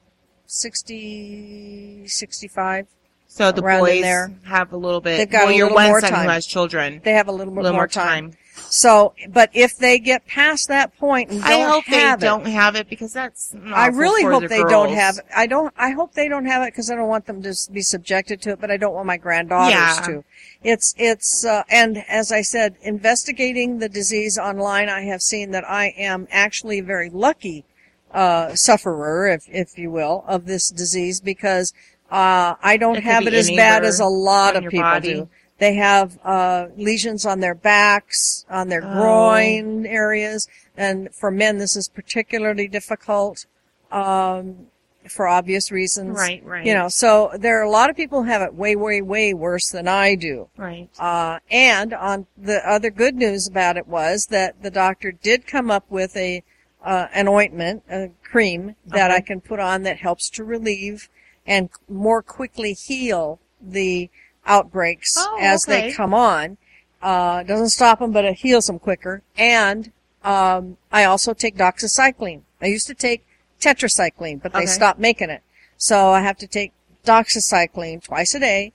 60, 0.47 2.07
65. 2.07 2.87
So 3.29 3.53
the 3.53 3.63
boys 3.63 4.03
there. 4.03 4.33
have 4.45 4.73
a 4.73 4.77
little 4.77 5.01
bit. 5.01 5.19
They've 5.19 5.31
got 5.31 5.45
well, 5.45 5.55
a 5.55 5.57
your 5.57 5.67
little 5.67 5.77
one 5.77 5.89
more 5.89 6.01
son 6.01 6.11
time. 6.11 6.25
who 6.25 6.31
has 6.31 6.47
children. 6.47 7.01
They 7.05 7.13
have 7.13 7.29
a 7.29 7.33
little, 7.33 7.55
bit 7.55 7.63
little 7.63 7.77
more 7.77 7.83
more 7.83 7.89
time. 7.89 8.33
time. 8.33 8.40
So, 8.73 9.15
but 9.29 9.51
if 9.53 9.77
they 9.77 9.99
get 9.99 10.27
past 10.29 10.69
that 10.69 10.97
point 10.97 11.31
and 11.31 11.43
I 11.45 11.63
hope 11.63 11.85
they 11.87 12.13
it, 12.13 12.21
don't 12.21 12.47
have 12.47 12.77
it 12.77 12.89
because 12.89 13.13
that's. 13.13 13.53
I 13.67 13.89
really 13.89 14.23
hope 14.23 14.43
the 14.43 14.49
they 14.49 14.63
don't 14.63 14.93
have 14.95 15.19
it. 15.19 15.25
I 15.37 15.49
don't. 15.49 15.75
I 15.77 15.91
hope 15.91 16.15
they 16.15 16.29
don't 16.29 16.47
have 16.47 16.63
it 16.63 16.67
because 16.73 16.89
I 16.89 16.95
don't 16.95 17.09
want 17.09 17.27
them 17.27 17.43
to 17.43 17.53
be 17.73 17.83
subjected 17.83 18.41
to 18.43 18.51
it. 18.51 18.61
But 18.61 18.71
I 18.71 18.77
don't 18.77 18.95
want 18.95 19.07
my 19.07 19.17
granddaughters 19.17 19.73
Yeah. 19.75 20.03
to. 20.07 20.25
It's 20.63 20.95
it's 20.97 21.45
uh, 21.45 21.65
and 21.69 22.05
as 22.09 22.31
I 22.31 22.43
said, 22.43 22.77
investigating 22.83 23.81
the 23.81 23.89
disease 23.89 24.39
online, 24.39 24.89
I 24.89 25.03
have 25.03 25.21
seen 25.21 25.51
that 25.51 25.69
I 25.69 25.87
am 25.99 26.29
actually 26.31 26.79
a 26.79 26.85
very 26.85 27.11
lucky 27.11 27.65
uh, 28.13 28.55
sufferer, 28.55 29.27
if 29.29 29.45
if 29.49 29.79
you 29.79 29.91
will, 29.91 30.25
of 30.29 30.47
this 30.47 30.71
disease 30.71 31.21
because 31.21 31.75
uh, 32.11 32.55
I 32.63 32.77
don't 32.77 32.99
It 32.99 33.03
have 33.05 33.27
it 33.27 33.35
as 33.35 33.51
bad 33.51 33.85
as 33.85 33.99
a 33.99 34.07
lot 34.07 34.55
of 34.55 34.63
people 34.65 34.81
body. 34.83 35.15
do. 35.15 35.29
They 35.61 35.75
have 35.75 36.19
uh, 36.25 36.67
lesions 36.77 37.25
on 37.27 37.41
their 37.41 37.55
backs, 37.55 38.45
on 38.51 38.69
their 38.71 38.83
Oh. 38.83 38.95
groin 38.95 39.87
areas, 39.87 40.49
and 40.77 41.15
for 41.15 41.31
men, 41.31 41.59
this 41.59 41.77
is 41.77 41.87
particularly 41.89 42.67
difficult 42.67 43.47
um, 43.93 44.67
for 45.09 45.29
obvious 45.29 45.71
reasons. 45.71 46.17
Right, 46.17 46.43
right. 46.45 46.65
You 46.67 46.75
know, 46.75 46.89
so 46.89 47.31
there 47.39 47.59
are 47.59 47.63
a 47.63 47.71
lot 47.71 47.91
of 47.91 47.97
people 47.97 48.23
who 48.23 48.29
have 48.31 48.41
it 48.43 48.55
way, 48.55 48.75
way, 48.75 49.03
way 49.03 49.35
worse 49.35 49.69
than 49.71 49.87
I 49.87 50.15
do. 50.15 50.49
Right. 50.57 50.89
Uh, 50.99 51.41
and 51.51 51.93
on 51.93 52.27
the 52.39 52.67
other 52.69 52.91
good 52.91 53.15
news 53.15 53.47
about 53.47 53.77
it 53.77 53.87
was 53.87 54.27
that 54.31 54.63
the 54.63 54.71
doctor 54.71 55.13
did 55.13 55.47
come 55.47 55.71
up 55.71 55.85
with 55.91 56.17
a 56.17 56.43
uh, 56.83 57.09
an 57.13 57.29
ointment, 57.29 57.83
a 57.91 58.09
cream 58.25 58.75
that 58.87 59.11
Okay. 59.11 59.17
I 59.17 59.21
can 59.21 59.43
put 59.43 59.61
on 59.61 59.83
that 59.83 59.99
helps 59.99 60.31
to 60.31 60.45
relieve 60.45 61.11
and 61.47 61.69
more 61.91 62.23
quickly 62.23 62.73
heal 62.73 63.39
the 63.61 64.09
outbreaks 64.47 65.17
Oh, 65.19 65.39
as 65.41 65.65
they 65.65 65.93
come 65.93 66.15
on. 66.15 66.57
Uh, 67.03 67.43
doesn't 67.43 67.71
stop 67.71 67.99
them, 67.99 68.13
but 68.13 68.25
it 68.25 68.35
heals 68.35 68.67
them 68.67 68.79
quicker. 68.79 69.23
And 69.37 69.91
um, 70.23 70.77
I 70.93 71.05
also 71.05 71.33
take 71.33 71.57
doxycycline. 71.57 72.43
I 72.61 72.67
used 72.67 72.87
to 72.89 72.95
take 72.95 73.25
tetracycline, 73.61 74.43
but 74.43 74.53
they 74.53 74.61
Okay. 74.61 74.67
stopped 74.67 75.01
making 75.01 75.31
it. 75.31 75.43
So 75.79 76.11
I 76.11 76.21
have 76.21 76.37
to 76.39 76.47
take 76.47 76.73
doxycycline 77.07 78.03
twice 78.03 78.35
a 78.35 78.41
day, 78.41 78.73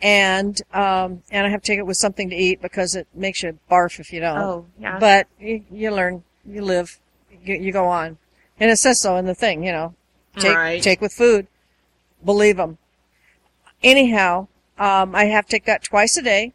and 0.00 0.60
um, 0.72 1.22
and 1.30 1.46
I 1.46 1.50
have 1.50 1.60
to 1.62 1.66
take 1.66 1.78
it 1.78 1.86
with 1.86 1.98
something 1.98 2.30
to 2.30 2.36
eat 2.36 2.62
because 2.62 2.94
it 2.94 3.06
makes 3.14 3.42
you 3.42 3.58
barf 3.70 4.00
if 4.00 4.10
you 4.12 4.20
don't. 4.20 4.38
Oh, 4.38 4.66
yeah. 4.78 4.98
But 4.98 5.26
you, 5.38 5.64
you 5.70 5.90
learn, 5.90 6.24
you 6.46 6.62
live, 6.62 6.98
you, 7.44 7.56
you 7.56 7.72
go 7.72 7.86
on, 7.86 8.16
and 8.58 8.70
it 8.70 8.78
says 8.78 9.00
so 9.00 9.16
in 9.16 9.26
the 9.26 9.34
thing. 9.34 9.64
You 9.64 9.72
know, 9.72 9.94
take 10.38 10.56
Right. 10.56 10.82
take 10.82 11.02
with 11.02 11.12
food. 11.12 11.46
Believe 12.24 12.56
them. 12.56 12.78
Anyhow, 13.82 14.48
um, 14.78 15.14
I 15.14 15.24
have 15.24 15.46
to 15.46 15.50
take 15.50 15.64
that 15.66 15.82
twice 15.82 16.16
a 16.16 16.22
day, 16.22 16.52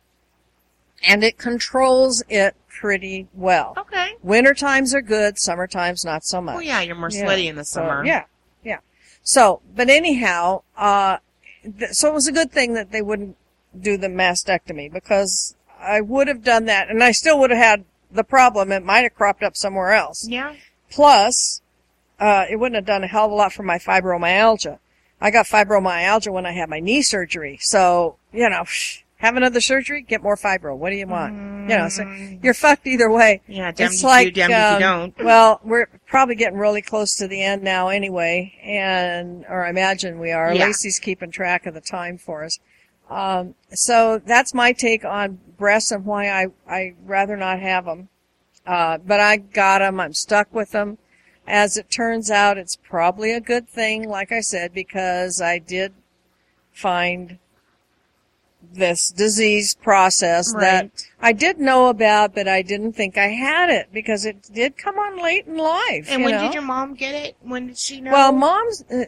and 1.08 1.24
it 1.24 1.38
controls 1.38 2.24
it 2.30 2.56
pretty 2.67 3.27
well. 3.33 3.74
Okay. 3.77 4.11
Winter 4.22 4.53
times 4.53 4.93
are 4.93 5.01
good, 5.01 5.38
summer 5.40 5.67
times 5.67 6.03
not 6.06 6.24
so 6.24 6.41
much. 6.41 6.56
Oh 6.56 6.59
yeah, 6.59 6.82
you're 6.82 6.95
more 6.95 7.09
Yeah. 7.11 7.24
sweaty 7.24 7.48
in 7.48 7.56
the 7.56 7.66
So, 7.66 7.82
summer. 7.82 8.06
yeah, 8.06 8.24
yeah. 8.64 8.77
So, 9.24 9.61
but 9.75 9.90
anyhow, 9.90 10.61
uh, 10.77 11.17
th- 11.64 11.91
so 11.91 12.09
it 12.09 12.14
was 12.14 12.27
a 12.27 12.32
good 12.32 12.51
thing 12.51 12.74
that 12.74 12.91
they 12.91 13.01
wouldn't 13.01 13.38
do 13.80 13.98
the 13.98 14.08
mastectomy 14.08 14.91
because 14.91 15.56
I 15.80 16.01
would 16.01 16.27
have 16.27 16.43
done 16.43 16.66
that, 16.66 16.90
and 16.90 17.03
I 17.03 17.11
still 17.11 17.40
would 17.40 17.50
have 17.51 17.59
had 17.59 17.85
the 18.11 18.24
problem. 18.24 18.72
It 18.72 18.83
might 18.83 19.01
have 19.01 19.16
cropped 19.16 19.43
up 19.43 19.56
somewhere 19.56 19.93
else. 19.93 20.27
Yeah. 20.27 20.53
Plus, 20.90 21.61
uh, 22.19 22.45
it 22.50 22.58
wouldn't 22.58 22.75
have 22.75 22.85
done 22.85 23.03
a 23.03 23.08
hell 23.08 23.25
of 23.25 23.32
a 23.32 23.35
lot 23.35 23.53
for 23.53 23.64
my 23.64 23.77
fibromyalgia. 23.77 24.80
I 25.22 25.32
got 25.32 25.45
fibromyalgia 25.45 26.33
when 26.33 26.45
I 26.45 26.51
had 26.51 26.69
my 26.69 26.80
knee 26.80 27.03
surgery, 27.03 27.59
so 27.61 28.17
you 28.33 28.50
know, 28.50 28.66
have 29.22 29.35
another 29.35 29.61
surgery, 29.61 30.01
get 30.01 30.24
more 30.24 30.35
fibro. 30.35 30.75
What 30.75 30.90
do 30.90 30.95
you 30.95 31.06
want? 31.06 31.33
You 31.69 31.77
know, 31.77 31.90
so 31.90 32.03
you're 32.41 32.56
fucked 32.56 32.88
either 32.88 33.09
way. 33.09 33.41
Yeah, 33.48 33.72
damned 33.72 33.93
It's 33.93 34.01
if 34.01 34.03
like, 34.03 34.25
you, 34.25 34.32
damned 34.32 34.51
if 34.51 34.82
you 34.82 34.88
um, 34.88 35.11
don't. 35.14 35.24
Well, 35.24 35.59
we're 35.64 35.88
probably 36.08 36.33
getting 36.33 36.58
really 36.58 36.82
close 36.82 37.16
to 37.17 37.27
the 37.27 37.41
end 37.41 37.61
now 37.61 37.90
anyway, 37.90 38.53
and, 38.64 39.45
or 39.48 39.64
I 39.64 39.69
imagine 39.69 40.19
we 40.19 40.32
are. 40.32 40.51
Yeah. 40.51 40.66
Lacey's 40.66 40.98
keeping 40.98 41.30
track 41.30 41.67
of 41.67 41.75
the 41.75 41.82
time 41.82 42.17
for 42.17 42.43
us. 42.43 42.58
Um, 43.11 43.53
so 43.72 44.22
that's 44.25 44.56
my 44.56 44.72
take 44.72 45.06
on 45.06 45.40
breasts 45.58 45.91
and 45.91 46.03
why 46.03 46.30
I, 46.30 46.48
I 46.67 46.95
rather 47.06 47.38
not 47.38 47.59
have 47.59 47.85
them. 47.85 48.09
Uh, 48.66 48.98
but 48.98 49.19
I 49.19 49.38
got 49.38 49.80
them. 49.80 50.00
I'm 50.00 50.14
stuck 50.14 50.51
with 50.53 50.72
them. 50.72 50.98
As 51.51 51.75
it 51.75 51.91
turns 51.91 52.31
out, 52.31 52.57
it's 52.57 52.77
probably 52.77 53.33
a 53.33 53.41
good 53.41 53.67
thing, 53.67 54.07
like 54.07 54.31
I 54.31 54.39
said, 54.39 54.73
because 54.73 55.41
I 55.41 55.59
did 55.59 55.91
find 56.71 57.39
this 58.73 59.11
disease 59.11 59.75
process 59.75 60.53
that 60.53 60.89
I 61.21 61.33
did 61.33 61.59
know 61.59 61.89
about, 61.89 62.33
but 62.33 62.47
I 62.47 62.61
didn't 62.61 62.93
think 62.93 63.17
I 63.17 63.27
had 63.27 63.69
it 63.69 63.89
because 63.91 64.25
it 64.25 64.47
did 64.53 64.77
come 64.77 64.97
on 64.97 65.21
late 65.21 65.45
in 65.45 65.57
life. 65.57 66.07
And 66.09 66.23
when 66.23 66.35
know? 66.35 66.43
did 66.43 66.53
your 66.53 66.63
mom 66.63 66.93
get 66.93 67.15
it? 67.15 67.35
When 67.41 67.67
did 67.67 67.77
she 67.77 67.99
know? 67.99 68.13
Well, 68.13 68.31
mom's 68.31 68.85
uh, 68.89 69.03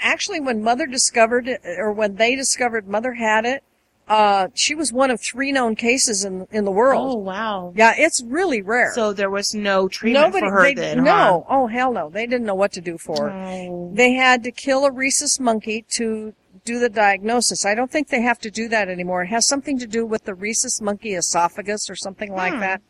actually 0.00 0.40
when 0.40 0.64
mother 0.64 0.88
discovered 0.88 1.46
it, 1.46 1.60
or 1.64 1.92
when 1.92 2.16
they 2.16 2.34
discovered 2.34 2.88
mother 2.88 3.14
had 3.14 3.44
it, 3.44 3.62
uh, 4.08 4.48
she 4.54 4.74
was 4.74 4.92
one 4.92 5.10
of 5.10 5.20
three 5.20 5.50
known 5.50 5.74
cases 5.76 6.24
in 6.24 6.46
in 6.52 6.64
the 6.64 6.70
world. 6.70 7.14
Oh 7.14 7.16
wow. 7.18 7.72
Yeah, 7.74 7.94
it's 7.96 8.22
really 8.22 8.60
rare. 8.60 8.92
So 8.94 9.12
there 9.12 9.30
was 9.30 9.54
no 9.54 9.88
treatment 9.88 10.26
Nobody, 10.26 10.46
for 10.46 10.52
her 10.52 10.62
they, 10.64 10.74
then. 10.74 11.04
no, 11.04 11.46
oh 11.48 11.66
hell 11.68 11.92
no, 11.92 12.10
they 12.10 12.26
didn't 12.26 12.46
know 12.46 12.54
what 12.54 12.72
to 12.72 12.80
do 12.80 12.98
for 12.98 13.30
her. 13.30 13.30
Oh. 13.30 13.90
They 13.94 14.12
had 14.12 14.44
to 14.44 14.50
kill 14.50 14.84
a 14.84 14.90
rhesus 14.92 15.40
monkey 15.40 15.86
to 15.90 16.34
do 16.64 16.78
the 16.78 16.88
diagnosis. 16.88 17.64
I 17.64 17.74
don't 17.74 17.90
think 17.90 18.08
they 18.08 18.22
have 18.22 18.38
to 18.40 18.50
do 18.50 18.68
that 18.68 18.88
anymore. 18.88 19.22
It 19.24 19.28
has 19.28 19.46
something 19.46 19.78
to 19.78 19.86
do 19.86 20.04
with 20.06 20.24
the 20.24 20.34
rhesus 20.34 20.80
monkey 20.80 21.14
esophagus 21.14 21.88
or 21.90 21.96
something 21.96 22.32
like 22.32 22.54
Hmm. 22.54 22.60
that. 22.60 22.82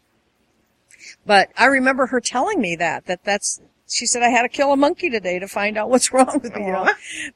But 1.26 1.50
I 1.56 1.66
remember 1.66 2.06
her 2.06 2.20
telling 2.20 2.60
me 2.60 2.76
that, 2.76 3.06
that 3.06 3.24
that's, 3.24 3.60
she 3.88 4.06
said 4.06 4.22
I 4.22 4.28
had 4.30 4.42
to 4.42 4.48
kill 4.48 4.72
a 4.72 4.76
monkey 4.76 5.10
today 5.10 5.38
to 5.38 5.46
find 5.48 5.76
out 5.76 5.90
what's 5.90 6.12
wrong 6.12 6.40
with 6.42 6.54
me, 6.54 6.66
you 6.66 6.72
know. 6.72 6.88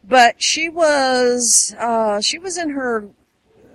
But 0.04 0.42
she 0.42 0.68
was, 0.68 1.74
uh, 1.78 2.20
she 2.20 2.38
was 2.38 2.56
in 2.56 2.70
her 2.70 3.08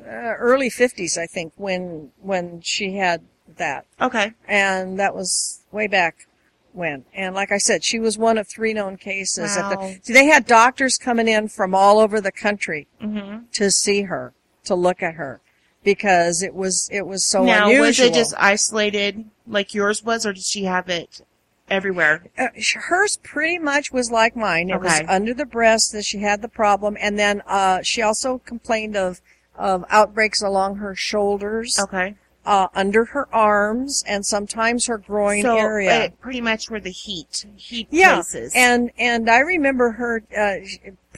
uh, 0.05 0.35
early 0.37 0.69
fifties, 0.69 1.17
I 1.17 1.25
think, 1.25 1.53
when, 1.55 2.11
when 2.21 2.61
she 2.61 2.95
had 2.97 3.21
that 3.57 3.85
Okay. 4.01 4.33
and 4.47 4.97
that 4.99 5.13
was 5.15 5.61
way 5.71 5.87
back 5.87 6.27
when. 6.71 7.05
And 7.13 7.35
like 7.35 7.51
I 7.51 7.57
said, 7.57 7.83
she 7.83 7.99
was 7.99 8.17
one 8.17 8.37
of 8.37 8.47
three 8.47 8.73
known 8.73 8.97
cases. 8.97 9.55
At 9.57 9.69
Wow. 9.69 9.77
the, 9.77 9.99
see, 10.01 10.13
they 10.13 10.25
had 10.25 10.45
doctors 10.45 10.97
coming 10.97 11.27
in 11.27 11.47
from 11.49 11.75
all 11.75 11.99
over 11.99 12.19
the 12.21 12.31
country 12.31 12.87
Mm-hmm. 13.01 13.45
to 13.53 13.69
see 13.69 14.03
her, 14.03 14.33
to 14.63 14.75
look 14.75 15.03
at 15.03 15.15
her, 15.15 15.41
because 15.83 16.41
it 16.41 16.55
was 16.55 16.89
it 16.91 17.05
was 17.05 17.25
so 17.25 17.43
now, 17.45 17.67
unusual. 17.67 17.85
was 17.85 17.99
it 17.99 18.13
just 18.13 18.33
isolated 18.37 19.25
like 19.45 19.73
yours 19.73 20.03
was, 20.03 20.25
or 20.25 20.33
did 20.33 20.43
she 20.43 20.63
have 20.63 20.87
it 20.89 21.21
everywhere? 21.69 22.27
uh, 22.37 22.47
hers 22.87 23.17
pretty 23.23 23.59
much 23.59 23.91
was 23.91 24.09
like 24.09 24.35
mine. 24.35 24.69
It 24.69 24.79
was 24.81 25.01
under 25.07 25.33
the 25.33 25.45
breast 25.45 25.91
that 25.91 26.05
she 26.05 26.19
had 26.19 26.41
the 26.41 26.47
problem, 26.47 26.97
and 26.99 27.19
then 27.19 27.43
uh, 27.45 27.81
she 27.83 28.01
also 28.01 28.37
complained 28.39 28.95
of 28.95 29.21
of 29.55 29.85
outbreaks 29.89 30.41
along 30.41 30.77
her 30.77 30.95
shoulders, 30.95 31.79
Okay. 31.79 32.15
uh, 32.45 32.67
under 32.73 33.05
her 33.05 33.27
arms, 33.33 34.03
and 34.07 34.25
sometimes 34.25 34.87
her 34.87 34.97
groin 34.97 35.43
so 35.43 35.57
area. 35.57 36.05
it 36.05 36.19
pretty 36.19 36.41
much 36.41 36.69
where 36.69 36.79
the 36.79 36.91
heat, 36.91 37.45
heat 37.55 37.87
yeah, 37.91 38.15
places. 38.15 38.53
and 38.55 38.91
and 38.97 39.29
I 39.29 39.39
remember 39.39 39.91
her. 39.91 40.23
Uh, 40.35 40.55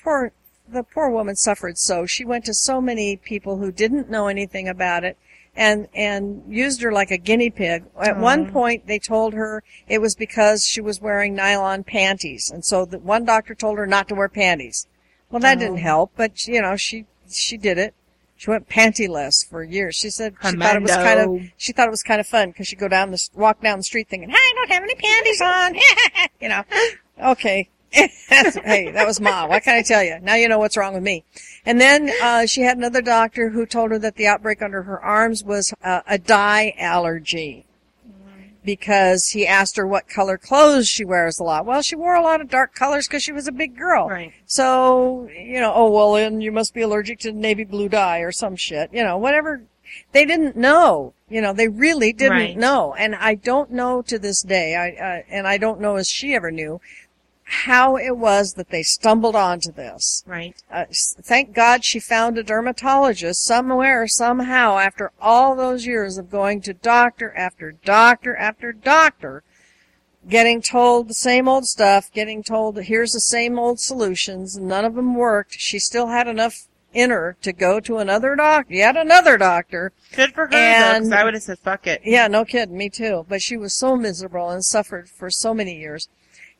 poor 0.02 0.32
the 0.68 0.84
poor 0.84 1.10
woman 1.10 1.36
suffered 1.36 1.78
so. 1.78 2.06
She 2.06 2.26
went 2.26 2.46
to 2.46 2.54
so 2.54 2.82
many 2.82 3.18
people 3.18 3.58
who 3.58 3.72
didn't 3.72 4.10
know 4.10 4.28
anything 4.28 4.68
about 4.68 5.04
it, 5.04 5.18
and 5.56 5.88
and 5.96 6.44
used 6.48 6.82
her 6.82 6.92
like 6.92 7.12
a 7.12 7.18
guinea 7.18 7.50
pig. 7.50 7.86
At 8.02 8.18
one 8.20 8.52
point, 8.52 8.88
they 8.88 9.00
told 9.00 9.34
her 9.34 9.64
it 9.88 10.02
was 10.02 10.16
because 10.16 10.66
she 10.68 10.82
was 10.82 11.00
wearing 11.00 11.34
nylon 11.36 11.84
panties, 11.84 12.52
and 12.52 12.66
so 12.66 12.86
the 12.86 13.00
one 13.00 13.26
doctor 13.26 13.56
told 13.56 13.78
her 13.78 13.88
not 13.88 14.08
to 14.10 14.16
wear 14.16 14.28
panties. 14.30 14.88
Well, 15.30 15.40
that 15.42 15.60
didn't 15.60 15.78
help, 15.78 16.12
but 16.16 16.48
you 16.48 16.62
know 16.62 16.76
she 16.76 17.06
she 17.30 17.58
did 17.58 17.78
it. 17.78 17.94
She 18.38 18.50
went 18.50 18.68
pantyless 18.68 19.48
for 19.48 19.64
years. 19.64 19.96
She 19.96 20.10
said 20.10 20.36
she 20.42 20.58
thought 20.58 20.76
it 20.76 20.82
was 20.82 20.92
kind 20.92 21.20
of 21.20 21.42
she 21.58 21.72
thought 21.72 21.88
it 21.88 21.92
was 21.92 22.04
kind 22.04 22.20
of 22.20 22.28
fun 22.28 22.50
because 22.50 22.68
she'd 22.68 22.80
go 22.80 22.88
down 22.88 23.12
the 23.12 23.30
walk 23.34 23.62
down 23.62 23.78
the 23.80 23.84
street 23.84 24.10
thinking, 24.10 24.30
"Hey, 24.30 24.36
I 24.36 24.54
don't 24.56 24.70
have 24.72 24.84
any 24.84 24.96
panties 24.96 25.42
on," 25.42 25.76
you 26.42 26.50
know. 26.50 26.64
Okay, 27.32 27.70
hey, 27.96 28.92
that 28.92 29.06
was 29.08 29.22
Ma. 29.22 29.48
What 29.48 29.64
can 29.64 29.76
I 29.76 29.82
tell 29.82 30.04
you? 30.04 30.20
Now 30.22 30.36
you 30.36 30.50
know 30.50 30.60
what's 30.60 30.76
wrong 30.76 30.94
with 30.94 31.04
me. 31.04 31.24
And 31.66 31.80
then 31.80 32.12
uh, 32.22 32.46
she 32.46 32.62
had 32.62 32.78
another 32.78 33.02
doctor 33.02 33.50
who 33.50 33.66
told 33.66 33.92
her 33.92 34.00
that 34.00 34.16
the 34.16 34.28
outbreak 34.28 34.62
under 34.62 34.84
her 34.84 35.02
arms 35.02 35.44
was 35.44 35.74
uh, 35.82 36.02
a 36.06 36.18
dye 36.18 36.76
allergy 36.78 37.66
because 38.66 39.30
he 39.30 39.46
asked 39.46 39.78
her 39.78 39.86
what 39.88 40.08
color 40.10 40.38
clothes 40.38 40.88
she 40.88 41.06
wears 41.06 41.40
a 41.40 41.44
lot. 41.44 41.66
Well, 41.66 41.82
she 41.82 41.96
wore 41.96 42.16
a 42.16 42.22
lot 42.24 42.42
of 42.42 42.50
dark 42.50 42.74
colors 42.74 43.08
because 43.08 43.24
she 43.24 43.32
was 43.32 43.48
a 43.48 43.52
big 43.52 43.78
girl. 43.78 44.10
Right. 44.10 44.34
So, 44.46 45.30
you 45.30 45.60
know, 45.60 45.72
oh, 45.74 45.90
well, 45.92 46.14
then 46.14 46.42
you 46.42 46.52
must 46.52 46.74
be 46.74 46.82
allergic 46.82 47.20
to 47.20 47.32
navy 47.32 47.64
blue 47.64 47.90
dye 47.90 48.20
or 48.20 48.32
some 48.32 48.56
shit. 48.56 48.90
You 48.92 49.04
know, 49.04 49.18
whatever. 49.18 49.62
They 50.12 50.26
didn't 50.26 50.58
know. 50.58 51.14
You 51.30 51.42
know, 51.42 51.54
they 51.54 51.68
really 51.68 52.12
didn't 52.12 52.38
Right. 52.38 52.58
know. 52.58 52.94
And 52.96 53.16
I 53.16 53.36
don't 53.36 53.72
know 53.72 54.02
to 54.04 54.20
this 54.20 54.42
day, 54.42 54.76
I, 54.76 54.90
uh, 54.90 55.22
and 55.30 55.48
I 55.48 55.58
don't 55.58 55.80
know 55.80 55.96
as 55.96 56.10
she 56.10 56.36
ever 56.36 56.52
knew, 56.52 56.82
how 57.48 57.96
it 57.96 58.18
was 58.18 58.54
that 58.54 58.70
they 58.70 58.82
stumbled 58.84 59.36
onto 59.36 59.72
this. 59.72 60.24
Right. 60.26 60.56
Uh, 60.72 60.86
thank 60.92 61.54
God 61.54 61.86
she 61.86 62.00
found 62.00 62.38
a 62.38 62.44
dermatologist 62.44 63.44
somewhere, 63.46 64.08
somehow, 64.08 64.80
after 64.80 65.12
all 65.22 65.56
those 65.56 65.86
years 65.86 66.18
of 66.18 66.32
going 66.32 66.62
to 66.62 66.74
doctor 66.74 67.34
after 67.38 67.72
doctor 67.72 68.36
after 68.36 68.74
doctor, 68.74 69.44
getting 70.28 70.60
told 70.60 71.08
the 71.08 71.14
same 71.14 71.48
old 71.48 71.68
stuff, 71.68 72.12
getting 72.12 72.42
told 72.42 72.76
that 72.76 72.84
here's 72.86 73.14
the 73.14 73.20
same 73.20 73.60
old 73.60 73.80
solutions, 73.80 74.56
and 74.56 74.68
none 74.68 74.84
of 74.84 74.96
them 74.96 75.14
worked. 75.16 75.54
She 75.60 75.78
still 75.78 76.08
had 76.08 76.28
enough 76.28 76.68
in 76.96 77.12
her 77.12 77.38
to 77.44 77.54
go 77.54 77.80
to 77.82 77.98
another 77.98 78.36
doctor, 78.36 78.74
yet 78.74 78.98
another 78.98 79.38
doctor. 79.38 79.92
Good 80.16 80.34
for 80.34 80.48
her, 80.48 80.54
And- 80.54 81.04
'cause 81.06 81.12
I 81.12 81.24
would 81.24 81.36
have 81.36 81.44
said, 81.44 81.60
fuck 81.60 81.86
it. 81.86 82.02
Yeah, 82.04 82.28
no 82.28 82.44
kidding, 82.44 82.76
me 82.76 82.90
too. 82.90 83.26
But 83.30 83.44
she 83.44 83.56
was 83.56 83.76
so 83.76 83.96
miserable 83.96 84.50
and 84.50 84.66
suffered 84.66 85.10
for 85.10 85.30
so 85.30 85.54
many 85.54 85.76
years. 85.78 86.08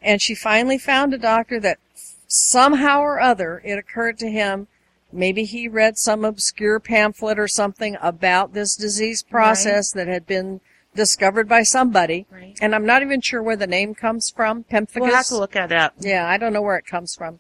And 0.06 0.22
she 0.22 0.36
finally 0.36 0.78
found 0.78 1.14
a 1.14 1.18
doctor 1.18 1.60
that 1.60 1.80
somehow 2.28 3.02
or 3.02 3.20
other 3.20 3.62
it 3.66 3.78
occurred 3.78 4.18
to 4.20 4.30
him 4.32 4.68
maybe 5.12 5.44
he 5.46 5.68
read 5.68 5.98
some 5.98 6.26
obscure 6.26 6.80
pamphlet 6.80 7.40
or 7.40 7.48
something 7.48 7.98
about 8.02 8.54
this 8.54 8.76
disease 8.76 9.24
process 9.24 9.92
that 9.92 10.08
had 10.08 10.28
been 10.28 10.60
discovered 10.94 11.48
by 11.48 11.64
somebody. 11.64 12.26
Right. 12.32 12.58
And 12.62 12.76
I'm 12.76 12.86
not 12.86 13.02
even 13.02 13.22
sure 13.22 13.42
where 13.42 13.56
the 13.56 13.68
name 13.68 13.96
comes 13.96 14.30
from, 14.30 14.64
pemphigus. 14.64 15.02
We'll 15.02 15.16
have 15.16 15.28
to 15.28 15.38
look 15.38 15.56
it 15.56 15.72
up. 15.72 15.94
Yeah, 16.00 16.28
I 16.28 16.38
don't 16.38 16.54
know 16.54 16.62
where 16.62 16.78
it 16.78 16.86
comes 16.86 17.16
from. 17.16 17.40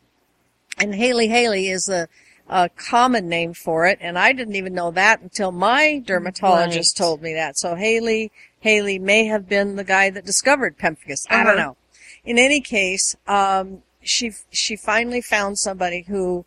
And 0.78 0.96
Hailey 0.96 1.28
Hailey 1.30 1.70
is 1.70 1.88
a, 1.88 2.08
a 2.50 2.70
common 2.70 3.30
name 3.30 3.54
for 3.54 3.86
it, 3.86 3.98
and 4.02 4.20
I 4.20 4.34
didn't 4.34 4.56
even 4.56 4.74
know 4.74 4.92
that 4.92 5.22
until 5.22 5.52
my 5.52 6.02
dermatologist 6.06 7.00
Right. 7.00 7.06
told 7.06 7.22
me 7.22 7.34
that. 7.34 7.58
So 7.58 7.76
Hailey 7.76 8.32
Hailey 8.60 9.00
may 9.00 9.26
have 9.26 9.48
been 9.48 9.76
the 9.76 9.84
guy 9.84 10.10
that 10.10 10.26
discovered 10.26 10.78
pemphigus. 10.78 11.26
I 11.30 11.44
don't 11.44 11.54
Uh-huh. 11.54 11.56
know. 11.58 11.78
In 12.26 12.38
any 12.40 12.60
case, 12.60 13.16
um, 13.28 13.84
she 14.02 14.32
she 14.52 14.76
finally 14.76 15.22
found 15.22 15.60
somebody 15.60 16.02
who 16.08 16.46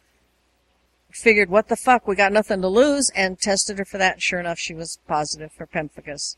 figured, 1.10 1.48
what 1.48 1.68
the 1.68 1.76
fuck, 1.76 2.06
we 2.06 2.14
got 2.14 2.32
nothing 2.32 2.60
to 2.60 2.68
lose, 2.68 3.10
and 3.14 3.38
tested 3.40 3.78
her 3.78 3.84
for 3.84 3.98
that. 3.98 4.14
And 4.14 4.22
sure 4.22 4.40
enough, 4.40 4.58
she 4.58 4.74
was 4.74 4.98
positive 5.08 5.52
for 5.52 5.66
pemphigus. 5.66 6.36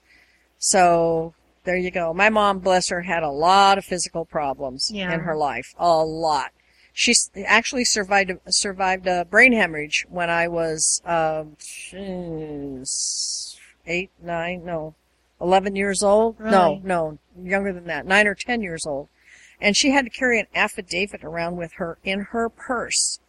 So 0.59 1.35
there 1.65 1.77
you 1.77 1.91
go. 1.91 2.15
My 2.15 2.31
mom, 2.31 2.61
bless 2.61 2.89
her, 2.89 3.03
had 3.03 3.23
a 3.23 3.31
lot 3.31 3.79
of 3.79 3.85
physical 3.85 4.25
problems 4.25 4.91
Yeah. 4.93 5.13
in 5.13 5.21
her 5.21 5.37
life. 5.37 5.75
A 5.79 6.05
lot. 6.05 6.53
She 6.93 7.15
actually 7.47 7.85
survived 7.85 8.31
a, 8.31 8.53
survived 8.53 9.07
a 9.07 9.25
brain 9.25 9.53
hemorrhage 9.53 10.07
when 10.09 10.29
I 10.29 10.49
was 10.49 11.01
um, 11.05 11.57
eight, 13.87 14.11
nine, 14.23 14.65
no, 14.65 14.95
eleven 15.41 15.77
years 15.77 16.03
old. 16.03 16.41
No, 16.41 16.81
no, 16.83 17.19
younger 17.41 17.73
than 17.73 17.85
that, 17.87 18.07
nine 18.07 18.27
or 18.27 18.35
ten 18.35 18.61
years 18.61 18.87
old. 18.87 19.09
And 19.61 19.77
she 19.77 19.91
had 19.91 20.05
to 20.07 20.11
carry 20.11 20.41
an 20.41 20.47
affidavit 20.55 21.23
around 21.23 21.57
with 21.57 21.73
her 21.75 21.99
in 22.05 22.21
her 22.31 22.49
purse 22.49 23.21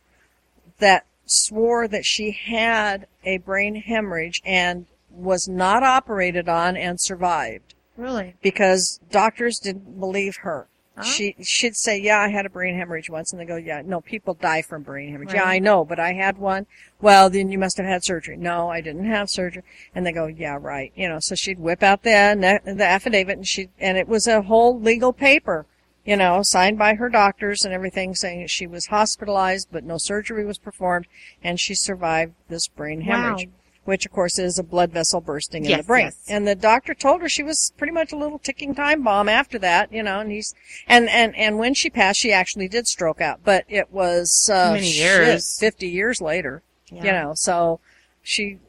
that 0.80 1.06
swore 1.26 1.88
that 1.88 2.06
she 2.06 2.32
had 2.32 3.08
a 3.24 3.38
brain 3.38 3.76
hemorrhage 3.76 4.42
and 4.46 4.86
was 5.10 5.48
not 5.48 5.84
operated 5.84 6.48
on 6.50 6.76
and 6.78 7.00
survived 7.00 7.76
Really? 7.98 8.36
because 8.42 9.00
doctors 9.12 9.60
didn't 9.60 10.00
believe 10.00 10.38
her. 10.38 10.68
Huh? 10.98 11.04
She 11.04 11.36
she'd 11.42 11.78
say, 11.78 11.98
"Yeah, 11.98 12.20
I 12.20 12.28
had 12.28 12.46
a 12.46 12.50
brain 12.50 12.76
hemorrhage 12.78 13.10
once," 13.10 13.32
and 13.32 13.40
they 13.40 13.46
go, 13.46 13.56
"Yeah, 13.56 13.82
no, 13.84 14.02
people 14.02 14.34
die 14.34 14.62
from 14.62 14.84
brain 14.84 15.10
hemorrhage." 15.10 15.34
Yeah, 15.34 15.46
I 15.46 15.58
know, 15.58 15.86
but 15.86 16.02
I 16.02 16.12
had 16.12 16.38
one. 16.38 16.66
Well, 17.00 17.30
then 17.30 17.50
you 17.50 17.58
must 17.58 17.78
have 17.78 17.86
had 17.86 18.04
surgery. 18.04 18.36
No, 18.36 18.70
I 18.70 18.82
didn't 18.82 19.06
have 19.06 19.30
surgery. 19.30 19.64
And 19.96 20.06
they 20.06 20.12
go, 20.12 20.28
"Yeah, 20.28 20.58
right." 20.60 20.92
You 20.96 21.08
know, 21.08 21.20
so 21.20 21.34
she'd 21.34 21.60
whip 21.60 21.82
out 21.82 22.04
the 22.04 22.60
the 22.66 22.86
affidavit, 22.86 23.38
and 23.38 23.48
she 23.48 23.70
and 23.80 23.98
it 23.98 24.10
was 24.10 24.28
a 24.28 24.42
whole 24.42 24.78
legal 24.78 25.14
paper, 25.14 25.66
you 26.06 26.18
know, 26.18 26.42
signed 26.42 26.78
by 26.78 26.96
her 26.96 27.10
doctors 27.10 27.64
and 27.64 27.74
everything, 27.74 28.16
saying 28.16 28.42
that 28.42 28.50
she 28.50 28.66
was 28.68 28.88
hospitalized, 28.88 29.68
but 29.72 29.84
no 29.84 29.98
surgery 29.98 30.46
was 30.46 30.58
performed, 30.58 31.08
and 31.44 31.60
she 31.60 31.76
survived 31.76 32.34
this 32.50 32.68
brain 32.68 33.02
hemorrhage. 33.02 33.46
Wow. 33.48 33.54
Which 33.84 34.06
of 34.06 34.12
course 34.12 34.38
is 34.38 34.60
a 34.60 34.64
blood 34.64 34.92
vessel 34.92 35.22
bursting 35.22 35.66
in 35.66 35.78
the 35.78 35.84
brain. 35.84 36.06
yes. 36.06 36.26
And 36.30 36.48
the 36.48 36.54
doctor 36.54 36.94
told 36.94 37.22
her 37.22 37.28
she 37.30 37.42
was 37.42 37.74
pretty 37.78 37.92
much 37.92 38.12
a 38.12 38.16
little 38.16 38.38
ticking 38.38 38.76
time 38.76 39.02
bomb 39.04 39.28
after 39.28 39.58
that, 39.58 39.92
you 39.92 40.04
know, 40.04 40.20
and 40.20 40.32
he's, 40.32 40.54
and, 40.88 41.10
and, 41.10 41.36
and 41.36 41.58
when 41.58 41.74
she 41.74 41.90
passed, 41.90 42.20
she 42.20 42.32
actually 42.32 42.68
did 42.68 42.86
stroke 42.88 43.22
out, 43.22 43.40
but 43.44 43.66
it 43.68 43.92
was, 43.92 44.52
uh, 44.54 44.74
Many 44.74 44.86
shit, 44.86 45.02
years. 45.02 45.58
50 45.60 45.88
years 45.88 46.22
later, 46.22 46.62
Yeah. 46.92 47.04
you 47.06 47.12
know, 47.12 47.34
so 47.34 47.80
she, 48.22 48.60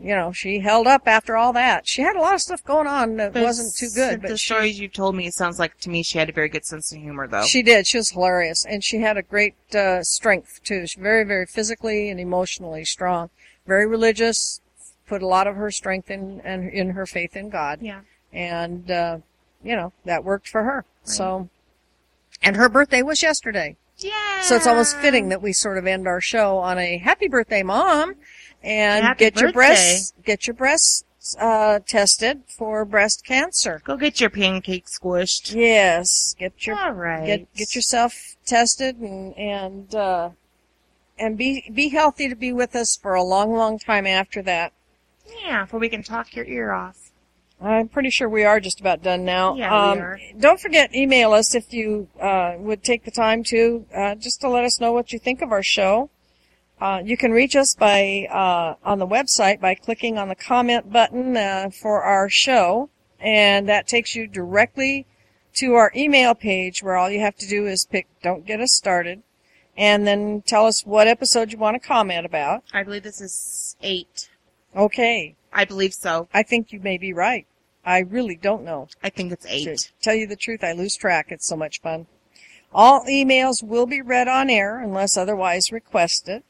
you 0.00 0.14
know, 0.14 0.32
she 0.32 0.58
held 0.58 0.86
up 0.86 1.02
after 1.06 1.36
all 1.36 1.52
that. 1.52 1.86
She 1.86 2.02
had 2.02 2.16
a 2.16 2.20
lot 2.20 2.34
of 2.34 2.40
stuff 2.40 2.64
going 2.64 2.86
on 2.86 3.16
that 3.16 3.34
wasn't 3.34 3.74
too 3.76 3.88
good, 3.94 4.22
The 4.22 4.28
but 4.28 4.38
she, 4.40 4.46
stories 4.46 4.80
you've 4.80 4.92
told 4.92 5.14
me, 5.14 5.26
it 5.26 5.34
sounds 5.34 5.58
like 5.58 5.78
to 5.80 5.90
me 5.90 6.02
she 6.02 6.18
had 6.18 6.28
a 6.28 6.32
very 6.32 6.48
good 6.48 6.64
sense 6.64 6.90
of 6.92 6.98
humor, 6.98 7.26
though. 7.28 7.44
she 7.44 7.62
did. 7.62 7.86
She 7.86 7.96
was 7.98 8.10
hilarious, 8.10 8.64
and 8.64 8.82
she 8.82 8.98
had 8.98 9.16
a 9.16 9.22
great 9.22 9.54
uh, 9.74 10.02
strength 10.02 10.60
too. 10.64 10.86
She's 10.86 11.00
very, 11.00 11.24
very 11.24 11.46
physically 11.46 12.10
and 12.10 12.18
emotionally 12.18 12.84
strong. 12.84 13.30
Very 13.66 13.86
religious. 13.86 14.60
Put 15.06 15.22
a 15.22 15.26
lot 15.26 15.46
of 15.46 15.56
her 15.56 15.70
strength 15.70 16.10
in 16.10 16.40
and 16.44 16.68
in 16.70 16.90
her 16.90 17.06
faith 17.06 17.36
in 17.36 17.50
God. 17.50 17.80
yeah. 17.82 18.00
and 18.32 18.90
uh, 18.90 19.18
you 19.62 19.76
know 19.76 19.92
that 20.04 20.24
worked 20.24 20.48
for 20.48 20.64
her. 20.64 20.84
So, 21.04 21.48
and 22.42 22.56
her 22.56 22.68
birthday 22.68 23.02
was 23.02 23.22
yesterday, 23.22 23.76
Yeah. 23.98 24.40
so 24.42 24.56
it's 24.56 24.66
almost 24.66 24.96
fitting 24.96 25.28
that 25.28 25.40
we 25.42 25.52
sort 25.52 25.78
of 25.78 25.86
end 25.86 26.08
our 26.08 26.20
show 26.20 26.58
on 26.58 26.78
a 26.78 26.96
happy 26.98 27.28
birthday, 27.28 27.62
mom, 27.62 28.14
and 28.64 29.04
Happy 29.04 29.18
get 29.18 29.36
your 29.36 29.52
birthday. 29.52 29.52
breasts 29.52 30.12
get 30.24 30.46
your 30.46 30.54
breasts 30.54 31.36
uh, 31.38 31.78
tested 31.86 32.42
for 32.48 32.84
breast 32.84 33.24
cancer. 33.24 33.80
Go 33.84 33.96
get 33.96 34.20
your 34.20 34.30
pancake 34.30 34.86
squished. 34.86 35.54
Yes, 35.54 36.34
get 36.38 36.66
your 36.66 36.76
All 36.76 36.92
right. 36.92 37.26
get 37.26 37.54
get 37.54 37.74
yourself 37.74 38.36
tested 38.46 38.98
and 38.98 39.36
and 39.36 39.94
uh, 39.94 40.30
and 41.18 41.36
be 41.36 41.70
be 41.72 41.90
healthy 41.90 42.28
to 42.28 42.34
be 42.34 42.52
with 42.52 42.74
us 42.74 42.96
for 42.96 43.14
a 43.14 43.22
long, 43.22 43.52
long 43.54 43.78
time 43.78 44.06
after 44.06 44.42
that. 44.42 44.72
Yeah, 45.44 45.66
for 45.66 45.78
we 45.78 45.88
can 45.88 46.02
talk 46.02 46.34
your 46.34 46.44
ear 46.46 46.72
off. 46.72 47.10
I'm 47.60 47.88
pretty 47.88 48.10
sure 48.10 48.28
we 48.28 48.44
are 48.44 48.60
just 48.60 48.80
about 48.80 49.02
done 49.02 49.24
now. 49.24 49.54
Yeah, 49.54 49.70
we 49.70 49.98
um, 49.98 49.98
are. 49.98 50.20
Don't 50.38 50.60
forget, 50.60 50.94
email 50.94 51.32
us 51.32 51.54
if 51.54 51.72
you 51.72 52.08
uh, 52.20 52.54
would 52.58 52.82
take 52.82 53.04
the 53.04 53.10
time 53.10 53.42
to, 53.44 53.86
uh, 53.94 54.16
just 54.16 54.40
to 54.42 54.48
let 54.50 54.64
us 54.64 54.80
know 54.80 54.92
what 54.92 55.12
you 55.12 55.18
think 55.18 55.40
of 55.40 55.52
our 55.52 55.62
show. 55.62 56.10
Uh, 56.84 57.00
you 57.02 57.16
can 57.16 57.32
reach 57.32 57.56
us 57.56 57.74
by 57.74 58.28
uh, 58.30 58.74
on 58.86 58.98
the 58.98 59.06
website 59.06 59.58
by 59.58 59.74
clicking 59.74 60.18
on 60.18 60.28
the 60.28 60.34
comment 60.34 60.92
button 60.92 61.34
uh, 61.34 61.70
for 61.70 62.02
our 62.02 62.28
show, 62.28 62.90
and 63.18 63.66
that 63.66 63.88
takes 63.88 64.14
you 64.14 64.26
directly 64.26 65.06
to 65.54 65.72
our 65.72 65.90
email 65.96 66.34
page 66.34 66.82
where 66.82 66.96
all 66.96 67.08
you 67.08 67.20
have 67.20 67.36
to 67.36 67.48
do 67.48 67.66
is 67.66 67.86
pick 67.86 68.06
"Don't 68.22 68.44
Get 68.44 68.60
Us 68.60 68.74
Started," 68.74 69.22
and 69.78 70.06
then 70.06 70.42
tell 70.42 70.66
us 70.66 70.84
what 70.84 71.08
episode 71.08 71.52
you 71.52 71.56
want 71.56 71.74
to 71.74 71.88
comment 71.88 72.26
about. 72.26 72.64
I 72.74 72.82
believe 72.82 73.04
this 73.04 73.22
is 73.22 73.76
eight. 73.80 74.28
Okay, 74.76 75.36
I 75.54 75.64
believe 75.64 75.94
so. 75.94 76.28
I 76.34 76.42
think 76.42 76.70
you 76.70 76.80
may 76.80 76.98
be 76.98 77.14
right. 77.14 77.46
I 77.82 78.00
really 78.00 78.36
don't 78.36 78.62
know. 78.62 78.88
I 79.02 79.08
think 79.08 79.32
it's 79.32 79.46
eight. 79.46 79.64
To 79.64 79.70
eight. 79.70 79.92
tell 80.02 80.14
you 80.14 80.26
the 80.26 80.36
truth, 80.36 80.62
I 80.62 80.72
lose 80.72 80.96
track. 80.96 81.28
It's 81.30 81.48
so 81.48 81.56
much 81.56 81.80
fun. 81.80 82.08
All 82.74 83.06
emails 83.06 83.62
will 83.62 83.86
be 83.86 84.02
read 84.02 84.28
on 84.28 84.50
air 84.50 84.80
unless 84.80 85.16
otherwise 85.16 85.72
requested. 85.72 86.42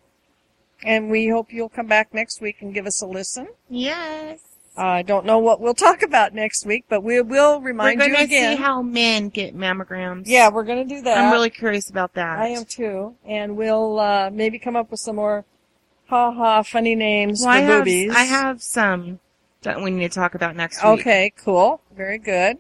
And 0.82 1.10
we 1.10 1.28
hope 1.28 1.52
you'll 1.52 1.68
come 1.68 1.86
back 1.86 2.12
next 2.12 2.40
week 2.40 2.56
and 2.60 2.74
give 2.74 2.86
us 2.86 3.00
a 3.02 3.06
listen. 3.06 3.48
Yes. 3.70 4.40
I 4.76 5.02
don't 5.02 5.24
know 5.24 5.38
what 5.38 5.60
we'll 5.60 5.72
talk 5.74 6.02
about 6.02 6.34
next 6.34 6.66
week, 6.66 6.84
but 6.88 7.02
we 7.02 7.20
will 7.20 7.60
remind 7.60 8.00
We're 8.00 8.06
remind 8.06 8.12
going 8.12 8.12
you 8.12 8.16
to 8.16 8.24
again. 8.24 8.56
see 8.56 8.62
how 8.62 8.82
men 8.82 9.28
get 9.28 9.54
mammograms. 9.56 10.24
yeah, 10.26 10.48
we're 10.50 10.64
going 10.64 10.86
to 10.88 10.94
do 10.94 11.00
that. 11.02 11.16
I'm 11.18 11.32
really 11.32 11.50
curious 11.50 11.88
about 11.90 12.14
that. 12.14 12.38
I 12.40 12.48
am 12.48 12.64
too. 12.64 13.14
And 13.24 13.56
we'll 13.56 14.00
uh, 14.00 14.30
maybe 14.32 14.58
come 14.58 14.74
up 14.74 14.90
with 14.90 14.98
some 15.00 15.16
more 15.16 15.44
ha 16.08 16.32
ha 16.32 16.62
funny 16.64 16.96
names 16.96 17.40
Well, 17.42 17.50
I 17.50 17.60
for 17.60 17.66
have, 17.66 17.84
boobies. 17.84 18.14
I 18.14 18.24
have 18.24 18.62
some 18.62 19.20
that 19.62 19.80
we 19.80 19.90
need 19.92 20.10
to 20.10 20.14
talk 20.14 20.34
about 20.34 20.56
next 20.56 20.82
week 20.82 21.00
Okay, 21.00 21.32
cool. 21.36 21.80
Very 21.96 22.18
good. 22.18 22.58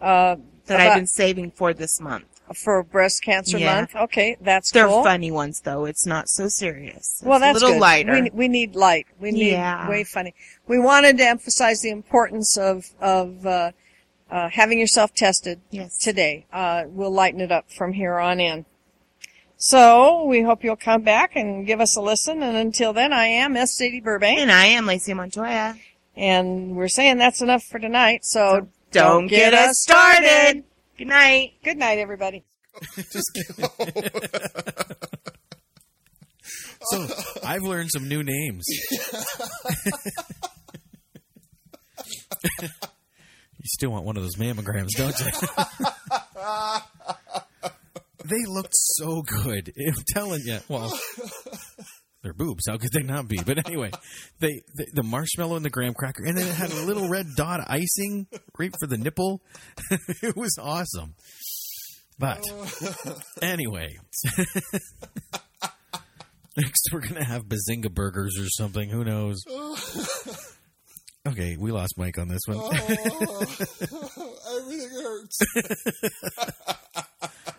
Uh, 0.00 0.36
that 0.66 0.80
I've 0.80 0.96
been 0.96 1.06
saving 1.06 1.52
for 1.52 1.72
this 1.72 2.00
month. 2.00 2.31
For 2.54 2.82
breast 2.82 3.22
cancer 3.22 3.58
Yeah. 3.58 3.74
month. 3.76 3.94
Okay, 3.96 4.36
that's 4.40 4.70
They're 4.70 4.86
cool. 4.88 5.02
funny 5.04 5.30
ones, 5.30 5.60
though. 5.60 5.84
It's 5.84 6.04
not 6.06 6.28
so 6.28 6.48
serious. 6.48 7.22
Well, 7.24 7.38
that's 7.40 7.56
a 7.56 7.60
little 7.60 7.74
good. 7.76 7.80
lighter. 7.80 8.12
We, 8.22 8.30
we 8.30 8.48
need 8.48 8.74
light. 8.76 9.06
We 9.20 9.30
need 9.30 9.52
Yeah. 9.52 9.88
way 9.88 10.04
funny. 10.04 10.34
We 10.66 10.78
wanted 10.78 11.18
to 11.18 11.24
emphasize 11.26 11.80
the 11.82 11.90
importance 11.90 12.56
of 12.58 12.90
of 13.00 13.46
uh, 13.46 13.72
uh, 14.30 14.48
having 14.50 14.78
yourself 14.78 15.14
tested 15.14 15.60
Yes. 15.70 15.96
today. 15.98 16.46
Uh, 16.52 16.84
we'll 16.88 17.10
lighten 17.12 17.40
it 17.40 17.52
up 17.52 17.70
from 17.70 17.92
here 17.92 18.18
on 18.18 18.40
in. 18.40 18.64
So 19.56 20.24
we 20.24 20.42
hope 20.42 20.64
you'll 20.64 20.76
come 20.76 21.02
back 21.02 21.36
and 21.36 21.66
give 21.66 21.80
us 21.80 21.94
a 21.96 22.00
listen. 22.00 22.42
And 22.42 22.56
until 22.56 22.92
then, 22.92 23.12
I 23.12 23.26
am 23.26 23.56
S. 23.56 23.72
Sadie 23.76 24.00
Burbank, 24.00 24.40
And 24.40 24.50
I 24.50 24.66
am 24.66 24.86
Lacey 24.86 25.14
Montoya. 25.14 25.76
and 26.16 26.74
we're 26.76 26.88
saying 26.88 27.18
that's 27.18 27.40
enough 27.40 27.62
for 27.62 27.78
tonight. 27.78 28.24
So 28.24 28.66
Don't 28.90 29.28
get 29.28 29.54
us 29.54 29.78
started. 29.78 30.64
Good 31.02 31.08
night. 31.08 31.54
Good 31.64 31.78
night, 31.78 31.98
everybody. 31.98 32.44
So 36.90 37.06
I've 37.44 37.62
learned 37.62 37.90
some 37.92 38.08
new 38.08 38.22
names. 38.24 38.64
you 42.60 42.68
still 43.64 43.90
want 43.90 44.04
one 44.04 44.16
of 44.16 44.24
those 44.24 44.34
mammograms, 44.36 44.88
don't 44.96 45.14
you? 45.20 45.26
they 48.24 48.44
looked 48.48 48.74
so 48.74 49.22
good. 49.22 49.72
I'm 49.78 49.94
telling 50.12 50.40
you. 50.44 50.58
Well, 50.68 50.92
they're 52.22 52.32
boobs. 52.32 52.64
How 52.68 52.78
could 52.78 52.92
they 52.92 53.02
not 53.02 53.28
be? 53.28 53.38
But 53.44 53.66
anyway, 53.66 53.90
they, 54.40 54.62
they 54.76 54.86
the 54.92 55.02
marshmallow 55.02 55.56
and 55.56 55.64
the 55.64 55.70
graham 55.70 55.94
cracker, 55.94 56.24
and 56.24 56.36
then 56.36 56.46
it 56.46 56.54
had 56.54 56.70
a 56.70 56.82
little 56.84 57.08
red 57.08 57.26
dot 57.36 57.60
icing 57.66 58.26
right 58.58 58.72
for 58.78 58.86
the 58.86 58.96
nipple. 58.96 59.42
it 60.22 60.36
was 60.36 60.56
awesome. 60.60 61.14
But 62.18 62.42
anyway, 63.42 63.98
next 66.56 66.88
we're 66.92 67.00
gonna 67.00 67.24
have 67.24 67.44
Bazinga 67.46 67.90
burgers 67.92 68.38
or 68.38 68.46
something. 68.50 68.88
Who 68.88 69.04
knows? 69.04 69.42
Okay, 71.26 71.56
we 71.56 71.72
lost 71.72 71.94
Mike 71.96 72.18
on 72.18 72.28
this 72.28 72.42
one. 72.46 72.58
Oh, 72.58 72.70
everything 74.60 74.90
hurts. 74.90 75.38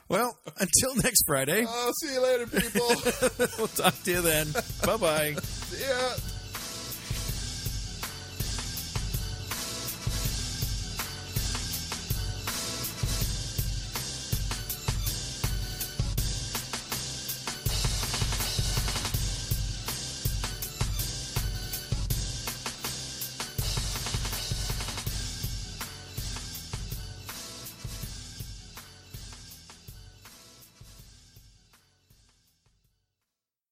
Well, 0.10 0.38
until 0.60 0.96
next 1.04 1.24
Friday, 1.26 1.66
Oh, 1.68 1.92
see 2.02 2.14
you 2.14 2.22
later, 2.22 2.48
people. 2.48 2.88
we'll 3.58 3.68
talk 3.68 3.96
to 4.04 4.12
you 4.12 4.22
then. 4.22 4.48
Bye 4.86 4.98
bye. 4.98 5.34
See 5.42 5.84
ya. 5.88 6.16